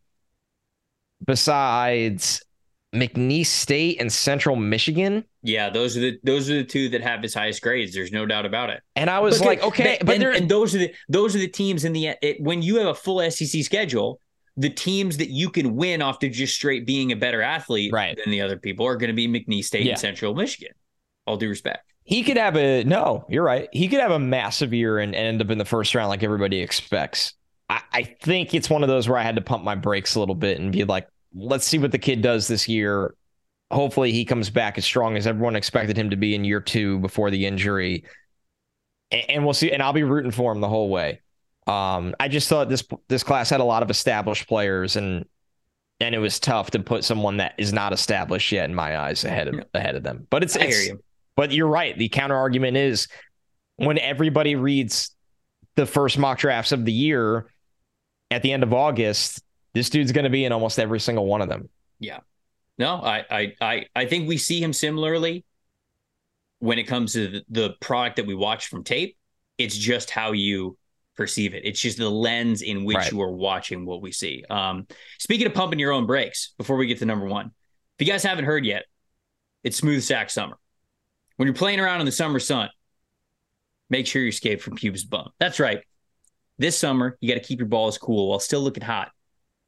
besides 1.26 2.42
McNeese 2.94 3.48
State 3.48 4.00
and 4.00 4.12
Central 4.12 4.56
Michigan. 4.56 5.24
Yeah, 5.44 5.70
those 5.70 5.96
are 5.96 6.00
the 6.00 6.20
those 6.24 6.50
are 6.50 6.56
the 6.56 6.64
two 6.64 6.90
that 6.90 7.02
have 7.02 7.22
his 7.22 7.34
highest 7.34 7.62
grades. 7.62 7.94
There's 7.94 8.12
no 8.12 8.26
doubt 8.26 8.46
about 8.46 8.70
it. 8.70 8.82
And 8.96 9.10
I 9.10 9.20
was 9.20 9.40
but 9.40 9.48
like, 9.48 9.64
okay, 9.64 9.98
but 10.04 10.16
and, 10.16 10.24
and, 10.24 10.50
those 10.50 10.74
are 10.74 10.80
the 10.80 10.94
those 11.08 11.36
are 11.36 11.40
the 11.40 11.48
teams 11.48 11.86
in 11.86 11.94
the 11.94 12.16
it, 12.22 12.42
when 12.42 12.62
you 12.62 12.78
have 12.78 12.88
a 12.88 12.96
full 12.96 13.30
SEC 13.30 13.64
schedule, 13.64 14.20
the 14.58 14.70
teams 14.70 15.18
that 15.18 15.30
you 15.30 15.50
can 15.50 15.76
win 15.76 16.02
off 16.02 16.20
to 16.20 16.30
just 16.30 16.56
straight 16.56 16.86
being 16.86 17.12
a 17.12 17.16
better 17.16 17.42
athlete 17.42 17.92
right. 17.94 18.18
than 18.18 18.32
the 18.32 18.42
other 18.42 18.58
people 18.58 18.86
are 18.86 18.96
going 18.96 19.10
to 19.10 19.14
be 19.14 19.28
McNeese 19.28 19.66
State 19.66 19.86
yeah. 19.86 19.92
and 19.92 20.00
Central 20.00 20.34
Michigan. 20.34 20.74
All 21.26 21.38
due 21.38 21.50
respect. 21.50 21.89
He 22.10 22.24
could 22.24 22.38
have 22.38 22.58
a 22.58 22.84
no, 22.86 23.24
you're 23.30 23.44
right. 23.44 23.70
He 23.72 23.88
could 23.88 24.00
have 24.00 24.10
a 24.10 24.18
massive 24.18 24.74
year 24.74 24.98
and, 24.98 25.14
and 25.14 25.28
end 25.28 25.42
up 25.44 25.52
in 25.52 25.60
the 25.60 25.66
first 25.66 25.94
round 25.94 26.10
like 26.10 26.24
everybody 26.24 26.60
expects. 26.60 27.36
I, 27.70 27.82
I 27.94 28.04
think 28.04 28.56
it's 28.56 28.68
one 28.68 28.82
of 28.82 28.90
those 28.90 29.08
where 29.08 29.20
I 29.20 29.22
had 29.22 29.36
to 29.36 29.44
pump 29.44 29.64
my 29.64 29.76
brakes 29.76 30.16
a 30.16 30.20
little 30.20 30.34
bit 30.34 30.60
and 30.60 30.72
be 30.72 30.86
like, 30.86 31.08
let's 31.36 31.68
see 31.68 31.78
what 31.78 31.92
the 31.92 32.00
kid 32.00 32.24
does 32.24 32.48
this 32.48 32.68
year. 32.68 33.14
Hopefully, 33.70 34.12
he 34.12 34.26
comes 34.26 34.50
back 34.50 34.80
as 34.80 34.86
strong 34.86 35.18
as 35.18 35.28
everyone 35.28 35.56
expected 35.56 35.96
him 35.96 36.10
to 36.10 36.16
be 36.16 36.34
in 36.34 36.44
year 36.44 36.60
two 36.60 36.98
before 36.98 37.30
the 37.30 37.46
injury. 37.46 38.06
And, 39.12 39.46
we'll 39.46 39.54
see. 39.54 39.72
And 39.72 39.84
I'll 39.84 39.94
be 39.94 40.02
rooting 40.02 40.32
for 40.32 40.52
him 40.52 40.62
the 40.62 40.68
whole 40.68 40.90
way. 40.90 41.22
Um, 41.68 42.16
I 42.20 42.28
just 42.28 42.50
thought 42.50 42.70
this 42.70 42.84
this 43.08 43.22
class 43.22 43.52
had 43.52 43.60
a 43.60 43.64
lot 43.64 43.84
of 43.84 43.92
established 43.92 44.48
players, 44.48 44.96
and 44.96 45.26
and 46.00 46.16
it 46.16 46.20
was 46.20 46.40
tough 46.40 46.72
to 46.72 46.80
put 46.80 47.04
someone 47.04 47.38
that 47.38 47.54
is 47.60 47.72
not 47.72 47.94
established 47.94 48.52
yet 48.52 48.68
in 48.68 48.74
my 48.74 48.98
eyes 48.98 49.24
ahead 49.24 49.48
of 49.48 49.64
ahead 49.76 49.96
of 49.96 50.02
them. 50.02 50.26
But 50.32 50.42
it's, 50.42 50.58
I 50.58 50.62
it's 50.62 50.88
you. 50.88 51.04
But 51.36 51.52
you're 51.52 51.68
right. 51.68 51.98
The 51.98 52.10
counter 52.10 52.36
argument 52.36 52.78
is 52.78 53.08
when 53.78 53.98
everybody 53.98 54.56
reads 54.56 55.12
the 55.76 55.86
first 55.86 56.18
mock 56.18 56.40
drafts 56.40 56.72
of 56.72 56.86
the 56.86 56.92
year 56.92 57.48
at 58.32 58.42
the 58.42 58.52
end 58.52 58.64
of 58.64 58.74
August, 58.74 59.42
this 59.74 59.90
dude's 59.90 60.12
going 60.12 60.26
to 60.26 60.30
be 60.30 60.46
in 60.46 60.52
almost 60.52 60.80
every 60.80 61.00
single 61.00 61.26
one 61.26 61.42
of 61.42 61.50
them. 61.50 61.70
Yeah. 62.00 62.20
No, 62.78 62.96
I, 62.96 63.26
I, 63.30 63.54
I, 63.62 63.86
I 63.96 64.06
think 64.06 64.28
we 64.28 64.38
see 64.38 64.62
him 64.62 64.74
similarly 64.74 65.44
when 66.60 66.78
it 66.78 66.84
comes 66.84 67.14
to 67.14 67.42
the, 67.50 67.76
product 67.80 68.18
that 68.18 68.26
we 68.26 68.36
watch 68.36 68.68
from 68.68 68.84
tape. 68.84 69.18
It's 69.58 69.78
just 69.78 70.10
how 70.10 70.32
you 70.32 70.78
perceive 71.16 71.54
it. 71.54 71.66
It's 71.66 71.80
just 71.80 71.98
the 71.98 72.10
lens 72.10 72.62
in 72.62 72.86
which 72.86 72.98
right. 72.98 73.12
you 73.12 73.22
are 73.22 73.32
watching 73.32 73.86
what 73.86 74.02
we 74.02 74.12
see. 74.12 74.44
Um, 74.50 74.88
speaking 75.18 75.48
of 75.48 75.54
pumping 75.54 75.80
your 75.80 75.92
own 75.92 76.06
brakes, 76.06 76.54
before 76.58 76.78
we 76.78 76.88
get 76.88 77.00
to 77.00 77.06
number 77.06 77.26
one, 77.26 77.52
if 77.98 78.08
you 78.08 78.12
guys 78.12 78.24
haven't 78.24 78.46
heard 78.46 78.66
yet, 78.66 78.86
it's 79.64 79.76
smooth 79.76 80.02
sack 80.02 80.30
summer. 80.30 80.58
When 81.40 81.48
you're 81.48 81.56
playing 81.56 81.80
around 81.80 82.02
in 82.02 82.06
the 82.06 82.12
summer 82.12 82.38
sun, 82.38 82.68
make 83.90 84.06
sure 84.06 84.22
you 84.22 84.28
escape 84.28 84.60
from 84.60 84.76
pubes 84.76 85.06
bum. 85.06 85.30
That's 85.40 85.58
right. 85.58 85.80
This 86.58 86.78
summer, 86.78 87.18
you 87.22 87.34
got 87.34 87.42
to 87.42 87.48
keep 87.48 87.60
your 87.60 87.70
balls 87.70 87.98
cool 87.98 88.28
while 88.28 88.42
still 88.42 88.60
looking 88.60 88.84
hot 88.84 89.12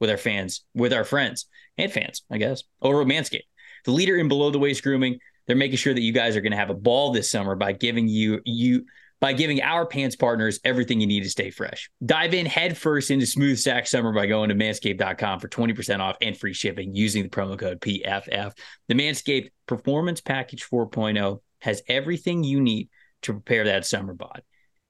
with 0.01 0.09
our 0.09 0.17
fans, 0.17 0.65
with 0.73 0.91
our 0.91 1.05
friends 1.05 1.45
and 1.77 1.89
fans, 1.89 2.23
I 2.29 2.39
guess, 2.39 2.63
over 2.81 2.99
at 2.99 3.07
Manscaped. 3.07 3.47
The 3.85 3.91
leader 3.91 4.17
in 4.17 4.27
below 4.27 4.51
the 4.51 4.59
waist 4.59 4.83
grooming, 4.83 5.19
they're 5.47 5.55
making 5.55 5.77
sure 5.77 5.93
that 5.93 6.01
you 6.01 6.11
guys 6.11 6.35
are 6.35 6.41
going 6.41 6.51
to 6.51 6.57
have 6.57 6.71
a 6.71 6.73
ball 6.73 7.13
this 7.13 7.31
summer 7.31 7.55
by 7.55 7.71
giving 7.71 8.09
you 8.09 8.41
you 8.43 8.83
by 9.21 9.31
giving 9.31 9.61
our 9.61 9.85
pants 9.85 10.17
partners 10.17 10.59
everything 10.65 10.99
you 10.99 11.07
need 11.07 11.23
to 11.23 11.29
stay 11.29 11.51
fresh. 11.51 11.89
Dive 12.05 12.33
in 12.33 12.47
headfirst 12.47 13.11
into 13.11 13.25
smooth 13.25 13.57
sack 13.57 13.87
summer 13.87 14.11
by 14.11 14.25
going 14.25 14.49
to 14.49 14.55
manscaped.com 14.55 15.39
for 15.39 15.47
20% 15.47 15.99
off 15.99 16.17
and 16.21 16.35
free 16.35 16.53
shipping 16.53 16.93
using 16.93 17.23
the 17.23 17.29
promo 17.29 17.57
code 17.57 17.79
PFF. 17.79 18.51
The 18.89 18.93
Manscaped 18.93 19.51
Performance 19.67 20.19
Package 20.19 20.67
4.0 20.69 21.39
has 21.61 21.81
everything 21.87 22.43
you 22.43 22.61
need 22.61 22.89
to 23.23 23.33
prepare 23.33 23.65
that 23.65 23.85
summer 23.85 24.13
bod. 24.13 24.41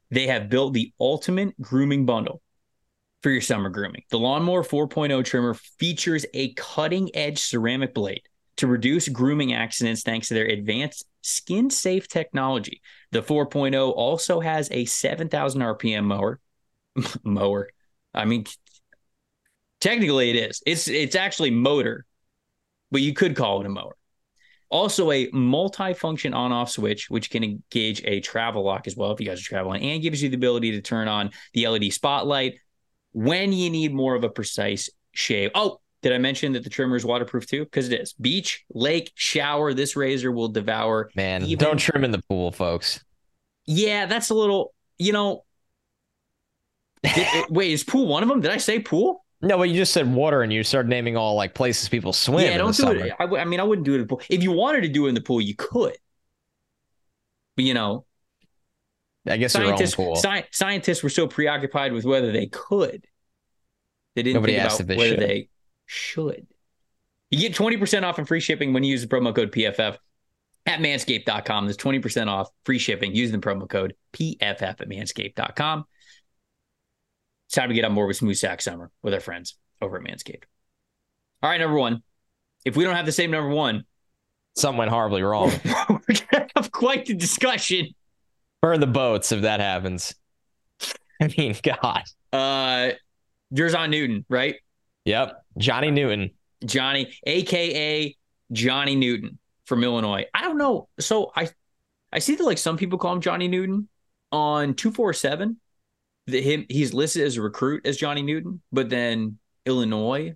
They 0.09 0.27
have 0.27 0.49
built 0.49 0.73
the 0.73 0.91
ultimate 0.99 1.59
grooming 1.61 2.05
bundle 2.05 2.41
for 3.21 3.29
your 3.29 3.41
summer 3.41 3.69
grooming. 3.69 4.03
The 4.09 4.19
Lawnmower 4.19 4.63
4.0 4.63 5.23
trimmer 5.23 5.53
features 5.53 6.25
a 6.33 6.53
cutting 6.53 7.15
edge 7.15 7.39
ceramic 7.39 7.93
blade 7.93 8.23
to 8.57 8.67
reduce 8.67 9.07
grooming 9.07 9.53
accidents 9.53 10.03
thanks 10.03 10.27
to 10.27 10.33
their 10.33 10.47
advanced 10.47 11.05
skin 11.21 11.69
safe 11.69 12.07
technology. 12.07 12.81
The 13.11 13.21
4.0 13.21 13.93
also 13.95 14.39
has 14.39 14.69
a 14.71 14.85
7,000 14.85 15.61
RPM 15.61 16.03
mower. 16.03 16.39
mower. 17.23 17.69
I 18.13 18.25
mean, 18.25 18.45
technically 19.79 20.29
it 20.31 20.35
is. 20.35 20.61
It's 20.65 20.87
it's 20.87 21.15
actually 21.15 21.51
motor, 21.51 22.05
but 22.91 23.01
you 23.01 23.13
could 23.13 23.35
call 23.35 23.61
it 23.61 23.65
a 23.65 23.69
mower. 23.69 23.95
Also, 24.71 25.11
a 25.11 25.29
multi-function 25.33 26.33
on-off 26.33 26.71
switch, 26.71 27.09
which 27.09 27.29
can 27.29 27.43
engage 27.43 28.01
a 28.05 28.21
travel 28.21 28.63
lock 28.63 28.87
as 28.87 28.95
well 28.95 29.11
if 29.11 29.19
you 29.19 29.25
guys 29.25 29.41
are 29.41 29.43
traveling, 29.43 29.83
and 29.83 30.01
gives 30.01 30.23
you 30.23 30.29
the 30.29 30.35
ability 30.35 30.71
to 30.71 30.81
turn 30.81 31.07
on 31.07 31.29
the 31.53 31.67
LED 31.67 31.91
spotlight, 31.91 32.55
when 33.11 33.51
you 33.51 33.69
need 33.69 33.93
more 33.93 34.15
of 34.15 34.23
a 34.23 34.29
precise 34.29 34.89
shave. 35.11 35.51
Oh, 35.55 35.81
did 36.01 36.13
I 36.13 36.17
mention 36.17 36.53
that 36.53 36.63
the 36.63 36.69
trimmer 36.69 36.95
is 36.95 37.05
waterproof 37.05 37.45
too? 37.45 37.65
Because 37.65 37.89
it 37.89 37.99
is. 37.99 38.13
Beach, 38.13 38.63
lake, 38.73 39.11
shower, 39.13 39.73
this 39.73 39.95
razor 39.95 40.31
will 40.31 40.47
devour. 40.47 41.11
Man, 41.15 41.43
even... 41.43 41.63
don't 41.63 41.77
trim 41.77 42.03
in 42.03 42.11
the 42.11 42.23
pool, 42.29 42.51
folks. 42.51 43.03
Yeah, 43.65 44.05
that's 44.05 44.29
a 44.29 44.33
little, 44.33 44.73
you 44.97 45.11
know. 45.11 45.43
Did, 47.03 47.27
wait, 47.49 47.71
is 47.71 47.83
pool 47.83 48.07
one 48.07 48.23
of 48.23 48.29
them? 48.29 48.41
Did 48.41 48.51
I 48.51 48.57
say 48.57 48.79
pool? 48.79 49.25
No, 49.41 49.57
but 49.57 49.69
you 49.69 49.75
just 49.75 49.91
said 49.93 50.13
water, 50.13 50.43
and 50.43 50.53
you 50.53 50.63
started 50.63 50.89
naming 50.89 51.17
all 51.17 51.35
like 51.35 51.53
places 51.55 51.89
people 51.89 52.13
swim. 52.13 52.45
yeah, 52.45 52.57
don't 52.57 52.75
do 52.75 52.91
it. 52.91 53.13
I, 53.19 53.23
w- 53.23 53.41
I 53.41 53.45
mean, 53.45 53.59
I 53.59 53.63
wouldn't 53.63 53.85
do 53.85 53.93
it 53.93 53.95
in 53.95 54.01
the 54.01 54.07
pool. 54.07 54.21
If 54.29 54.43
you 54.43 54.51
wanted 54.51 54.81
to 54.81 54.89
do 54.89 55.05
it 55.05 55.09
in 55.09 55.15
the 55.15 55.21
pool, 55.21 55.41
you 55.41 55.55
could. 55.55 55.97
But 57.55 57.65
you 57.65 57.73
know, 57.73 58.05
I 59.27 59.37
guess 59.37 59.53
scientists 59.53 59.97
your 59.97 60.07
own 60.09 60.13
pool. 60.13 60.15
sci- 60.23 60.47
scientists 60.51 61.03
were 61.03 61.09
so 61.09 61.27
preoccupied 61.27 61.91
with 61.93 62.05
whether 62.05 62.31
they 62.31 62.47
could, 62.47 63.05
they 64.15 64.23
didn't 64.23 64.35
Nobody 64.35 64.53
think 64.53 64.65
asked 64.65 64.79
about 64.79 64.97
whether 64.97 65.09
should. 65.09 65.19
they 65.19 65.49
should. 65.85 66.47
You 67.29 67.39
get 67.39 67.53
20% 67.55 68.03
off 68.03 68.17
and 68.17 68.27
free 68.27 68.41
shipping 68.41 68.73
when 68.73 68.83
you 68.83 68.91
use 68.91 69.01
the 69.01 69.07
promo 69.07 69.33
code 69.33 69.51
PFF 69.51 69.97
at 70.65 70.79
manscaped.com. 70.79 71.65
There's 71.65 71.77
20% 71.77 72.27
off 72.27 72.49
free 72.65 72.77
shipping 72.77 73.15
using 73.15 73.39
the 73.39 73.45
promo 73.45 73.69
code 73.69 73.95
PFF 74.13 74.61
at 74.61 74.79
manscaped.com. 74.79 75.85
It's 77.51 77.57
time 77.57 77.67
to 77.67 77.75
get 77.75 77.83
on 77.83 77.93
board 77.93 78.07
with 78.07 78.15
Smooth 78.15 78.37
Sack 78.37 78.61
Summer 78.61 78.89
with 79.03 79.13
our 79.13 79.19
friends 79.19 79.57
over 79.81 79.97
at 79.97 80.03
Manscaped. 80.03 80.43
All 81.43 81.49
right, 81.49 81.59
number 81.59 81.77
one. 81.77 82.01
If 82.63 82.77
we 82.77 82.85
don't 82.85 82.95
have 82.95 83.05
the 83.05 83.11
same 83.11 83.29
number 83.29 83.49
one, 83.49 83.83
Something 84.55 84.77
went 84.77 84.89
horribly 84.89 85.21
wrong. 85.21 85.51
we're 85.89 85.97
going 85.97 86.47
to 86.47 86.47
have 86.55 86.71
quite 86.71 87.07
the 87.07 87.13
discussion. 87.13 87.87
Burn 88.61 88.79
the 88.79 88.87
boats 88.87 89.33
if 89.33 89.41
that 89.41 89.59
happens. 89.59 90.15
I 91.21 91.27
mean, 91.37 91.53
God. 91.61 92.03
Uh, 92.31 92.91
Jer'Zhan 93.53 93.89
Newton, 93.89 94.23
right? 94.29 94.55
Yep. 95.03 95.43
Johnny 95.57 95.91
Newton. 95.91 96.31
Johnny, 96.63 97.13
aka 97.25 98.15
Johnny 98.53 98.95
Newton 98.95 99.39
from 99.65 99.83
Illinois. 99.83 100.23
I 100.33 100.43
don't 100.43 100.57
know. 100.57 100.87
So 101.01 101.33
I 101.35 101.49
I 102.13 102.19
see 102.19 102.35
that 102.35 102.45
like 102.45 102.59
some 102.59 102.77
people 102.77 102.97
call 102.97 103.11
him 103.11 103.19
Johnny 103.19 103.49
Newton 103.49 103.89
on 104.31 104.73
247. 104.73 105.57
The 106.31 106.41
him 106.41 106.65
he's 106.69 106.93
listed 106.93 107.23
as 107.23 107.37
a 107.37 107.41
recruit 107.41 107.85
as 107.85 107.97
Johnny 107.97 108.21
Newton, 108.21 108.61
but 108.71 108.89
then 108.89 109.37
Illinois 109.65 110.35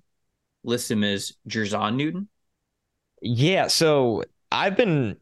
lists 0.64 0.92
him 0.92 1.04
as 1.04 1.34
Jer'Zhan 1.48 1.96
Newton. 1.96 2.28
Yeah. 3.22 3.68
So 3.68 4.24
I've 4.52 4.78
been 4.78 5.18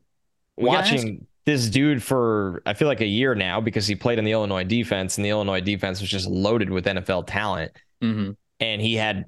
We 0.58 0.66
watching 0.66 1.28
this 1.46 1.70
dude 1.70 2.02
for 2.02 2.62
I 2.66 2.74
feel 2.74 2.88
like 2.88 3.02
a 3.02 3.06
year 3.06 3.36
now 3.36 3.60
because 3.62 3.88
he 3.88 3.96
played 3.96 4.20
in 4.20 4.26
the 4.26 4.32
Illinois 4.32 4.64
defense, 4.64 5.18
and 5.18 5.26
the 5.26 5.30
Illinois 5.30 5.62
defense 5.62 6.02
was 6.02 6.10
just 6.10 6.28
loaded 6.28 6.70
with 6.70 6.86
NFL 6.86 7.26
talent. 7.28 7.72
Mm-hmm. 8.02 8.32
And 8.60 8.82
he 8.82 8.96
had 8.96 9.26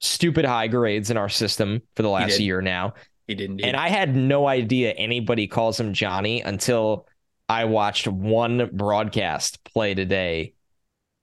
stupid 0.00 0.44
high 0.44 0.68
grades 0.68 1.10
in 1.10 1.16
our 1.16 1.28
system 1.28 1.82
for 1.96 2.02
the 2.02 2.08
last 2.08 2.38
year 2.38 2.62
now. 2.62 2.94
He 3.26 3.34
didn't. 3.34 3.60
And 3.60 3.76
I 3.76 3.88
had 3.88 4.16
no 4.16 4.46
idea 4.46 4.92
anybody 4.92 5.46
calls 5.46 5.78
him 5.78 5.92
Johnny 5.92 6.40
until 6.40 7.06
I 7.48 7.64
watched 7.64 8.06
one 8.06 8.70
broadcast 8.72 9.62
play 9.64 9.94
today. 9.94 10.54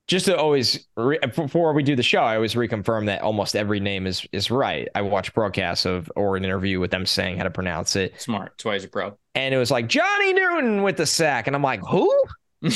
Just 0.08 0.28
to 0.28 0.38
always, 0.38 0.88
re- 0.96 1.18
before 1.36 1.74
we 1.74 1.82
do 1.82 1.96
the 1.96 2.04
show, 2.04 2.20
I 2.22 2.36
always 2.36 2.54
reconfirm 2.54 3.08
that 3.08 3.22
almost 3.24 3.56
every 3.56 3.80
name 3.80 4.06
is 4.06 4.26
is 4.32 4.52
right. 4.52 4.88
I 4.94 5.02
watch 5.02 5.34
broadcasts 5.34 5.86
of 5.86 6.12
or 6.16 6.38
an 6.38 6.46
interview 6.46 6.80
with 6.80 6.92
them 6.92 7.06
saying 7.08 7.38
how 7.38 7.44
to 7.44 7.50
pronounce 7.50 7.96
it, 7.96 8.22
smart. 8.22 8.52
That's 8.52 8.66
why 8.66 8.74
he's 8.76 8.84
a 8.84 8.88
pro. 8.88 9.18
and 9.34 9.54
it 9.54 9.58
was 9.58 9.72
like 9.72 9.88
Johnny 9.88 10.32
Newton 10.34 10.84
with 10.84 10.98
the 10.98 11.08
sack, 11.08 11.48
and 11.48 11.56
I'm 11.56 11.64
like, 11.64 11.82
who? 11.82 12.12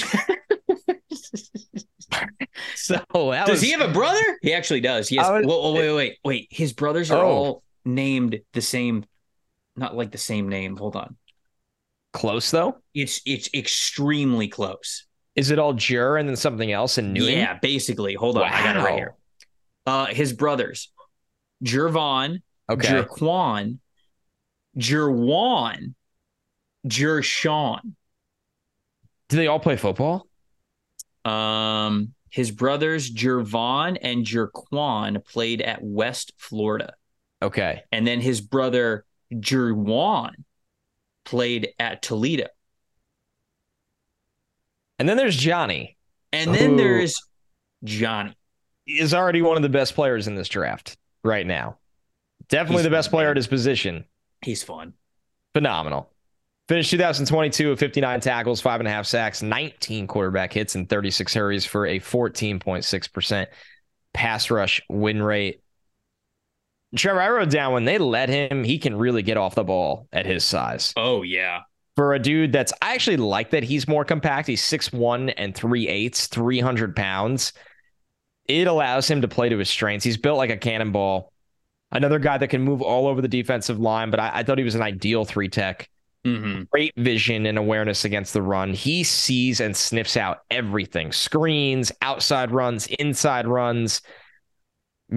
So 2.75 2.97
does 3.13 3.49
was, 3.49 3.61
he 3.61 3.71
have 3.71 3.81
a 3.81 3.93
brother? 3.93 4.19
He 4.41 4.53
actually 4.53 4.81
does. 4.81 5.07
He 5.07 5.17
has. 5.17 5.29
Was- 5.29 5.45
whoa, 5.45 5.59
whoa, 5.59 5.73
wait, 5.73 5.93
wait, 5.93 6.17
wait. 6.23 6.47
His 6.49 6.73
brothers 6.73 7.11
are 7.11 7.23
Oh. 7.23 7.29
all 7.29 7.63
named 7.85 8.39
the 8.53 8.61
same, 8.61 9.05
not 9.75 9.95
like 9.95 10.11
the 10.11 10.17
same 10.17 10.49
name. 10.49 10.75
Hold 10.75 10.95
on. 10.95 11.15
close 12.11 12.49
though? 12.49 12.77
It's 12.95 13.21
it's 13.25 13.49
extremely 13.53 14.47
close. 14.47 15.05
Is 15.39 15.51
it 15.51 15.57
all 15.59 15.71
Jur 15.71 16.17
and 16.17 16.27
then 16.27 16.35
something 16.35 16.69
else 16.69 16.97
and 16.97 17.13
Newton? 17.13 17.37
Yeah, 17.37 17.57
basically. 17.59 18.13
Hold 18.13 18.37
on, 18.37 18.43
I 18.43 18.61
got 18.61 18.75
it 18.75 18.79
right 18.79 18.95
here. 18.95 19.15
Uh, 19.85 20.07
his 20.07 20.33
brothers, 20.33 20.91
Jervon, 21.63 22.41
Okay. 22.69 22.87
Jerquan, 22.89 23.77
Jerwan, 24.77 25.93
Jershawn. 26.85 27.93
Do 29.29 29.37
they 29.37 29.47
all 29.47 29.61
play 29.61 29.77
football? 29.77 30.27
Um, 31.23 32.13
his 32.29 32.51
brothers, 32.51 33.09
Jervon 33.09 33.97
and 34.01 34.25
Jerquan, 34.25 35.23
played 35.25 35.61
at 35.61 35.79
West 35.81 36.33
Florida, 36.37 36.93
Okay. 37.41 37.83
and 37.93 38.05
then 38.05 38.19
his 38.19 38.41
brother 38.41 39.05
Jerwan 39.33 40.31
played 41.23 41.69
at 41.79 42.01
Toledo, 42.01 42.47
And 44.99 45.07
then 45.07 45.17
there's 45.17 45.35
Johnny. 45.35 45.97
and 46.33 46.53
then 46.53 46.71
Ooh. 46.73 46.77
there's 46.77 47.19
Johnny. 47.83 48.35
Is 48.87 49.13
already 49.13 49.41
one 49.41 49.55
of 49.55 49.63
the 49.63 49.69
best 49.69 49.95
players 49.95 50.27
in 50.27 50.35
this 50.35 50.49
draft 50.49 50.97
right 51.23 51.45
now. 51.45 51.77
Definitely 52.49 52.77
He's 52.77 52.83
the 52.85 52.89
best 52.89 53.07
fun, 53.09 53.17
player 53.17 53.27
man. 53.27 53.31
at 53.31 53.37
his 53.37 53.47
position. 53.47 54.05
He's 54.43 54.63
fun. 54.63 54.93
Phenomenal. 55.53 56.11
Finished 56.67 56.91
2022 56.91 57.69
with 57.69 57.79
59 57.79 58.19
tackles, 58.19 58.61
five 58.61 58.79
and 58.79 58.87
a 58.87 58.91
half 58.91 59.05
sacks, 59.05 59.41
19 59.41 60.07
quarterback 60.07 60.53
hits, 60.53 60.75
and 60.75 60.87
36 60.89 61.33
hurries 61.33 61.65
for 61.65 61.85
a 61.87 61.99
14.6% 61.99 63.47
pass 64.13 64.51
rush 64.51 64.81
win 64.89 65.21
rate. 65.21 65.61
Trevor, 66.95 67.21
I 67.21 67.29
wrote 67.29 67.49
down 67.51 67.73
when 67.73 67.85
they 67.85 67.97
let 67.99 68.29
him, 68.29 68.63
he 68.63 68.79
can 68.79 68.95
really 68.95 69.21
get 69.21 69.37
off 69.37 69.53
the 69.55 69.63
ball 69.63 70.07
at 70.11 70.25
his 70.25 70.43
size. 70.43 70.93
Oh 70.97 71.21
yeah. 71.21 71.61
For 71.99 72.13
a 72.13 72.19
dude 72.19 72.53
that's, 72.53 72.71
I 72.81 72.93
actually 72.93 73.17
like 73.17 73.49
that 73.49 73.63
he's 73.63 73.85
more 73.85 74.05
compact. 74.05 74.47
He's 74.47 74.61
6'1 74.61 75.33
and 75.35 75.53
3 75.53 75.89
eighths, 75.89 76.27
300 76.27 76.95
pounds. 76.95 77.51
It 78.47 78.67
allows 78.67 79.11
him 79.11 79.19
to 79.19 79.27
play 79.27 79.49
to 79.49 79.57
his 79.57 79.69
strengths. 79.69 80.05
He's 80.05 80.15
built 80.15 80.37
like 80.37 80.49
a 80.49 80.55
cannonball. 80.55 81.33
Another 81.91 82.17
guy 82.17 82.37
that 82.37 82.47
can 82.47 82.61
move 82.61 82.81
all 82.81 83.05
over 83.05 83.21
the 83.21 83.27
defensive 83.27 83.81
line, 83.81 84.11
but 84.11 84.21
I, 84.21 84.31
I 84.35 84.43
thought 84.43 84.57
he 84.57 84.63
was 84.63 84.75
an 84.75 84.81
ideal 84.81 85.25
three 85.25 85.49
tech 85.49 85.89
Mm-hmm. 86.25 86.63
great 86.71 86.93
vision 86.95 87.45
and 87.45 87.57
awareness 87.57 88.05
against 88.05 88.31
the 88.31 88.41
run. 88.41 88.71
He 88.71 89.03
sees 89.03 89.59
and 89.59 89.75
sniffs 89.75 90.15
out 90.15 90.43
everything 90.49 91.11
screens, 91.11 91.91
outside 92.01 92.51
runs, 92.51 92.87
inside 92.87 93.45
runs. 93.45 94.01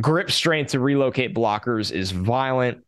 Grip 0.00 0.32
strength 0.32 0.72
to 0.72 0.80
relocate 0.80 1.32
blockers 1.32 1.92
is 1.92 2.10
violent. 2.10 2.84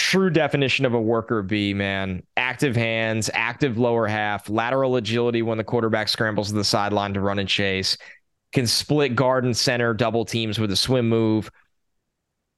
True 0.00 0.30
definition 0.30 0.86
of 0.86 0.94
a 0.94 1.00
worker 1.00 1.42
bee, 1.42 1.74
man. 1.74 2.22
Active 2.38 2.74
hands, 2.74 3.28
active 3.34 3.76
lower 3.76 4.06
half, 4.06 4.48
lateral 4.48 4.96
agility 4.96 5.42
when 5.42 5.58
the 5.58 5.62
quarterback 5.62 6.08
scrambles 6.08 6.48
to 6.48 6.54
the 6.54 6.64
sideline 6.64 7.12
to 7.12 7.20
run 7.20 7.38
and 7.38 7.46
chase. 7.46 7.98
Can 8.52 8.66
split 8.66 9.14
guard 9.14 9.44
and 9.44 9.54
center 9.54 9.92
double 9.92 10.24
teams 10.24 10.58
with 10.58 10.70
a 10.70 10.76
swim 10.76 11.06
move. 11.10 11.50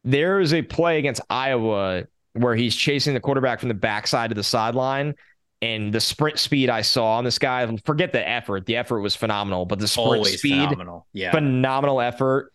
There 0.05 0.39
is 0.39 0.55
a 0.55 0.63
play 0.63 1.01
against 1.01 1.21
Iowa 1.29 2.05
where 2.35 2.55
he's 2.55 2.77
chasing 2.77 3.13
the 3.13 3.21
quarterback 3.21 3.59
from 3.59 3.71
the 3.71 3.75
backside 3.75 4.31
of 4.31 4.37
the 4.37 4.45
sideline. 4.45 5.17
And 5.61 5.93
the 5.93 6.01
sprint 6.01 6.39
speed 6.39 6.71
I 6.71 6.83
saw 6.83 7.19
on 7.19 7.25
this 7.25 7.41
guy, 7.41 7.77
forget 7.85 8.13
the 8.13 8.27
effort. 8.27 8.67
The 8.67 8.77
effort 8.77 9.01
was 9.01 9.17
phenomenal, 9.17 9.67
but 9.67 9.81
the 9.81 9.89
sprint 9.89 10.07
Always 10.07 10.39
speed, 10.39 10.69
phenomenal. 10.69 11.09
Yeah. 11.13 11.33
phenomenal 11.33 12.01
effort. 12.01 12.53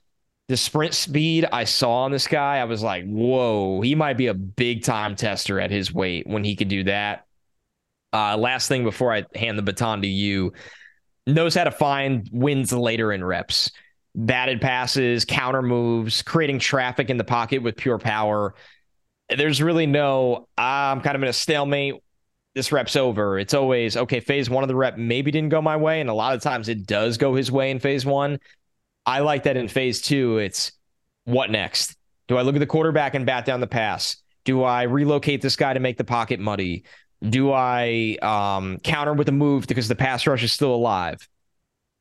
The 0.48 0.58
sprint 0.58 0.94
speed 0.94 1.46
I 1.52 1.66
saw 1.66 2.04
on 2.04 2.12
this 2.12 2.28
guy, 2.28 2.58
I 2.58 2.64
was 2.64 2.82
like, 2.82 3.06
whoa, 3.06 3.82
he 3.82 3.96
might 3.96 4.16
be 4.18 4.28
a 4.28 4.34
big 4.34 4.84
time 4.84 5.16
tester 5.16 5.60
at 5.60 5.72
his 5.72 5.94
weight 5.94 6.26
when 6.26 6.44
he 6.44 6.56
could 6.56 6.70
do 6.70 6.86
that. 6.86 7.26
Uh, 8.14 8.38
last 8.38 8.70
thing 8.70 8.86
before 8.86 9.14
I 9.14 9.26
hand 9.36 9.58
the 9.58 9.64
baton 9.64 10.04
to 10.04 10.08
you, 10.08 10.54
knows 11.26 11.54
how 11.54 11.66
to 11.66 11.72
find 11.72 12.30
wins 12.32 12.72
later 12.72 13.12
in 13.12 13.24
reps. 13.24 13.72
Batted 14.16 14.62
passes, 14.62 15.26
counter 15.26 15.62
moves, 15.62 16.22
creating 16.22 16.60
traffic 16.60 17.10
in 17.10 17.18
the 17.18 17.26
pocket 17.26 17.62
with 17.62 17.76
pure 17.76 18.00
power. 18.00 18.56
There's 19.30 19.62
really 19.62 19.86
no, 19.86 20.48
I'm 20.58 21.02
kind 21.02 21.18
of 21.18 21.24
in 21.24 21.28
a 21.28 21.34
stalemate. 21.34 21.96
This 22.56 22.72
rep's 22.72 22.96
over. 22.96 23.38
It's 23.38 23.54
always, 23.54 23.98
okay, 23.98 24.22
phase 24.22 24.50
one 24.50 24.64
of 24.64 24.70
the 24.70 24.76
rep 24.76 24.98
maybe 24.98 25.30
didn't 25.30 25.50
go 25.50 25.62
my 25.62 25.76
way. 25.76 26.00
And 26.00 26.10
a 26.10 26.14
lot 26.14 26.34
of 26.34 26.42
times 26.42 26.70
it 26.70 26.88
does 26.88 27.18
go 27.18 27.36
his 27.36 27.52
way 27.52 27.70
in 27.70 27.80
phase 27.80 28.06
one. 28.06 28.40
I 29.08 29.22
like 29.22 29.44
that 29.44 29.58
in 29.58 29.68
phase 29.70 30.02
two. 30.02 30.38
It's 30.38 30.72
what 31.26 31.50
next? 31.50 31.96
Do 32.28 32.38
I 32.38 32.44
look 32.44 32.56
at 32.56 32.60
the 32.60 32.68
quarterback 32.68 33.16
and 33.16 33.26
bat 33.26 33.46
down 33.46 33.62
the 33.62 33.68
pass? 33.68 34.18
Do 34.46 34.64
I 34.64 34.84
relocate 34.84 35.42
this 35.42 35.56
guy 35.56 35.74
to 35.74 35.80
make 35.80 35.98
the 35.98 36.04
pocket 36.04 36.40
muddy? 36.40 36.84
Do 37.28 37.52
I 37.52 38.18
um, 38.22 38.78
counter 38.84 39.14
with 39.14 39.30
a 39.30 39.32
move 39.32 39.66
because 39.66 39.88
the 39.88 39.96
pass 39.96 40.28
rush 40.28 40.44
is 40.44 40.54
still 40.54 40.76
alive? 40.76 41.28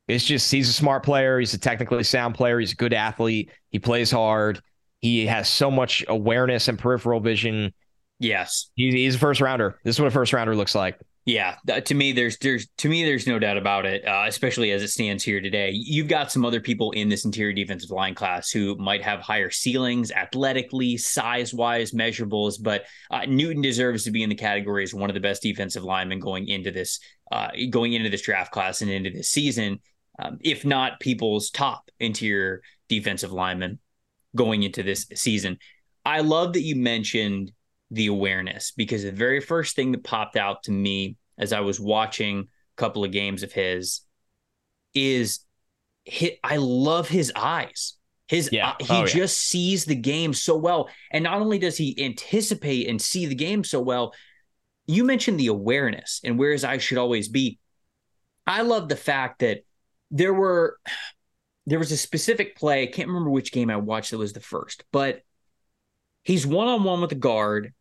It's 0.08 0.24
just 0.24 0.52
he's 0.52 0.68
a 0.68 0.72
smart 0.72 1.04
player. 1.04 1.38
He's 1.38 1.54
a 1.54 1.58
technically 1.58 2.02
sound 2.04 2.34
player. 2.34 2.60
He's 2.60 2.72
a 2.72 2.76
good 2.76 2.92
athlete. 2.92 3.50
He 3.70 3.78
plays 3.78 4.10
hard. 4.10 4.60
He 5.00 5.26
has 5.26 5.48
so 5.48 5.70
much 5.70 6.04
awareness 6.08 6.68
and 6.68 6.78
peripheral 6.78 7.20
vision. 7.20 7.72
yes. 8.18 8.70
He's, 8.74 8.94
he's 8.94 9.14
a 9.14 9.18
first 9.18 9.40
rounder. 9.40 9.78
This 9.84 9.96
is 9.96 10.00
what 10.00 10.08
a 10.08 10.10
first 10.10 10.32
rounder 10.32 10.54
looks 10.56 10.74
like. 10.74 10.98
Yeah, 11.27 11.57
to 11.66 11.94
me, 11.94 12.12
there's 12.12 12.39
there's 12.39 12.69
to 12.78 12.89
me, 12.89 13.05
there's 13.05 13.27
no 13.27 13.40
doubt 13.40 13.57
about 13.57 13.85
it. 13.85 14.07
Uh, 14.07 14.27
especially 14.28 14.70
as 14.70 14.81
it 14.85 14.89
stands 14.89 15.24
here 15.24 15.40
today, 15.40 15.73
you've 15.73 16.07
got 16.07 16.31
some 16.31 16.44
other 16.44 16.61
people 16.61 16.93
in 16.93 17.09
this 17.09 17.24
interior 17.24 17.53
defensive 17.53 17.90
line 17.90 18.15
class 18.15 18.48
who 18.51 18.77
might 18.77 19.03
have 19.03 19.19
higher 19.19 19.51
ceilings, 19.51 20.12
athletically, 20.12 20.97
size 20.97 21.53
wise, 21.53 21.90
measurables. 21.90 22.62
But 22.62 22.85
uh, 23.11 23.24
Newton 23.27 23.61
deserves 23.61 24.05
to 24.05 24.12
be 24.12 24.23
in 24.23 24.28
the 24.28 24.36
category 24.36 24.85
as 24.85 24.94
one 24.94 25.11
of 25.11 25.15
the 25.15 25.20
best 25.20 25.43
defensive 25.43 25.82
linemen 25.82 26.20
going 26.20 26.47
into 26.47 26.70
this 26.70 27.01
uh, 27.32 27.48
going 27.70 27.93
into 27.94 28.09
this 28.09 28.23
draft 28.23 28.53
class 28.53 28.81
and 28.81 28.90
into 28.90 29.11
this 29.11 29.28
season, 29.28 29.81
um, 30.20 30.39
if 30.43 30.65
not 30.65 31.01
people's 31.01 31.51
top 31.51 31.90
interior 31.98 32.62
defensive 32.89 33.32
lineman. 33.32 33.81
going 34.36 34.62
into 34.62 34.85
this 34.85 35.07
season. 35.15 35.59
I 36.05 36.20
love 36.20 36.53
that 36.53 36.62
you 36.62 36.77
mentioned 36.77 37.51
the 37.90 38.06
awareness 38.08 38.72
because 38.72 39.04
the 39.04 39.12
very 39.12 39.40
first 39.40 39.76
thing 39.76 39.92
that 39.92 40.02
popped 40.04 40.36
out 40.36 40.64
to 40.64 40.72
me 40.72 41.16
as 41.38 41.52
I 41.52 41.60
was 41.60 41.78
watching 41.78 42.40
a 42.40 42.46
couple 42.76 43.04
of 43.04 43.12
games 43.12 43.42
of 43.42 43.52
his 43.52 44.00
is 44.94 45.40
hit 46.04 46.38
I 46.42 46.56
love 46.56 47.08
his 47.08 47.32
eyes. 47.36 47.94
His 48.28 48.48
Yeah. 48.52 48.74
he 48.80 48.86
Oh, 48.90 49.00
yeah. 49.00 49.06
just 49.06 49.38
sees 49.38 49.84
the 49.84 49.94
game 49.94 50.34
so 50.34 50.56
well 50.56 50.88
and 51.12 51.24
not 51.24 51.40
only 51.40 51.58
does 51.58 51.76
he 51.76 52.02
anticipate 52.04 52.88
and 52.88 53.00
see 53.00 53.26
the 53.26 53.34
game 53.34 53.62
so 53.62 53.80
well, 53.80 54.14
you 54.86 55.04
mentioned 55.04 55.38
the 55.38 55.48
awareness 55.48 56.20
and 56.24 56.38
where 56.38 56.52
his 56.52 56.64
eyes 56.64 56.82
should 56.82 56.98
always 56.98 57.28
be. 57.28 57.58
I 58.46 58.62
love 58.62 58.88
the 58.88 58.96
fact 58.96 59.40
that 59.40 59.60
there 60.10 60.34
were 60.34 60.78
there 61.68 61.78
was 61.80 61.90
a 61.92 61.96
specific 61.96 62.56
play. 62.56 62.82
I 62.82 62.86
can't 62.86 63.08
remember 63.08 63.30
which 63.30 63.52
game 63.52 63.70
I 63.70 63.76
watched 63.76 64.12
that 64.12 64.18
was 64.18 64.32
the 64.32 64.40
first, 64.40 64.84
but 64.92 65.22
he's 66.27 66.47
one 66.47 66.66
on 66.66 66.82
one 66.82 67.01
with 67.01 67.11
the 67.11 67.16
guard, 67.16 67.73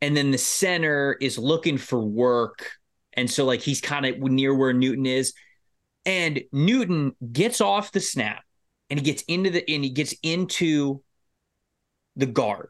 and 0.00 0.16
then 0.16 0.30
the 0.30 0.38
center 0.38 1.16
is 1.20 1.38
looking 1.38 1.76
for 1.76 2.00
work. 2.00 2.70
And 3.12 3.30
so, 3.30 3.44
like, 3.44 3.60
he's 3.60 3.80
kind 3.80 4.06
of 4.06 4.18
near 4.18 4.54
where 4.54 4.72
Newton 4.72 5.06
is. 5.06 5.34
And 6.06 6.42
Newton 6.50 7.14
gets 7.32 7.60
off 7.60 7.92
the 7.92 8.00
snap 8.00 8.42
and 8.90 8.98
he 8.98 9.04
gets 9.04 9.22
into 9.22 9.50
the 9.50 9.62
and 9.70 9.84
he 9.84 9.90
gets 9.90 10.14
into 10.22 11.02
the 12.16 12.26
guard. 12.26 12.68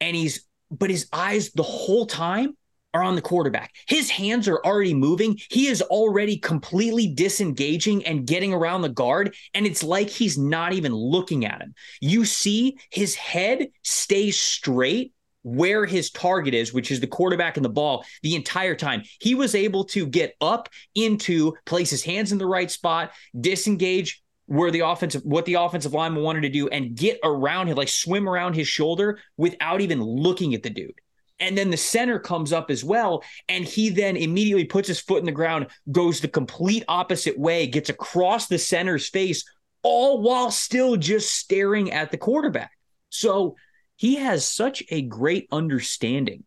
And 0.00 0.14
he's 0.14 0.46
but 0.70 0.90
his 0.90 1.08
eyes 1.12 1.50
the 1.52 1.62
whole 1.62 2.06
time 2.06 2.56
are 2.94 3.02
on 3.02 3.16
the 3.16 3.20
quarterback. 3.20 3.74
His 3.86 4.08
hands 4.08 4.48
are 4.48 4.60
already 4.64 4.94
moving. 4.94 5.38
He 5.50 5.66
is 5.66 5.82
already 5.82 6.38
completely 6.38 7.08
disengaging 7.08 8.06
and 8.06 8.26
getting 8.26 8.54
around 8.54 8.82
the 8.82 8.88
guard. 8.88 9.34
And 9.52 9.66
it's 9.66 9.82
like 9.82 10.08
he's 10.08 10.38
not 10.38 10.72
even 10.72 10.94
looking 10.94 11.44
at 11.44 11.60
him. 11.60 11.74
You 12.00 12.24
see 12.24 12.78
his 12.90 13.16
head 13.16 13.68
stays 13.82 14.40
straight 14.40 15.12
where 15.42 15.84
his 15.84 16.10
target 16.10 16.54
is, 16.54 16.72
which 16.72 16.90
is 16.90 17.00
the 17.00 17.06
quarterback 17.06 17.56
and 17.56 17.64
the 17.64 17.68
ball, 17.70 18.04
the 18.22 18.34
entire 18.34 18.74
time. 18.74 19.02
He 19.20 19.34
was 19.34 19.54
able 19.54 19.84
to 19.86 20.06
get 20.06 20.34
up 20.40 20.70
into, 20.94 21.54
place 21.66 21.90
his 21.90 22.02
hands 22.02 22.32
in 22.32 22.38
the 22.38 22.46
right 22.46 22.70
spot, 22.70 23.10
disengage 23.38 24.22
where 24.46 24.70
the 24.70 24.80
offensive 24.80 25.22
what 25.24 25.46
the 25.46 25.54
offensive 25.54 25.94
lineman 25.94 26.22
wanted 26.22 26.42
to 26.42 26.48
do 26.48 26.68
and 26.68 26.94
get 26.94 27.18
around 27.24 27.68
him, 27.68 27.76
like 27.76 27.88
swim 27.88 28.28
around 28.28 28.54
his 28.54 28.68
shoulder 28.68 29.18
without 29.36 29.80
even 29.80 30.02
looking 30.02 30.54
at 30.54 30.62
the 30.62 30.70
dude. 30.70 31.00
And 31.40 31.58
then 31.58 31.70
the 31.70 31.76
center 31.76 32.18
comes 32.18 32.52
up 32.52 32.70
as 32.70 32.84
well. 32.84 33.24
And 33.48 33.64
he 33.64 33.90
then 33.90 34.16
immediately 34.16 34.64
puts 34.64 34.88
his 34.88 35.00
foot 35.00 35.18
in 35.18 35.24
the 35.24 35.32
ground, 35.32 35.66
goes 35.90 36.20
the 36.20 36.28
complete 36.28 36.84
opposite 36.88 37.38
way, 37.38 37.66
gets 37.66 37.90
across 37.90 38.46
the 38.46 38.58
center's 38.58 39.08
face, 39.08 39.44
all 39.82 40.22
while 40.22 40.50
still 40.50 40.96
just 40.96 41.34
staring 41.34 41.92
at 41.92 42.10
the 42.10 42.18
quarterback. 42.18 42.70
So 43.10 43.56
he 43.96 44.16
has 44.16 44.46
such 44.46 44.82
a 44.90 45.02
great 45.02 45.48
understanding 45.52 46.44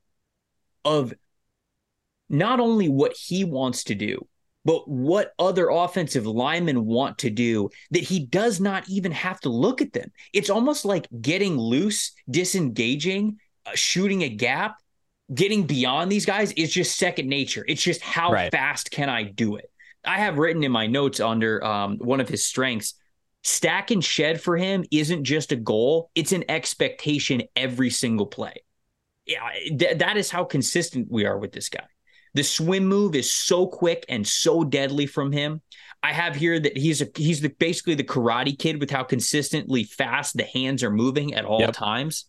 of 0.83 1.13
not 2.29 2.59
only 2.59 2.89
what 2.89 3.13
he 3.15 3.43
wants 3.43 3.85
to 3.85 3.95
do, 3.95 4.27
but 4.65 4.85
what 4.85 5.31
other 5.39 5.69
offensive 5.69 6.27
linemen 6.27 6.85
want 6.85 7.19
to 7.19 7.29
do 7.29 7.69
that 7.91 8.03
he 8.03 8.25
does 8.25 8.59
not 8.59 8.89
even 8.89 9.13
have 9.13 9.39
to 9.39 9.49
look 9.49 9.81
at 9.81 9.93
them. 9.93 10.11
It's 10.33 10.49
almost 10.49 10.83
like 10.83 11.07
getting 11.21 11.57
loose, 11.57 12.11
disengaging, 12.29 13.37
shooting 13.75 14.23
a 14.23 14.29
gap, 14.29 14.75
getting 15.33 15.63
beyond 15.67 16.11
these 16.11 16.25
guys 16.25 16.51
is 16.53 16.71
just 16.71 16.97
second 16.97 17.27
nature. 17.27 17.65
It's 17.67 17.81
just 17.83 18.01
how 18.01 18.31
Right. 18.31 18.51
fast 18.51 18.91
can 18.91 19.09
I 19.09 19.23
do 19.23 19.55
it? 19.57 19.69
I 20.05 20.17
have 20.19 20.37
written 20.37 20.63
in 20.63 20.71
my 20.71 20.87
notes 20.87 21.19
under 21.19 21.63
um, 21.63 21.97
one 21.97 22.19
of 22.21 22.29
his 22.29 22.45
strengths 22.45 22.93
stack 23.43 23.91
and 23.91 24.03
shed 24.03 24.41
for 24.41 24.57
him 24.57 24.83
isn't 24.91 25.23
just 25.23 25.51
a 25.51 25.55
goal, 25.55 26.09
it's 26.15 26.31
an 26.31 26.43
expectation 26.49 27.41
every 27.55 27.89
single 27.89 28.25
play. 28.25 28.63
Yeah, 29.25 29.49
th- 29.77 29.97
that 29.99 30.17
is 30.17 30.29
how 30.31 30.43
consistent 30.43 31.07
we 31.09 31.25
are 31.25 31.37
with 31.37 31.51
this 31.51 31.69
guy. 31.69 31.85
The 32.33 32.43
swim 32.43 32.85
move 32.85 33.15
is 33.15 33.31
so 33.31 33.67
quick 33.67 34.05
and 34.09 34.25
so 34.27 34.63
deadly 34.63 35.05
from 35.05 35.31
him. 35.31 35.61
I 36.03 36.13
have 36.13 36.35
here 36.35 36.59
that 36.59 36.77
he's 36.77 37.01
a 37.01 37.07
he's 37.15 37.41
the, 37.41 37.49
basically 37.49 37.95
the 37.95 38.03
karate 38.03 38.57
kid 38.57 38.79
with 38.79 38.91
how 38.91 39.03
consistently 39.03 39.83
fast 39.83 40.37
the 40.37 40.43
hands 40.43 40.83
are 40.83 40.91
moving 40.91 41.33
at 41.33 41.45
all 41.45 41.59
Yep. 41.61 41.73
times. 41.73 42.25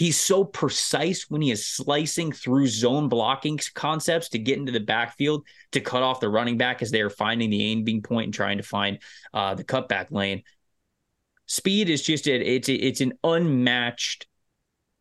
He's 0.00 0.18
so 0.18 0.44
precise 0.44 1.28
when 1.28 1.42
he 1.42 1.50
is 1.50 1.66
slicing 1.66 2.32
through 2.32 2.68
zone 2.68 3.10
blocking 3.10 3.60
concepts 3.74 4.30
to 4.30 4.38
get 4.38 4.56
into 4.56 4.72
the 4.72 4.80
backfield 4.80 5.44
to 5.72 5.80
cut 5.82 6.02
off 6.02 6.20
the 6.20 6.30
running 6.30 6.56
back 6.56 6.80
as 6.80 6.90
they 6.90 7.02
are 7.02 7.10
finding 7.10 7.50
the 7.50 7.70
aiming 7.70 8.00
point 8.00 8.24
and 8.24 8.32
trying 8.32 8.56
to 8.56 8.62
find 8.62 9.00
uh, 9.34 9.54
the 9.54 9.62
cutback 9.62 10.10
lane. 10.10 10.42
Speed 11.44 11.90
is 11.90 12.00
just 12.00 12.26
a, 12.28 12.34
it's 12.34 12.70
a, 12.70 12.74
it's 12.74 13.02
an 13.02 13.12
unmatched, 13.22 14.26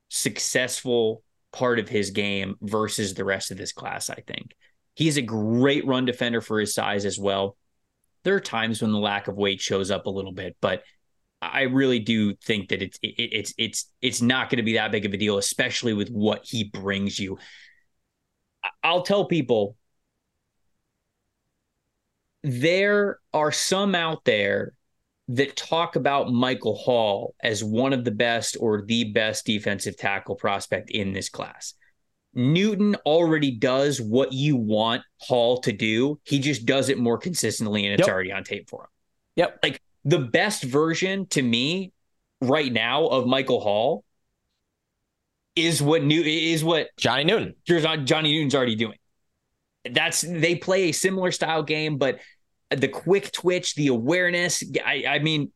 successful 0.09 1.23
part 1.53 1.79
of 1.79 1.87
his 1.87 2.09
game 2.09 2.57
versus 2.61 3.13
the 3.13 3.23
rest 3.23 3.51
of 3.51 3.57
this 3.57 3.71
class. 3.71 4.09
I 4.09 4.21
think 4.27 4.53
he's 4.95 5.15
a 5.15 5.21
great 5.21 5.87
run 5.87 6.03
defender 6.03 6.41
for 6.41 6.59
his 6.59 6.73
size 6.73 7.05
as 7.05 7.17
well. 7.17 7.55
There 8.25 8.35
are 8.35 8.41
times 8.41 8.81
when 8.81 8.91
the 8.91 8.99
lack 8.99 9.29
of 9.29 9.37
weight 9.37 9.61
shows 9.61 9.91
up 9.91 10.07
a 10.07 10.11
little 10.11 10.33
bit, 10.33 10.57
but 10.59 10.83
I 11.41 11.63
really 11.63 11.99
do 11.99 12.35
think 12.35 12.69
that 12.69 12.81
it's 12.81 12.99
it, 13.01 13.15
it's 13.17 13.53
it's 13.57 13.91
it's 14.01 14.21
not 14.21 14.49
going 14.49 14.57
to 14.57 14.63
be 14.63 14.73
that 14.73 14.91
big 14.91 15.05
of 15.05 15.13
a 15.13 15.17
deal, 15.17 15.37
especially 15.37 15.93
with 15.93 16.09
what 16.09 16.41
he 16.43 16.65
brings 16.65 17.17
you. 17.17 17.37
I'll 18.83 19.03
tell 19.03 19.25
people 19.25 19.77
there 22.43 23.19
are 23.33 23.51
some 23.51 23.95
out 23.95 24.23
there 24.25 24.73
that 25.29 25.55
talk 25.55 25.95
about 25.95 26.31
Michael 26.31 26.75
Hall 26.75 27.35
as 27.41 27.63
one 27.63 27.93
of 27.93 28.03
the 28.03 28.11
best 28.11 28.57
or 28.59 28.81
the 28.81 29.05
best 29.11 29.45
defensive 29.45 29.95
tackle 29.95 30.35
prospect 30.35 30.89
in 30.89 31.13
this 31.13 31.29
class. 31.29 31.75
Newton 32.33 32.95
already 33.05 33.51
does 33.51 34.01
what 34.01 34.33
you 34.33 34.55
want 34.55 35.03
Hall 35.19 35.61
to 35.61 35.71
do. 35.71 36.19
He 36.23 36.39
just 36.39 36.65
does 36.65 36.89
it 36.89 36.97
more 36.97 37.17
consistently 37.17 37.85
and 37.85 37.93
it's 37.93 38.07
Yep. 38.07 38.13
already 38.13 38.31
on 38.31 38.43
tape 38.43 38.69
for 38.69 38.83
him 38.83 38.89
Yep. 39.35 39.59
like 39.63 39.81
the 40.05 40.19
best 40.19 40.63
version 40.63 41.27
to 41.27 41.41
me 41.41 41.91
right 42.41 42.71
now 42.71 43.07
of 43.07 43.27
Michael 43.27 43.59
Hall 43.59 44.03
is 45.55 45.81
what 45.81 46.03
new 46.03 46.21
is 46.21 46.63
what 46.63 46.87
Johnny 46.97 47.23
Newton. 47.23 47.55
Johnny 47.65 48.03
Johnny 48.03 48.31
Newton's 48.31 48.55
already 48.55 48.75
doing. 48.75 48.97
That's 49.89 50.21
they 50.21 50.55
play 50.55 50.89
a 50.89 50.91
similar 50.91 51.31
style 51.31 51.63
game, 51.63 51.97
but 51.97 52.19
the 52.69 52.87
quick 52.87 53.31
twitch, 53.31 53.75
the 53.75 53.87
awareness. 53.87 54.63
I, 54.85 55.05
I 55.07 55.19
mean, 55.19 55.51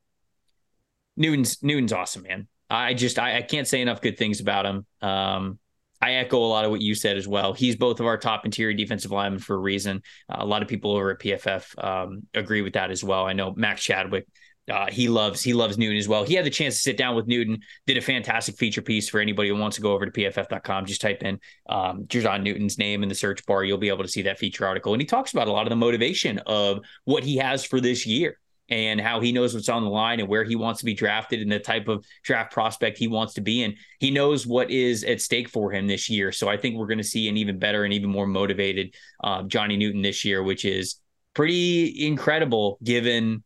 Newton's 1.15 1.61
Newton's 1.61 1.93
awesome, 1.93 2.23
man. 2.23 2.47
I 2.69 2.93
just 2.93 3.19
I, 3.19 3.37
I 3.37 3.41
can't 3.41 3.67
say 3.67 3.81
enough 3.81 4.01
good 4.01 4.17
things 4.17 4.39
about 4.39 4.65
him. 4.65 4.85
Um, 5.01 5.59
I 6.03 6.15
echo 6.15 6.37
a 6.37 6.45
lot 6.45 6.65
of 6.65 6.71
what 6.71 6.81
you 6.81 6.95
said 6.95 7.15
as 7.15 7.29
well. 7.29 7.53
He's 7.53 7.77
both 7.77 8.01
of 8.01 8.05
our 8.05 8.17
top 8.17 8.43
interior 8.43 8.73
defensive 8.73 9.11
linemen 9.11 9.39
for 9.39 9.55
a 9.55 9.59
reason. 9.59 10.01
Uh, 10.29 10.37
a 10.39 10.45
lot 10.45 10.61
of 10.61 10.67
people 10.67 10.91
over 10.91 11.11
at 11.11 11.19
PFF 11.19 11.81
um, 11.81 12.23
agree 12.33 12.61
with 12.61 12.73
that 12.73 12.91
as 12.91 13.05
well. 13.05 13.25
I 13.25 13.31
know 13.31 13.53
Max 13.55 13.81
Chadwick. 13.81 14.27
Uh, 14.69 14.87
he 14.89 15.07
loves 15.07 15.41
he 15.41 15.53
loves 15.53 15.77
Newton 15.77 15.97
as 15.97 16.07
well. 16.09 16.25
He 16.25 16.33
had 16.33 16.45
the 16.45 16.49
chance 16.49 16.75
to 16.75 16.81
sit 16.81 16.97
down 16.97 17.15
with 17.15 17.27
Newton. 17.27 17.61
Did 17.87 17.97
a 17.97 18.01
fantastic 18.01 18.57
feature 18.57 18.81
piece 18.81 19.07
for 19.07 19.21
anybody 19.21 19.47
who 19.47 19.55
wants 19.55 19.77
to 19.77 19.81
go 19.81 19.93
over 19.93 20.05
to 20.05 20.11
pff.com. 20.11 20.85
Just 20.85 20.99
type 20.99 21.23
in 21.23 21.39
um, 21.69 22.03
Jer'Zhan 22.05 22.43
Newton's 22.43 22.77
name 22.77 23.01
in 23.01 23.07
the 23.07 23.15
search 23.15 23.45
bar. 23.45 23.63
You'll 23.63 23.77
be 23.77 23.89
able 23.89 24.03
to 24.03 24.09
see 24.09 24.23
that 24.23 24.39
feature 24.39 24.65
article. 24.65 24.93
And 24.93 25.01
he 25.01 25.05
talks 25.05 25.31
about 25.31 25.47
a 25.47 25.51
lot 25.51 25.67
of 25.67 25.69
the 25.69 25.77
motivation 25.77 26.39
of 26.39 26.79
what 27.05 27.23
he 27.23 27.37
has 27.37 27.63
for 27.63 27.79
this 27.79 28.05
year 28.05 28.39
and 28.73 28.99
how 28.99 29.19
he 29.19 29.31
knows 29.31 29.53
what's 29.53 29.69
on 29.69 29.83
the 29.83 29.89
line 29.89 30.19
and 30.19 30.27
where 30.27 30.43
he 30.43 30.55
wants 30.55 30.79
to 30.79 30.85
be 30.85 30.95
drafted 30.95 31.41
and 31.41 31.51
the 31.51 31.59
type 31.59 31.87
of 31.87 32.03
draft 32.23 32.51
prospect 32.51 32.97
he 32.97 33.07
wants 33.07 33.35
to 33.35 33.41
be 33.41 33.61
in. 33.61 33.75
He 33.99 34.09
knows 34.09 34.47
what 34.47 34.71
is 34.71 35.03
at 35.03 35.21
stake 35.21 35.47
for 35.47 35.71
him 35.71 35.85
this 35.85 36.09
year. 36.09 36.31
So 36.31 36.49
I 36.49 36.57
think 36.57 36.75
we're 36.75 36.87
going 36.87 36.97
to 36.97 37.03
see 37.03 37.29
an 37.29 37.37
even 37.37 37.59
better 37.59 37.83
and 37.83 37.93
even 37.93 38.09
more 38.09 38.25
motivated 38.25 38.95
uh, 39.23 39.43
Johnny 39.43 39.77
Newton 39.77 40.01
this 40.01 40.25
year, 40.25 40.41
which 40.41 40.65
is 40.65 40.95
pretty 41.35 42.07
incredible 42.07 42.79
given 42.83 43.43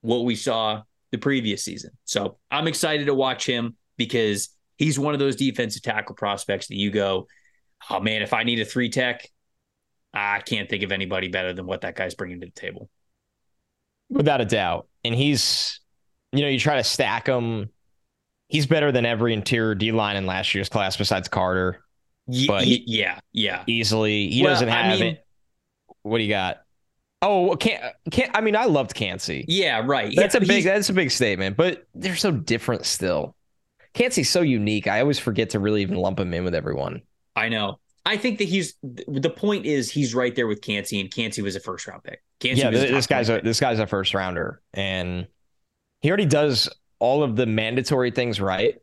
what 0.00 0.24
we 0.24 0.34
saw 0.34 0.82
the 1.12 1.18
previous 1.18 1.64
season. 1.64 1.92
So 2.04 2.38
I'm 2.50 2.66
excited 2.66 3.06
to 3.06 3.14
watch 3.14 3.46
him 3.46 3.76
because 3.96 4.48
he's 4.76 4.98
one 4.98 5.14
of 5.14 5.20
those 5.20 5.36
defensive 5.36 5.82
tackle 5.82 6.16
prospects 6.16 6.66
that 6.66 6.76
you 6.76 6.90
go, 6.90 7.28
oh 7.90 8.00
man, 8.00 8.22
if 8.22 8.32
I 8.32 8.42
need 8.42 8.58
a 8.58 8.64
three 8.64 8.90
tech, 8.90 9.28
I 10.12 10.40
can't 10.40 10.68
think 10.68 10.82
of 10.82 10.90
anybody 10.90 11.28
better 11.28 11.52
than 11.52 11.64
what 11.64 11.82
that 11.82 11.94
guy's 11.94 12.16
bringing 12.16 12.40
to 12.40 12.46
the 12.46 12.52
table. 12.52 12.90
Without 14.10 14.40
a 14.40 14.44
doubt. 14.44 14.86
And 15.04 15.14
he's, 15.14 15.80
you 16.32 16.42
know, 16.42 16.48
you 16.48 16.58
try 16.58 16.76
to 16.76 16.84
stack 16.84 17.26
him. 17.26 17.70
He's 18.48 18.66
better 18.66 18.92
than 18.92 19.04
every 19.06 19.32
interior 19.32 19.74
D 19.74 19.92
line 19.92 20.16
in 20.16 20.26
last 20.26 20.54
year's 20.54 20.68
class 20.68 20.96
besides 20.96 21.28
Carter 21.28 21.82
But- 22.46 22.66
ye- 22.66 22.84
yeah, 22.86 23.18
yeah. 23.32 23.64
easily. 23.66 24.28
He 24.30 24.42
Well, 24.42 24.52
doesn't 24.52 24.68
I 24.68 24.82
have 24.90 25.00
mean- 25.00 25.14
it. 25.14 25.26
What 26.02 26.18
do 26.18 26.24
you 26.24 26.30
got? 26.30 26.60
Oh, 27.22 27.56
can't 27.56 27.82
can't. 28.10 28.30
I 28.34 28.42
mean, 28.42 28.54
I 28.54 28.66
loved 28.66 28.94
Kancey. 28.94 29.46
Yeah, 29.48 29.80
right. 29.84 30.12
That's 30.14 30.34
Yeah, 30.34 30.42
a 30.42 30.46
big. 30.46 30.64
That's 30.64 30.90
a 30.90 30.92
big 30.92 31.10
statement. 31.10 31.56
But 31.56 31.86
they're 31.94 32.16
so 32.16 32.30
different 32.30 32.84
still. 32.84 33.34
Kancey's 33.94 34.28
so 34.28 34.42
unique. 34.42 34.86
I 34.86 35.00
always 35.00 35.18
forget 35.18 35.50
to 35.50 35.58
really 35.58 35.80
even 35.80 35.96
lump 35.96 36.20
him 36.20 36.34
in 36.34 36.44
with 36.44 36.54
everyone. 36.54 37.00
I 37.34 37.48
know. 37.48 37.78
I 38.04 38.18
think 38.18 38.36
that 38.38 38.44
he's 38.44 38.74
the 38.82 39.30
point 39.34 39.64
is 39.64 39.90
he's 39.90 40.14
right 40.14 40.34
there 40.36 40.46
with 40.46 40.60
Kancey, 40.60 41.00
and 41.00 41.10
Kancey 41.10 41.40
was 41.40 41.56
a 41.56 41.60
first 41.60 41.86
round 41.86 42.04
pick. 42.04 42.22
Yeah, 42.44 42.70
this, 42.70 42.90
this 42.90 43.06
guy's 43.06 43.30
a 43.30 43.40
this 43.40 43.60
guy's 43.60 43.78
a 43.78 43.86
first 43.86 44.14
rounder, 44.14 44.60
and 44.72 45.26
he 46.00 46.08
already 46.08 46.26
does 46.26 46.68
all 46.98 47.22
of 47.22 47.36
the 47.36 47.46
mandatory 47.46 48.10
things 48.10 48.40
right 48.40 48.80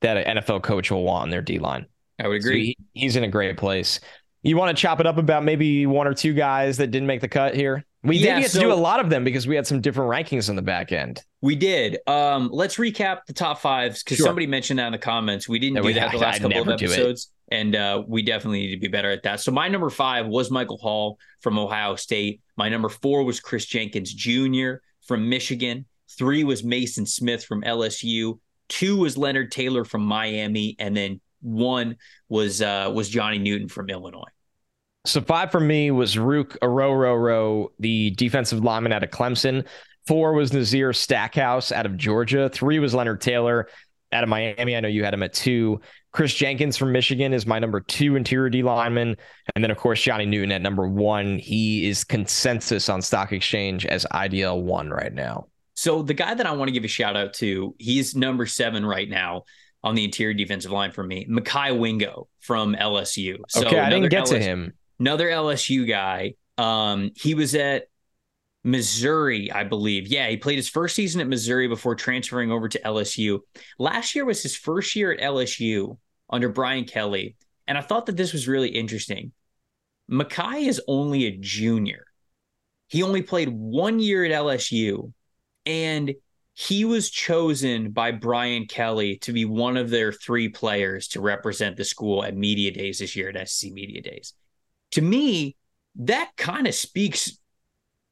that 0.00 0.16
an 0.16 0.38
NFL 0.38 0.62
coach 0.62 0.90
will 0.90 1.02
want 1.02 1.24
on 1.24 1.30
their 1.30 1.42
D 1.42 1.58
line. 1.58 1.86
I 2.18 2.28
would 2.28 2.38
agree. 2.38 2.74
So 2.74 2.82
he, 2.92 3.00
he's 3.00 3.16
in 3.16 3.24
a 3.24 3.28
great 3.28 3.56
place. 3.56 4.00
You 4.42 4.56
want 4.56 4.74
to 4.74 4.80
chop 4.80 5.00
it 5.00 5.06
up 5.06 5.18
about 5.18 5.44
maybe 5.44 5.86
one 5.86 6.06
or 6.06 6.14
two 6.14 6.32
guys 6.32 6.78
that 6.78 6.88
didn't 6.88 7.06
make 7.06 7.20
the 7.20 7.28
cut 7.28 7.54
here? 7.54 7.84
We 8.02 8.16
yeah, 8.16 8.36
did 8.36 8.42
get 8.42 8.50
so, 8.52 8.60
to 8.60 8.66
do 8.66 8.72
a 8.72 8.74
lot 8.74 9.00
of 9.00 9.10
them 9.10 9.24
because 9.24 9.46
we 9.46 9.54
had 9.54 9.66
some 9.66 9.82
different 9.82 10.10
rankings 10.10 10.48
on 10.48 10.56
the 10.56 10.62
back 10.62 10.90
end. 10.90 11.22
We 11.42 11.54
did. 11.54 11.98
Um, 12.06 12.48
let's 12.50 12.76
recap 12.76 13.26
the 13.26 13.34
top 13.34 13.60
fives 13.60 14.02
because 14.02 14.16
sure. 14.16 14.26
somebody 14.26 14.46
mentioned 14.46 14.78
that 14.78 14.86
in 14.86 14.92
the 14.92 14.98
comments. 14.98 15.46
We 15.46 15.58
didn't 15.58 15.76
yeah, 15.76 15.82
do 15.82 15.86
we, 15.86 15.92
that 15.94 16.12
the 16.12 16.18
last 16.18 16.36
I, 16.36 16.38
couple 16.38 16.62
of 16.62 16.68
episodes, 16.68 17.30
and 17.50 17.74
uh, 17.74 18.02
we 18.06 18.22
definitely 18.22 18.60
need 18.60 18.74
to 18.74 18.80
be 18.80 18.88
better 18.88 19.10
at 19.10 19.22
that. 19.24 19.40
So 19.40 19.50
my 19.50 19.68
number 19.68 19.90
five 19.90 20.26
was 20.26 20.50
Michael 20.50 20.78
Hall 20.78 21.18
from 21.40 21.58
Ohio 21.58 21.96
State. 21.96 22.40
My 22.56 22.68
number 22.68 22.88
four 22.88 23.24
was 23.24 23.40
Kris 23.40 23.66
Jenkins 23.66 24.12
Jr. 24.12 24.74
from 25.06 25.28
Michigan. 25.28 25.86
Three 26.16 26.44
was 26.44 26.62
Maason 26.62 27.06
Smith 27.06 27.44
from 27.44 27.62
LSU. 27.62 28.38
Two 28.68 28.98
was 28.98 29.16
Leonard 29.16 29.50
Taylor 29.50 29.84
from 29.84 30.02
Miami, 30.02 30.76
and 30.78 30.96
then 30.96 31.20
one 31.40 31.96
was 32.28 32.62
uh, 32.62 32.90
was 32.94 33.08
Johnny 33.08 33.38
Newton 33.38 33.68
from 33.68 33.90
Illinois. 33.90 34.22
So 35.06 35.20
five 35.20 35.50
for 35.50 35.60
me 35.60 35.90
was 35.90 36.16
Ruke 36.16 36.58
Orhorhoro, 36.60 37.68
the 37.78 38.10
defensive 38.10 38.62
lineman 38.62 38.92
out 38.92 39.02
of 39.02 39.10
Clemson. 39.10 39.66
Four 40.06 40.34
was 40.34 40.52
Nazir 40.52 40.92
Stackhouse 40.92 41.72
out 41.72 41.86
of 41.86 41.96
Georgia. 41.96 42.48
Three 42.50 42.78
was 42.78 42.94
Leonard 42.94 43.20
Taylor 43.20 43.68
out 44.12 44.22
of 44.22 44.28
Miami. 44.28 44.76
I 44.76 44.80
know 44.80 44.88
you 44.88 45.04
had 45.04 45.14
him 45.14 45.22
at 45.22 45.32
two. 45.32 45.80
Kris 46.12 46.34
Jenkins 46.34 46.76
from 46.76 46.92
Michigan 46.92 47.32
is 47.32 47.46
my 47.46 47.58
number 47.58 47.80
two 47.80 48.16
interior 48.16 48.50
D 48.50 48.62
lineman. 48.62 49.16
And 49.54 49.62
then, 49.62 49.70
of 49.70 49.76
course, 49.76 50.02
Johnny 50.02 50.26
Newton 50.26 50.52
at 50.52 50.62
number 50.62 50.88
one. 50.88 51.38
He 51.38 51.88
is 51.88 52.04
consensus 52.04 52.88
on 52.88 53.00
Stock 53.00 53.32
Exchange 53.32 53.86
as 53.86 54.06
IDL 54.12 54.62
one 54.62 54.90
right 54.90 55.12
now. 55.12 55.46
So 55.74 56.02
the 56.02 56.14
guy 56.14 56.34
that 56.34 56.46
I 56.46 56.52
want 56.52 56.68
to 56.68 56.72
give 56.72 56.84
a 56.84 56.88
shout 56.88 57.16
out 57.16 57.34
to, 57.34 57.74
he's 57.78 58.14
number 58.14 58.44
seven 58.46 58.84
right 58.84 59.08
now 59.08 59.44
on 59.82 59.94
the 59.94 60.04
interior 60.04 60.34
defensive 60.34 60.70
line 60.70 60.90
for 60.90 61.02
me, 61.02 61.26
Mekhi 61.26 61.78
Wingo 61.78 62.28
from 62.40 62.74
LSU. 62.74 63.38
So 63.48 63.66
okay, 63.66 63.78
I 63.78 63.88
didn't 63.88 64.10
get 64.10 64.24
LSU, 64.24 64.30
to 64.30 64.40
him. 64.40 64.72
Another 64.98 65.28
LSU 65.28 65.88
guy. 65.88 66.34
Um, 66.58 67.12
he 67.16 67.34
was 67.34 67.54
at 67.54 67.84
Missouri, 68.62 69.50
I 69.50 69.64
believe. 69.64 70.08
Yeah, 70.08 70.28
he 70.28 70.36
played 70.36 70.56
his 70.56 70.68
first 70.68 70.94
season 70.94 71.20
at 71.20 71.28
Missouri 71.28 71.68
before 71.68 71.94
transferring 71.94 72.52
over 72.52 72.68
to 72.68 72.80
LSU. 72.80 73.40
Last 73.78 74.14
year 74.14 74.24
was 74.24 74.42
his 74.42 74.56
first 74.56 74.94
year 74.94 75.12
at 75.12 75.20
LSU 75.20 75.96
under 76.28 76.48
Brian 76.48 76.84
Kelly. 76.84 77.36
And 77.66 77.78
I 77.78 77.80
thought 77.80 78.06
that 78.06 78.16
this 78.16 78.32
was 78.32 78.48
really 78.48 78.68
interesting. 78.68 79.32
Mekhi 80.10 80.66
is 80.66 80.82
only 80.88 81.26
a 81.26 81.36
junior. 81.38 82.04
He 82.88 83.02
only 83.02 83.22
played 83.22 83.48
one 83.48 84.00
year 84.00 84.24
at 84.24 84.32
LSU, 84.32 85.12
and 85.64 86.12
he 86.54 86.84
was 86.84 87.08
chosen 87.08 87.92
by 87.92 88.10
Brian 88.10 88.66
Kelly 88.66 89.18
to 89.18 89.32
be 89.32 89.44
one 89.44 89.76
of 89.76 89.88
their 89.88 90.12
three 90.12 90.48
players 90.48 91.08
to 91.08 91.20
represent 91.20 91.76
the 91.76 91.84
school 91.84 92.24
at 92.24 92.36
Media 92.36 92.72
Days 92.72 92.98
this 92.98 93.14
year 93.14 93.28
at 93.30 93.48
SEC 93.48 93.72
Media 93.72 94.02
Days. 94.02 94.34
To 94.92 95.02
me, 95.02 95.56
that 95.96 96.32
kind 96.36 96.66
of 96.66 96.74
speaks 96.74 97.38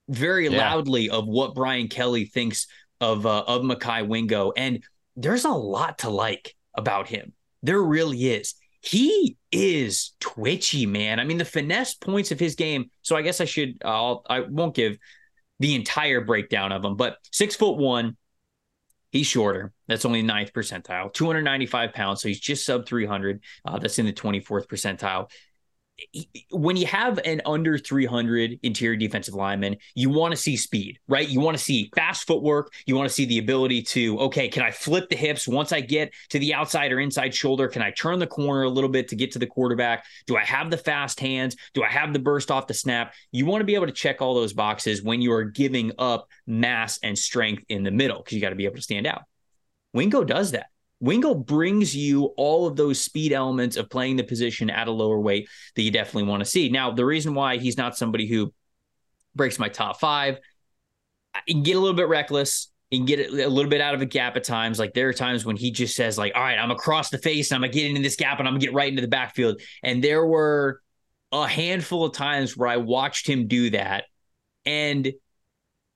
very 0.08 0.48
yeah. 0.48 0.58
loudly 0.58 1.10
of 1.10 1.26
what 1.26 1.54
Brian 1.54 1.88
Kelly 1.88 2.24
thinks 2.24 2.66
of 3.00 3.26
uh, 3.26 3.44
of 3.46 3.62
Mekhi 3.62 4.06
Wingo, 4.06 4.52
and 4.56 4.82
there's 5.16 5.44
a 5.44 5.50
lot 5.50 5.98
to 5.98 6.10
like 6.10 6.54
about 6.74 7.08
him. 7.08 7.32
There 7.62 7.80
really 7.80 8.26
is. 8.26 8.54
He 8.80 9.36
is 9.50 10.12
twitchy, 10.20 10.86
man. 10.86 11.18
I 11.18 11.24
mean, 11.24 11.38
the 11.38 11.44
finesse 11.44 11.94
points 11.94 12.30
of 12.30 12.38
his 12.38 12.54
game. 12.54 12.90
So 13.02 13.16
I 13.16 13.22
guess 13.22 13.40
I 13.40 13.44
should. 13.44 13.82
I'll. 13.84 14.24
I 14.28 14.40
won't 14.40 14.74
give 14.74 14.98
the 15.60 15.74
entire 15.74 16.20
breakdown 16.20 16.72
of 16.72 16.84
him, 16.84 16.96
but 16.96 17.18
six 17.32 17.56
foot 17.56 17.76
one. 17.76 18.16
He's 19.10 19.26
shorter. 19.26 19.72
That's 19.86 20.04
only 20.04 20.20
ninth 20.20 20.52
percentile. 20.52 21.10
295 21.14 21.94
pounds. 21.94 22.20
So 22.20 22.28
he's 22.28 22.40
just 22.40 22.66
sub 22.66 22.86
300. 22.86 23.42
Uh, 23.64 23.78
that's 23.78 23.98
in 23.98 24.04
the 24.04 24.12
24th 24.12 24.66
percentile 24.66 25.30
when 26.50 26.76
you 26.76 26.86
have 26.86 27.18
an 27.24 27.42
under 27.44 27.76
300 27.76 28.60
interior 28.62 28.96
defensive 28.96 29.34
lineman, 29.34 29.76
you 29.94 30.10
want 30.10 30.32
to 30.32 30.36
see 30.36 30.56
speed, 30.56 30.98
right? 31.08 31.28
You 31.28 31.40
want 31.40 31.56
to 31.56 31.62
see 31.62 31.90
fast 31.94 32.26
footwork. 32.26 32.72
You 32.86 32.96
want 32.96 33.08
to 33.08 33.14
see 33.14 33.24
the 33.24 33.38
ability 33.38 33.82
to, 33.82 34.18
okay, 34.20 34.48
can 34.48 34.62
I 34.62 34.70
flip 34.70 35.08
the 35.08 35.16
hips 35.16 35.48
once 35.48 35.72
I 35.72 35.80
get 35.80 36.12
to 36.30 36.38
the 36.38 36.54
outside 36.54 36.92
or 36.92 37.00
inside 37.00 37.34
shoulder? 37.34 37.68
Can 37.68 37.82
I 37.82 37.90
turn 37.90 38.18
the 38.18 38.26
corner 38.26 38.62
a 38.62 38.68
little 38.68 38.90
bit 38.90 39.08
to 39.08 39.16
get 39.16 39.32
to 39.32 39.38
the 39.38 39.46
quarterback? 39.46 40.04
Do 40.26 40.36
I 40.36 40.44
have 40.44 40.70
the 40.70 40.76
fast 40.76 41.18
hands? 41.20 41.56
Do 41.74 41.82
I 41.82 41.88
have 41.88 42.12
the 42.12 42.18
burst 42.18 42.50
off 42.50 42.66
the 42.66 42.74
snap? 42.74 43.14
You 43.32 43.46
want 43.46 43.60
to 43.60 43.66
be 43.66 43.74
able 43.74 43.86
to 43.86 43.92
check 43.92 44.22
all 44.22 44.34
those 44.34 44.52
boxes 44.52 45.02
when 45.02 45.20
you 45.20 45.32
are 45.32 45.44
giving 45.44 45.92
up 45.98 46.28
mass 46.46 46.98
and 47.02 47.18
strength 47.18 47.64
in 47.68 47.82
the 47.82 47.90
middle 47.90 48.18
because 48.18 48.34
you 48.34 48.40
got 48.40 48.50
to 48.50 48.56
be 48.56 48.66
able 48.66 48.76
to 48.76 48.82
stand 48.82 49.06
out. 49.06 49.22
Wingo 49.92 50.22
does 50.22 50.52
that. 50.52 50.66
Wingo 51.00 51.34
brings 51.34 51.94
you 51.94 52.24
all 52.36 52.66
of 52.66 52.76
those 52.76 53.00
speed 53.00 53.32
elements 53.32 53.76
of 53.76 53.88
playing 53.88 54.16
the 54.16 54.24
position 54.24 54.68
at 54.68 54.88
a 54.88 54.92
lower 54.92 55.20
weight 55.20 55.48
that 55.76 55.82
you 55.82 55.90
definitely 55.90 56.24
want 56.24 56.40
to 56.40 56.48
see. 56.48 56.68
Now, 56.68 56.90
the 56.90 57.04
reason 57.04 57.34
why 57.34 57.58
he's 57.58 57.76
not 57.76 57.96
somebody 57.96 58.26
who 58.26 58.52
breaks 59.34 59.58
my 59.58 59.68
top 59.68 60.00
five, 60.00 60.38
he 61.46 61.54
can 61.54 61.62
get 61.62 61.76
a 61.76 61.80
little 61.80 61.96
bit 61.96 62.08
reckless. 62.08 62.72
He 62.90 62.96
can 62.96 63.06
get 63.06 63.30
a 63.30 63.48
little 63.48 63.70
bit 63.70 63.80
out 63.80 63.94
of 63.94 64.00
a 64.00 64.06
gap 64.06 64.36
at 64.36 64.44
times. 64.44 64.78
Like 64.78 64.94
there 64.94 65.08
are 65.08 65.12
times 65.12 65.44
when 65.44 65.56
he 65.56 65.70
just 65.70 65.94
says, 65.94 66.18
like, 66.18 66.32
all 66.34 66.42
right, 66.42 66.58
I'm 66.58 66.70
across 66.70 67.10
the 67.10 67.18
face 67.18 67.50
and 67.50 67.56
I'm 67.56 67.62
gonna 67.62 67.72
get 67.72 67.86
into 67.86 68.02
this 68.02 68.16
gap 68.16 68.38
and 68.38 68.48
I'm 68.48 68.54
gonna 68.54 68.64
get 68.64 68.72
right 68.72 68.88
into 68.88 69.02
the 69.02 69.08
backfield. 69.08 69.60
And 69.82 70.02
there 70.02 70.24
were 70.24 70.80
a 71.30 71.46
handful 71.46 72.06
of 72.06 72.14
times 72.14 72.56
where 72.56 72.68
I 72.68 72.78
watched 72.78 73.28
him 73.28 73.46
do 73.46 73.70
that. 73.70 74.04
And 74.64 75.12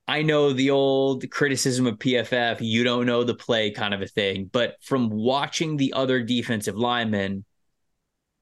I 0.09 0.23
know 0.23 0.53
the 0.53 0.71
old 0.71 1.31
criticism 1.31 1.87
of 1.87 1.99
PFF, 1.99 2.59
you 2.61 2.85
don't 2.85 3.07
know 3.07 3.23
the 3.23 3.35
play 3.35 3.71
kind 3.71 3.95
of 3.95 4.03
a 4.03 4.07
thing. 4.07 4.51
But 4.53 4.77
from 4.83 5.11
watching 5.11 5.77
the 5.77 5.93
other 5.93 6.23
defensive 6.23 6.77
linemen, 6.77 7.45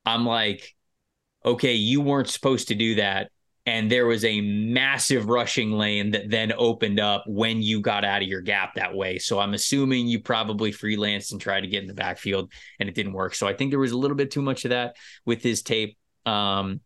I'm 0.06 0.24
like, 0.24 0.74
okay, 1.44 1.74
you 1.74 2.00
weren't 2.00 2.28
supposed 2.28 2.68
to 2.68 2.74
do 2.74 2.96
that. 2.96 3.30
And 3.66 3.90
there 3.90 4.06
was 4.06 4.24
a 4.24 4.40
massive 4.40 5.28
rushing 5.28 5.70
lane 5.72 6.12
that 6.12 6.30
then 6.30 6.52
opened 6.56 6.98
up 6.98 7.24
when 7.26 7.60
you 7.62 7.80
got 7.80 8.06
out 8.06 8.22
of 8.22 8.28
your 8.28 8.40
gap 8.40 8.74
that 8.74 8.94
way. 8.94 9.18
So 9.18 9.38
I'm 9.38 9.52
assuming 9.52 10.06
you 10.06 10.20
probably 10.20 10.72
freelanced 10.72 11.32
and 11.32 11.40
tried 11.40 11.60
to 11.60 11.68
get 11.68 11.82
in 11.82 11.86
the 11.86 11.94
backfield 11.94 12.50
and 12.80 12.88
it 12.88 12.94
didn't 12.94 13.12
work. 13.12 13.34
So 13.34 13.46
I 13.46 13.52
think 13.52 13.70
there 13.70 13.78
was 13.78 13.92
a 13.92 13.98
little 13.98 14.16
bit 14.16 14.30
too 14.30 14.42
much 14.42 14.64
of 14.64 14.70
that 14.70 14.96
with 15.26 15.42
his 15.42 15.62
tape. 15.62 15.98
Um, 16.24 16.80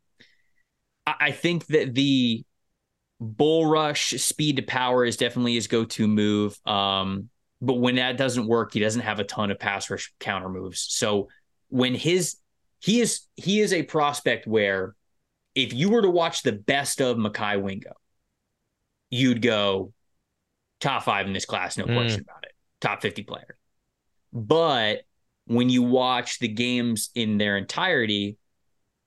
I 1.07 1.31
think 1.31 1.67
that 1.67 1.95
the 1.95 2.45
bull 3.25 3.67
rush 3.67 4.11
speed 4.21 4.57
to 4.57 4.63
power 4.63 5.05
is 5.05 5.17
definitely 5.17 5.55
his 5.55 5.67
go-to 5.67 6.07
move. 6.07 6.59
Um, 6.67 7.31
but 7.61 7.75
when 7.75 7.97
that 7.97 8.17
doesn't 8.17 8.47
work 8.47 8.73
he 8.73 8.81
doesn't 8.81 9.03
have 9.03 9.21
a 9.21 9.25
ton 9.25 9.51
of 9.51 9.59
pass 9.59 9.89
rush 9.91 10.13
counter 10.21 10.49
moves. 10.49 10.87
So 10.91 11.29
when 11.69 11.95
his 11.95 12.37
he 12.81 13.01
is 13.01 13.23
he 13.37 13.61
is 13.61 13.73
a 13.73 13.83
prospect 13.83 14.47
where 14.47 14.95
if 15.55 15.73
you 15.73 15.89
were 15.89 16.03
to 16.03 16.11
watch 16.11 16.43
the 16.43 16.53
best 16.53 17.01
of 17.01 17.17
Mekhi 17.17 17.61
Wingo 17.61 17.93
you'd 19.11 19.41
go 19.41 19.93
top 20.81 21.05
5 21.05 21.27
in 21.27 21.33
this 21.33 21.47
class 21.47 21.79
no 21.79 21.85
mm. 21.85 21.95
question 21.95 22.21
about 22.21 22.45
it. 22.45 22.53
Top 22.81 23.01
50 23.01 23.23
player. 23.23 23.57
But 24.33 25.03
when 25.47 25.71
you 25.71 25.83
watch 25.83 26.39
the 26.39 26.49
games 26.49 27.11
in 27.15 27.39
their 27.39 27.57
entirety 27.57 28.37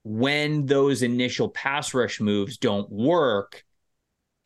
when 0.04 0.66
those 0.66 1.02
initial 1.02 1.50
pass 1.50 1.94
rush 1.94 2.22
moves 2.22 2.58
don't 2.58 2.90
work 2.90 3.66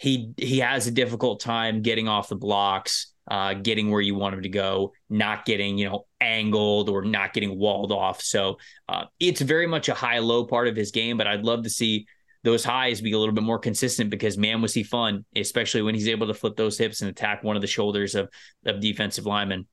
he 0.01 0.33
he 0.35 0.57
has 0.57 0.87
a 0.87 0.91
difficult 0.91 1.39
time 1.41 1.83
getting 1.83 2.07
off 2.07 2.27
the 2.27 2.35
blocks, 2.35 3.13
uh, 3.29 3.53
getting 3.53 3.91
where 3.91 4.01
you 4.01 4.15
want 4.15 4.33
him 4.33 4.41
to 4.41 4.49
go, 4.49 4.93
not 5.11 5.45
getting 5.45 5.77
you 5.77 5.87
know 5.87 6.07
angled 6.19 6.89
or 6.89 7.05
not 7.05 7.33
getting 7.33 7.55
walled 7.59 7.91
off. 7.91 8.19
So 8.19 8.57
uh, 8.89 9.03
it's 9.19 9.41
very 9.41 9.67
much 9.67 9.89
a 9.89 9.93
high 9.93 10.17
low 10.17 10.43
part 10.43 10.67
of 10.67 10.75
his 10.75 10.89
game. 10.89 11.17
But 11.17 11.27
I'd 11.27 11.43
love 11.43 11.63
to 11.65 11.69
see 11.69 12.07
those 12.43 12.63
highs 12.63 12.99
be 12.99 13.11
a 13.11 13.19
little 13.19 13.35
bit 13.35 13.43
more 13.43 13.59
consistent 13.59 14.09
because 14.09 14.39
man 14.39 14.59
was 14.59 14.73
he 14.73 14.81
fun, 14.81 15.23
especially 15.35 15.83
when 15.83 15.93
he's 15.93 16.07
able 16.07 16.25
to 16.25 16.33
flip 16.33 16.55
those 16.55 16.79
hips 16.79 17.01
and 17.01 17.09
attack 17.11 17.43
one 17.43 17.55
of 17.55 17.61
the 17.61 17.67
shoulders 17.67 18.15
of 18.15 18.27
of 18.65 18.79
defensive 18.79 19.27
linemen. 19.27 19.67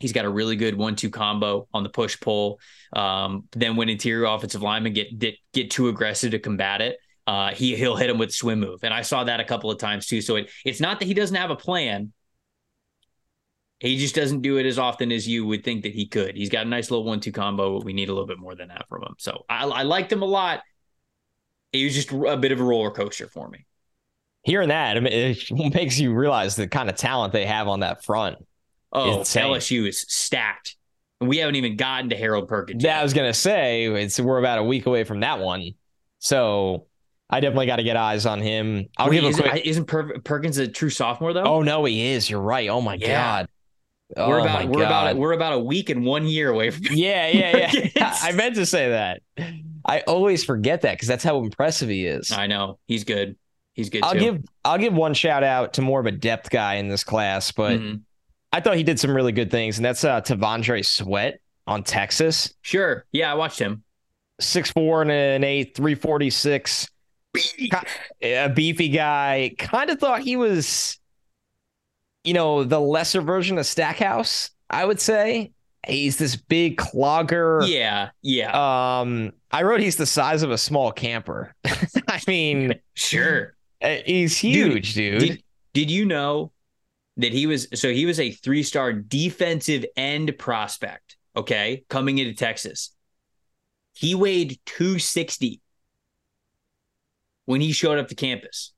He's 0.00 0.12
got 0.12 0.24
a 0.24 0.30
really 0.30 0.56
good 0.56 0.74
one-two 0.74 1.10
combo 1.10 1.68
on 1.72 1.84
the 1.84 1.90
push-pull. 1.90 2.58
Um, 2.92 3.44
then 3.52 3.76
when 3.76 3.88
interior 3.88 4.24
offensive 4.24 4.62
linemen 4.62 4.94
get, 4.94 5.16
get 5.16 5.36
get 5.52 5.70
too 5.70 5.88
aggressive 5.88 6.32
to 6.32 6.40
combat 6.40 6.80
it, 6.80 6.96
uh, 7.26 7.52
he 7.52 7.76
he'll 7.76 7.96
hit 7.96 8.10
him 8.10 8.18
with 8.18 8.32
swim 8.32 8.60
move, 8.60 8.80
and 8.82 8.92
I 8.92 9.02
saw 9.02 9.24
that 9.24 9.40
a 9.40 9.44
couple 9.44 9.70
of 9.70 9.78
times 9.78 10.06
too. 10.06 10.20
So 10.20 10.36
it, 10.36 10.50
it's 10.64 10.80
not 10.80 11.00
that 11.00 11.06
he 11.06 11.14
doesn't 11.14 11.36
have 11.36 11.50
a 11.50 11.56
plan. 11.56 12.12
He 13.78 13.96
just 13.96 14.14
doesn't 14.14 14.42
do 14.42 14.58
it 14.58 14.66
as 14.66 14.78
often 14.78 15.10
as 15.10 15.26
you 15.26 15.46
would 15.46 15.64
think 15.64 15.84
that 15.84 15.94
he 15.94 16.06
could. 16.06 16.36
He's 16.36 16.50
got 16.50 16.66
a 16.66 16.68
nice 16.68 16.90
little 16.90 17.04
one-two 17.04 17.32
combo, 17.32 17.78
but 17.78 17.84
we 17.84 17.94
need 17.94 18.10
a 18.10 18.12
little 18.12 18.26
bit 18.26 18.38
more 18.38 18.54
than 18.54 18.68
that 18.68 18.86
from 18.88 19.02
him. 19.02 19.14
So 19.18 19.44
I, 19.48 19.64
I 19.64 19.82
liked 19.84 20.12
him 20.12 20.20
a 20.20 20.26
lot. 20.26 20.60
He 21.72 21.84
was 21.84 21.94
just 21.94 22.12
a 22.12 22.36
bit 22.36 22.52
of 22.52 22.60
a 22.60 22.64
roller 22.64 22.90
coaster 22.90 23.26
for 23.26 23.48
me. 23.48 23.64
Hearing 24.42 24.68
that, 24.68 24.96
I 24.96 25.00
mean, 25.00 25.12
it 25.12 25.50
makes 25.74 25.98
you 25.98 26.12
realize 26.12 26.56
the 26.56 26.68
kind 26.68 26.90
of 26.90 26.96
talent 26.96 27.32
they 27.32 27.46
have 27.46 27.68
on 27.68 27.80
that 27.80 28.04
front. 28.04 28.36
Oh, 28.92 29.20
LSU 29.20 29.88
is 29.88 30.04
stacked. 30.08 30.76
We 31.20 31.38
haven't 31.38 31.56
even 31.56 31.76
gotten 31.76 32.10
to 32.10 32.16
Harold 32.16 32.48
Perkins. 32.48 32.82
That 32.82 33.00
I 33.00 33.02
was 33.02 33.14
gonna 33.14 33.34
say 33.34 33.84
it's 33.86 34.18
we're 34.18 34.38
about 34.38 34.58
a 34.58 34.64
week 34.64 34.86
away 34.86 35.04
from 35.04 35.20
that 35.20 35.38
one. 35.38 35.72
So 36.18 36.86
I 37.32 37.38
definitely 37.40 37.66
got 37.66 37.76
to 37.76 37.84
get 37.84 37.96
eyes 37.96 38.26
on 38.26 38.40
him. 38.42 38.88
I'll 38.98 39.08
Wait, 39.08 39.16
give 39.16 39.24
a 39.24 39.28
isn't, 39.28 39.48
quick. 39.48 39.66
Isn't 39.66 39.84
per- 39.86 40.18
Perkins 40.20 40.58
a 40.58 40.66
true 40.68 40.90
sophomore 40.90 41.32
though? 41.32 41.44
Oh 41.44 41.62
no, 41.62 41.84
he 41.84 42.08
is. 42.08 42.28
You're 42.28 42.40
right. 42.40 42.68
Oh 42.68 42.80
my 42.80 42.94
yeah. 42.94 43.06
god. 43.42 43.48
Oh 44.16 44.28
we're 44.28 44.40
my 44.40 44.62
about 44.62 44.68
we're 44.68 44.84
about 44.84 45.16
we're 45.16 45.32
about 45.32 45.52
a 45.52 45.58
week 45.60 45.88
and 45.88 46.04
one 46.04 46.26
year 46.26 46.50
away 46.50 46.70
from 46.70 46.82
Yeah, 46.90 47.28
yeah, 47.28 47.70
yeah. 47.94 48.16
I 48.22 48.32
meant 48.32 48.56
to 48.56 48.66
say 48.66 48.88
that. 48.90 49.22
I 49.86 50.00
always 50.00 50.44
forget 50.44 50.80
that 50.82 50.94
because 50.94 51.06
that's 51.06 51.22
how 51.22 51.38
impressive 51.38 51.88
he 51.88 52.04
is. 52.06 52.32
I 52.32 52.48
know 52.48 52.78
he's 52.88 53.04
good. 53.04 53.36
He's 53.74 53.88
good 53.88 54.02
I'll 54.02 54.14
too. 54.14 54.18
give 54.18 54.44
I'll 54.64 54.78
give 54.78 54.94
one 54.94 55.14
shout 55.14 55.44
out 55.44 55.74
to 55.74 55.82
more 55.82 56.00
of 56.00 56.06
a 56.06 56.12
depth 56.12 56.50
guy 56.50 56.74
in 56.74 56.88
this 56.88 57.04
class, 57.04 57.52
but 57.52 57.78
Mhm. 57.78 58.00
I 58.52 58.60
thought 58.60 58.76
he 58.76 58.82
did 58.82 58.98
some 58.98 59.14
really 59.14 59.30
good 59.30 59.52
things, 59.52 59.78
and 59.78 59.84
that's 59.84 60.02
uh 60.02 60.20
T'Vondre 60.22 60.84
Sweat 60.84 61.40
on 61.68 61.84
Texas. 61.84 62.52
Sure. 62.62 63.06
Yeah, 63.12 63.30
I 63.30 63.36
watched 63.36 63.60
him. 63.60 63.84
Six 64.40 64.72
four 64.72 65.02
and 65.02 65.10
an 65.12 65.44
eight, 65.44 65.76
three 65.76 65.94
forty 65.94 66.30
six. 66.30 66.88
A 68.22 68.48
beefy 68.48 68.88
guy. 68.88 69.54
Kind 69.58 69.90
of 69.90 69.98
thought 69.98 70.20
he 70.20 70.36
was, 70.36 70.98
you 72.24 72.34
know, 72.34 72.64
the 72.64 72.80
lesser 72.80 73.20
version 73.20 73.58
of 73.58 73.66
Stackhouse, 73.66 74.50
I 74.68 74.84
would 74.84 75.00
say. 75.00 75.52
He's 75.86 76.18
this 76.18 76.36
big 76.36 76.76
clogger. 76.76 77.66
Yeah, 77.66 78.10
yeah, 78.20 79.00
Um, 79.00 79.32
I 79.50 79.62
wrote 79.62 79.80
he's 79.80 79.96
the 79.96 80.04
size 80.06 80.42
of 80.42 80.50
a 80.50 80.58
small 80.58 80.92
camper. 80.92 81.54
I 82.08 82.20
mean, 82.26 82.74
sure. 82.94 83.54
uh, 83.80 83.96
he's 84.04 84.36
huge, 84.36 84.92
dude. 84.94 85.20
Did, 85.20 85.42
did 85.72 85.90
you 85.90 86.04
know 86.04 86.52
that 87.16 87.32
he 87.32 87.46
was 87.46 87.66
so 87.74 87.90
he 87.90 88.04
was 88.04 88.20
a 88.20 88.30
three 88.30 88.62
star 88.62 88.92
defensive 88.92 89.86
end 89.96 90.36
prospect? 90.38 91.16
Okay, 91.34 91.84
coming 91.88 92.18
into 92.18 92.34
Texas, 92.34 92.90
he 93.94 94.14
weighed 94.14 94.58
two 94.66 94.98
sixty 94.98 95.60
when 97.50 97.60
he 97.60 97.72
showed 97.72 97.98
up 97.98 98.08
to 98.08 98.14
campus. 98.14 98.72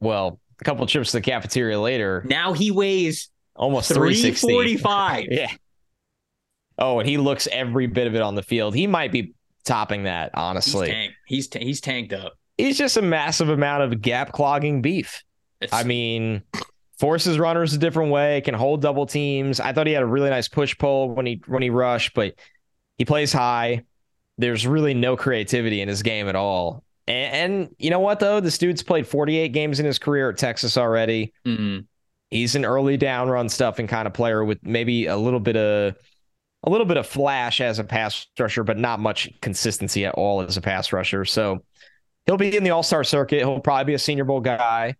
well, 0.00 0.40
a 0.60 0.64
couple 0.64 0.86
trips 0.86 1.10
to 1.10 1.18
the 1.18 1.20
cafeteria 1.22 1.78
later, 1.80 2.24
Now 2.26 2.52
he 2.52 2.70
weighs 2.70 3.28
almost 3.54 3.88
three 3.88 4.14
360. 4.14 4.52
forty 4.52 4.76
five. 4.76 5.26
Yeah. 5.30 5.50
Oh, 6.78 6.98
and 7.00 7.08
he 7.08 7.18
looks 7.18 7.46
every 7.52 7.86
bit 7.86 8.06
of 8.06 8.14
it 8.14 8.22
on 8.22 8.34
the 8.34 8.42
field. 8.42 8.74
He 8.74 8.86
might 8.86 9.12
be 9.12 9.34
topping 9.64 10.04
that, 10.04 10.30
He's 10.34 10.40
honestly. 10.42 10.88
tanked. 10.88 11.14
He's 11.26 11.48
ta- 11.48 11.58
he's 11.60 11.80
tanked 11.80 12.12
up. 12.12 12.32
He's 12.56 12.78
just 12.78 12.96
a 12.96 13.02
massive 13.02 13.48
amount 13.50 13.82
of 13.82 14.00
gap 14.00 14.32
clogging 14.32 14.82
beef. 14.82 15.22
It's- 15.60 15.78
I 15.78 15.86
mean, 15.86 16.42
forces 16.98 17.38
runners 17.38 17.72
a 17.74 17.78
different 17.78 18.10
way, 18.10 18.40
can 18.40 18.54
hold 18.54 18.80
double 18.82 19.06
teams. 19.06 19.60
I 19.60 19.72
thought 19.72 19.86
he 19.86 19.92
had 19.92 20.02
a 20.02 20.06
really 20.06 20.30
nice 20.30 20.48
push 20.48 20.76
pull 20.78 21.10
when 21.10 21.26
he 21.26 21.42
when 21.46 21.62
he 21.62 21.70
rushed, 21.70 22.14
but 22.14 22.34
he 22.98 23.04
plays 23.04 23.32
high. 23.32 23.82
There's 24.38 24.66
really 24.66 24.94
no 24.94 25.16
creativity 25.16 25.80
in 25.82 25.88
his 25.88 26.02
game 26.02 26.26
at 26.28 26.34
all. 26.36 26.82
And, 27.06 27.52
and 27.52 27.74
you 27.78 27.90
know 27.90 28.00
what 28.00 28.20
though? 28.20 28.40
This 28.40 28.58
dude's 28.58 28.82
played 28.82 29.06
48 29.06 29.48
games 29.48 29.80
in 29.80 29.86
his 29.86 29.98
career 29.98 30.30
at 30.30 30.38
Texas 30.38 30.76
already. 30.76 31.32
Mhm. 31.46 31.86
He's 32.30 32.54
an 32.54 32.64
early 32.64 32.96
down 32.96 33.28
run 33.28 33.48
stuffing 33.48 33.86
kind 33.86 34.06
of 34.06 34.14
player 34.14 34.44
with 34.44 34.58
maybe 34.62 35.06
a 35.06 35.16
little 35.16 35.40
bit 35.40 35.56
of 35.56 35.96
a 36.64 36.70
little 36.70 36.86
bit 36.86 36.96
of 36.96 37.06
flash 37.06 37.60
as 37.60 37.78
a 37.78 37.84
pass 37.84 38.26
rusher, 38.38 38.62
but 38.62 38.78
not 38.78 39.00
much 39.00 39.28
consistency 39.40 40.06
at 40.06 40.14
all 40.14 40.40
as 40.40 40.56
a 40.56 40.60
pass 40.60 40.92
rusher. 40.92 41.24
So 41.24 41.64
he'll 42.26 42.36
be 42.36 42.56
in 42.56 42.64
the 42.64 42.70
All 42.70 42.84
Star 42.84 43.04
circuit. 43.04 43.40
He'll 43.40 43.60
probably 43.60 43.84
be 43.84 43.94
a 43.94 43.98
Senior 43.98 44.24
Bowl 44.24 44.40
guy 44.40 44.96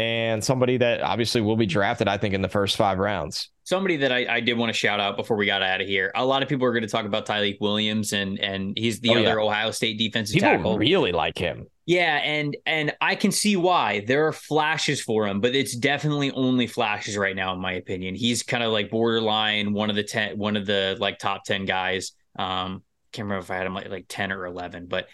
and 0.00 0.42
somebody 0.42 0.78
that 0.78 1.02
obviously 1.02 1.42
will 1.42 1.56
be 1.56 1.66
drafted. 1.66 2.08
I 2.08 2.16
think 2.16 2.32
in 2.34 2.40
the 2.40 2.48
first 2.48 2.76
five 2.76 2.98
rounds. 2.98 3.50
Somebody 3.64 3.98
that 3.98 4.10
I, 4.10 4.26
I 4.36 4.40
did 4.40 4.56
want 4.58 4.70
to 4.70 4.72
shout 4.72 4.98
out 4.98 5.16
before 5.16 5.36
we 5.36 5.46
got 5.46 5.62
out 5.62 5.80
of 5.80 5.86
here. 5.86 6.10
A 6.16 6.24
lot 6.24 6.42
of 6.42 6.48
people 6.48 6.66
are 6.66 6.72
going 6.72 6.82
to 6.82 6.88
talk 6.88 7.04
about 7.04 7.26
Tyleik 7.26 7.60
Williams 7.60 8.12
and 8.12 8.38
and 8.40 8.72
he's 8.76 9.00
the 9.00 9.10
Oh, 9.10 9.20
other 9.20 9.38
yeah. 9.38 9.44
Ohio 9.46 9.70
State 9.70 9.98
defensive 9.98 10.34
People 10.34 10.48
tackle. 10.48 10.78
really 10.78 11.12
like 11.12 11.36
him. 11.38 11.66
Yeah, 11.86 12.16
and 12.16 12.56
and 12.66 12.94
I 13.00 13.14
can 13.14 13.30
see 13.30 13.56
why 13.56 14.04
there 14.06 14.26
are 14.26 14.32
flashes 14.32 15.00
for 15.02 15.26
him, 15.26 15.40
but 15.40 15.54
it's 15.54 15.76
definitely 15.76 16.30
only 16.32 16.66
flashes 16.66 17.16
right 17.16 17.36
now, 17.36 17.52
in 17.52 17.60
my 17.60 17.72
opinion. 17.74 18.14
He's 18.14 18.42
kind 18.42 18.62
of 18.64 18.72
like 18.72 18.90
borderline 18.90 19.72
one 19.72 19.90
of 19.90 19.96
the 19.96 20.04
ten, 20.04 20.38
one 20.38 20.56
of 20.56 20.66
the 20.66 20.96
like 20.98 21.18
top 21.18 21.44
ten 21.44 21.64
guys. 21.64 22.12
Um, 22.38 22.82
can't 23.12 23.26
remember 23.26 23.42
if 23.44 23.50
I 23.50 23.56
had 23.56 23.66
him 23.66 23.74
like 23.74 23.88
like 23.90 24.06
ten 24.08 24.32
or 24.32 24.46
eleven, 24.46 24.86
but 24.86 25.06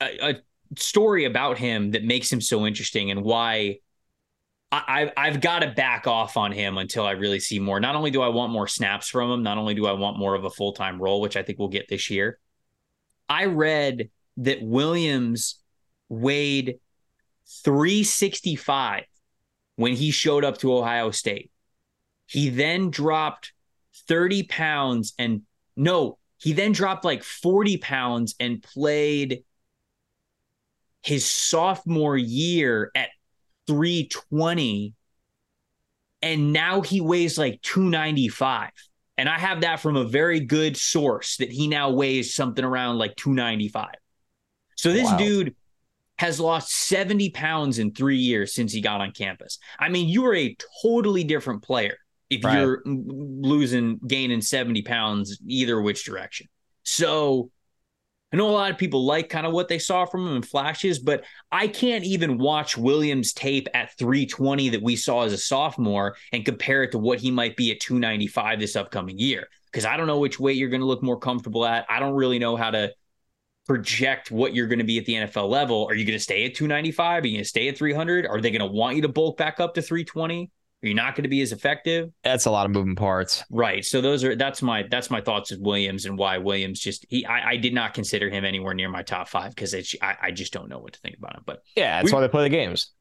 a, 0.00 0.30
a 0.30 0.34
story 0.78 1.24
about 1.24 1.58
him 1.58 1.92
that 1.92 2.04
makes 2.04 2.32
him 2.32 2.40
so 2.40 2.66
interesting 2.66 3.10
and 3.10 3.22
why 3.22 3.78
I, 4.72 5.12
I've 5.16 5.40
got 5.40 5.60
to 5.60 5.70
back 5.70 6.06
off 6.06 6.36
on 6.36 6.52
him 6.52 6.78
until 6.78 7.04
I 7.04 7.12
really 7.12 7.40
see 7.40 7.58
more. 7.58 7.80
Not 7.80 7.96
only 7.96 8.12
do 8.12 8.22
I 8.22 8.28
want 8.28 8.52
more 8.52 8.68
snaps 8.68 9.08
from 9.08 9.30
him, 9.30 9.42
not 9.42 9.58
only 9.58 9.74
do 9.74 9.86
I 9.86 9.92
want 9.92 10.16
more 10.16 10.34
of 10.34 10.44
a 10.44 10.50
full 10.50 10.72
time 10.72 11.02
role, 11.02 11.20
which 11.20 11.36
I 11.36 11.42
think 11.42 11.58
we'll 11.58 11.68
get 11.68 11.88
this 11.88 12.08
year. 12.08 12.38
I 13.28 13.46
read 13.46 14.10
that 14.38 14.62
Williams 14.62 15.60
weighed 16.08 16.78
365 17.64 19.04
when 19.74 19.94
he 19.94 20.12
showed 20.12 20.44
up 20.44 20.58
to 20.58 20.76
Ohio 20.76 21.10
State. 21.10 21.50
He 22.26 22.48
then 22.48 22.90
dropped 22.90 23.52
30 24.06 24.44
pounds 24.44 25.14
and 25.18 25.42
no, 25.76 26.18
he 26.38 26.52
then 26.52 26.72
dropped 26.72 27.04
like 27.04 27.24
40 27.24 27.78
pounds 27.78 28.34
and 28.38 28.62
played 28.62 29.44
his 31.02 31.28
sophomore 31.28 32.16
year 32.16 32.90
at 32.94 33.08
320 33.70 34.94
and 36.22 36.52
now 36.52 36.80
he 36.80 37.00
weighs 37.00 37.38
like 37.38 37.60
295 37.62 38.70
and 39.16 39.28
i 39.28 39.38
have 39.38 39.60
that 39.60 39.78
from 39.80 39.94
a 39.96 40.04
very 40.04 40.40
good 40.40 40.76
source 40.76 41.36
that 41.36 41.50
he 41.52 41.68
now 41.68 41.90
weighs 41.90 42.34
something 42.34 42.64
around 42.64 42.98
like 42.98 43.14
295 43.16 43.86
so 44.76 44.92
this 44.92 45.04
Wow. 45.10 45.18
dude 45.18 45.54
has 46.18 46.40
lost 46.40 46.72
70 46.72 47.30
pounds 47.30 47.78
in 47.78 47.92
three 47.94 48.18
years 48.18 48.52
since 48.54 48.72
he 48.72 48.80
got 48.80 49.00
on 49.00 49.12
campus 49.12 49.58
i 49.78 49.88
mean 49.88 50.08
you 50.08 50.26
are 50.26 50.34
a 50.34 50.56
totally 50.82 51.22
different 51.22 51.62
player 51.62 51.96
if 52.28 52.44
Right. 52.44 52.58
you're 52.58 52.82
losing 52.84 54.00
gaining 54.04 54.40
70 54.42 54.82
pounds 54.82 55.38
either 55.46 55.80
which 55.80 56.04
direction 56.04 56.48
so 56.82 57.50
I 58.32 58.36
know 58.36 58.48
a 58.48 58.52
lot 58.52 58.70
of 58.70 58.78
people 58.78 59.04
like 59.04 59.28
kind 59.28 59.44
of 59.44 59.52
what 59.52 59.66
they 59.66 59.80
saw 59.80 60.04
from 60.04 60.28
him 60.28 60.36
in 60.36 60.42
flashes, 60.42 61.00
but 61.00 61.24
I 61.50 61.66
can't 61.66 62.04
even 62.04 62.38
watch 62.38 62.78
Williams 62.78 63.32
tape 63.32 63.66
at 63.74 63.96
320 63.98 64.68
that 64.68 64.82
we 64.82 64.94
saw 64.94 65.22
as 65.22 65.32
a 65.32 65.38
sophomore 65.38 66.14
and 66.32 66.44
compare 66.44 66.84
it 66.84 66.92
to 66.92 66.98
what 66.98 67.18
he 67.18 67.32
might 67.32 67.56
be 67.56 67.72
at 67.72 67.80
295 67.80 68.60
this 68.60 68.76
upcoming 68.76 69.18
year 69.18 69.48
because 69.66 69.84
I 69.84 69.96
don't 69.96 70.06
know 70.06 70.20
which 70.20 70.38
way 70.38 70.52
you're 70.52 70.68
going 70.68 70.80
to 70.80 70.86
look 70.86 71.02
more 71.02 71.18
comfortable 71.18 71.66
at. 71.66 71.86
I 71.88 71.98
don't 71.98 72.14
really 72.14 72.38
know 72.38 72.54
how 72.54 72.70
to 72.70 72.92
project 73.66 74.30
what 74.30 74.54
you're 74.54 74.66
going 74.68 74.78
to 74.78 74.84
be 74.84 74.98
at 74.98 75.06
the 75.06 75.14
NFL 75.14 75.48
level. 75.48 75.86
Are 75.88 75.94
you 75.94 76.04
going 76.04 76.18
to 76.18 76.22
stay 76.22 76.44
at 76.44 76.54
295? 76.54 77.22
Are 77.22 77.26
you 77.26 77.34
going 77.34 77.44
to 77.44 77.48
stay 77.48 77.68
at 77.68 77.76
300? 77.76 78.26
Are 78.26 78.40
they 78.40 78.50
going 78.50 78.60
to 78.60 78.66
want 78.66 78.96
you 78.96 79.02
to 79.02 79.08
bulk 79.08 79.36
back 79.36 79.58
up 79.58 79.74
to 79.74 79.82
320? 79.82 80.50
Are 80.82 80.86
you 80.88 80.94
not 80.94 81.14
going 81.14 81.24
to 81.24 81.28
be 81.28 81.42
as 81.42 81.52
effective? 81.52 82.10
That's 82.24 82.46
a 82.46 82.50
lot 82.50 82.64
of 82.64 82.72
moving 82.72 82.96
parts. 82.96 83.44
Right. 83.50 83.84
So 83.84 84.00
those 84.00 84.24
are 84.24 84.34
that's 84.34 84.62
my 84.62 84.84
that's 84.90 85.10
my 85.10 85.20
thoughts 85.20 85.50
of 85.52 85.60
Williams 85.60 86.06
and 86.06 86.16
why 86.16 86.38
Williams 86.38 86.80
just 86.80 87.04
he 87.10 87.26
I, 87.26 87.50
I 87.50 87.56
did 87.56 87.74
not 87.74 87.92
consider 87.92 88.30
him 88.30 88.44
anywhere 88.46 88.72
near 88.72 88.88
my 88.88 89.02
top 89.02 89.28
five 89.28 89.54
because 89.54 89.74
it's 89.74 89.94
I, 90.00 90.16
I 90.22 90.30
just 90.30 90.52
don't 90.54 90.68
know 90.70 90.78
what 90.78 90.94
to 90.94 91.00
think 91.00 91.16
about 91.18 91.36
him. 91.36 91.42
But 91.44 91.62
Yeah, 91.76 92.00
that's 92.00 92.10
We- 92.10 92.16
why 92.16 92.22
they 92.22 92.28
play 92.28 92.44
the 92.44 92.48
games. 92.48 92.92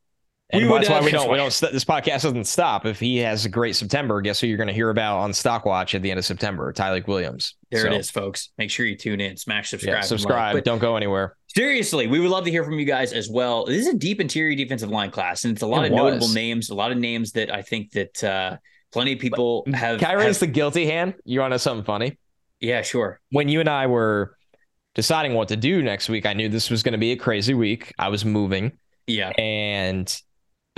And 0.52 0.64
We 0.64 0.68
that's 0.78 0.90
why 0.90 1.02
we 1.02 1.12
don't 1.12 1.30
we 1.30 1.38
don't 1.38 1.50
this 1.72 1.86
podcast 1.86 2.24
doesn't 2.24 2.46
stop. 2.46 2.86
If 2.88 3.00
he 3.00 3.18
has 3.18 3.46
a 3.46 3.50
great 3.50 3.76
September, 3.76 4.20
guess 4.20 4.40
who 4.40 4.48
you're 4.48 4.58
going 4.58 4.68
to 4.68 4.74
hear 4.74 4.90
about 4.90 5.20
on 5.20 5.32
Stockwatch 5.32 5.94
at 5.94 6.02
the 6.02 6.10
end 6.10 6.18
of 6.18 6.26
September? 6.26 6.74
Tyleik 6.74 7.06
Williams. 7.08 7.56
there 7.70 7.82
So, 7.82 7.88
it 7.88 7.94
is, 7.94 8.10
folks. 8.10 8.50
Make 8.58 8.72
sure 8.72 8.86
you 8.88 8.96
tune 8.98 9.22
in, 9.22 9.38
smash 9.38 9.70
subscribe, 9.70 9.96
Yeah, 9.96 10.02
subscribe. 10.02 10.56
like. 10.56 10.64
But 10.64 10.66
don't 10.66 10.80
go 10.80 10.96
anywhere. 10.96 11.36
seriously, 11.56 12.08
we 12.08 12.20
would 12.20 12.32
love 12.32 12.46
to 12.46 12.52
hear 12.52 12.64
from 12.64 12.80
you 12.80 12.86
guys 12.86 13.14
as 13.14 13.30
well. 13.30 13.66
This 13.66 13.86
is 13.86 13.94
a 13.94 13.98
deep 13.98 14.20
interior 14.20 14.56
defensive 14.56 14.90
line 14.90 15.12
class, 15.12 15.44
and 15.44 15.54
it's 15.54 15.62
a 15.62 15.68
lot 15.68 15.86
It 15.86 15.92
of 15.92 15.98
notable 15.98 16.30
names, 16.30 16.72
a 16.72 16.76
lot 16.76 16.92
of 16.92 16.98
names 16.98 17.34
that 17.34 17.54
I 17.54 17.62
think 17.62 17.92
that 17.92 18.24
uh 18.24 18.58
plenty 18.92 19.14
of 19.14 19.20
people 19.20 19.66
have. 19.76 20.00
Can 20.00 20.10
I 20.10 20.14
raise 20.14 20.26
have- 20.26 20.40
the 20.40 20.48
guilty 20.48 20.88
hand? 20.88 21.14
You 21.26 21.42
want 21.42 21.52
to 21.52 21.54
know 21.54 21.58
something 21.58 21.86
funny? 21.86 22.18
yeah, 22.60 22.82
sure. 22.82 23.20
When 23.32 23.50
you 23.50 23.60
and 23.60 23.70
I 23.70 23.86
were 23.86 24.36
deciding 24.96 25.36
what 25.36 25.50
to 25.50 25.56
do 25.56 25.84
next 25.84 26.10
week, 26.10 26.26
I 26.26 26.34
knew 26.34 26.50
this 26.50 26.72
was 26.72 26.82
going 26.82 26.94
to 26.94 26.98
be 26.98 27.12
a 27.12 27.16
crazy 27.18 27.54
week. 27.54 27.94
I 28.00 28.08
was 28.10 28.26
moving. 28.26 28.72
Yeah. 29.06 29.30
and 29.38 30.22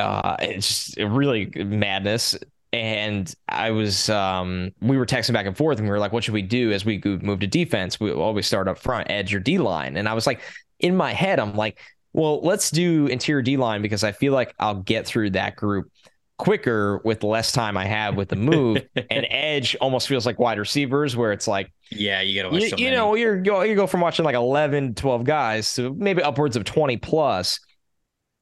uh 0.02 0.36
it's 0.40 0.68
just 0.68 0.98
really 0.98 1.52
madness. 1.56 2.38
And 2.74 3.34
i 3.50 3.72
was 3.72 4.10
um 4.10 4.72
we 4.82 4.98
were 4.98 5.06
texting 5.06 5.34
back 5.34 5.46
and 5.46 5.58
forth 5.58 5.78
and 5.78 5.88
we 5.88 5.92
were 5.92 6.00
like 6.00 6.14
what 6.14 6.24
should 6.24 6.34
we 6.34 6.42
do 6.42 6.72
as 6.72 6.86
we 6.86 7.02
move 7.04 7.40
to 7.42 7.48
defense? 7.48 8.00
We 8.00 8.12
always 8.12 8.48
start 8.48 8.68
up 8.68 8.78
front 8.78 9.12
edge 9.12 9.34
or 9.34 9.40
d 9.40 9.58
line. 9.58 9.98
And 9.98 10.08
i 10.08 10.14
was 10.14 10.26
like 10.26 10.42
in 10.80 10.96
my 10.96 11.14
head 11.14 11.40
i'm 11.40 11.56
like 11.56 11.80
well 12.14 12.42
let's 12.42 12.72
do 12.72 13.08
interior 13.08 13.42
d 13.42 13.56
line 13.58 13.82
because 13.82 14.04
i 14.04 14.12
feel 14.12 14.34
like 14.34 14.54
i'll 14.60 14.82
get 14.82 15.06
through 15.06 15.30
that 15.32 15.56
group 15.56 15.92
quicker 16.38 17.00
with 17.04 17.24
less 17.24 17.52
time 17.52 17.78
i 17.78 17.86
have 17.86 18.16
with 18.16 18.30
the 18.30 18.36
move. 18.36 18.82
And 19.12 19.28
edge 19.30 19.76
almost 19.82 20.08
feels 20.08 20.26
like 20.26 20.40
wide 20.40 20.58
receivers 20.58 21.16
where 21.16 21.32
it's 21.34 21.48
like 21.48 21.72
Yeah, 21.92 22.22
you 22.22 22.42
got 22.42 22.50
to 22.50 22.54
watch 22.54 22.64
you, 22.64 22.70
so 22.70 22.78
you 22.78 22.90
know 22.92 23.16
you're 23.16 23.38
go 23.42 23.62
you 23.62 23.76
go 23.76 23.86
from 23.86 24.00
watching 24.02 24.26
like 24.26 24.36
11 24.36 24.96
12 24.96 25.24
guys 25.24 25.74
to 25.76 25.94
maybe 25.94 26.24
upwards 26.24 26.56
of 26.56 26.64
20 26.64 26.98
plus 26.98 27.60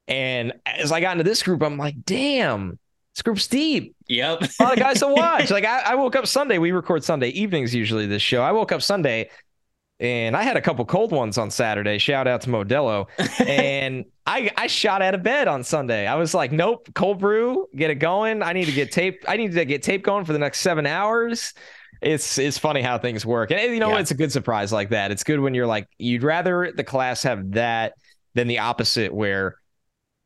and 0.09 0.53
as 0.65 0.91
i 0.91 0.99
got 0.99 1.13
into 1.13 1.23
this 1.23 1.43
group 1.43 1.63
i'm 1.63 1.77
like 1.77 1.95
damn 2.05 2.77
this 3.15 3.21
group's 3.21 3.47
deep 3.47 3.95
Yep. 4.07 4.41
a 4.59 4.63
lot 4.63 4.73
of 4.73 4.79
guys 4.79 4.99
to 4.99 5.07
watch 5.15 5.51
like 5.51 5.65
I, 5.65 5.81
I 5.81 5.95
woke 5.95 6.15
up 6.15 6.27
sunday 6.27 6.57
we 6.57 6.71
record 6.71 7.03
sunday 7.03 7.29
evenings 7.29 7.73
usually 7.73 8.05
this 8.05 8.21
show 8.21 8.41
i 8.41 8.51
woke 8.51 8.71
up 8.71 8.81
sunday 8.81 9.29
and 9.99 10.35
I 10.35 10.43
had 10.43 10.55
a 10.55 10.61
couple 10.61 10.85
cold 10.85 11.11
ones 11.11 11.37
on 11.37 11.51
Saturday. 11.51 11.97
Shout 11.97 12.27
out 12.27 12.41
to 12.41 12.49
Modelo. 12.49 13.07
and 13.47 14.05
I 14.25 14.49
I 14.55 14.67
shot 14.67 15.01
out 15.01 15.13
of 15.13 15.23
bed 15.23 15.47
on 15.47 15.63
Sunday. 15.63 16.07
I 16.07 16.15
was 16.15 16.33
like, 16.33 16.51
nope, 16.51 16.87
cold 16.95 17.19
brew, 17.19 17.67
get 17.75 17.89
it 17.89 17.95
going. 17.95 18.41
I 18.41 18.53
need 18.53 18.65
to 18.65 18.71
get 18.71 18.91
tape. 18.91 19.25
I 19.27 19.37
need 19.37 19.53
to 19.53 19.65
get 19.65 19.83
tape 19.83 20.03
going 20.03 20.25
for 20.25 20.33
the 20.33 20.39
next 20.39 20.61
seven 20.61 20.85
hours. 20.85 21.53
It's 22.01 22.37
it's 22.37 22.57
funny 22.57 22.81
how 22.81 22.97
things 22.97 23.25
work, 23.25 23.51
and 23.51 23.73
you 23.73 23.79
know 23.79 23.89
yeah. 23.89 23.99
it's 23.99 24.11
a 24.11 24.15
good 24.15 24.31
surprise 24.31 24.71
like 24.71 24.89
that. 24.91 25.11
It's 25.11 25.23
good 25.23 25.41
when 25.41 25.53
you're 25.53 25.67
like 25.67 25.89
you'd 25.97 26.23
rather 26.23 26.71
the 26.71 26.83
class 26.83 27.23
have 27.23 27.51
that 27.51 27.93
than 28.35 28.47
the 28.47 28.59
opposite, 28.59 29.13
where 29.13 29.55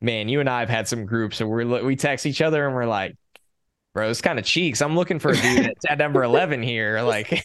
man, 0.03 0.27
you 0.27 0.41
and 0.41 0.49
I 0.49 0.59
have 0.59 0.69
had 0.69 0.88
some 0.88 1.05
groups 1.05 1.41
and 1.41 1.49
we 1.49 1.65
we 1.65 1.95
text 1.95 2.25
each 2.25 2.41
other 2.41 2.67
and 2.67 2.75
we're 2.75 2.85
like, 2.85 3.15
bro, 3.93 4.09
it's 4.09 4.21
kind 4.21 4.38
of 4.38 4.45
cheeks. 4.45 4.81
I'm 4.81 4.95
looking 4.95 5.17
for 5.17 5.31
a 5.31 5.35
dude 5.35 5.65
that's 5.65 5.85
at 5.89 5.97
number 5.97 6.23
11 6.23 6.61
here. 6.61 7.01
Like, 7.01 7.30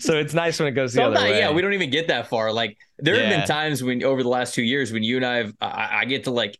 so 0.00 0.18
it's 0.18 0.34
nice 0.34 0.58
when 0.58 0.68
it 0.68 0.72
goes 0.72 0.92
the 0.92 1.02
Sometimes, 1.02 1.18
other 1.18 1.30
way. 1.30 1.38
Yeah, 1.38 1.52
we 1.52 1.62
don't 1.62 1.72
even 1.72 1.90
get 1.90 2.08
that 2.08 2.28
far. 2.28 2.52
Like, 2.52 2.76
there 2.98 3.14
yeah. 3.14 3.22
have 3.22 3.38
been 3.38 3.46
times 3.46 3.82
when 3.82 4.02
over 4.02 4.22
the 4.22 4.28
last 4.28 4.54
two 4.54 4.62
years 4.62 4.92
when 4.92 5.02
you 5.04 5.16
and 5.16 5.24
I 5.24 5.36
have, 5.36 5.54
I, 5.60 5.88
I 6.00 6.04
get 6.04 6.24
to 6.24 6.30
like 6.32 6.58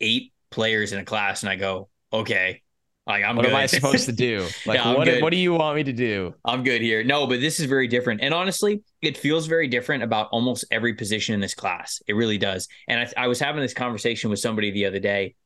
eight 0.00 0.32
players 0.50 0.92
in 0.92 1.00
a 1.00 1.04
class 1.04 1.42
and 1.42 1.50
I 1.50 1.56
go, 1.56 1.88
okay, 2.12 2.62
like 3.06 3.24
I'm 3.24 3.36
what 3.36 3.42
good. 3.42 3.52
am 3.52 3.56
I 3.56 3.66
supposed 3.66 4.06
to 4.06 4.12
do? 4.12 4.46
Like 4.66 4.84
what, 4.84 5.22
what 5.22 5.30
do 5.30 5.36
you 5.36 5.54
want 5.54 5.76
me 5.76 5.84
to 5.84 5.92
do? 5.92 6.34
I'm 6.44 6.64
good 6.64 6.82
here. 6.82 7.04
No, 7.04 7.26
but 7.26 7.40
this 7.40 7.60
is 7.60 7.66
very 7.66 7.86
different. 7.88 8.20
And 8.20 8.34
honestly, 8.34 8.82
it 9.06 9.16
feels 9.16 9.46
very 9.46 9.68
different 9.68 10.02
about 10.02 10.28
almost 10.32 10.64
every 10.70 10.94
position 10.94 11.34
in 11.34 11.40
this 11.40 11.54
class. 11.54 12.02
It 12.08 12.14
really 12.14 12.38
does. 12.38 12.66
And 12.88 13.00
I, 13.00 13.24
I 13.24 13.26
was 13.28 13.38
having 13.38 13.62
this 13.62 13.72
conversation 13.72 14.30
with 14.30 14.40
somebody 14.40 14.72
the 14.72 14.86
other 14.86 14.98
day. 14.98 15.36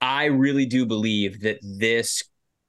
I 0.00 0.24
really 0.26 0.64
do 0.64 0.86
believe 0.86 1.42
that 1.42 1.58
this 1.62 2.22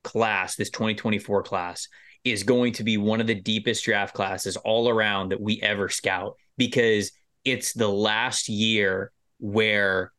class, 0.03 0.55
this 0.55 0.69
2024 0.69 1.43
class, 1.43 1.87
is 2.25 2.43
going 2.43 2.73
to 2.73 2.83
be 2.83 2.97
one 2.97 3.21
of 3.21 3.27
the 3.27 3.35
deepest 3.35 3.85
draft 3.85 4.13
classes 4.13 4.57
all 4.57 4.89
around 4.89 5.29
that 5.29 5.39
we 5.39 5.61
ever 5.61 5.87
scout 5.87 6.35
because 6.57 7.11
it's 7.45 7.71
the 7.71 7.87
last 7.87 8.49
year 8.49 9.11
where 9.39 10.11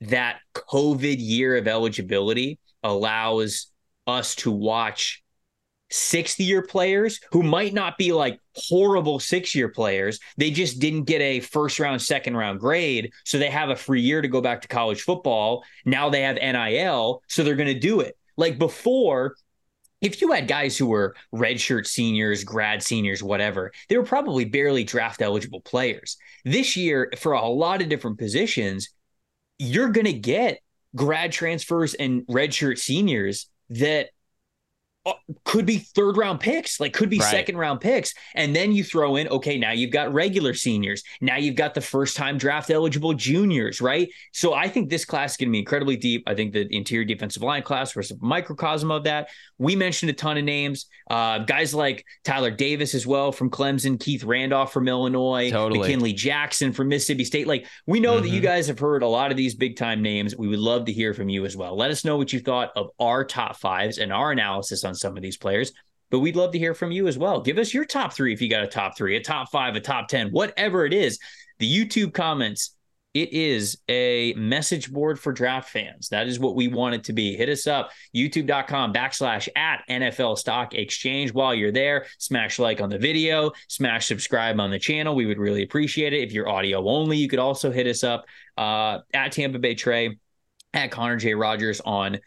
that 0.00 0.40
COVID 0.54 1.16
year 1.18 1.56
of 1.56 1.68
eligibility 1.68 2.58
allows 2.82 3.68
us 4.08 4.34
to 4.34 4.50
watch 4.50 5.21
sixth 5.92 6.40
year 6.40 6.62
players 6.62 7.20
who 7.30 7.42
might 7.42 7.74
not 7.74 7.98
be 7.98 8.12
like 8.12 8.38
horrible 8.54 9.18
six 9.18 9.54
year 9.54 9.68
players. 9.68 10.18
They 10.36 10.50
just 10.50 10.78
didn't 10.78 11.04
get 11.04 11.20
a 11.20 11.40
first 11.40 11.78
round, 11.78 12.02
second 12.02 12.36
round 12.36 12.60
grade. 12.60 13.12
So 13.24 13.38
they 13.38 13.50
have 13.50 13.70
a 13.70 13.76
free 13.76 14.00
year 14.00 14.22
to 14.22 14.28
go 14.28 14.40
back 14.40 14.62
to 14.62 14.68
college 14.68 15.02
football. 15.02 15.64
Now 15.84 16.10
they 16.10 16.22
have 16.22 16.36
NIL. 16.36 17.22
So 17.28 17.44
they're 17.44 17.56
going 17.56 17.72
to 17.72 17.78
do 17.78 18.00
it. 18.00 18.16
Like 18.36 18.58
before, 18.58 19.36
if 20.00 20.20
you 20.20 20.32
had 20.32 20.48
guys 20.48 20.76
who 20.76 20.86
were 20.86 21.14
redshirt 21.32 21.86
seniors, 21.86 22.42
grad 22.42 22.82
seniors, 22.82 23.22
whatever, 23.22 23.72
they 23.88 23.96
were 23.96 24.04
probably 24.04 24.44
barely 24.44 24.84
draft 24.84 25.22
eligible 25.22 25.60
players. 25.60 26.16
This 26.44 26.76
year, 26.76 27.12
for 27.18 27.32
a 27.32 27.46
lot 27.46 27.80
of 27.80 27.88
different 27.88 28.18
positions, 28.18 28.90
you're 29.58 29.90
going 29.90 30.06
to 30.06 30.12
get 30.12 30.58
grad 30.96 31.30
transfers 31.30 31.94
and 31.94 32.22
redshirt 32.26 32.78
seniors 32.78 33.48
that 33.70 34.10
could 35.44 35.66
be 35.66 35.78
third 35.78 36.16
round 36.16 36.40
picks, 36.40 36.78
like 36.78 36.92
could 36.92 37.10
be 37.10 37.18
right. 37.18 37.30
second 37.30 37.56
round 37.56 37.80
picks. 37.80 38.14
And 38.34 38.54
then 38.54 38.72
you 38.72 38.84
throw 38.84 39.16
in, 39.16 39.28
okay, 39.28 39.58
now 39.58 39.72
you've 39.72 39.90
got 39.90 40.12
regular 40.12 40.54
seniors. 40.54 41.02
Now 41.20 41.36
you've 41.36 41.56
got 41.56 41.74
the 41.74 41.80
first 41.80 42.16
time 42.16 42.38
draft 42.38 42.70
eligible 42.70 43.12
juniors, 43.12 43.80
right? 43.80 44.08
So 44.32 44.54
I 44.54 44.68
think 44.68 44.90
this 44.90 45.04
class 45.04 45.32
is 45.32 45.36
going 45.38 45.48
to 45.48 45.52
be 45.52 45.58
incredibly 45.58 45.96
deep. 45.96 46.22
I 46.26 46.34
think 46.34 46.52
the 46.52 46.72
interior 46.74 47.04
defensive 47.04 47.42
line 47.42 47.62
class 47.62 47.96
was 47.96 48.10
a 48.12 48.14
microcosm 48.20 48.90
of 48.90 49.04
that. 49.04 49.28
We 49.58 49.74
mentioned 49.76 50.10
a 50.10 50.14
ton 50.14 50.38
of 50.38 50.44
names, 50.44 50.86
uh, 51.10 51.38
guys 51.38 51.74
like 51.74 52.04
Tyler 52.24 52.50
Davis 52.50 52.94
as 52.94 53.06
well 53.06 53.32
from 53.32 53.50
Clemson, 53.50 53.98
Keith 53.98 54.24
Randolph 54.24 54.72
from 54.72 54.88
Illinois, 54.88 55.50
totally. 55.50 55.88
McKinnley 55.88 56.14
Jackson 56.14 56.72
from 56.72 56.88
Mississippi 56.88 57.24
State. 57.24 57.46
Like 57.46 57.66
we 57.86 57.98
know 57.98 58.14
mm-hmm. 58.14 58.22
that 58.22 58.28
you 58.28 58.36
mm-hmm. 58.36 58.46
guys 58.46 58.68
have 58.68 58.78
heard 58.78 59.02
a 59.02 59.08
lot 59.08 59.30
of 59.30 59.36
these 59.36 59.54
big 59.54 59.76
time 59.76 60.02
names. 60.02 60.36
We 60.36 60.48
would 60.48 60.58
love 60.60 60.84
to 60.86 60.92
hear 60.92 61.12
from 61.12 61.28
you 61.28 61.44
as 61.44 61.56
well. 61.56 61.76
Let 61.76 61.90
us 61.90 62.04
know 62.04 62.16
what 62.16 62.32
you 62.32 62.40
thought 62.40 62.70
of 62.76 62.90
our 63.00 63.24
top 63.24 63.56
fives 63.56 63.98
and 63.98 64.12
our 64.12 64.30
analysis 64.32 64.84
on 64.84 64.91
on 64.92 64.96
some 64.96 65.16
of 65.16 65.22
these 65.22 65.36
players. 65.36 65.72
But 66.10 66.20
we'd 66.20 66.36
love 66.36 66.52
to 66.52 66.58
hear 66.58 66.74
from 66.74 66.92
you 66.92 67.08
as 67.08 67.16
well. 67.16 67.40
Give 67.40 67.56
us 67.56 67.72
your 67.72 67.86
top 67.86 68.12
three 68.12 68.34
if 68.34 68.42
you 68.42 68.50
got 68.50 68.62
a 68.62 68.68
top 68.68 68.98
three, 68.98 69.16
a 69.16 69.20
top 69.22 69.50
five, 69.50 69.74
a 69.76 69.80
top 69.80 70.08
10, 70.08 70.28
whatever 70.28 70.84
it 70.84 70.92
is. 70.92 71.18
The 71.58 71.66
YouTube 71.66 72.12
comments, 72.12 72.76
it 73.14 73.32
is 73.32 73.78
a 73.88 74.34
message 74.34 74.92
board 74.92 75.18
for 75.18 75.32
draft 75.32 75.70
fans. 75.70 76.10
That 76.10 76.26
is 76.26 76.38
what 76.38 76.54
we 76.54 76.68
want 76.68 76.96
it 76.96 77.04
to 77.04 77.14
be. 77.14 77.34
Hit 77.34 77.48
us 77.48 77.66
up, 77.66 77.92
youtube.com 78.14 78.92
backslash 78.92 79.48
at 79.56 79.84
NFL 79.88 80.36
Stock 80.36 80.74
Exchange. 80.74 81.32
While 81.32 81.54
you're 81.54 81.72
there, 81.72 82.04
smash 82.18 82.58
like 82.58 82.82
on 82.82 82.90
the 82.90 82.98
video, 82.98 83.52
smash 83.68 84.06
subscribe 84.06 84.60
on 84.60 84.70
the 84.70 84.78
channel. 84.78 85.14
We 85.14 85.24
would 85.24 85.38
really 85.38 85.62
appreciate 85.62 86.12
it. 86.12 86.22
If 86.22 86.32
you're 86.32 86.48
audio 86.48 86.86
only, 86.86 87.16
you 87.16 87.28
could 87.28 87.38
also 87.38 87.70
hit 87.70 87.86
us 87.86 88.04
up 88.04 88.26
uh, 88.58 88.98
at 89.14 89.32
Tampa 89.32 89.58
Bay 89.58 89.74
Trey, 89.74 90.18
at 90.74 90.90
Connor 90.90 91.16
J. 91.16 91.34
Rogers 91.34 91.80
on 91.80 92.18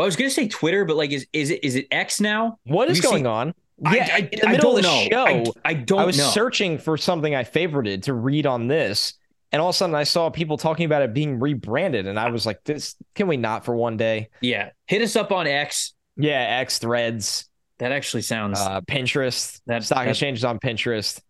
well, 0.00 0.06
I 0.06 0.08
was 0.08 0.16
gonna 0.16 0.30
say 0.30 0.48
Twitter, 0.48 0.86
but 0.86 0.96
like, 0.96 1.12
is 1.12 1.26
is 1.34 1.50
it 1.50 1.62
is 1.62 1.76
it 1.76 1.86
X 1.90 2.22
now? 2.22 2.58
What 2.64 2.88
is 2.88 3.02
going 3.02 3.26
on? 3.26 3.52
Yeah, 3.82 4.08
I, 4.10 4.14
I, 4.14 4.18
in 4.32 4.40
the 4.40 4.48
I 4.48 4.52
middle 4.52 4.70
of 4.70 4.76
the 4.76 4.82
know. 4.82 5.06
show, 5.10 5.52
I, 5.62 5.70
I, 5.70 5.74
don't. 5.74 5.98
I 6.00 6.06
was 6.06 6.16
know. 6.16 6.30
searching 6.30 6.78
for 6.78 6.96
something 6.96 7.34
I 7.34 7.44
favorited 7.44 8.04
to 8.04 8.14
read 8.14 8.46
on 8.46 8.66
this, 8.66 9.12
and 9.52 9.60
all 9.60 9.68
of 9.68 9.74
a 9.74 9.76
sudden 9.76 9.94
I 9.94 10.04
saw 10.04 10.30
people 10.30 10.56
talking 10.56 10.86
about 10.86 11.02
it 11.02 11.12
being 11.12 11.38
rebranded, 11.38 12.06
and 12.06 12.18
I 12.18 12.30
was 12.30 12.46
like, 12.46 12.64
"This 12.64 12.96
can 13.14 13.28
we 13.28 13.36
not 13.36 13.66
for 13.66 13.76
one 13.76 13.98
day?" 13.98 14.30
Yeah, 14.40 14.70
hit 14.86 15.02
us 15.02 15.16
up 15.16 15.32
on 15.32 15.46
X. 15.46 15.92
Yeah, 16.16 16.60
X 16.60 16.78
Threads. 16.78 17.50
That 17.78 17.92
actually 17.92 18.22
sounds 18.22 18.58
uh, 18.58 18.80
Pinterest. 18.80 19.60
That 19.66 19.84
stock 19.84 20.04
that, 20.04 20.08
exchange 20.08 20.38
is 20.38 20.44
on 20.46 20.60
Pinterest. 20.60 21.20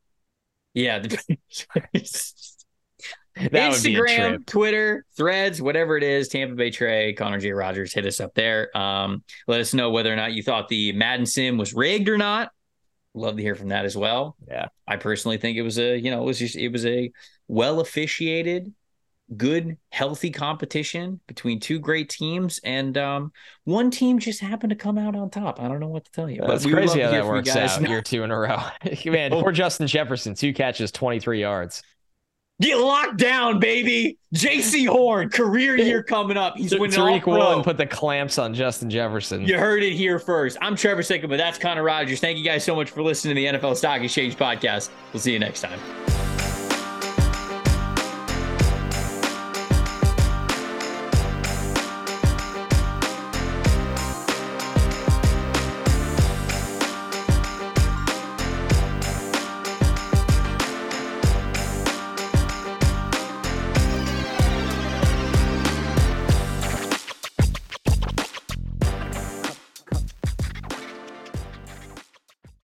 Yeah, 0.74 1.00
the, 1.00 1.38
Instagram, 3.52 4.44
Twitter, 4.46 5.04
Threads, 5.16 5.60
whatever 5.62 5.96
it 5.96 6.02
is. 6.02 6.28
Tampa 6.28 6.54
Bay 6.54 6.70
Trey, 6.70 7.12
Connor 7.12 7.38
J. 7.38 7.52
Rogers, 7.52 7.92
hit 7.92 8.06
us 8.06 8.20
up 8.20 8.34
there. 8.34 8.76
Um, 8.76 9.22
let 9.46 9.60
us 9.60 9.74
know 9.74 9.90
whether 9.90 10.12
or 10.12 10.16
not 10.16 10.32
you 10.32 10.42
thought 10.42 10.68
the 10.68 10.92
Madden 10.92 11.26
Sim 11.26 11.56
was 11.58 11.74
rigged 11.74 12.08
or 12.08 12.18
not. 12.18 12.50
Love 13.14 13.36
to 13.36 13.42
hear 13.42 13.54
from 13.54 13.68
that 13.68 13.84
as 13.84 13.96
well. 13.96 14.36
Yeah, 14.46 14.68
I 14.86 14.96
personally 14.96 15.36
think 15.36 15.56
it 15.56 15.62
was 15.62 15.78
a 15.78 15.98
you 15.98 16.10
know 16.10 16.22
it 16.22 16.26
was 16.26 16.38
just 16.38 16.56
it 16.56 16.68
was 16.68 16.86
a 16.86 17.10
well 17.48 17.80
officiated, 17.80 18.72
good, 19.36 19.76
healthy 19.90 20.30
competition 20.30 21.20
between 21.26 21.58
two 21.58 21.80
great 21.80 22.08
teams, 22.08 22.60
and 22.62 22.96
um, 22.96 23.32
one 23.64 23.90
team 23.90 24.20
just 24.20 24.40
happened 24.40 24.70
to 24.70 24.76
come 24.76 24.96
out 24.96 25.16
on 25.16 25.28
top. 25.30 25.60
I 25.60 25.66
don't 25.66 25.80
know 25.80 25.88
what 25.88 26.04
to 26.04 26.12
tell 26.12 26.30
you. 26.30 26.42
That's 26.46 26.64
crazy 26.64 27.00
how 27.00 27.10
that 27.10 27.26
works 27.26 27.54
out. 27.56 27.80
Year 27.88 28.02
two 28.02 28.22
in 28.22 28.30
a 28.30 28.38
row, 28.38 28.58
man. 29.06 29.30
Poor 29.32 29.50
Justin 29.50 29.86
Jefferson, 29.86 30.34
two 30.34 30.52
catches, 30.52 30.92
twenty 30.92 31.18
three 31.18 31.40
yards. 31.40 31.82
Get 32.60 32.76
locked 32.76 33.16
down, 33.16 33.58
baby. 33.58 34.18
Jaycee 34.34 34.86
Horn, 34.86 35.30
career 35.30 35.76
year 35.76 36.02
coming 36.02 36.36
up. 36.36 36.56
He's 36.56 36.78
winning 36.78 36.98
Tariq 36.98 37.26
all 37.26 37.34
Woolen 37.38 37.64
put 37.64 37.78
the 37.78 37.86
clamps 37.86 38.38
on 38.38 38.52
Justin 38.52 38.90
Jefferson. 38.90 39.46
You 39.46 39.58
heard 39.58 39.82
it 39.82 39.94
here 39.94 40.18
first. 40.18 40.58
I'm 40.60 40.76
Trevor 40.76 41.02
Sikkema. 41.02 41.38
That's 41.38 41.58
Connor 41.58 41.82
Rogers. 41.82 42.20
Thank 42.20 42.38
you 42.38 42.44
guys 42.44 42.62
so 42.62 42.76
much 42.76 42.90
for 42.90 43.02
listening 43.02 43.34
to 43.34 43.40
the 43.40 43.58
NFL 43.58 43.76
Stock 43.76 44.02
Exchange 44.02 44.36
podcast. 44.36 44.90
We'll 45.12 45.20
see 45.20 45.32
you 45.32 45.38
next 45.38 45.62
time. 45.62 46.19